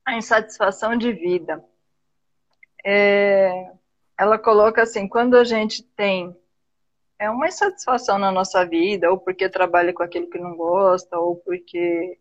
a 0.05 0.17
insatisfação 0.17 0.97
de 0.97 1.11
vida. 1.13 1.63
É, 2.83 3.71
ela 4.17 4.37
coloca 4.37 4.81
assim, 4.81 5.07
quando 5.07 5.35
a 5.35 5.43
gente 5.43 5.83
tem 5.83 6.35
é 7.21 7.29
uma 7.29 7.47
insatisfação 7.47 8.17
na 8.17 8.31
nossa 8.31 8.65
vida, 8.65 9.11
ou 9.11 9.15
porque 9.15 9.47
trabalha 9.47 9.93
com 9.93 10.01
aquilo 10.01 10.27
que 10.27 10.39
não 10.39 10.55
gosta, 10.55 11.19
ou 11.19 11.35
porque 11.35 12.17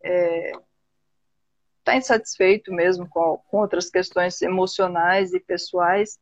está 0.00 0.08
é, 0.08 0.52
tá 1.82 1.96
insatisfeito 1.96 2.72
mesmo 2.72 3.08
com, 3.08 3.38
com 3.48 3.56
outras 3.56 3.90
questões 3.90 4.40
emocionais 4.40 5.34
e 5.34 5.40
pessoais, 5.40 6.20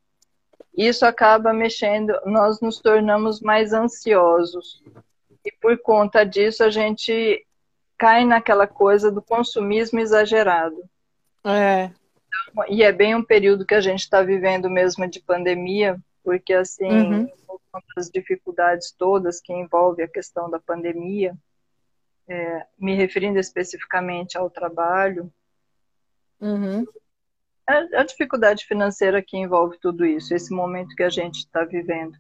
isso 0.75 1.05
acaba 1.05 1.53
mexendo, 1.53 2.18
nós 2.25 2.59
nos 2.62 2.81
tornamos 2.81 3.43
mais 3.43 3.75
ansiosos. 3.75 4.83
E 5.45 5.53
por 5.61 5.79
conta 5.83 6.25
disso, 6.25 6.64
a 6.64 6.70
gente 6.70 7.47
cai 8.03 8.24
naquela 8.24 8.66
coisa 8.66 9.12
do 9.12 9.22
consumismo 9.22 10.00
exagerado. 10.00 10.82
É. 11.44 11.88
E 12.68 12.82
é 12.82 12.90
bem 12.90 13.14
um 13.14 13.24
período 13.24 13.64
que 13.64 13.76
a 13.76 13.80
gente 13.80 14.01
está 14.01 14.24
vivendo 14.24 14.68
mesmo 14.68 15.09
de 15.09 15.20
pandemia, 15.20 15.97
porque 16.24 16.52
assim, 16.52 16.89
uhum. 16.89 17.28
as 17.97 18.10
dificuldades 18.10 18.90
todas 18.90 19.40
que 19.40 19.52
envolve 19.52 20.02
a 20.02 20.09
questão 20.09 20.51
da 20.51 20.59
pandemia, 20.59 21.32
é, 22.27 22.66
me 22.77 22.97
referindo 22.97 23.39
especificamente 23.39 24.36
ao 24.36 24.51
trabalho, 24.51 25.32
uhum. 26.40 26.85
a, 27.64 28.01
a, 28.01 28.02
dificuldade 28.02 28.64
financeira 28.64 29.22
que 29.22 29.36
envolve 29.36 29.78
tudo 29.81 30.05
isso, 30.05 30.35
esse 30.35 30.52
momento 30.52 30.97
que 30.97 31.05
a 31.05 31.10
gente 31.10 31.36
está 31.36 31.64
vivendo. 31.64 32.18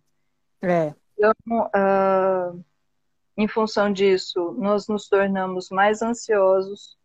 É. 0.62 0.94
Então, 1.18 1.32
uh, 1.74 2.64
em 3.36 3.48
função 3.48 3.92
disso, 3.92 4.54
nós 4.58 4.88
nos 4.88 5.08
tornamos 5.08 5.70
mais 5.70 6.02
ansiosos, 6.02 6.96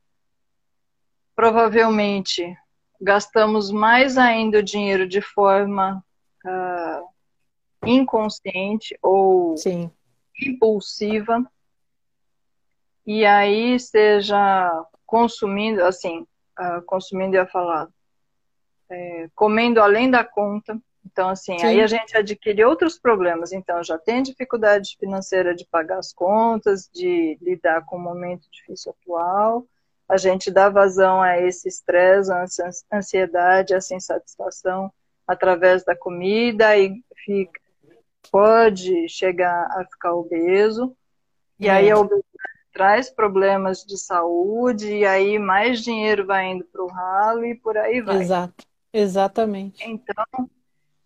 provavelmente 1.35 2.57
gastamos 2.99 3.71
mais 3.71 4.17
ainda 4.17 4.59
o 4.59 4.63
dinheiro 4.63 5.07
de 5.07 5.21
forma 5.21 6.03
uh, 6.45 7.07
inconsciente 7.87 8.97
ou 9.01 9.55
Sim. 9.55 9.91
impulsiva. 10.41 11.49
E 13.05 13.25
aí 13.25 13.79
seja 13.79 14.85
consumindo, 15.05 15.83
assim, 15.83 16.27
uh, 16.59 16.81
consumindo 16.85 17.35
ia 17.35 17.45
falar, 17.45 17.87
é, 18.89 19.29
comendo 19.33 19.81
além 19.81 20.09
da 20.09 20.23
conta. 20.23 20.77
Então, 21.11 21.29
assim, 21.29 21.57
Sim. 21.57 21.65
aí 21.65 21.81
a 21.81 21.87
gente 21.87 22.15
adquire 22.17 22.63
outros 22.63 22.99
problemas. 22.99 23.51
Então, 23.51 23.83
já 23.83 23.97
tem 23.97 24.21
dificuldade 24.21 24.97
financeira 24.99 25.55
de 25.55 25.65
pagar 25.65 25.99
as 25.99 26.11
contas, 26.13 26.89
de 26.93 27.37
lidar 27.41 27.85
com 27.85 27.95
o 27.95 27.99
momento 27.99 28.47
difícil 28.51 28.91
atual 28.91 29.65
a 30.07 30.15
gente 30.15 30.49
dá 30.49 30.69
vazão 30.69 31.21
a 31.21 31.37
esse 31.39 31.67
estresse, 31.67 32.31
a 32.31 32.45
ansiedade, 32.93 33.73
essa 33.73 33.93
insatisfação 33.93 34.91
através 35.27 35.83
da 35.83 35.95
comida 35.95 36.77
e 36.77 37.03
fica, 37.25 37.59
pode 38.31 39.09
chegar 39.09 39.67
a 39.71 39.85
ficar 39.85 40.13
obeso. 40.13 40.95
E 41.59 41.67
é. 41.67 41.71
aí 41.71 41.91
a 41.91 41.97
obesidade 41.97 42.27
traz 42.71 43.09
problemas 43.09 43.83
de 43.83 43.97
saúde, 43.97 44.97
e 44.97 45.05
aí 45.05 45.39
mais 45.39 45.83
dinheiro 45.83 46.25
vai 46.25 46.45
indo 46.45 46.63
para 46.63 46.83
o 46.83 46.87
ralo 46.87 47.43
e 47.43 47.55
por 47.55 47.75
aí 47.75 48.01
vai. 48.01 48.21
Exato, 48.21 48.65
exatamente. 48.93 49.83
Então, 49.83 50.49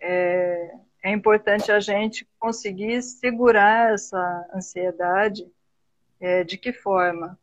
é, 0.01 0.75
é 1.03 1.11
importante 1.11 1.71
a 1.71 1.79
gente 1.79 2.27
conseguir 2.39 3.01
segurar 3.01 3.93
essa 3.93 4.49
ansiedade. 4.53 5.45
É, 6.19 6.43
de 6.43 6.57
que 6.57 6.71
forma? 6.71 7.39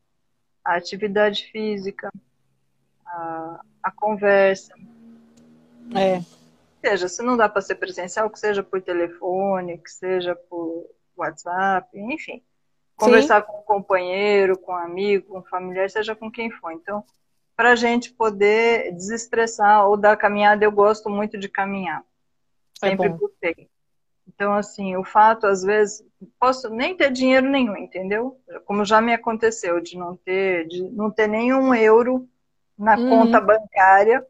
a 0.68 0.76
atividade 0.76 1.50
física, 1.50 2.12
a, 3.06 3.60
a 3.82 3.90
conversa. 3.90 4.74
É. 5.96 6.20
seja, 6.86 7.08
se 7.08 7.22
não 7.22 7.38
dá 7.38 7.48
para 7.48 7.62
ser 7.62 7.76
presencial, 7.76 8.28
que 8.28 8.38
seja 8.38 8.62
por 8.62 8.82
telefone, 8.82 9.78
que 9.78 9.90
seja 9.90 10.36
por 10.36 10.86
WhatsApp, 11.16 11.88
enfim. 11.98 12.42
conversar 12.96 13.40
Sim. 13.40 13.46
com 13.46 13.60
um 13.60 13.62
companheiro, 13.62 14.58
com 14.58 14.72
um 14.72 14.76
amigo, 14.76 15.32
com 15.32 15.38
um 15.38 15.44
familiar, 15.44 15.88
seja 15.88 16.14
com 16.14 16.30
quem 16.30 16.50
for. 16.50 16.70
Então, 16.70 17.02
para 17.56 17.72
a 17.72 17.76
gente 17.76 18.12
poder 18.12 18.92
desestressar 18.92 19.88
ou 19.88 19.96
dar 19.96 20.18
caminhada, 20.18 20.66
eu 20.66 20.70
gosto 20.70 21.08
muito 21.08 21.38
de 21.38 21.48
caminhar. 21.48 22.04
É 22.82 22.90
Sempre 22.90 23.06
é 23.06 23.10
gostei. 23.10 23.68
Então, 24.26 24.52
assim, 24.52 24.94
o 24.96 25.02
fato, 25.02 25.46
às 25.46 25.62
vezes, 25.62 26.04
posso 26.38 26.68
nem 26.68 26.94
ter 26.96 27.10
dinheiro 27.10 27.48
nenhum, 27.48 27.76
entendeu? 27.76 28.38
Como 28.66 28.84
já 28.84 29.00
me 29.00 29.14
aconteceu, 29.14 29.80
de 29.80 29.96
não 29.96 30.16
ter, 30.16 30.66
de 30.68 30.82
não 30.82 31.10
ter 31.10 31.26
nenhum 31.26 31.74
euro 31.74 32.28
na 32.78 32.96
uhum. 32.96 33.08
conta 33.08 33.40
bancária. 33.40 34.24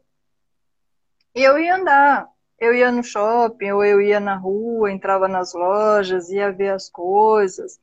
E 1.35 1.43
eu 1.43 1.59
ia 1.59 1.75
andar. 1.75 2.27
Eu 2.57 2.73
ia 2.73 2.91
no 2.91 3.03
shopping, 3.03 3.71
ou 3.71 3.85
eu 3.85 4.01
ia 4.01 4.19
na 4.19 4.35
rua, 4.35 4.91
entrava 4.91 5.27
nas 5.27 5.53
lojas, 5.53 6.29
ia 6.29 6.51
ver 6.51 6.69
as 6.69 6.89
coisas. 6.89 7.79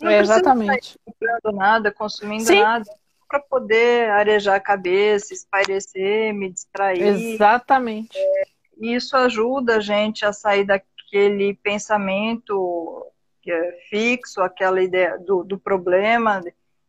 Não 0.00 0.10
é, 0.10 0.18
exatamente. 0.18 0.98
comprando 1.04 1.56
nada, 1.56 1.92
consumindo 1.92 2.44
Sim. 2.44 2.60
nada, 2.60 2.84
para 3.28 3.40
poder 3.40 4.10
arejar 4.10 4.56
a 4.56 4.60
cabeça, 4.60 5.34
espairecer, 5.34 6.32
me 6.32 6.50
distrair. 6.50 7.02
Exatamente. 7.02 8.16
É, 8.16 8.37
isso 8.80 9.16
ajuda 9.16 9.76
a 9.76 9.80
gente 9.80 10.24
a 10.24 10.32
sair 10.32 10.64
daquele 10.64 11.54
pensamento 11.54 13.04
é 13.50 13.78
fixo, 13.88 14.40
aquela 14.42 14.82
ideia 14.82 15.18
do, 15.18 15.42
do 15.42 15.58
problema. 15.58 16.42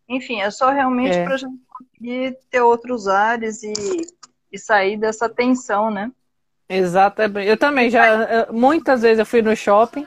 Enfim, 0.08 0.42
é 0.42 0.52
só 0.52 0.70
realmente 0.70 1.16
é. 1.16 1.24
para 1.24 1.36
a 1.36 1.38
gente 1.38 1.58
conseguir 1.68 2.38
ter 2.50 2.62
outros 2.62 3.08
ares 3.08 3.64
e, 3.64 3.74
e 4.52 4.58
sair 4.58 4.98
dessa 4.98 5.30
tensão, 5.30 5.90
né? 5.90 6.12
Exatamente. 6.68 7.48
Eu 7.48 7.58
também 7.58 7.90
já 7.90 8.48
muitas 8.52 9.02
vezes 9.02 9.20
eu 9.20 9.26
fui 9.26 9.42
no 9.42 9.56
shopping 9.56 10.06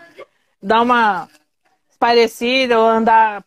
dar 0.63 0.83
uma 0.83 1.29
parecida 1.99 2.79
ou 2.79 2.87
andar 2.87 3.45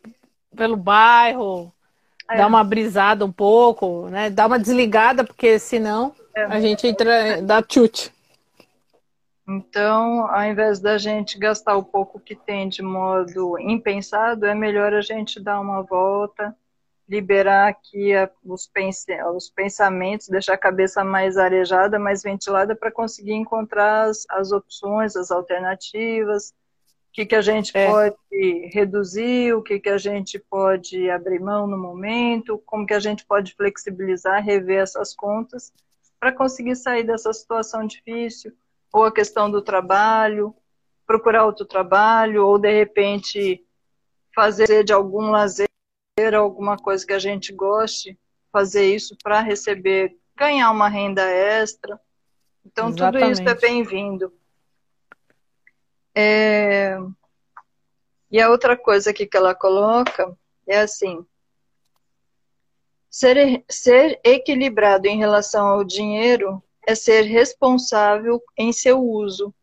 pelo 0.56 0.76
bairro, 0.76 1.72
é. 2.30 2.38
dar 2.38 2.48
uma 2.48 2.64
brisada 2.64 3.26
um 3.26 3.32
pouco, 3.32 4.08
né? 4.10 4.30
Dar 4.30 4.48
uma 4.48 4.60
desligada 4.60 5.24
porque 5.24 5.60
senão 5.60 6.14
é. 6.36 6.44
a 6.44 6.60
gente 6.60 6.88
entra 6.88 7.42
dá 7.42 7.64
chute. 7.68 8.15
Então, 9.48 10.28
ao 10.28 10.44
invés 10.44 10.80
da 10.80 10.98
gente 10.98 11.38
gastar 11.38 11.78
o 11.78 11.84
pouco 11.84 12.20
que 12.20 12.36
tem 12.36 12.68
de 12.68 12.82
modo 12.82 13.60
impensado, 13.60 14.46
é 14.46 14.56
melhor 14.56 14.92
a 14.94 15.02
gente 15.02 15.40
dar 15.40 15.60
uma 15.60 15.84
volta, 15.84 16.56
liberar 17.08 17.68
aqui 17.68 18.12
os, 18.44 18.66
pens 18.66 19.06
os 19.36 19.48
pensamentos, 19.48 20.30
deixar 20.30 20.56
a 20.56 20.58
cabeça 20.58 21.04
mais 21.04 21.38
arejada, 21.38 22.00
mais 22.00 22.24
ventilada, 22.24 22.76
para 22.76 22.92
conseguir 22.92 23.34
encontrar 23.34 24.10
as, 24.10 24.26
as, 24.32 24.52
opções, 24.52 25.16
as 25.16 25.30
alternativas, 25.30 26.50
o 26.50 27.14
que, 27.14 27.28
que 27.28 27.36
a 27.36 27.42
gente 27.42 27.72
é. 27.78 27.88
pode 27.88 28.18
reduzir, 28.74 29.54
o 29.54 29.62
que, 29.62 29.80
que 29.80 29.90
a 29.90 30.00
gente 30.00 30.40
pode 30.40 31.08
abrir 31.12 31.40
mão 31.40 31.68
no 31.68 31.78
momento, 31.78 32.58
como 32.66 32.88
que 32.88 32.96
a 32.96 33.00
gente 33.00 33.24
pode 33.24 33.54
flexibilizar, 33.54 34.44
rever 34.44 34.82
essas 34.82 35.14
contas, 35.14 35.72
para 36.20 36.32
conseguir 36.32 36.76
sair 36.76 37.04
dessa 37.04 37.32
situação 37.32 37.86
difícil 37.86 38.52
ou 38.96 39.04
a 39.04 39.12
questão 39.12 39.52
do 39.52 39.62
trabalho, 39.62 40.56
procurar 41.06 41.44
outro 41.44 41.66
trabalho, 41.66 42.48
ou 42.48 42.58
de 42.58 42.72
repente 42.72 43.62
fazer 44.34 44.86
de 44.86 44.94
algum 44.94 45.32
lazer 45.32 45.68
alguma 46.34 46.78
coisa 46.78 47.06
que 47.06 47.12
a 47.12 47.20
gente 47.20 47.52
goste, 47.52 48.18
fazer 48.54 48.96
isso 48.96 49.18
para 49.22 49.42
receber, 49.42 50.18
ganhar 50.34 50.72
uma 50.72 50.88
renda 50.88 51.30
extra. 51.30 52.00
Então, 52.66 52.88
Exatamente. 52.88 53.20
tudo 53.20 53.32
isso 53.34 53.50
é 53.50 53.60
bem-vindo. 53.60 54.34
É... 56.16 56.98
E 58.32 58.40
a 58.40 58.50
outra 58.50 58.78
coisa 58.78 59.10
aqui 59.10 59.28
que 59.28 59.36
ela 59.36 59.54
coloca 59.54 60.34
é 60.66 60.80
assim: 60.80 61.26
ser, 63.10 63.66
ser 63.70 64.22
equilibrado 64.24 65.06
em 65.06 65.18
relação 65.18 65.68
ao 65.68 65.84
dinheiro 65.84 66.64
é 66.86 66.96
ser 66.96 67.22
responsável 67.22 68.42
em 68.58 68.72
seu 68.72 69.02
uso. 69.02 69.54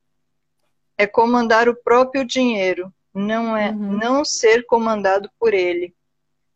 É 0.96 1.06
comandar 1.06 1.68
o 1.68 1.76
próprio 1.76 2.24
dinheiro, 2.24 2.92
não 3.14 3.56
é 3.56 3.70
uhum. 3.70 3.92
não 3.92 4.24
ser 4.24 4.64
comandado 4.66 5.30
por 5.38 5.54
ele. 5.54 5.94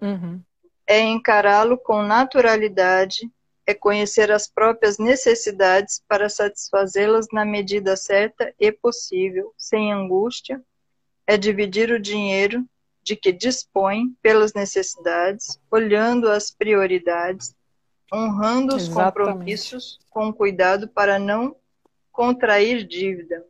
Uhum. 0.00 0.40
É 0.86 1.00
encará-lo 1.00 1.78
com 1.78 2.02
naturalidade, 2.02 3.30
é 3.66 3.74
conhecer 3.74 4.30
as 4.30 4.46
próprias 4.46 4.98
necessidades 4.98 6.00
para 6.06 6.28
satisfazê-las 6.28 7.26
na 7.32 7.44
medida 7.44 7.96
certa 7.96 8.54
e 8.58 8.70
possível, 8.70 9.52
sem 9.58 9.92
angústia. 9.92 10.62
É 11.26 11.36
dividir 11.36 11.90
o 11.90 11.98
dinheiro 11.98 12.64
de 13.02 13.16
que 13.16 13.32
dispõe 13.32 14.14
pelas 14.22 14.52
necessidades, 14.52 15.60
olhando 15.70 16.28
as 16.28 16.50
prioridades, 16.50 17.54
honrando 18.12 18.76
os 18.76 18.88
compromissos 18.88 19.98
com 20.10 20.32
cuidado 20.32 20.88
para 20.88 21.18
não 21.18 21.56
contrair 22.12 22.84
dívida. 22.86 23.44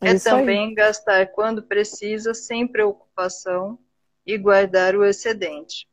É, 0.00 0.10
é 0.10 0.18
também 0.18 0.68
aí. 0.68 0.74
gastar 0.74 1.26
quando 1.28 1.62
precisa, 1.62 2.34
sem 2.34 2.66
preocupação, 2.66 3.78
e 4.26 4.36
guardar 4.38 4.96
o 4.96 5.04
excedente. 5.04 5.88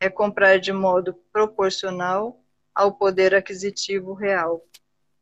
É 0.00 0.08
comprar 0.08 0.58
de 0.58 0.72
modo 0.72 1.14
proporcional 1.32 2.40
ao 2.74 2.92
poder 2.92 3.34
aquisitivo 3.34 4.14
real. 4.14 4.64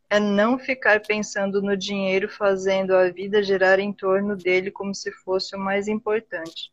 É 0.08 0.18
não 0.18 0.58
ficar 0.58 1.00
pensando 1.00 1.60
no 1.60 1.76
dinheiro, 1.76 2.28
fazendo 2.28 2.94
a 2.94 3.10
vida 3.10 3.42
girar 3.42 3.78
em 3.78 3.92
torno 3.92 4.36
dele 4.36 4.70
como 4.70 4.94
se 4.94 5.12
fosse 5.12 5.54
o 5.54 5.58
mais 5.58 5.86
importante 5.86 6.72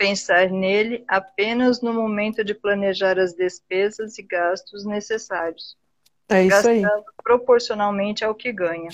pensar 0.00 0.48
nele 0.48 1.04
apenas 1.06 1.82
no 1.82 1.92
momento 1.92 2.42
de 2.42 2.54
planejar 2.54 3.18
as 3.18 3.34
despesas 3.34 4.16
e 4.16 4.22
gastos 4.22 4.86
necessários, 4.86 5.76
é 6.26 6.44
isso 6.44 6.56
gastando 6.56 6.86
aí. 6.86 7.04
proporcionalmente 7.22 8.24
ao 8.24 8.34
que 8.34 8.50
ganha. 8.50 8.88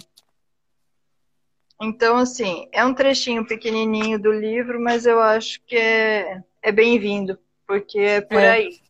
Então, 1.81 2.17
assim, 2.17 2.69
é 2.73 2.85
um 2.85 2.93
trechinho 2.93 3.47
pequenininho 3.47 4.19
do 4.19 4.33
livro, 4.33 4.81
mas 4.81 5.07
eu 5.07 5.21
acho 5.21 5.61
que 5.65 5.77
é, 5.77 6.43
é 6.61 6.73
bem-vindo, 6.73 7.39
porque 7.65 8.01
é 8.01 8.21
por 8.21 8.41
é. 8.41 8.51
aí. 8.51 8.81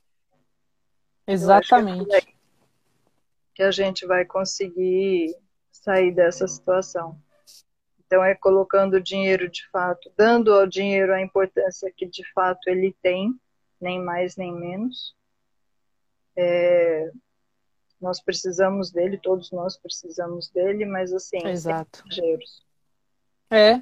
Exatamente. 1.26 2.10
É 2.12 2.16
aí 2.16 2.36
que 3.54 3.62
a 3.62 3.70
gente 3.70 4.06
vai 4.06 4.24
conseguir 4.24 5.34
sair 5.70 6.12
dessa 6.12 6.48
situação. 6.48 7.20
Então, 8.06 8.24
é 8.24 8.34
colocando 8.34 8.94
o 8.94 9.02
dinheiro 9.02 9.50
de 9.50 9.68
fato, 9.70 10.10
dando 10.16 10.54
ao 10.54 10.66
dinheiro 10.66 11.12
a 11.12 11.20
importância 11.20 11.92
que 11.94 12.06
de 12.06 12.22
fato 12.32 12.68
ele 12.68 12.96
tem, 13.02 13.34
nem 13.80 14.00
mais 14.00 14.36
nem 14.36 14.52
menos. 14.52 15.14
É, 16.36 17.10
nós 18.00 18.20
precisamos 18.20 18.90
dele, 18.92 19.18
todos 19.18 19.50
nós 19.50 19.76
precisamos 19.76 20.48
dele, 20.50 20.84
mas 20.84 21.12
assim, 21.12 21.44
Exato. 21.46 22.04
É. 23.50 23.72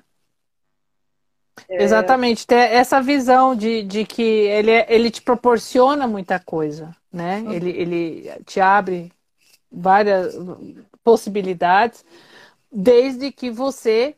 é. 1.68 1.82
Exatamente, 1.82 2.46
ter 2.46 2.72
essa 2.72 3.02
visão 3.02 3.54
de, 3.54 3.82
de 3.82 4.06
que 4.06 4.22
ele, 4.22 4.70
é, 4.70 4.86
ele 4.88 5.10
te 5.10 5.20
proporciona 5.20 6.06
muita 6.06 6.38
coisa, 6.38 6.96
né? 7.12 7.40
Uhum. 7.40 7.52
Ele, 7.52 7.70
ele 7.70 8.44
te 8.44 8.60
abre 8.60 9.12
várias 9.70 10.34
possibilidades, 11.02 12.04
desde 12.74 13.30
que 13.30 13.50
você 13.50 14.16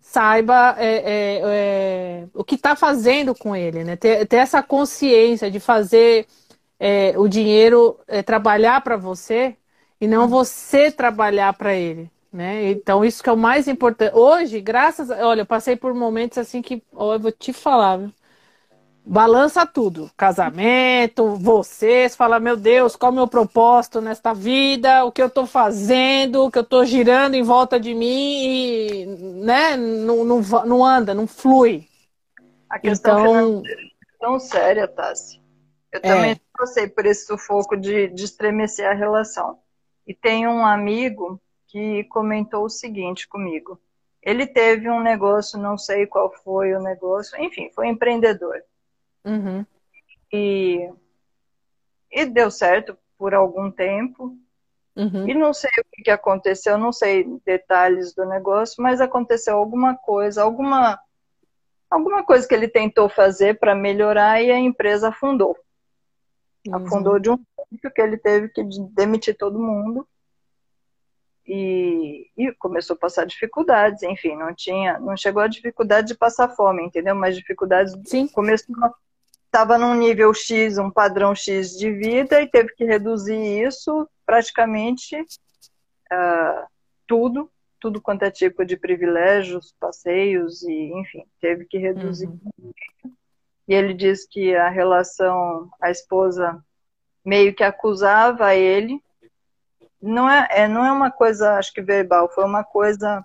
saiba 0.00 0.76
é, 0.78 0.86
é, 0.86 1.40
é, 1.44 2.26
o 2.32 2.44
que 2.44 2.54
está 2.54 2.76
fazendo 2.76 3.34
com 3.34 3.54
ele, 3.54 3.84
né? 3.84 3.96
Ter, 3.96 4.26
ter, 4.26 4.36
essa 4.36 4.62
consciência 4.62 5.50
de 5.50 5.60
fazer 5.60 6.26
é, 6.78 7.14
o 7.18 7.28
dinheiro 7.28 7.98
é, 8.06 8.22
trabalhar 8.22 8.80
para 8.82 8.96
você 8.96 9.56
e 10.00 10.06
não 10.06 10.28
você 10.28 10.90
trabalhar 10.92 11.52
para 11.54 11.74
ele, 11.74 12.10
né? 12.32 12.70
Então 12.70 13.04
isso 13.04 13.22
que 13.22 13.28
é 13.28 13.32
o 13.32 13.36
mais 13.36 13.68
importante. 13.68 14.14
Hoje, 14.14 14.60
graças, 14.60 15.10
olha, 15.10 15.42
eu 15.42 15.46
passei 15.46 15.76
por 15.76 15.92
momentos 15.92 16.38
assim 16.38 16.62
que, 16.62 16.82
ó, 16.94 17.14
eu 17.14 17.20
vou 17.20 17.32
te 17.32 17.52
falar, 17.52 17.98
viu? 17.98 18.12
Balança 19.04 19.66
tudo. 19.66 20.10
Casamento, 20.16 21.34
vocês, 21.36 22.14
fala, 22.14 22.38
meu 22.38 22.56
Deus, 22.56 22.96
qual 22.96 23.10
é 23.10 23.12
o 23.12 23.16
meu 23.16 23.28
propósito 23.28 24.00
nesta 24.00 24.34
vida, 24.34 25.04
o 25.04 25.12
que 25.12 25.22
eu 25.22 25.26
estou 25.26 25.46
fazendo, 25.46 26.44
o 26.44 26.50
que 26.50 26.58
eu 26.58 26.62
estou 26.62 26.84
girando 26.84 27.34
em 27.34 27.42
volta 27.42 27.80
de 27.80 27.94
mim 27.94 28.44
e, 28.44 29.06
né, 29.44 29.76
não, 29.76 30.24
não, 30.24 30.40
não 30.40 30.84
anda, 30.84 31.14
não 31.14 31.26
flui. 31.26 31.86
A 32.68 32.78
questão 32.78 33.20
então... 33.20 33.62
é 33.64 33.74
tão 34.20 34.38
séria, 34.38 34.86
Tassi. 34.86 35.40
Eu 35.90 36.02
também 36.02 36.32
é. 36.32 36.40
passei 36.56 36.86
por 36.86 37.06
esse 37.06 37.26
sufoco 37.26 37.76
de, 37.76 38.08
de 38.08 38.24
estremecer 38.24 38.86
a 38.86 38.94
relação. 38.94 39.58
E 40.06 40.14
tem 40.14 40.46
um 40.46 40.64
amigo 40.64 41.40
que 41.66 42.04
comentou 42.04 42.64
o 42.64 42.70
seguinte 42.70 43.26
comigo. 43.26 43.80
Ele 44.22 44.46
teve 44.46 44.90
um 44.90 45.00
negócio, 45.00 45.58
não 45.58 45.78
sei 45.78 46.06
qual 46.06 46.32
foi 46.44 46.74
o 46.74 46.82
negócio, 46.82 47.40
enfim, 47.40 47.70
foi 47.74 47.88
empreendedor. 47.88 48.62
Uhum. 49.28 49.66
E, 50.32 50.90
e 52.10 52.26
deu 52.26 52.50
certo 52.50 52.96
por 53.16 53.34
algum 53.34 53.70
tempo. 53.70 54.36
Uhum. 54.96 55.28
E 55.28 55.34
não 55.34 55.52
sei 55.52 55.70
o 55.78 56.02
que 56.02 56.10
aconteceu, 56.10 56.76
não 56.76 56.92
sei 56.92 57.24
detalhes 57.44 58.14
do 58.14 58.24
negócio, 58.24 58.82
mas 58.82 59.00
aconteceu 59.00 59.56
alguma 59.56 59.96
coisa, 59.96 60.42
alguma 60.42 60.98
alguma 61.90 62.22
coisa 62.22 62.46
que 62.46 62.54
ele 62.54 62.68
tentou 62.68 63.08
fazer 63.08 63.58
para 63.58 63.74
melhorar 63.74 64.42
e 64.42 64.50
a 64.50 64.58
empresa 64.58 65.08
afundou. 65.08 65.56
Uhum. 66.66 66.74
Afundou 66.74 67.18
de 67.18 67.30
um 67.30 67.36
ponto 67.36 67.90
que 67.94 68.02
ele 68.02 68.18
teve 68.18 68.48
que 68.48 68.62
demitir 68.92 69.36
todo 69.36 69.58
mundo 69.58 70.06
e, 71.46 72.30
e, 72.36 72.52
começou 72.58 72.94
a 72.94 72.98
passar 72.98 73.24
dificuldades, 73.24 74.02
enfim, 74.02 74.36
não 74.36 74.54
tinha, 74.54 74.98
não 74.98 75.16
chegou 75.16 75.40
a 75.40 75.48
dificuldade 75.48 76.08
de 76.08 76.14
passar 76.14 76.50
fome, 76.50 76.84
entendeu? 76.84 77.14
Mas 77.14 77.36
dificuldades 77.36 77.96
Sim. 78.04 78.28
começou 78.28 78.76
estava 79.48 79.78
num 79.78 79.94
nível 79.94 80.32
X, 80.34 80.78
um 80.78 80.90
padrão 80.90 81.34
X 81.34 81.72
de 81.76 81.90
vida 81.90 82.40
e 82.40 82.46
teve 82.46 82.74
que 82.74 82.84
reduzir 82.84 83.66
isso 83.66 84.08
praticamente 84.24 85.16
uh, 85.20 86.66
tudo, 87.06 87.50
tudo 87.80 88.00
quanto 88.00 88.24
é 88.24 88.30
tipo 88.30 88.64
de 88.64 88.76
privilégios, 88.76 89.74
passeios 89.80 90.62
e 90.62 90.92
enfim, 90.94 91.24
teve 91.40 91.64
que 91.64 91.78
reduzir. 91.78 92.28
Uhum. 92.28 92.72
E 93.66 93.74
ele 93.74 93.94
diz 93.94 94.26
que 94.26 94.54
a 94.54 94.68
relação, 94.68 95.68
a 95.80 95.90
esposa 95.90 96.62
meio 97.24 97.54
que 97.54 97.64
acusava 97.64 98.54
ele 98.54 99.02
não 100.00 100.30
é, 100.30 100.46
é, 100.50 100.68
não 100.68 100.84
é 100.84 100.92
uma 100.92 101.10
coisa, 101.10 101.54
acho 101.54 101.72
que 101.72 101.82
verbal, 101.82 102.28
foi 102.30 102.44
uma 102.44 102.62
coisa 102.62 103.24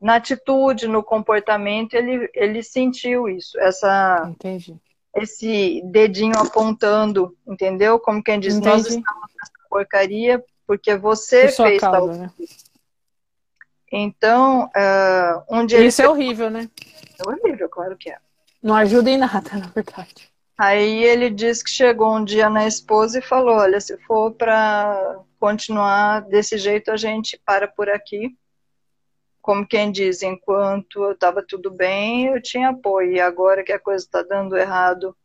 na 0.00 0.16
atitude, 0.16 0.86
no 0.86 1.02
comportamento, 1.02 1.94
ele, 1.94 2.30
ele 2.34 2.62
sentiu 2.62 3.28
isso, 3.28 3.58
essa, 3.60 4.26
Entendi. 4.28 4.78
Esse 5.16 5.82
dedinho 5.84 6.38
apontando, 6.38 7.36
entendeu? 7.46 7.98
Como 7.98 8.22
quem 8.22 8.38
diz, 8.38 8.54
Entendi. 8.54 8.68
nós 8.68 8.86
estamos 8.86 9.30
nessa 9.34 9.68
porcaria 9.68 10.44
porque 10.66 10.96
você 10.96 11.48
Por 11.48 11.66
fez 11.68 11.80
causa, 11.80 11.98
tal 11.98 12.06
né? 12.08 12.30
Então, 13.92 14.64
uh, 14.64 15.44
um 15.48 15.64
dia 15.64 15.84
Isso 15.84 16.02
é 16.02 16.08
horrível, 16.08 16.50
né? 16.50 16.68
É 17.18 17.28
horrível, 17.28 17.68
claro 17.68 17.96
que 17.96 18.10
é. 18.10 18.18
Não 18.62 18.74
ajuda 18.74 19.10
em 19.10 19.16
nada, 19.16 19.56
na 19.56 19.68
verdade. 19.68 20.28
Aí 20.58 21.04
ele 21.04 21.30
disse 21.30 21.62
que 21.62 21.70
chegou 21.70 22.16
um 22.16 22.24
dia 22.24 22.50
na 22.50 22.66
esposa 22.66 23.18
e 23.18 23.22
falou: 23.22 23.56
Olha, 23.56 23.80
se 23.80 23.96
for 23.98 24.32
para 24.32 25.20
continuar 25.38 26.22
desse 26.22 26.58
jeito, 26.58 26.90
a 26.90 26.96
gente 26.96 27.40
para 27.44 27.68
por 27.68 27.88
aqui. 27.88 28.36
Como 29.46 29.64
quem 29.64 29.92
diz, 29.92 30.24
enquanto 30.24 31.12
estava 31.12 31.40
tudo 31.40 31.70
bem, 31.70 32.26
eu 32.26 32.42
tinha 32.42 32.70
apoio. 32.70 33.12
E 33.12 33.20
agora 33.20 33.62
que 33.62 33.70
a 33.70 33.78
coisa 33.78 34.04
está 34.04 34.20
dando 34.20 34.56
errado, 34.56 35.16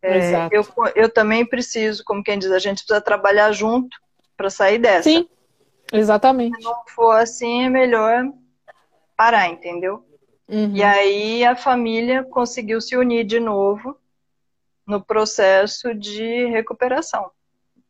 é, 0.00 0.48
eu, 0.50 0.66
eu 0.94 1.12
também 1.12 1.44
preciso, 1.44 2.02
como 2.02 2.24
quem 2.24 2.38
diz, 2.38 2.50
a 2.50 2.58
gente 2.58 2.78
precisa 2.78 3.02
trabalhar 3.02 3.52
junto 3.52 3.94
para 4.34 4.48
sair 4.48 4.78
dessa. 4.78 5.02
Sim, 5.02 5.28
exatamente. 5.92 6.56
Se 6.56 6.64
não 6.64 6.84
for 6.86 7.20
assim, 7.20 7.64
é 7.64 7.68
melhor 7.68 8.24
parar, 9.14 9.46
entendeu? 9.46 10.02
Uhum. 10.48 10.74
E 10.74 10.82
aí 10.82 11.44
a 11.44 11.54
família 11.54 12.24
conseguiu 12.24 12.80
se 12.80 12.96
unir 12.96 13.24
de 13.24 13.38
novo 13.38 13.94
no 14.86 15.04
processo 15.04 15.94
de 15.94 16.46
recuperação. 16.46 17.30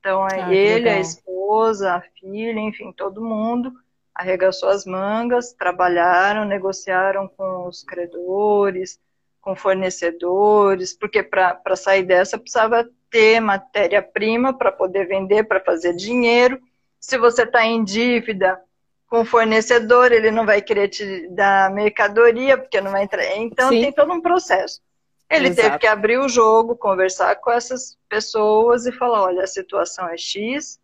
Então, 0.00 0.24
ah, 0.24 0.52
ele, 0.52 0.88
a 0.88 0.98
esposa, 0.98 1.94
a 1.94 2.00
filha, 2.00 2.58
enfim, 2.58 2.90
todo 2.90 3.24
mundo 3.24 3.72
arregaçou 4.16 4.70
as 4.70 4.86
mangas, 4.86 5.52
trabalharam, 5.52 6.44
negociaram 6.44 7.28
com 7.28 7.68
os 7.68 7.84
credores, 7.84 8.98
com 9.42 9.54
fornecedores, 9.54 10.96
porque 10.96 11.22
para 11.22 11.76
sair 11.76 12.02
dessa 12.02 12.38
precisava 12.38 12.88
ter 13.10 13.40
matéria-prima 13.40 14.56
para 14.56 14.72
poder 14.72 15.06
vender, 15.06 15.44
para 15.44 15.60
fazer 15.60 15.94
dinheiro. 15.94 16.58
Se 16.98 17.18
você 17.18 17.42
está 17.42 17.64
em 17.64 17.84
dívida 17.84 18.60
com 19.06 19.20
o 19.20 19.24
fornecedor, 19.24 20.10
ele 20.10 20.30
não 20.30 20.46
vai 20.46 20.62
querer 20.62 20.88
te 20.88 21.28
dar 21.28 21.70
mercadoria, 21.70 22.58
porque 22.58 22.80
não 22.80 22.90
vai 22.90 23.04
entrar. 23.04 23.36
Então, 23.36 23.68
Sim. 23.68 23.82
tem 23.82 23.92
todo 23.92 24.12
um 24.12 24.20
processo. 24.20 24.80
Ele 25.28 25.48
Exato. 25.48 25.62
teve 25.68 25.78
que 25.80 25.86
abrir 25.86 26.18
o 26.18 26.28
jogo, 26.28 26.76
conversar 26.76 27.36
com 27.36 27.50
essas 27.50 27.96
pessoas 28.08 28.86
e 28.86 28.92
falar: 28.92 29.24
olha, 29.24 29.44
a 29.44 29.46
situação 29.46 30.08
é 30.08 30.16
X. 30.16 30.80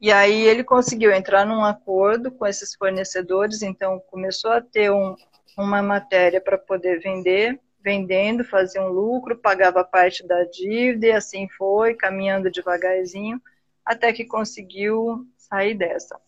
E 0.00 0.12
aí 0.12 0.42
ele 0.42 0.62
conseguiu 0.62 1.12
entrar 1.12 1.44
num 1.44 1.64
acordo 1.64 2.30
com 2.30 2.46
esses 2.46 2.74
fornecedores, 2.74 3.62
então 3.62 3.98
começou 4.08 4.52
a 4.52 4.60
ter 4.60 4.92
um, 4.92 5.16
uma 5.56 5.82
matéria 5.82 6.40
para 6.40 6.56
poder 6.56 7.00
vender, 7.00 7.60
vendendo, 7.80 8.44
fazia 8.44 8.80
um 8.80 8.88
lucro, 8.88 9.36
pagava 9.36 9.82
parte 9.82 10.24
da 10.24 10.44
dívida 10.44 11.06
e 11.06 11.12
assim 11.12 11.48
foi, 11.48 11.94
caminhando 11.94 12.50
devagarzinho, 12.50 13.42
até 13.84 14.12
que 14.12 14.24
conseguiu 14.24 15.26
sair 15.36 15.74
dessa. 15.74 16.20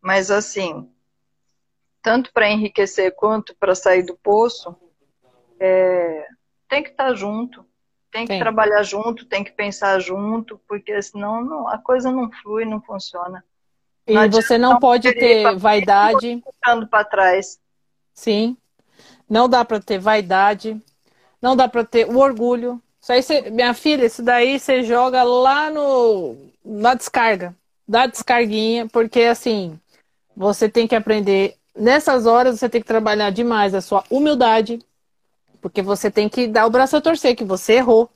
Mas 0.00 0.30
assim, 0.30 0.90
tanto 2.02 2.32
para 2.32 2.50
enriquecer 2.50 3.14
quanto 3.14 3.54
para 3.56 3.74
sair 3.74 4.02
do 4.02 4.16
poço, 4.16 4.74
é, 5.60 6.26
tem 6.68 6.82
que 6.82 6.90
estar 6.90 7.14
junto, 7.14 7.64
tem 8.16 8.26
que 8.26 8.32
tem. 8.32 8.38
trabalhar 8.38 8.82
junto, 8.82 9.26
tem 9.26 9.44
que 9.44 9.52
pensar 9.52 10.00
junto, 10.00 10.58
porque 10.66 11.02
senão 11.02 11.44
não, 11.44 11.68
a 11.68 11.76
coisa 11.76 12.10
não 12.10 12.30
flui, 12.30 12.64
não 12.64 12.80
funciona. 12.80 13.44
E 14.06 14.14
não 14.14 14.30
você 14.30 14.56
não 14.56 14.78
pode 14.78 15.12
ter 15.12 15.54
vaidade. 15.56 16.42
Ficando 16.54 16.86
para 16.86 17.04
trás. 17.04 17.58
Sim. 18.14 18.56
Não 19.28 19.48
dá 19.48 19.64
para 19.64 19.80
ter 19.80 19.98
vaidade. 19.98 20.80
Não 21.42 21.54
dá 21.54 21.68
para 21.68 21.84
ter 21.84 22.06
o 22.06 22.16
orgulho. 22.18 22.80
Isso 23.02 23.12
aí, 23.12 23.22
você, 23.22 23.50
minha 23.50 23.74
filha, 23.74 24.06
isso 24.06 24.22
daí 24.22 24.58
você 24.58 24.82
joga 24.82 25.22
lá 25.22 25.70
no 25.70 26.36
na 26.64 26.94
descarga. 26.94 27.54
Dá 27.86 28.06
descarguinha, 28.06 28.88
porque 28.88 29.22
assim, 29.22 29.78
você 30.34 30.68
tem 30.68 30.88
que 30.88 30.94
aprender. 30.94 31.56
Nessas 31.76 32.24
horas 32.24 32.58
você 32.58 32.68
tem 32.68 32.80
que 32.80 32.86
trabalhar 32.86 33.30
demais 33.30 33.74
a 33.74 33.82
sua 33.82 34.02
humildade, 34.10 34.78
porque 35.66 35.82
você 35.82 36.08
tem 36.08 36.28
que 36.28 36.46
dar 36.46 36.64
o 36.64 36.70
braço 36.70 36.96
a 36.96 37.00
torcer, 37.00 37.34
que 37.34 37.44
você 37.44 37.74
errou. 37.74 38.08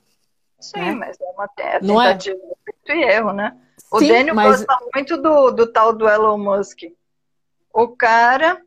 Sim, 0.57 0.79
né? 0.79 0.93
mas 0.93 1.19
é 1.19 1.25
uma 1.31 1.47
tentativa 1.49 2.37
é? 2.87 2.95
e 2.95 3.03
erro, 3.03 3.33
né? 3.33 3.57
O 3.91 3.99
Sim, 3.99 4.07
Daniel 4.07 4.35
mas... 4.35 4.63
gosta 4.63 4.85
muito 4.95 5.17
do, 5.17 5.51
do 5.51 5.67
tal 5.67 5.91
do 5.91 6.07
Elon 6.07 6.37
Musk. 6.37 6.83
O 7.73 7.89
cara, 7.89 8.61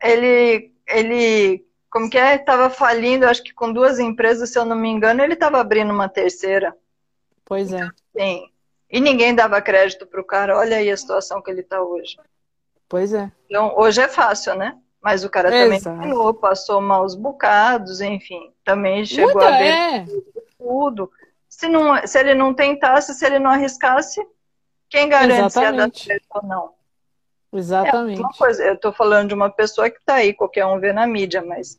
ele, 0.00 0.72
ele, 0.86 1.66
como 1.90 2.08
que 2.08 2.16
é? 2.16 2.36
Estava 2.36 2.70
falindo, 2.70 3.26
acho 3.26 3.42
que 3.42 3.52
com 3.52 3.72
duas 3.72 3.98
empresas, 3.98 4.50
se 4.50 4.58
eu 4.58 4.64
não 4.64 4.76
me 4.76 4.88
engano, 4.88 5.20
ele 5.20 5.34
estava 5.34 5.58
abrindo 5.58 5.92
uma 5.92 6.08
terceira. 6.08 6.76
Pois 7.44 7.72
é. 7.72 7.88
Sim. 8.16 8.48
E 8.88 9.00
ninguém 9.00 9.34
dava 9.34 9.60
crédito 9.60 10.06
para 10.06 10.20
o 10.20 10.24
cara. 10.24 10.56
Olha 10.56 10.76
aí 10.76 10.88
a 10.92 10.96
situação 10.96 11.42
que 11.42 11.50
ele 11.50 11.62
está 11.62 11.82
hoje. 11.82 12.16
Pois 12.88 13.12
é. 13.12 13.32
Então, 13.46 13.74
hoje 13.76 14.00
é 14.00 14.06
fácil, 14.06 14.54
né? 14.54 14.78
Mas 15.02 15.24
o 15.24 15.30
cara 15.30 15.50
também 15.50 15.80
terminou, 15.80 16.32
passou 16.32 16.80
maus 16.80 17.16
bocados, 17.16 18.00
enfim, 18.00 18.52
também 18.64 19.04
chegou 19.04 19.42
a 19.42 19.50
ver 19.50 19.66
é. 19.66 20.06
tudo. 20.56 21.10
Se, 21.48 21.68
não, 21.68 22.06
se 22.06 22.18
ele 22.18 22.34
não 22.34 22.54
tentasse, 22.54 23.12
se 23.12 23.26
ele 23.26 23.40
não 23.40 23.50
arriscasse, 23.50 24.24
quem 24.88 25.08
garante 25.08 25.46
Exatamente. 25.46 25.98
se 25.98 26.08
ia 26.08 26.16
dar 26.16 26.20
certo 26.20 26.26
ou 26.34 26.48
não? 26.48 26.70
Exatamente. 27.52 28.22
É 28.22 28.38
coisa, 28.38 28.64
eu 28.64 28.74
estou 28.74 28.92
falando 28.92 29.28
de 29.28 29.34
uma 29.34 29.50
pessoa 29.50 29.90
que 29.90 29.98
está 29.98 30.14
aí, 30.14 30.32
qualquer 30.32 30.64
um 30.66 30.78
vê 30.78 30.92
na 30.92 31.06
mídia, 31.06 31.42
mas 31.42 31.78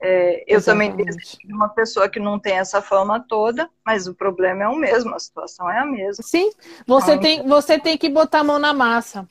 é, 0.00 0.44
eu 0.46 0.56
Exatamente. 0.56 0.96
também 0.96 1.16
de 1.44 1.52
uma 1.54 1.68
pessoa 1.68 2.08
que 2.08 2.18
não 2.18 2.38
tem 2.38 2.58
essa 2.58 2.82
fama 2.82 3.20
toda, 3.20 3.70
mas 3.84 4.06
o 4.06 4.14
problema 4.14 4.64
é 4.64 4.68
o 4.68 4.76
mesmo, 4.76 5.14
a 5.14 5.18
situação 5.18 5.70
é 5.70 5.78
a 5.78 5.84
mesma. 5.84 6.24
Sim, 6.24 6.50
você, 6.86 7.12
então, 7.12 7.22
tem, 7.22 7.46
você 7.46 7.78
tem 7.78 7.96
que 7.96 8.08
botar 8.08 8.40
a 8.40 8.44
mão 8.44 8.58
na 8.58 8.72
massa. 8.72 9.28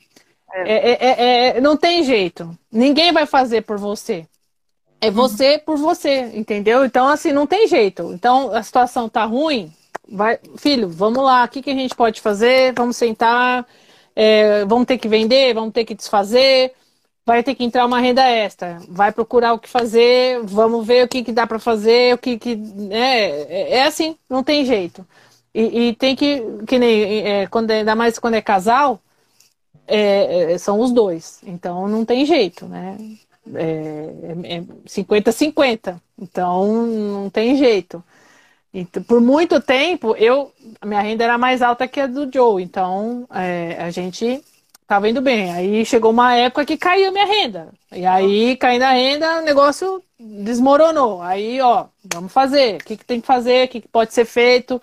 É. 0.54 0.72
É, 0.72 0.92
é, 0.92 1.56
é, 1.56 1.60
não 1.60 1.76
tem 1.76 2.04
jeito. 2.04 2.56
Ninguém 2.70 3.12
vai 3.12 3.26
fazer 3.26 3.62
por 3.62 3.76
você. 3.76 4.26
É 5.00 5.10
você 5.10 5.58
por 5.58 5.76
você, 5.76 6.30
entendeu? 6.34 6.84
Então, 6.84 7.08
assim, 7.08 7.32
não 7.32 7.46
tem 7.46 7.66
jeito. 7.66 8.12
Então, 8.14 8.54
a 8.54 8.62
situação 8.62 9.08
tá 9.08 9.24
ruim. 9.24 9.72
Vai, 10.08 10.38
filho, 10.56 10.88
vamos 10.88 11.22
lá. 11.24 11.44
O 11.44 11.48
que, 11.48 11.60
que 11.60 11.70
a 11.70 11.74
gente 11.74 11.94
pode 11.94 12.20
fazer? 12.20 12.72
Vamos 12.74 12.96
sentar. 12.96 13.66
É, 14.14 14.64
vamos 14.64 14.86
ter 14.86 14.96
que 14.98 15.08
vender, 15.08 15.54
vamos 15.54 15.72
ter 15.72 15.84
que 15.84 15.94
desfazer. 15.94 16.72
Vai 17.26 17.42
ter 17.42 17.54
que 17.54 17.64
entrar 17.64 17.84
uma 17.86 18.00
renda 18.00 18.22
extra. 18.22 18.78
Vai 18.88 19.10
procurar 19.12 19.54
o 19.54 19.58
que 19.58 19.68
fazer. 19.68 20.40
Vamos 20.44 20.86
ver 20.86 21.04
o 21.04 21.08
que, 21.08 21.24
que 21.24 21.32
dá 21.32 21.46
para 21.46 21.58
fazer. 21.58 22.14
O 22.14 22.18
que, 22.18 22.38
que 22.38 22.58
é, 22.90 23.78
é 23.78 23.84
assim. 23.86 24.16
Não 24.28 24.42
tem 24.42 24.64
jeito. 24.64 25.04
E, 25.54 25.88
e 25.88 25.94
tem 25.96 26.16
que 26.16 26.42
que 26.66 26.78
nem 26.78 27.26
é, 27.26 27.46
quando 27.46 27.70
ainda 27.70 27.94
mais 27.94 28.18
quando 28.18 28.34
é 28.34 28.42
casal 28.42 29.00
é, 29.86 30.52
é, 30.52 30.58
são 30.58 30.80
os 30.80 30.92
dois. 30.92 31.40
Então 31.44 31.88
não 31.88 32.04
tem 32.04 32.24
jeito, 32.24 32.66
né? 32.66 32.96
É 33.54 34.62
50-50. 34.86 35.88
É 35.90 35.96
então 36.18 36.86
não 36.86 37.30
tem 37.30 37.56
jeito. 37.56 38.02
Então, 38.72 39.02
por 39.04 39.20
muito 39.20 39.60
tempo, 39.60 40.16
eu 40.16 40.52
minha 40.84 41.00
renda 41.00 41.24
era 41.24 41.38
mais 41.38 41.62
alta 41.62 41.86
que 41.86 42.00
a 42.00 42.06
do 42.06 42.28
Joe. 42.32 42.62
Então 42.62 43.26
é, 43.30 43.76
a 43.80 43.90
gente 43.90 44.42
estava 44.82 45.08
indo 45.08 45.20
bem. 45.20 45.52
Aí 45.52 45.84
chegou 45.84 46.10
uma 46.10 46.34
época 46.34 46.64
que 46.64 46.76
caiu 46.76 47.12
minha 47.12 47.26
renda. 47.26 47.72
E 47.92 48.04
aí, 48.06 48.56
caindo 48.56 48.82
a 48.82 48.92
renda, 48.92 49.40
o 49.40 49.42
negócio 49.42 50.02
desmoronou. 50.18 51.22
Aí, 51.22 51.60
ó, 51.60 51.86
vamos 52.04 52.32
fazer. 52.32 52.76
O 52.76 52.84
que, 52.84 52.96
que 52.96 53.04
tem 53.04 53.20
que 53.20 53.26
fazer? 53.26 53.66
O 53.66 53.68
que, 53.68 53.80
que 53.80 53.88
pode 53.88 54.12
ser 54.14 54.24
feito? 54.24 54.80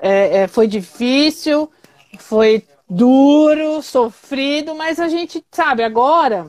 É, 0.00 0.42
é, 0.42 0.48
foi 0.48 0.66
difícil, 0.66 1.70
foi 2.18 2.62
duro, 2.88 3.82
sofrido, 3.82 4.74
mas 4.74 5.00
a 5.00 5.08
gente 5.08 5.44
sabe 5.50 5.82
agora, 5.82 6.48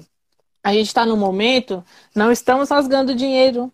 a 0.63 0.73
gente 0.73 0.87
está 0.87 1.05
no 1.05 1.17
momento, 1.17 1.83
não 2.15 2.31
estamos 2.31 2.69
rasgando 2.69 3.15
dinheiro. 3.15 3.71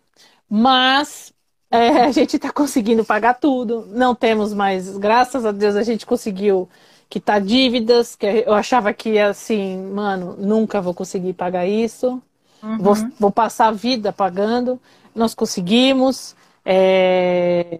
Mas 0.48 1.32
é, 1.70 2.02
a 2.04 2.12
gente 2.12 2.36
está 2.36 2.52
conseguindo 2.52 3.04
pagar 3.04 3.34
tudo, 3.34 3.86
não 3.88 4.14
temos 4.14 4.52
mais, 4.52 4.96
graças 4.96 5.44
a 5.44 5.50
Deus, 5.50 5.74
a 5.74 5.82
gente 5.82 6.06
conseguiu 6.06 6.68
quitar 7.08 7.40
dívidas, 7.40 8.14
que 8.14 8.26
eu 8.46 8.54
achava 8.54 8.92
que 8.92 9.18
assim, 9.18 9.76
mano, 9.92 10.36
nunca 10.38 10.80
vou 10.80 10.94
conseguir 10.94 11.32
pagar 11.32 11.66
isso, 11.66 12.22
uhum. 12.62 12.78
vou, 12.78 12.94
vou, 13.18 13.30
passar 13.30 13.68
a 13.68 13.72
vida 13.72 14.12
pagando. 14.12 14.80
Nós 15.14 15.34
conseguimos. 15.34 16.34
É, 16.64 17.78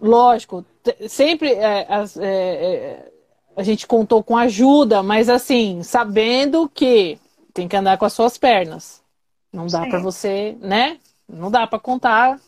lógico, 0.00 0.64
sempre 1.08 1.52
é, 1.52 1.86
é, 1.88 2.04
é, 2.20 3.12
a 3.56 3.62
gente 3.62 3.86
contou 3.86 4.22
com 4.22 4.36
ajuda, 4.36 5.02
mas 5.02 5.28
assim, 5.28 5.82
sabendo 5.82 6.68
que 6.68 7.18
tem 7.52 7.68
que 7.68 7.76
andar 7.76 7.96
com 7.98 8.04
as 8.04 8.12
suas 8.12 8.36
pernas. 8.36 9.02
Não 9.52 9.66
dá 9.66 9.86
para 9.86 10.00
você, 10.00 10.56
né? 10.60 10.98
Não 11.28 11.50
dá 11.50 11.66
para 11.66 11.78
contar. 11.78 12.40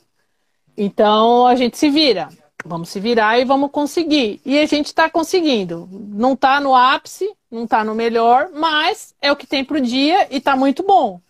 Então 0.77 1.47
a 1.47 1.55
gente 1.55 1.79
se 1.79 1.89
vira. 1.89 2.29
Vamos 2.65 2.89
se 2.89 2.99
virar 2.99 3.39
e 3.39 3.45
vamos 3.45 3.71
conseguir. 3.71 4.41
E 4.45 4.59
a 4.59 4.67
gente 4.67 4.87
está 4.87 5.09
conseguindo. 5.09 5.89
Não 5.93 6.33
está 6.33 6.61
no 6.61 6.75
ápice, 6.75 7.33
não 7.49 7.63
está 7.65 7.85
no 7.85 7.95
melhor, 7.95 8.51
mas 8.53 9.15
é 9.23 9.31
o 9.31 9.37
que 9.37 9.47
tem 9.47 9.65
para 9.65 9.79
o 9.79 9.81
dia 9.81 10.27
e 10.31 10.39
está 10.39 10.57
muito 10.57 10.83
bom. 10.83 11.21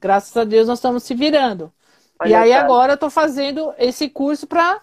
Graças 0.00 0.34
a 0.34 0.44
Deus 0.44 0.66
nós 0.66 0.78
estamos 0.78 1.02
se 1.02 1.14
virando. 1.14 1.70
Olha, 2.18 2.30
e 2.30 2.34
aí 2.34 2.50
cara. 2.50 2.64
agora 2.64 2.92
eu 2.92 2.94
estou 2.94 3.10
fazendo 3.10 3.72
esse 3.78 4.08
curso 4.08 4.46
para, 4.46 4.80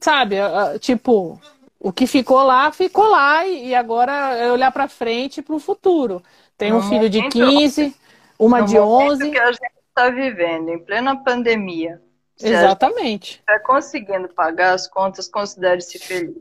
sabe, 0.00 0.36
tipo, 0.78 1.40
o 1.80 1.92
que 1.92 2.06
ficou 2.06 2.42
lá, 2.44 2.70
ficou 2.70 3.08
lá. 3.08 3.44
E 3.46 3.74
agora 3.74 4.36
é 4.36 4.52
olhar 4.52 4.70
para 4.70 4.86
frente 4.86 5.42
para 5.42 5.56
o 5.56 5.58
futuro. 5.58 6.22
Tem 6.56 6.72
um 6.72 6.82
filho 6.82 7.10
de 7.10 7.26
15, 7.28 7.96
uma 8.38 8.60
de 8.60 8.78
11. 8.78 9.30
que 9.30 9.38
a 9.38 9.50
gente 9.50 9.72
está 9.88 10.10
vivendo, 10.10 10.68
em 10.68 10.78
plena 10.78 11.16
pandemia 11.16 12.00
Exatamente. 12.42 13.40
Está 13.40 13.58
conseguindo 13.60 14.28
pagar 14.28 14.74
as 14.74 14.86
contas, 14.86 15.28
considere-se 15.28 15.98
feliz. 15.98 16.36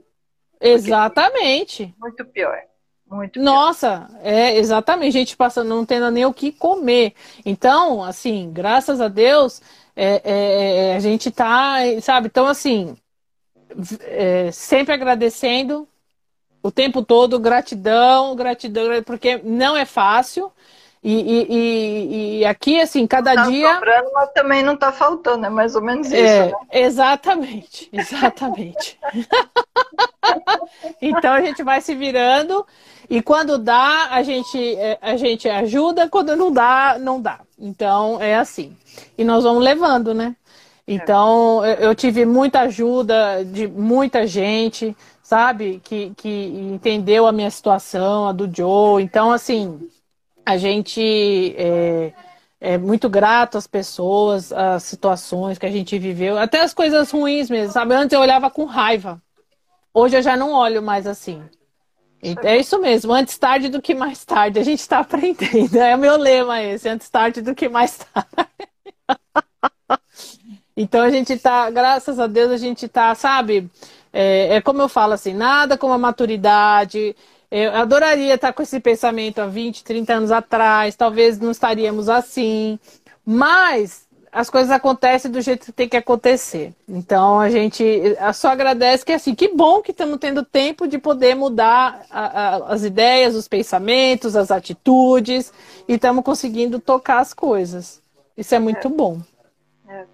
Exatamente. 0.59 1.93
Muito 1.99 2.25
pior. 2.25 2.57
Muito 3.09 3.33
pior. 3.33 3.43
Nossa, 3.43 4.09
é 4.21 4.57
exatamente, 4.57 5.11
gente 5.11 5.35
passando, 5.35 5.69
não 5.69 5.85
tendo 5.85 6.09
nem 6.11 6.25
o 6.25 6.33
que 6.33 6.51
comer. 6.51 7.13
Então, 7.45 8.03
assim, 8.03 8.51
graças 8.53 9.01
a 9.01 9.07
Deus, 9.07 9.61
é, 9.95 10.21
é, 10.23 10.89
é 10.89 10.95
a 10.95 10.99
gente 10.99 11.31
tá, 11.31 11.77
sabe? 12.01 12.27
Então, 12.27 12.45
assim, 12.45 12.95
é, 14.01 14.51
sempre 14.51 14.93
agradecendo 14.93 15.87
o 16.61 16.71
tempo 16.71 17.01
todo, 17.01 17.39
gratidão, 17.39 18.35
gratidão, 18.35 19.01
porque 19.03 19.39
não 19.43 19.75
é 19.75 19.85
fácil. 19.85 20.51
E, 21.01 21.13
e, 21.13 21.47
e, 21.49 22.39
e, 22.39 22.45
aqui, 22.45 22.81
assim, 22.81 23.07
cada 23.07 23.33
tá 23.33 23.43
dia. 23.47 23.73
Sobrando, 23.73 24.09
mas 24.13 24.31
também 24.33 24.61
não 24.61 24.73
está 24.73 24.91
faltando, 24.91 25.45
é 25.45 25.49
mais 25.49 25.73
ou 25.73 25.81
menos 25.81 26.11
é, 26.11 26.19
isso. 26.19 26.57
Né? 26.57 26.67
Exatamente, 26.73 27.89
exatamente. 27.93 28.99
então 31.01 31.31
a 31.31 31.41
gente 31.41 31.63
vai 31.63 31.79
se 31.79 31.95
virando 31.95 32.65
e 33.09 33.21
quando 33.21 33.57
dá, 33.57 34.09
a 34.11 34.21
gente, 34.23 34.75
é, 34.75 34.97
a 35.01 35.15
gente 35.15 35.47
ajuda, 35.47 36.09
quando 36.09 36.35
não 36.35 36.51
dá, 36.51 36.97
não 36.99 37.21
dá. 37.21 37.39
Então 37.57 38.21
é 38.21 38.35
assim. 38.35 38.75
E 39.17 39.23
nós 39.23 39.45
vamos 39.45 39.63
levando, 39.63 40.13
né? 40.13 40.35
Então 40.93 41.63
eu 41.65 41.93
tive 41.93 42.25
muita 42.25 42.61
ajuda 42.61 43.43
de 43.45 43.67
muita 43.67 44.25
gente, 44.25 44.95
sabe? 45.21 45.79
Que, 45.83 46.11
que 46.17 46.29
entendeu 46.73 47.27
a 47.27 47.31
minha 47.31 47.51
situação, 47.51 48.27
a 48.27 48.31
do 48.31 48.49
Joe. 48.53 49.03
Então, 49.03 49.31
assim 49.31 49.89
a 50.49 50.57
gente 50.57 51.53
é, 51.55 52.11
é, 52.59 52.77
muito 52.79 53.07
grato 53.07 53.55
às 53.55 53.67
pessoas, 53.67 54.51
às 54.51 54.81
situações 54.81 55.59
que 55.59 55.65
a 55.67 55.71
gente 55.71 55.99
viveu, 55.99 56.39
até 56.39 56.61
as 56.61 56.73
coisas 56.73 57.11
ruins 57.11 57.51
mesmo, 57.51 57.71
sabe? 57.71 57.93
Antes 57.93 58.13
eu 58.13 58.19
olhava 58.19 58.49
com 58.49 58.65
raiva. 58.65 59.21
Hoje 59.93 60.17
eu 60.17 60.23
já 60.23 60.35
não 60.35 60.51
olho 60.51 60.81
mais 60.81 61.05
assim. 61.05 61.43
É 62.43 62.57
isso 62.57 62.81
mesmo, 62.81 63.13
antes 63.13 63.37
tarde 63.37 63.69
do 63.69 63.79
que 63.79 63.93
mais 63.93 64.25
tarde. 64.25 64.57
A 64.57 64.63
gente 64.63 64.79
está 64.79 64.99
aprendendo. 64.99 65.77
É 65.77 65.95
o 65.95 65.99
meu 65.99 66.17
lema 66.17 66.63
esse, 66.63 66.89
antes 66.89 67.07
tarde 67.09 67.43
do 67.43 67.53
que 67.53 67.69
mais 67.69 67.99
tarde. 67.99 68.49
então 70.81 71.01
a 71.01 71.09
gente 71.09 71.33
está, 71.33 71.69
graças 71.69 72.19
a 72.19 72.25
Deus, 72.25 72.51
a 72.51 72.57
gente 72.57 72.85
está, 72.85 73.13
sabe? 73.13 73.69
É, 74.13 74.55
é, 74.55 74.61
como 74.61 74.81
eu 74.81 74.87
falo 74.87 75.11
assim, 75.11 75.33
nada 75.33 75.77
como 75.77 75.91
a 75.91 75.97
maturidade, 75.97 77.13
eu 77.51 77.75
adoraria 77.75 78.35
estar 78.35 78.53
com 78.53 78.63
esse 78.63 78.79
pensamento 78.79 79.39
há 79.39 79.45
20, 79.45 79.83
30 79.83 80.13
anos 80.13 80.31
atrás, 80.31 80.95
talvez 80.95 81.37
não 81.37 81.51
estaríamos 81.51 82.07
assim, 82.07 82.79
mas 83.25 84.07
as 84.31 84.49
coisas 84.49 84.71
acontecem 84.71 85.29
do 85.29 85.41
jeito 85.41 85.65
que 85.65 85.71
tem 85.73 85.89
que 85.89 85.97
acontecer. 85.97 86.73
Então 86.87 87.41
a 87.41 87.49
gente 87.49 87.83
só 88.33 88.47
agradece 88.47 89.03
que 89.03 89.11
assim, 89.11 89.35
que 89.35 89.49
bom 89.49 89.81
que 89.81 89.91
estamos 89.91 90.17
tendo 90.17 90.45
tempo 90.45 90.87
de 90.87 90.97
poder 90.97 91.35
mudar 91.35 92.05
a, 92.09 92.21
a, 92.21 92.55
as 92.73 92.83
ideias, 92.83 93.35
os 93.35 93.49
pensamentos, 93.49 94.37
as 94.37 94.49
atitudes 94.49 95.51
e 95.89 95.95
estamos 95.95 96.23
conseguindo 96.23 96.79
tocar 96.79 97.19
as 97.19 97.33
coisas. 97.33 98.01
Isso 98.37 98.55
é 98.55 98.59
muito 98.59 98.87
bom. 98.87 99.19
É. 99.89 100.05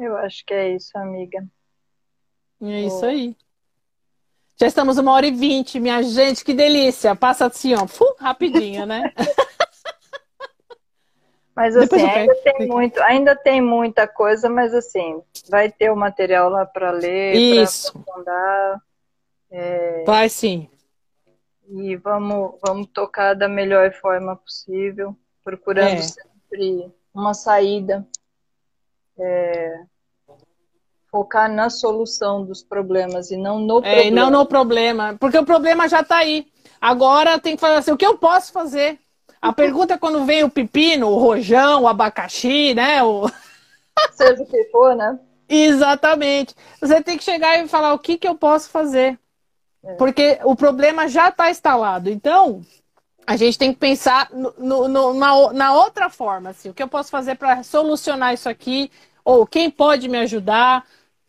Eu 0.00 0.16
acho 0.16 0.44
que 0.44 0.54
é 0.54 0.74
isso, 0.74 0.96
amiga. 0.96 1.46
É 2.62 2.82
isso 2.82 3.04
aí. 3.04 3.36
Já 4.58 4.66
estamos 4.66 4.96
uma 4.96 5.12
hora 5.12 5.26
e 5.26 5.30
vinte, 5.30 5.78
minha 5.78 6.02
gente, 6.02 6.44
que 6.44 6.54
delícia. 6.54 7.14
Passa 7.14 7.46
assim, 7.46 7.74
ó, 7.74 7.86
fu, 7.86 8.16
rapidinho, 8.18 8.86
né? 8.86 9.12
Mas 11.54 11.74
assim, 11.74 12.02
ainda 12.02 12.34
tem, 12.34 12.68
muito, 12.68 13.02
ainda 13.02 13.34
tem 13.34 13.62
muita 13.62 14.06
coisa, 14.06 14.46
mas 14.46 14.74
assim, 14.74 15.22
vai 15.48 15.72
ter 15.72 15.90
o 15.90 15.96
material 15.96 16.50
lá 16.50 16.66
para 16.66 16.90
ler, 16.90 17.34
Isso. 17.34 17.96
aprofundar. 17.96 18.82
É... 19.50 20.04
Vai 20.04 20.28
sim. 20.28 20.68
E 21.66 21.96
vamos, 21.96 22.58
vamos 22.62 22.88
tocar 22.88 23.32
da 23.32 23.48
melhor 23.48 23.90
forma 23.94 24.36
possível, 24.36 25.16
procurando 25.42 25.96
é. 25.96 26.02
sempre 26.02 26.92
uma 27.14 27.32
saída. 27.32 28.06
É, 29.18 29.80
focar 31.10 31.50
na 31.50 31.70
solução 31.70 32.44
dos 32.44 32.62
problemas 32.62 33.30
e 33.30 33.36
não 33.36 33.58
no 33.58 33.80
problema. 33.80 34.02
É, 34.02 34.06
e 34.06 34.10
não 34.10 34.30
no 34.30 34.44
problema, 34.46 35.16
porque 35.18 35.38
o 35.38 35.44
problema 35.44 35.88
já 35.88 36.00
está 36.00 36.18
aí. 36.18 36.46
Agora 36.80 37.38
tem 37.38 37.54
que 37.54 37.60
fazer 37.60 37.76
assim, 37.76 37.92
o 37.92 37.96
que 37.96 38.06
eu 38.06 38.18
posso 38.18 38.52
fazer? 38.52 38.98
A 39.40 39.52
pergunta 39.52 39.94
é 39.94 39.98
quando 39.98 40.24
vem 40.24 40.44
o 40.44 40.50
pepino, 40.50 41.08
o 41.08 41.18
rojão, 41.18 41.82
o 41.82 41.88
abacaxi, 41.88 42.74
né? 42.74 43.02
O... 43.02 43.30
Seja 44.12 44.42
o 44.42 44.46
que 44.46 44.64
for, 44.64 44.94
né? 44.94 45.18
Exatamente. 45.48 46.54
Você 46.80 47.00
tem 47.00 47.16
que 47.16 47.24
chegar 47.24 47.58
e 47.58 47.68
falar 47.68 47.94
o 47.94 47.98
que, 47.98 48.18
que 48.18 48.26
eu 48.26 48.34
posso 48.34 48.68
fazer. 48.68 49.18
É. 49.84 49.94
Porque 49.94 50.38
o 50.44 50.56
problema 50.56 51.08
já 51.08 51.28
está 51.28 51.50
instalado. 51.50 52.10
Então, 52.10 52.62
a 53.26 53.36
gente 53.36 53.58
tem 53.58 53.72
que 53.72 53.78
pensar 53.78 54.28
no, 54.32 54.54
no, 54.58 54.88
no, 54.88 55.14
na, 55.14 55.52
na 55.52 55.74
outra 55.74 56.08
forma. 56.08 56.50
Assim, 56.50 56.68
o 56.68 56.74
que 56.74 56.82
eu 56.82 56.88
posso 56.88 57.10
fazer 57.10 57.36
para 57.36 57.62
solucionar 57.62 58.34
isso 58.34 58.48
aqui? 58.48 58.90
Ou 59.24 59.46
quem 59.46 59.70
pode 59.70 60.08
me 60.08 60.18
ajudar? 60.18 60.84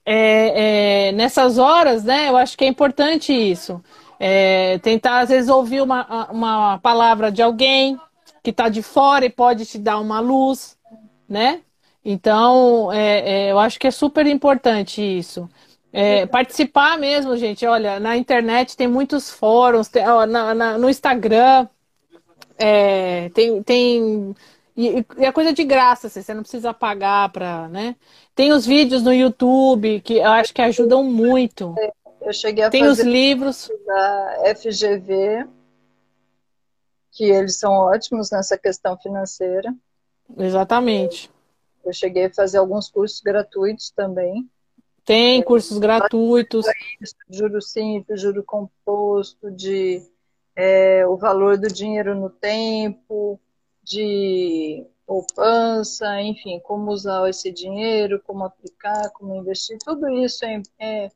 é, 0.10 1.10
é, 1.10 1.12
nessas 1.12 1.58
horas, 1.58 2.06
né, 2.06 2.30
eu 2.30 2.38
acho 2.38 2.58
que 2.58 2.64
é 2.64 2.68
importante 2.68 3.34
isso. 3.34 3.84
É, 4.18 4.78
tentar, 4.80 5.20
às 5.20 5.30
vezes, 5.30 5.50
ouvir 5.50 5.82
uma, 5.82 6.32
uma 6.32 6.78
palavra 6.80 7.30
de 7.30 7.42
alguém 7.42 8.00
que 8.42 8.52
está 8.52 8.70
de 8.70 8.82
fora 8.82 9.26
e 9.26 9.30
pode 9.30 9.66
te 9.66 9.78
dar 9.78 10.00
uma 10.00 10.22
luz, 10.22 10.78
né? 11.28 11.60
Então, 12.06 12.90
é, 12.92 13.48
é, 13.48 13.52
eu 13.52 13.60
acho 13.60 13.78
que 13.78 13.86
é 13.86 13.92
super 13.92 14.26
importante 14.26 15.02
isso. 15.02 15.48
É, 15.92 16.26
participar 16.26 16.98
mesmo, 16.98 17.36
gente. 17.36 17.66
Olha, 17.66 18.00
na 18.00 18.16
internet 18.16 18.78
tem 18.78 18.88
muitos 18.88 19.30
fóruns, 19.30 19.90
tem, 19.90 20.08
ó, 20.08 20.26
na, 20.26 20.56
na, 20.56 20.78
no 20.78 20.90
Instagram 20.90 21.68
é, 22.58 23.30
tem, 23.30 23.62
tem 23.64 24.36
e, 24.78 25.04
e 25.18 25.26
é 25.26 25.32
coisa 25.32 25.52
de 25.52 25.64
graça, 25.64 26.06
assim, 26.06 26.22
você 26.22 26.34
não 26.36 26.44
precisa 26.44 26.72
pagar 26.72 27.32
para, 27.32 27.68
né? 27.68 27.96
Tem 28.36 28.54
os 28.54 28.64
vídeos 28.64 29.02
no 29.02 29.12
YouTube 29.12 30.02
que 30.02 30.18
eu 30.18 30.30
acho 30.30 30.54
que 30.54 30.62
ajudam 30.62 31.04
muito. 31.04 31.74
Eu 32.22 32.32
cheguei 32.32 32.64
a 32.64 32.70
Tem 32.70 32.84
fazer 32.84 33.02
os 33.02 33.08
livros 33.08 33.72
da 33.86 34.54
FGV, 34.56 35.48
que 37.12 37.24
eles 37.24 37.58
são 37.58 37.72
ótimos 37.72 38.30
nessa 38.30 38.56
questão 38.56 38.96
financeira. 38.98 39.74
Exatamente. 40.38 41.32
Eu 41.84 41.92
cheguei 41.92 42.26
a 42.26 42.34
fazer 42.34 42.60
alguns 42.60 42.88
cursos 42.88 43.20
gratuitos 43.22 43.90
também. 43.90 44.48
Tem 45.04 45.42
cursos 45.42 45.80
gratuitos. 45.80 46.66
Juro 47.30 47.62
simples, 47.62 48.22
juro 48.22 48.44
composto, 48.44 49.50
de 49.50 50.04
é, 50.58 51.06
o 51.06 51.16
valor 51.16 51.56
do 51.56 51.68
dinheiro 51.68 52.16
no 52.16 52.32
tempo, 52.32 53.40
de 53.84 54.84
poupança, 55.06 56.20
enfim, 56.20 56.60
como 56.64 56.92
usar 56.92 57.30
esse 57.30 57.52
dinheiro, 57.52 58.22
como 58.26 58.44
aplicar, 58.44 59.12
como 59.12 59.36
investir, 59.36 59.78
tudo 59.86 60.10
isso 60.10 60.44
é, 60.44 60.62
é 60.80 61.12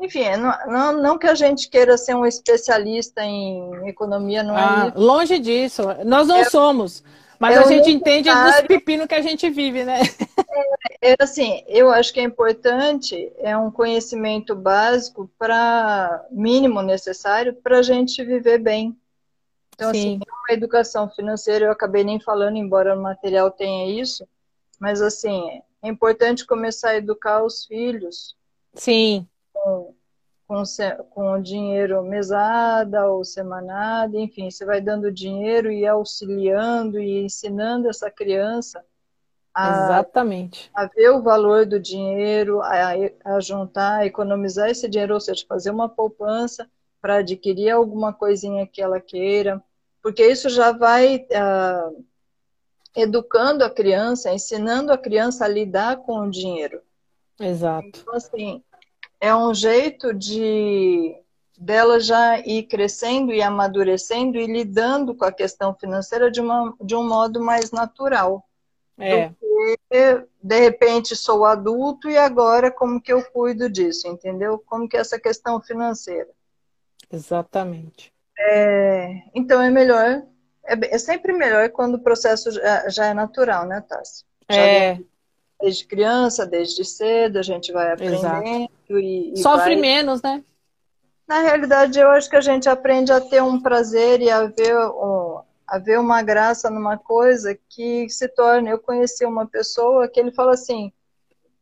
enfim, 0.00 0.22
é, 0.22 0.36
não, 0.36 0.92
não 1.00 1.18
que 1.18 1.26
a 1.26 1.34
gente 1.34 1.68
queira 1.68 1.96
ser 1.96 2.16
um 2.16 2.26
especialista 2.26 3.22
em 3.22 3.86
economia, 3.86 4.42
não 4.42 4.56
é 4.56 4.60
ah, 4.60 4.92
é 4.94 4.98
Longe 4.98 5.38
disso, 5.38 5.82
nós 6.04 6.26
não 6.26 6.38
é, 6.38 6.44
somos, 6.44 7.04
mas 7.38 7.54
é 7.54 7.58
a 7.60 7.62
gente 7.64 7.90
entende 7.90 8.30
dos 8.30 8.62
pepinos 8.62 9.06
que 9.06 9.14
a 9.14 9.22
gente 9.22 9.48
vive, 9.50 9.84
né? 9.84 10.00
É 11.00 11.14
assim, 11.18 11.62
eu 11.66 11.90
acho 11.90 12.12
que 12.12 12.20
é 12.20 12.22
importante, 12.22 13.32
é 13.38 13.56
um 13.56 13.70
conhecimento 13.70 14.54
básico 14.54 15.30
para 15.38 16.24
mínimo 16.30 16.80
necessário 16.82 17.54
para 17.54 17.78
a 17.78 17.82
gente 17.82 18.24
viver 18.24 18.58
bem. 18.58 18.96
Então, 19.74 19.90
assim, 19.90 20.00
Sim. 20.00 20.20
assim, 20.22 20.52
a 20.52 20.54
educação 20.54 21.08
financeira 21.10 21.66
eu 21.66 21.70
acabei 21.70 22.02
nem 22.02 22.18
falando, 22.18 22.56
embora 22.56 22.96
o 22.96 23.02
material 23.02 23.50
tenha 23.50 24.00
isso, 24.00 24.26
mas 24.80 25.02
assim, 25.02 25.60
é 25.82 25.88
importante 25.88 26.46
começar 26.46 26.90
a 26.90 26.96
educar 26.96 27.44
os 27.44 27.66
filhos. 27.66 28.34
Sim. 28.74 29.28
Com, 29.52 29.94
com, 30.48 30.62
com 31.10 31.42
dinheiro 31.42 32.02
mesada 32.02 33.06
ou 33.10 33.22
semanada, 33.22 34.18
enfim, 34.18 34.50
você 34.50 34.64
vai 34.64 34.80
dando 34.80 35.12
dinheiro 35.12 35.70
e 35.70 35.86
auxiliando 35.86 36.98
e 36.98 37.22
ensinando 37.22 37.88
essa 37.88 38.10
criança 38.10 38.82
a, 39.56 39.84
Exatamente. 39.84 40.70
a 40.74 40.84
ver 40.84 41.08
o 41.08 41.22
valor 41.22 41.64
do 41.64 41.80
dinheiro, 41.80 42.60
a, 42.60 42.90
a 43.24 43.40
juntar, 43.40 44.00
a 44.00 44.06
economizar 44.06 44.68
esse 44.68 44.86
dinheiro, 44.86 45.14
ou 45.14 45.20
seja, 45.20 45.46
fazer 45.48 45.70
uma 45.70 45.88
poupança 45.88 46.68
para 47.00 47.16
adquirir 47.16 47.70
alguma 47.70 48.12
coisinha 48.12 48.66
que 48.66 48.82
ela 48.82 49.00
queira, 49.00 49.62
porque 50.02 50.26
isso 50.26 50.50
já 50.50 50.72
vai 50.72 51.16
uh, 51.16 52.04
educando 52.94 53.64
a 53.64 53.70
criança, 53.70 54.30
ensinando 54.30 54.92
a 54.92 54.98
criança 54.98 55.46
a 55.46 55.48
lidar 55.48 55.96
com 56.02 56.20
o 56.20 56.30
dinheiro. 56.30 56.82
Exato. 57.40 57.88
Então, 57.88 58.14
assim, 58.14 58.62
é 59.18 59.34
um 59.34 59.54
jeito 59.54 60.12
de 60.12 61.16
dela 61.58 61.98
já 61.98 62.38
ir 62.40 62.64
crescendo 62.64 63.32
e 63.32 63.40
amadurecendo 63.40 64.36
e 64.36 64.46
lidando 64.46 65.14
com 65.14 65.24
a 65.24 65.32
questão 65.32 65.74
financeira 65.74 66.30
de, 66.30 66.42
uma, 66.42 66.76
de 66.78 66.94
um 66.94 67.08
modo 67.08 67.40
mais 67.40 67.70
natural. 67.70 68.45
É. 68.98 69.30
Porque, 69.38 70.26
de 70.42 70.60
repente, 70.60 71.14
sou 71.14 71.44
adulto 71.44 72.08
e 72.08 72.16
agora 72.16 72.70
como 72.70 73.00
que 73.00 73.12
eu 73.12 73.22
cuido 73.22 73.68
disso, 73.68 74.08
entendeu? 74.08 74.62
Como 74.66 74.88
que 74.88 74.96
é 74.96 75.00
essa 75.00 75.20
questão 75.20 75.60
financeira. 75.60 76.28
Exatamente. 77.12 78.12
É, 78.38 79.22
então 79.34 79.60
é 79.62 79.70
melhor, 79.70 80.22
é, 80.64 80.94
é, 80.94 80.98
sempre 80.98 81.32
melhor 81.32 81.70
quando 81.70 81.94
o 81.94 82.02
processo 82.02 82.50
já, 82.50 82.88
já 82.88 83.06
é 83.06 83.14
natural, 83.14 83.66
né, 83.66 83.82
Tassi? 83.88 84.24
É. 84.48 84.98
Desde 85.60 85.86
criança, 85.86 86.46
desde 86.46 86.84
cedo, 86.84 87.38
a 87.38 87.42
gente 87.42 87.72
vai 87.72 87.92
aprendendo 87.92 88.68
e, 88.90 89.32
e, 89.32 89.36
Sofre 89.38 89.74
vai... 89.74 89.76
menos, 89.76 90.20
né? 90.20 90.44
Na 91.26 91.40
realidade, 91.40 91.98
eu 91.98 92.10
acho 92.10 92.28
que 92.28 92.36
a 92.36 92.40
gente 92.40 92.68
aprende 92.68 93.10
a 93.10 93.20
ter 93.20 93.42
um 93.42 93.60
prazer 93.60 94.20
e 94.20 94.30
a 94.30 94.44
ver, 94.44 94.76
um, 94.76 95.40
a 95.66 95.78
ver 95.78 95.98
uma 95.98 96.22
graça 96.22 96.70
numa 96.70 96.96
coisa 96.96 97.58
que 97.68 98.08
se 98.08 98.28
torna. 98.28 98.70
Eu 98.70 98.78
conheci 98.78 99.24
uma 99.24 99.46
pessoa 99.46 100.08
que 100.08 100.20
ele 100.20 100.32
fala 100.32 100.52
assim: 100.52 100.92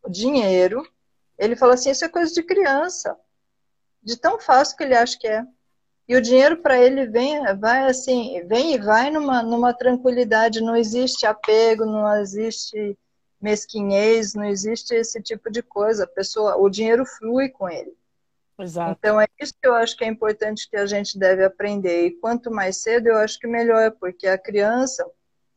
dinheiro. 0.08 0.86
Ele 1.38 1.56
fala 1.56 1.74
assim: 1.74 1.90
isso 1.90 2.04
é 2.04 2.08
coisa 2.08 2.32
de 2.32 2.42
criança. 2.42 3.16
De 4.02 4.16
tão 4.16 4.38
fácil 4.38 4.76
que 4.76 4.84
ele 4.84 4.94
acha 4.94 5.18
que 5.18 5.26
é. 5.26 5.44
E 6.06 6.14
o 6.14 6.20
dinheiro 6.20 6.58
para 6.58 6.78
ele 6.78 7.06
vem, 7.06 7.40
vai 7.56 7.86
assim, 7.86 8.46
vem 8.46 8.74
e 8.74 8.78
vai 8.78 9.10
numa, 9.10 9.42
numa 9.42 9.72
tranquilidade, 9.72 10.60
não 10.60 10.76
existe 10.76 11.24
apego, 11.24 11.86
não 11.86 12.14
existe 12.18 12.98
mesquinhez, 13.40 14.34
não 14.34 14.44
existe 14.44 14.94
esse 14.94 15.22
tipo 15.22 15.50
de 15.50 15.62
coisa. 15.62 16.04
A 16.04 16.06
pessoa, 16.06 16.56
o 16.56 16.68
dinheiro 16.68 17.06
flui 17.06 17.48
com 17.48 17.68
ele. 17.68 17.96
Exato. 18.58 18.96
Então 18.98 19.20
é 19.20 19.26
isso 19.40 19.54
que 19.60 19.66
eu 19.66 19.74
acho 19.74 19.96
que 19.96 20.04
é 20.04 20.08
importante 20.08 20.68
que 20.68 20.76
a 20.76 20.86
gente 20.86 21.18
deve 21.18 21.44
aprender. 21.44 22.06
E 22.06 22.10
quanto 22.12 22.50
mais 22.50 22.78
cedo, 22.78 23.08
eu 23.08 23.16
acho 23.16 23.38
que 23.38 23.46
melhor, 23.46 23.90
porque 23.92 24.26
a 24.26 24.38
criança 24.38 25.04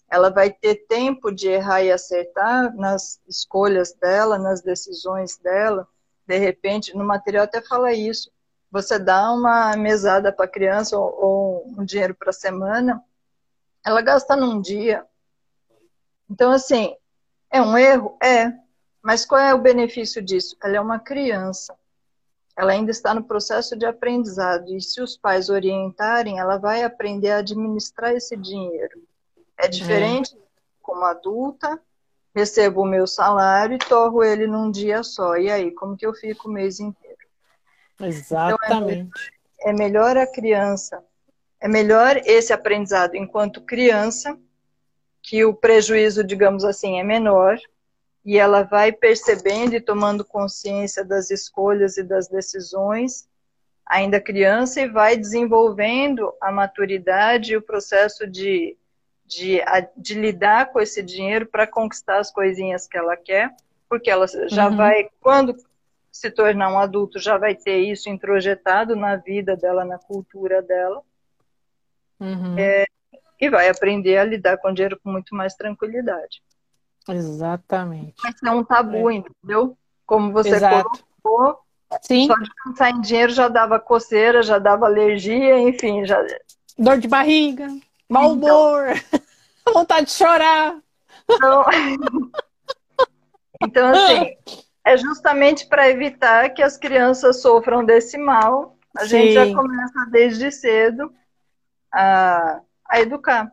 ela 0.09 0.29
vai 0.29 0.49
ter 0.49 0.87
tempo 0.87 1.31
de 1.31 1.49
errar 1.49 1.83
e 1.83 1.91
acertar 1.91 2.75
nas 2.75 3.19
escolhas 3.27 3.93
dela, 3.93 4.37
nas 4.37 4.61
decisões 4.61 5.37
dela. 5.37 5.87
De 6.25 6.37
repente, 6.37 6.95
no 6.95 7.05
material 7.05 7.43
até 7.43 7.61
fala 7.61 7.93
isso 7.93 8.31
você 8.71 8.99
dá 8.99 9.31
uma 9.31 9.75
mesada 9.75 10.31
para 10.31 10.45
a 10.45 10.49
criança 10.49 10.97
ou, 10.97 11.23
ou, 11.23 11.67
um 11.77 11.85
dinheiro 11.85 12.13
para 12.13 12.29
a 12.29 12.33
semana, 12.33 13.03
ela 13.85 14.01
gasta 14.01 14.35
num 14.35 14.61
dia. 14.61 15.05
Então, 16.29 16.51
assim, 16.51 16.95
é 17.49 17.61
um 17.61 17.77
erro? 17.77 18.17
É. 18.21 18.51
Mas 19.01 19.25
qual 19.25 19.39
é 19.39 19.53
o 19.53 19.61
benefício 19.61 20.21
disso? 20.21 20.57
Ela 20.61 20.77
é 20.77 20.81
uma 20.81 20.99
criança. 20.99 21.75
Ela 22.57 22.71
ainda 22.71 22.89
está 22.89 23.13
no 23.13 23.23
processo 23.23 23.75
de 23.77 23.85
aprendizado. 23.85 24.73
E 24.73 24.81
se 24.81 24.99
os 24.99 25.15
pais 25.15 25.47
orientarem, 25.47 26.39
ela 26.39 26.57
vai 26.57 26.83
aprender 26.83 27.31
a 27.31 27.37
administrar 27.37 28.13
esse 28.13 28.35
dinheiro. 28.35 29.03
É 29.55 29.67
diferente 29.67 30.35
é. 30.35 30.39
como 30.81 31.05
adulta, 31.05 31.79
recebo 32.33 32.81
o 32.81 32.85
meu 32.85 33.05
salário 33.05 33.75
e 33.75 33.79
torro 33.79 34.23
ele 34.23 34.47
num 34.47 34.71
dia 34.71 35.03
só. 35.03 35.37
E 35.37 35.51
aí, 35.51 35.71
como 35.71 35.95
que 35.95 36.05
eu 36.05 36.13
fico 36.13 36.47
o 36.47 36.51
mês 36.51 36.79
inteiro? 36.79 37.17
Exatamente. 37.99 39.09
Então, 39.59 39.71
é, 39.71 39.73
melhor 39.73 40.17
a 40.17 40.25
criança, 40.25 41.03
é 41.59 41.67
melhor 41.67 42.17
esse 42.25 42.53
aprendizado 42.53 43.15
enquanto 43.15 43.61
criança, 43.61 44.37
que 45.21 45.43
o 45.43 45.53
prejuízo, 45.53 46.23
digamos 46.23 46.63
assim, 46.63 46.99
é 46.99 47.03
menor, 47.03 47.59
e 48.27 48.37
ela 48.37 48.61
vai 48.61 48.91
percebendo 48.91 49.73
e 49.73 49.79
tomando 49.79 50.25
consciência 50.25 51.01
das 51.05 51.31
escolhas 51.31 51.95
e 51.95 52.03
das 52.03 52.27
decisões, 52.27 53.25
ainda 53.85 54.19
criança, 54.19 54.81
e 54.81 54.89
vai 54.89 55.15
desenvolvendo 55.15 56.33
a 56.41 56.51
maturidade 56.51 57.53
e 57.53 57.55
o 57.57 57.61
processo 57.61 58.27
de, 58.27 58.75
de, 59.25 59.61
de 59.95 60.13
lidar 60.13 60.73
com 60.73 60.81
esse 60.81 61.01
dinheiro 61.01 61.45
para 61.45 61.65
conquistar 61.65 62.17
as 62.17 62.29
coisinhas 62.29 62.85
que 62.85 62.97
ela 62.97 63.15
quer, 63.15 63.55
porque 63.87 64.09
ela 64.09 64.25
já 64.49 64.67
uhum. 64.67 64.75
vai, 64.75 65.09
quando 65.21 65.55
se 66.11 66.29
tornar 66.29 66.69
um 66.69 66.79
adulto, 66.79 67.19
já 67.19 67.37
vai 67.37 67.55
ter 67.55 67.77
isso 67.77 68.09
introjetado 68.09 68.93
na 68.93 69.15
vida 69.15 69.55
dela, 69.55 69.85
na 69.85 69.97
cultura 69.97 70.61
dela. 70.61 71.01
Uhum. 72.19 72.59
É, 72.59 72.87
e 73.39 73.49
vai 73.49 73.69
aprender 73.69 74.17
a 74.17 74.25
lidar 74.25 74.57
com 74.57 74.67
o 74.67 74.73
dinheiro 74.73 74.99
com 75.01 75.09
muito 75.09 75.33
mais 75.33 75.53
tranquilidade. 75.53 76.41
Exatamente. 77.09 78.15
Vai 78.21 78.31
ser 78.33 78.49
um 78.49 78.63
tabu, 78.63 79.09
é. 79.09 79.15
entendeu? 79.15 79.77
Como 80.05 80.31
você 80.31 80.49
Exato. 80.49 80.89
colocou, 81.23 81.59
Sim. 82.01 82.27
só 82.27 82.35
de 82.35 82.49
pensar 82.63 82.89
em 82.91 83.01
dinheiro 83.01 83.31
já 83.31 83.47
dava 83.47 83.79
coceira, 83.79 84.41
já 84.41 84.59
dava 84.59 84.85
alergia, 84.85 85.59
enfim, 85.59 86.05
já. 86.05 86.23
Dor 86.77 86.99
de 86.99 87.07
barriga, 87.07 87.67
mau 88.09 88.35
então. 88.35 88.57
humor, 88.57 88.89
então... 88.89 89.73
vontade 89.73 90.07
de 90.07 90.13
chorar. 90.13 90.77
Então, 91.29 91.65
então 93.61 93.87
assim, 93.89 94.37
é 94.85 94.97
justamente 94.97 95.67
para 95.67 95.89
evitar 95.89 96.49
que 96.49 96.61
as 96.61 96.77
crianças 96.77 97.41
sofram 97.41 97.83
desse 97.83 98.17
mal. 98.17 98.77
A 98.95 99.01
Sim. 99.01 99.09
gente 99.09 99.33
já 99.33 99.53
começa 99.53 100.05
desde 100.09 100.51
cedo 100.51 101.13
a, 101.91 102.61
a 102.89 103.01
educar. 103.01 103.51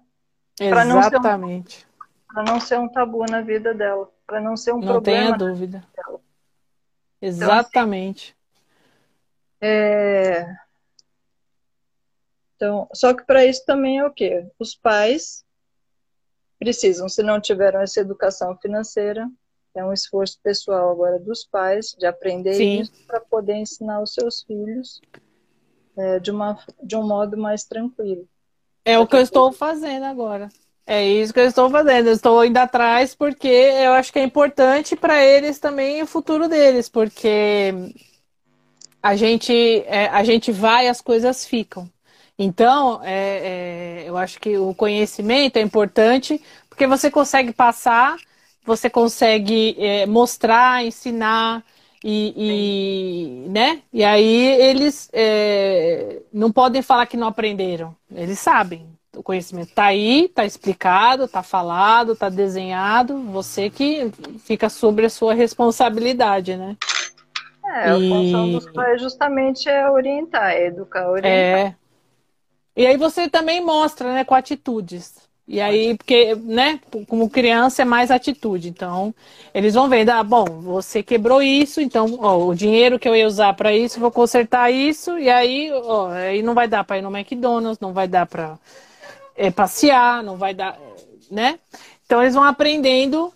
Exatamente. 0.60 1.86
Para 2.34 2.42
não, 2.42 2.60
ser 2.60 2.80
um 2.80 2.88
tabu 2.88 3.24
na 3.30 3.40
vida 3.42 3.72
dela, 3.72 4.12
para 4.26 4.40
não 4.40 4.56
ser 4.56 4.72
um 4.72 4.80
não 4.80 4.94
problema. 4.94 5.30
Não 5.30 5.38
tenha 5.38 5.50
dúvida. 5.50 5.84
Exatamente. 7.22 8.36
Então, 9.56 9.68
assim, 9.68 9.78
é... 9.78 10.56
então, 12.56 12.88
só 12.92 13.14
que 13.14 13.22
para 13.22 13.44
isso 13.44 13.64
também 13.64 13.98
é 13.98 14.04
o 14.04 14.10
quê? 14.10 14.44
Os 14.58 14.74
pais 14.74 15.44
precisam, 16.58 17.08
se 17.08 17.22
não 17.22 17.40
tiveram 17.40 17.80
essa 17.80 18.00
educação 18.00 18.56
financeira, 18.56 19.30
é 19.72 19.84
um 19.84 19.92
esforço 19.92 20.40
pessoal 20.42 20.90
agora 20.90 21.20
dos 21.20 21.44
pais 21.44 21.94
de 21.96 22.04
aprender 22.04 22.54
Sim. 22.54 22.80
isso 22.80 23.06
para 23.06 23.20
poder 23.20 23.54
ensinar 23.54 24.02
os 24.02 24.12
seus 24.12 24.42
filhos 24.42 25.00
é, 25.96 26.18
de, 26.18 26.32
uma, 26.32 26.58
de 26.82 26.96
um 26.96 27.06
modo 27.06 27.36
mais 27.36 27.64
tranquilo. 27.64 28.28
É 28.84 28.98
o 28.98 29.06
que 29.06 29.14
eu 29.14 29.20
estou 29.20 29.52
fazendo 29.52 30.04
agora. 30.04 30.48
É 30.86 31.04
isso 31.06 31.32
que 31.32 31.40
eu 31.40 31.46
estou 31.46 31.70
fazendo. 31.70 32.08
Eu 32.08 32.12
estou 32.14 32.44
indo 32.44 32.58
atrás 32.58 33.14
porque 33.14 33.48
eu 33.48 33.92
acho 33.92 34.12
que 34.12 34.18
é 34.18 34.22
importante 34.22 34.96
para 34.96 35.24
eles 35.24 35.58
também 35.58 36.02
o 36.02 36.06
futuro 36.06 36.48
deles, 36.48 36.88
porque 36.88 37.72
a 39.02 39.16
gente, 39.16 39.52
é, 39.86 40.06
a 40.08 40.24
gente 40.24 40.52
vai, 40.52 40.88
as 40.88 41.00
coisas 41.00 41.46
ficam. 41.46 41.90
Então, 42.38 43.00
é, 43.04 44.02
é, 44.04 44.08
eu 44.08 44.16
acho 44.16 44.40
que 44.40 44.58
o 44.58 44.74
conhecimento 44.74 45.56
é 45.56 45.60
importante 45.60 46.40
porque 46.68 46.86
você 46.86 47.10
consegue 47.10 47.52
passar 47.52 48.16
você 48.64 48.88
consegue 48.88 49.76
é, 49.78 50.06
mostrar, 50.06 50.84
ensinar 50.84 51.62
e, 52.02 53.44
e, 53.46 53.48
né? 53.50 53.82
E 53.92 54.02
aí 54.02 54.60
eles 54.60 55.08
é, 55.12 56.22
não 56.32 56.50
podem 56.50 56.82
falar 56.82 57.06
que 57.06 57.16
não 57.16 57.28
aprenderam. 57.28 57.94
Eles 58.10 58.38
sabem. 58.38 58.86
O 59.16 59.22
conhecimento 59.22 59.68
está 59.68 59.84
aí, 59.84 60.24
está 60.24 60.44
explicado, 60.44 61.24
está 61.24 61.42
falado, 61.42 62.12
está 62.12 62.28
desenhado. 62.28 63.18
Você 63.30 63.70
que 63.70 64.10
fica 64.40 64.68
sobre 64.68 65.06
a 65.06 65.10
sua 65.10 65.34
responsabilidade, 65.34 66.56
né? 66.56 66.76
É, 67.66 67.90
a 67.90 67.94
função 67.94 68.52
dos 68.52 68.70
pais 68.70 69.00
justamente 69.00 69.68
é 69.68 69.90
orientar, 69.90 70.52
é 70.52 70.66
educar, 70.66 71.08
orientar. 71.08 71.30
É. 71.32 71.74
E 72.76 72.86
aí 72.86 72.96
você 72.96 73.28
também 73.28 73.64
mostra, 73.64 74.12
né, 74.12 74.24
com 74.24 74.34
atitudes. 74.34 75.24
E 75.46 75.60
aí, 75.60 75.94
porque, 75.96 76.34
né, 76.34 76.80
como 77.06 77.28
criança 77.28 77.82
é 77.82 77.84
mais 77.84 78.10
atitude. 78.10 78.68
Então, 78.68 79.14
eles 79.52 79.74
vão 79.74 79.88
vendo, 79.88 80.10
ah, 80.10 80.22
bom, 80.22 80.44
você 80.44 81.02
quebrou 81.02 81.42
isso, 81.42 81.80
então, 81.80 82.18
ó, 82.20 82.46
o 82.46 82.54
dinheiro 82.54 82.98
que 82.98 83.08
eu 83.08 83.14
ia 83.14 83.26
usar 83.26 83.52
para 83.54 83.72
isso, 83.72 84.00
vou 84.00 84.10
consertar 84.10 84.70
isso, 84.70 85.18
e 85.18 85.28
aí, 85.28 85.70
ó, 85.72 86.08
aí 86.08 86.42
não 86.42 86.54
vai 86.54 86.66
dar 86.66 86.82
para 86.82 86.98
ir 86.98 87.02
no 87.02 87.14
McDonald's, 87.14 87.78
não 87.78 87.92
vai 87.92 88.08
dar 88.08 88.26
para 88.26 88.58
é, 89.36 89.50
passear, 89.50 90.22
não 90.22 90.36
vai 90.36 90.54
dar, 90.54 90.78
né? 91.30 91.58
Então, 92.04 92.22
eles 92.22 92.34
vão 92.34 92.44
aprendendo 92.44 93.32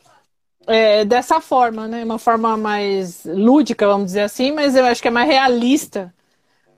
é, 0.66 1.04
dessa 1.04 1.40
forma, 1.40 1.88
né? 1.88 2.04
Uma 2.04 2.18
forma 2.18 2.56
mais 2.56 3.24
lúdica, 3.24 3.86
vamos 3.86 4.06
dizer 4.06 4.20
assim, 4.20 4.52
mas 4.52 4.76
eu 4.76 4.84
acho 4.84 5.00
que 5.00 5.08
é 5.08 5.10
mais 5.10 5.28
realista. 5.28 6.12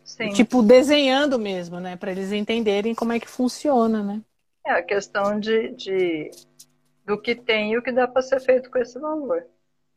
Sim. 0.05 0.31
Tipo, 0.31 0.63
desenhando 0.63 1.39
mesmo, 1.39 1.79
né? 1.79 1.97
Para 1.97 2.11
eles 2.11 2.33
entenderem 2.33 2.95
como 2.95 3.13
é 3.13 3.21
que 3.21 3.29
funciona, 3.29 4.03
né? 4.03 4.21
É 4.67 4.73
a 4.73 4.83
questão 4.83 5.39
de, 5.39 5.75
de 5.75 6.31
do 7.05 7.21
que 7.21 7.35
tem 7.35 7.73
e 7.73 7.79
o 7.79 7.83
que 7.83 7.93
dá 7.93 8.07
para 8.07 8.23
ser 8.23 8.41
feito 8.41 8.71
com 8.71 8.79
esse 8.79 8.99
valor. 8.99 9.45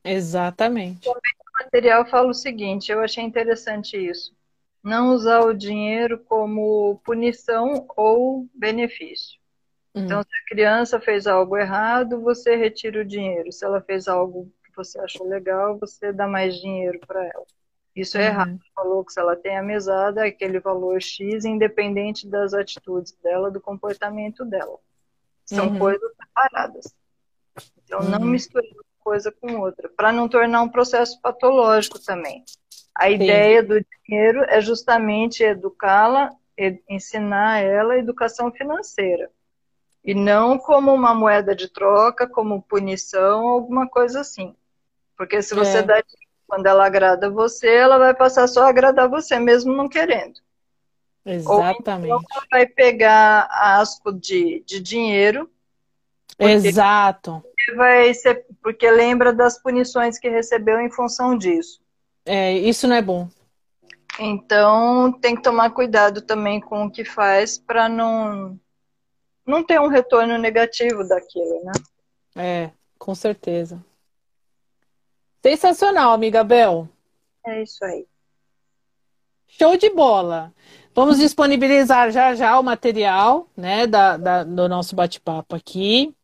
Exatamente. 0.03 1.07
O 1.07 1.15
material 1.63 2.05
fala 2.05 2.29
o 2.29 2.33
seguinte, 2.33 2.91
eu 2.91 3.01
achei 3.01 3.23
interessante 3.23 3.97
isso. 3.97 4.33
Não 4.83 5.13
usar 5.13 5.41
o 5.41 5.53
dinheiro 5.53 6.19
como 6.19 6.99
punição 7.05 7.85
ou 7.95 8.47
benefício. 8.53 9.39
Hum. 9.95 10.03
Então, 10.03 10.21
se 10.21 10.29
a 10.29 10.49
criança 10.49 10.99
fez 10.99 11.25
algo 11.25 11.57
errado, 11.57 12.19
você 12.21 12.55
retira 12.55 13.01
o 13.01 13.05
dinheiro. 13.05 13.51
Se 13.51 13.63
ela 13.63 13.79
fez 13.81 14.07
algo 14.07 14.51
que 14.65 14.75
você 14.75 14.99
achou 14.99 15.27
legal, 15.27 15.77
você 15.77 16.11
dá 16.11 16.27
mais 16.27 16.55
dinheiro 16.59 16.99
para 17.07 17.23
ela. 17.23 17.45
Isso 17.95 18.17
é 18.17 18.21
uhum. 18.21 18.27
errado. 18.27 18.59
Falou 18.75 19.05
que 19.05 19.13
se 19.13 19.19
ela 19.19 19.35
tem 19.35 19.55
a 19.55 19.63
mesada, 19.63 20.25
é 20.25 20.29
aquele 20.29 20.59
valor 20.59 21.01
X, 21.01 21.45
independente 21.45 22.27
das 22.27 22.53
atitudes 22.53 23.13
dela, 23.23 23.51
do 23.51 23.61
comportamento 23.61 24.43
dela. 24.43 24.79
São 25.45 25.67
uhum. 25.67 25.79
coisas 25.79 26.11
separadas. 26.15 26.95
Então, 27.83 27.99
uhum. 27.99 28.09
não 28.09 28.19
misturar 28.21 28.65
uma 28.71 28.83
coisa 28.99 29.31
com 29.31 29.59
outra, 29.59 29.89
para 29.89 30.11
não 30.11 30.27
tornar 30.27 30.63
um 30.63 30.69
processo 30.69 31.21
patológico 31.21 31.99
também. 31.99 32.43
A 32.95 33.07
Sim. 33.07 33.15
ideia 33.15 33.63
do 33.63 33.83
dinheiro 34.05 34.43
é 34.47 34.61
justamente 34.61 35.43
educá-la, 35.43 36.31
ensinar 36.87 37.59
ela 37.59 37.93
a 37.93 37.97
educação 37.97 38.51
financeira. 38.51 39.29
E 40.03 40.13
não 40.13 40.57
como 40.57 40.93
uma 40.93 41.15
moeda 41.15 41.55
de 41.55 41.67
troca, 41.69 42.27
como 42.27 42.61
punição, 42.61 43.47
alguma 43.47 43.87
coisa 43.87 44.19
assim. 44.19 44.55
Porque 45.17 45.41
se 45.41 45.55
você 45.55 45.77
é. 45.77 45.81
dá 45.81 46.03
quando 46.45 46.67
ela 46.67 46.85
agrada 46.85 47.29
você, 47.29 47.67
ela 47.67 47.97
vai 47.97 48.13
passar 48.13 48.47
só 48.47 48.65
a 48.65 48.69
agradar 48.69 49.09
você, 49.09 49.39
mesmo 49.39 49.73
não 49.73 49.89
querendo. 49.89 50.39
Exatamente. 51.25 52.11
Ou 52.11 52.19
então 52.19 52.37
ela 52.37 52.45
vai 52.51 52.67
pegar 52.67 53.47
asco 53.49 54.11
de, 54.11 54.63
de 54.65 54.79
dinheiro. 54.79 55.49
Exato. 56.37 57.43
Vai 57.75 58.13
ser, 58.13 58.45
porque 58.61 58.89
lembra 58.91 59.33
das 59.33 59.57
punições 59.57 60.19
que 60.19 60.29
recebeu 60.29 60.79
em 60.79 60.91
função 60.91 61.37
disso. 61.37 61.82
É, 62.25 62.53
isso 62.53 62.87
não 62.87 62.95
é 62.95 63.01
bom. 63.01 63.27
Então 64.19 65.11
tem 65.19 65.35
que 65.35 65.41
tomar 65.41 65.71
cuidado 65.71 66.21
também 66.21 66.59
com 66.59 66.85
o 66.85 66.91
que 66.91 67.03
faz 67.03 67.57
para 67.57 67.89
não 67.89 68.59
não 69.45 69.63
ter 69.63 69.79
um 69.79 69.87
retorno 69.87 70.37
negativo 70.37 71.05
daquilo, 71.07 71.63
né? 71.63 71.71
É, 72.35 72.71
com 72.97 73.13
certeza. 73.13 73.83
Sensacional, 75.41 76.13
amiga 76.13 76.43
Bel. 76.43 76.87
É 77.45 77.61
isso 77.61 77.83
aí. 77.83 78.05
Show 79.47 79.75
de 79.75 79.89
bola. 79.89 80.53
Vamos 80.95 81.17
disponibilizar 81.17 82.11
já 82.11 82.33
já 82.33 82.57
o 82.57 82.63
material 82.63 83.47
né, 83.57 83.85
da, 83.85 84.15
da 84.15 84.43
do 84.43 84.69
nosso 84.69 84.95
bate-papo 84.95 85.55
aqui. 85.55 86.15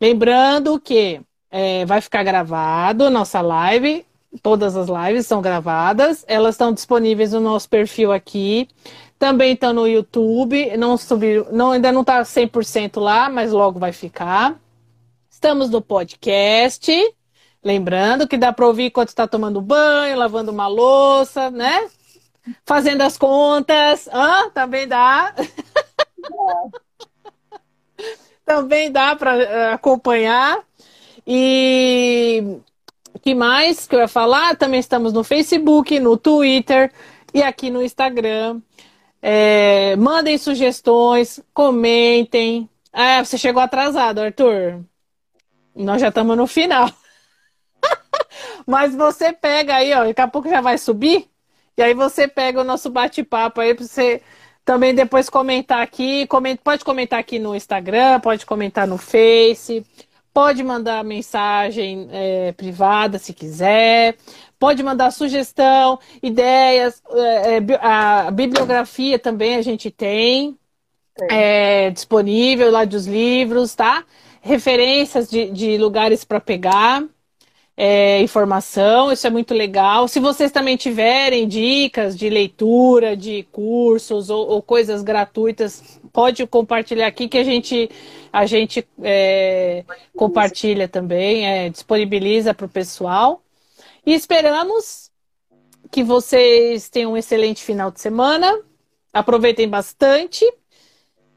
Lembrando 0.00 0.80
que 0.80 1.20
é, 1.50 1.84
vai 1.84 2.00
ficar 2.00 2.22
gravado 2.22 3.10
nossa 3.10 3.40
live. 3.40 4.06
Todas 4.42 4.76
as 4.76 4.88
lives 4.88 5.26
são 5.26 5.40
gravadas. 5.40 6.24
Elas 6.26 6.54
estão 6.54 6.72
disponíveis 6.72 7.32
no 7.32 7.40
nosso 7.40 7.68
perfil 7.68 8.12
aqui. 8.12 8.68
Também 9.18 9.54
estão 9.54 9.72
no 9.72 9.86
YouTube. 9.86 10.76
Não 10.76 10.96
subiu, 10.96 11.46
não, 11.52 11.72
ainda 11.72 11.92
não 11.92 12.02
está 12.02 12.22
100% 12.22 13.00
lá, 13.00 13.28
mas 13.28 13.52
logo 13.52 13.78
vai 13.78 13.92
ficar. 13.92 14.58
Estamos 15.30 15.70
no 15.70 15.80
podcast. 15.80 16.92
Lembrando 17.62 18.28
que 18.28 18.36
dá 18.36 18.52
para 18.52 18.66
ouvir 18.66 18.86
enquanto 18.86 19.08
está 19.08 19.26
tomando 19.26 19.60
banho, 19.60 20.18
lavando 20.18 20.50
uma 20.50 20.66
louça, 20.66 21.50
né? 21.50 21.88
Fazendo 22.66 23.02
as 23.02 23.16
contas. 23.16 24.08
Ah, 24.12 24.50
também 24.52 24.86
dá. 24.86 25.34
também 28.44 28.92
dá 28.92 29.16
para 29.16 29.36
eh, 29.36 29.72
acompanhar. 29.72 30.62
E 31.26 32.58
que 33.24 33.34
mais 33.34 33.86
que 33.86 33.96
eu 33.96 34.00
ia 34.00 34.06
falar? 34.06 34.54
Também 34.54 34.78
estamos 34.78 35.10
no 35.10 35.24
Facebook, 35.24 35.98
no 35.98 36.14
Twitter 36.14 36.92
e 37.32 37.42
aqui 37.42 37.70
no 37.70 37.82
Instagram. 37.82 38.60
É, 39.22 39.96
mandem 39.96 40.36
sugestões, 40.36 41.40
comentem. 41.54 42.68
Ah, 42.92 43.24
você 43.24 43.38
chegou 43.38 43.62
atrasado, 43.62 44.20
Arthur. 44.20 44.84
Nós 45.74 46.02
já 46.02 46.08
estamos 46.08 46.36
no 46.36 46.46
final. 46.46 46.90
Mas 48.68 48.94
você 48.94 49.32
pega 49.32 49.76
aí, 49.76 49.94
ó, 49.94 50.04
daqui 50.04 50.20
a 50.20 50.28
pouco 50.28 50.50
já 50.50 50.60
vai 50.60 50.76
subir. 50.76 51.26
E 51.78 51.82
aí 51.82 51.94
você 51.94 52.28
pega 52.28 52.60
o 52.60 52.64
nosso 52.64 52.90
bate-papo 52.90 53.62
aí 53.62 53.74
para 53.74 53.86
você 53.86 54.20
também 54.66 54.94
depois 54.94 55.30
comentar 55.30 55.80
aqui. 55.80 56.26
Coment... 56.26 56.58
Pode 56.62 56.84
comentar 56.84 57.18
aqui 57.18 57.38
no 57.38 57.56
Instagram, 57.56 58.20
pode 58.20 58.44
comentar 58.44 58.86
no 58.86 58.98
Face, 58.98 59.82
pode 60.34 60.64
mandar 60.64 61.04
mensagem 61.04 62.08
é, 62.10 62.52
privada 62.52 63.18
se 63.18 63.32
quiser, 63.32 64.16
pode 64.58 64.82
mandar 64.82 65.12
sugestão, 65.12 65.98
ideias, 66.20 67.00
é, 67.12 67.56
é 67.58 67.78
a 67.80 68.30
bibliografia 68.32 69.16
também 69.16 69.54
a 69.54 69.62
gente 69.62 69.92
tem 69.92 70.58
é, 71.30 71.90
disponível 71.90 72.70
lá 72.72 72.84
dos 72.84 73.06
livros, 73.06 73.74
tá? 73.76 74.04
Referências 74.40 75.30
de, 75.30 75.50
de 75.50 75.78
lugares 75.78 76.24
para 76.24 76.40
pegar 76.40 77.04
é, 77.76 78.20
informação, 78.22 79.10
isso 79.10 79.26
é 79.26 79.30
muito 79.30 79.52
legal. 79.52 80.06
Se 80.06 80.20
vocês 80.20 80.52
também 80.52 80.76
tiverem 80.76 81.48
dicas 81.48 82.16
de 82.16 82.28
leitura, 82.28 83.16
de 83.16 83.42
cursos 83.50 84.30
ou, 84.30 84.46
ou 84.48 84.62
coisas 84.62 85.02
gratuitas, 85.02 86.00
pode 86.12 86.46
compartilhar 86.46 87.08
aqui 87.08 87.28
que 87.28 87.38
a 87.38 87.42
gente, 87.42 87.90
a 88.32 88.46
gente 88.46 88.86
é, 89.02 89.84
compartilha 90.16 90.88
também, 90.88 91.46
é, 91.46 91.68
disponibiliza 91.68 92.54
para 92.54 92.66
o 92.66 92.68
pessoal. 92.68 93.42
E 94.06 94.14
esperamos 94.14 95.10
que 95.90 96.04
vocês 96.04 96.88
tenham 96.88 97.12
um 97.12 97.16
excelente 97.16 97.62
final 97.62 97.90
de 97.90 98.00
semana. 98.00 98.56
Aproveitem 99.12 99.68
bastante, 99.68 100.44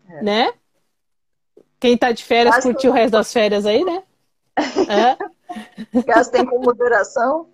é. 0.09 0.21
né? 0.21 0.53
Quem 1.79 1.93
está 1.93 2.11
de 2.11 2.23
férias, 2.23 2.59
curtiu 2.61 2.91
o 2.91 2.93
resto 2.93 3.11
das 3.11 3.31
férias 3.33 3.65
aí, 3.65 3.83
né? 3.83 4.03
É. 4.89 5.36
Gastem 6.05 6.45
com 6.45 6.59
moderação. 6.59 7.49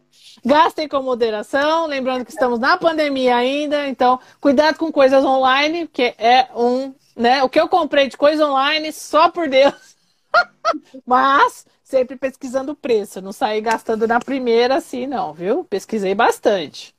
Gastem 0.45 0.87
com 0.87 1.01
moderação, 1.01 1.87
lembrando 1.87 2.25
que 2.25 2.31
estamos 2.31 2.59
na 2.59 2.77
pandemia 2.77 3.35
ainda, 3.35 3.87
então 3.87 4.19
cuidado 4.39 4.77
com 4.77 4.91
coisas 4.91 5.23
online, 5.23 5.87
que 5.87 6.13
é 6.17 6.49
um, 6.55 6.93
né? 7.15 7.43
O 7.43 7.49
que 7.49 7.59
eu 7.59 7.67
comprei 7.67 8.07
de 8.07 8.17
coisa 8.17 8.45
online, 8.45 8.91
só 8.91 9.29
por 9.29 9.47
Deus. 9.47 9.95
Mas 11.05 11.65
sempre 11.83 12.15
pesquisando 12.15 12.71
o 12.71 12.75
preço, 12.75 13.21
não 13.21 13.31
saí 13.31 13.61
gastando 13.61 14.07
na 14.07 14.19
primeira 14.19 14.75
assim, 14.75 15.05
não, 15.05 15.33
viu? 15.33 15.63
Pesquisei 15.63 16.15
bastante. 16.15 16.95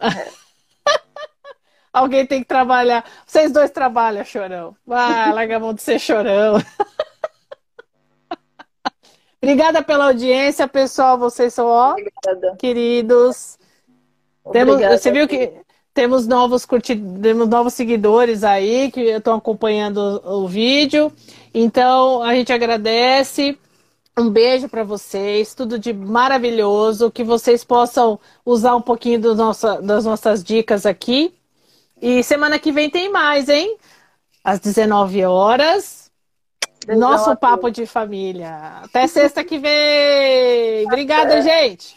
É. 0.00 0.30
Alguém 1.92 2.26
tem 2.26 2.42
que 2.42 2.48
trabalhar. 2.48 3.04
Vocês 3.26 3.50
dois 3.52 3.70
trabalham, 3.70 4.24
chorão. 4.24 4.76
Vai, 4.86 5.32
larga 5.32 5.56
a 5.56 5.60
mão 5.60 5.72
de 5.72 5.82
ser 5.82 5.98
chorão. 5.98 6.58
Obrigada 9.46 9.80
pela 9.80 10.06
audiência, 10.06 10.66
pessoal. 10.66 11.16
Vocês 11.16 11.54
são 11.54 11.68
ó, 11.68 11.92
Obrigada. 11.92 12.56
queridos. 12.58 13.56
Temos, 14.50 14.80
você 14.80 15.12
viu 15.12 15.28
que 15.28 15.52
temos 15.94 16.26
novos 16.26 16.66
curtidos, 16.66 17.20
temos 17.20 17.48
novos 17.48 17.72
seguidores 17.72 18.42
aí 18.42 18.90
que 18.90 19.02
estão 19.02 19.36
acompanhando 19.36 20.20
o, 20.24 20.42
o 20.42 20.48
vídeo. 20.48 21.12
Então 21.54 22.24
a 22.24 22.34
gente 22.34 22.52
agradece. 22.52 23.56
Um 24.18 24.30
beijo 24.30 24.68
para 24.68 24.82
vocês, 24.82 25.54
tudo 25.54 25.78
de 25.78 25.92
maravilhoso, 25.92 27.08
que 27.08 27.22
vocês 27.22 27.62
possam 27.62 28.18
usar 28.44 28.74
um 28.74 28.82
pouquinho 28.82 29.20
do 29.20 29.34
nossa, 29.36 29.80
das 29.80 30.04
nossas 30.04 30.42
dicas 30.42 30.84
aqui. 30.84 31.32
E 32.02 32.20
semana 32.24 32.58
que 32.58 32.72
vem 32.72 32.90
tem 32.90 33.12
mais, 33.12 33.48
hein? 33.48 33.76
Às 34.42 34.58
19 34.58 35.24
horas. 35.24 36.05
Nosso 36.86 37.34
papo 37.36 37.70
de 37.70 37.86
família. 37.86 38.80
Até 38.84 39.06
sexta 39.06 39.42
que 39.42 39.58
vem. 39.58 40.86
Obrigada, 40.86 41.42
gente. 41.42 41.96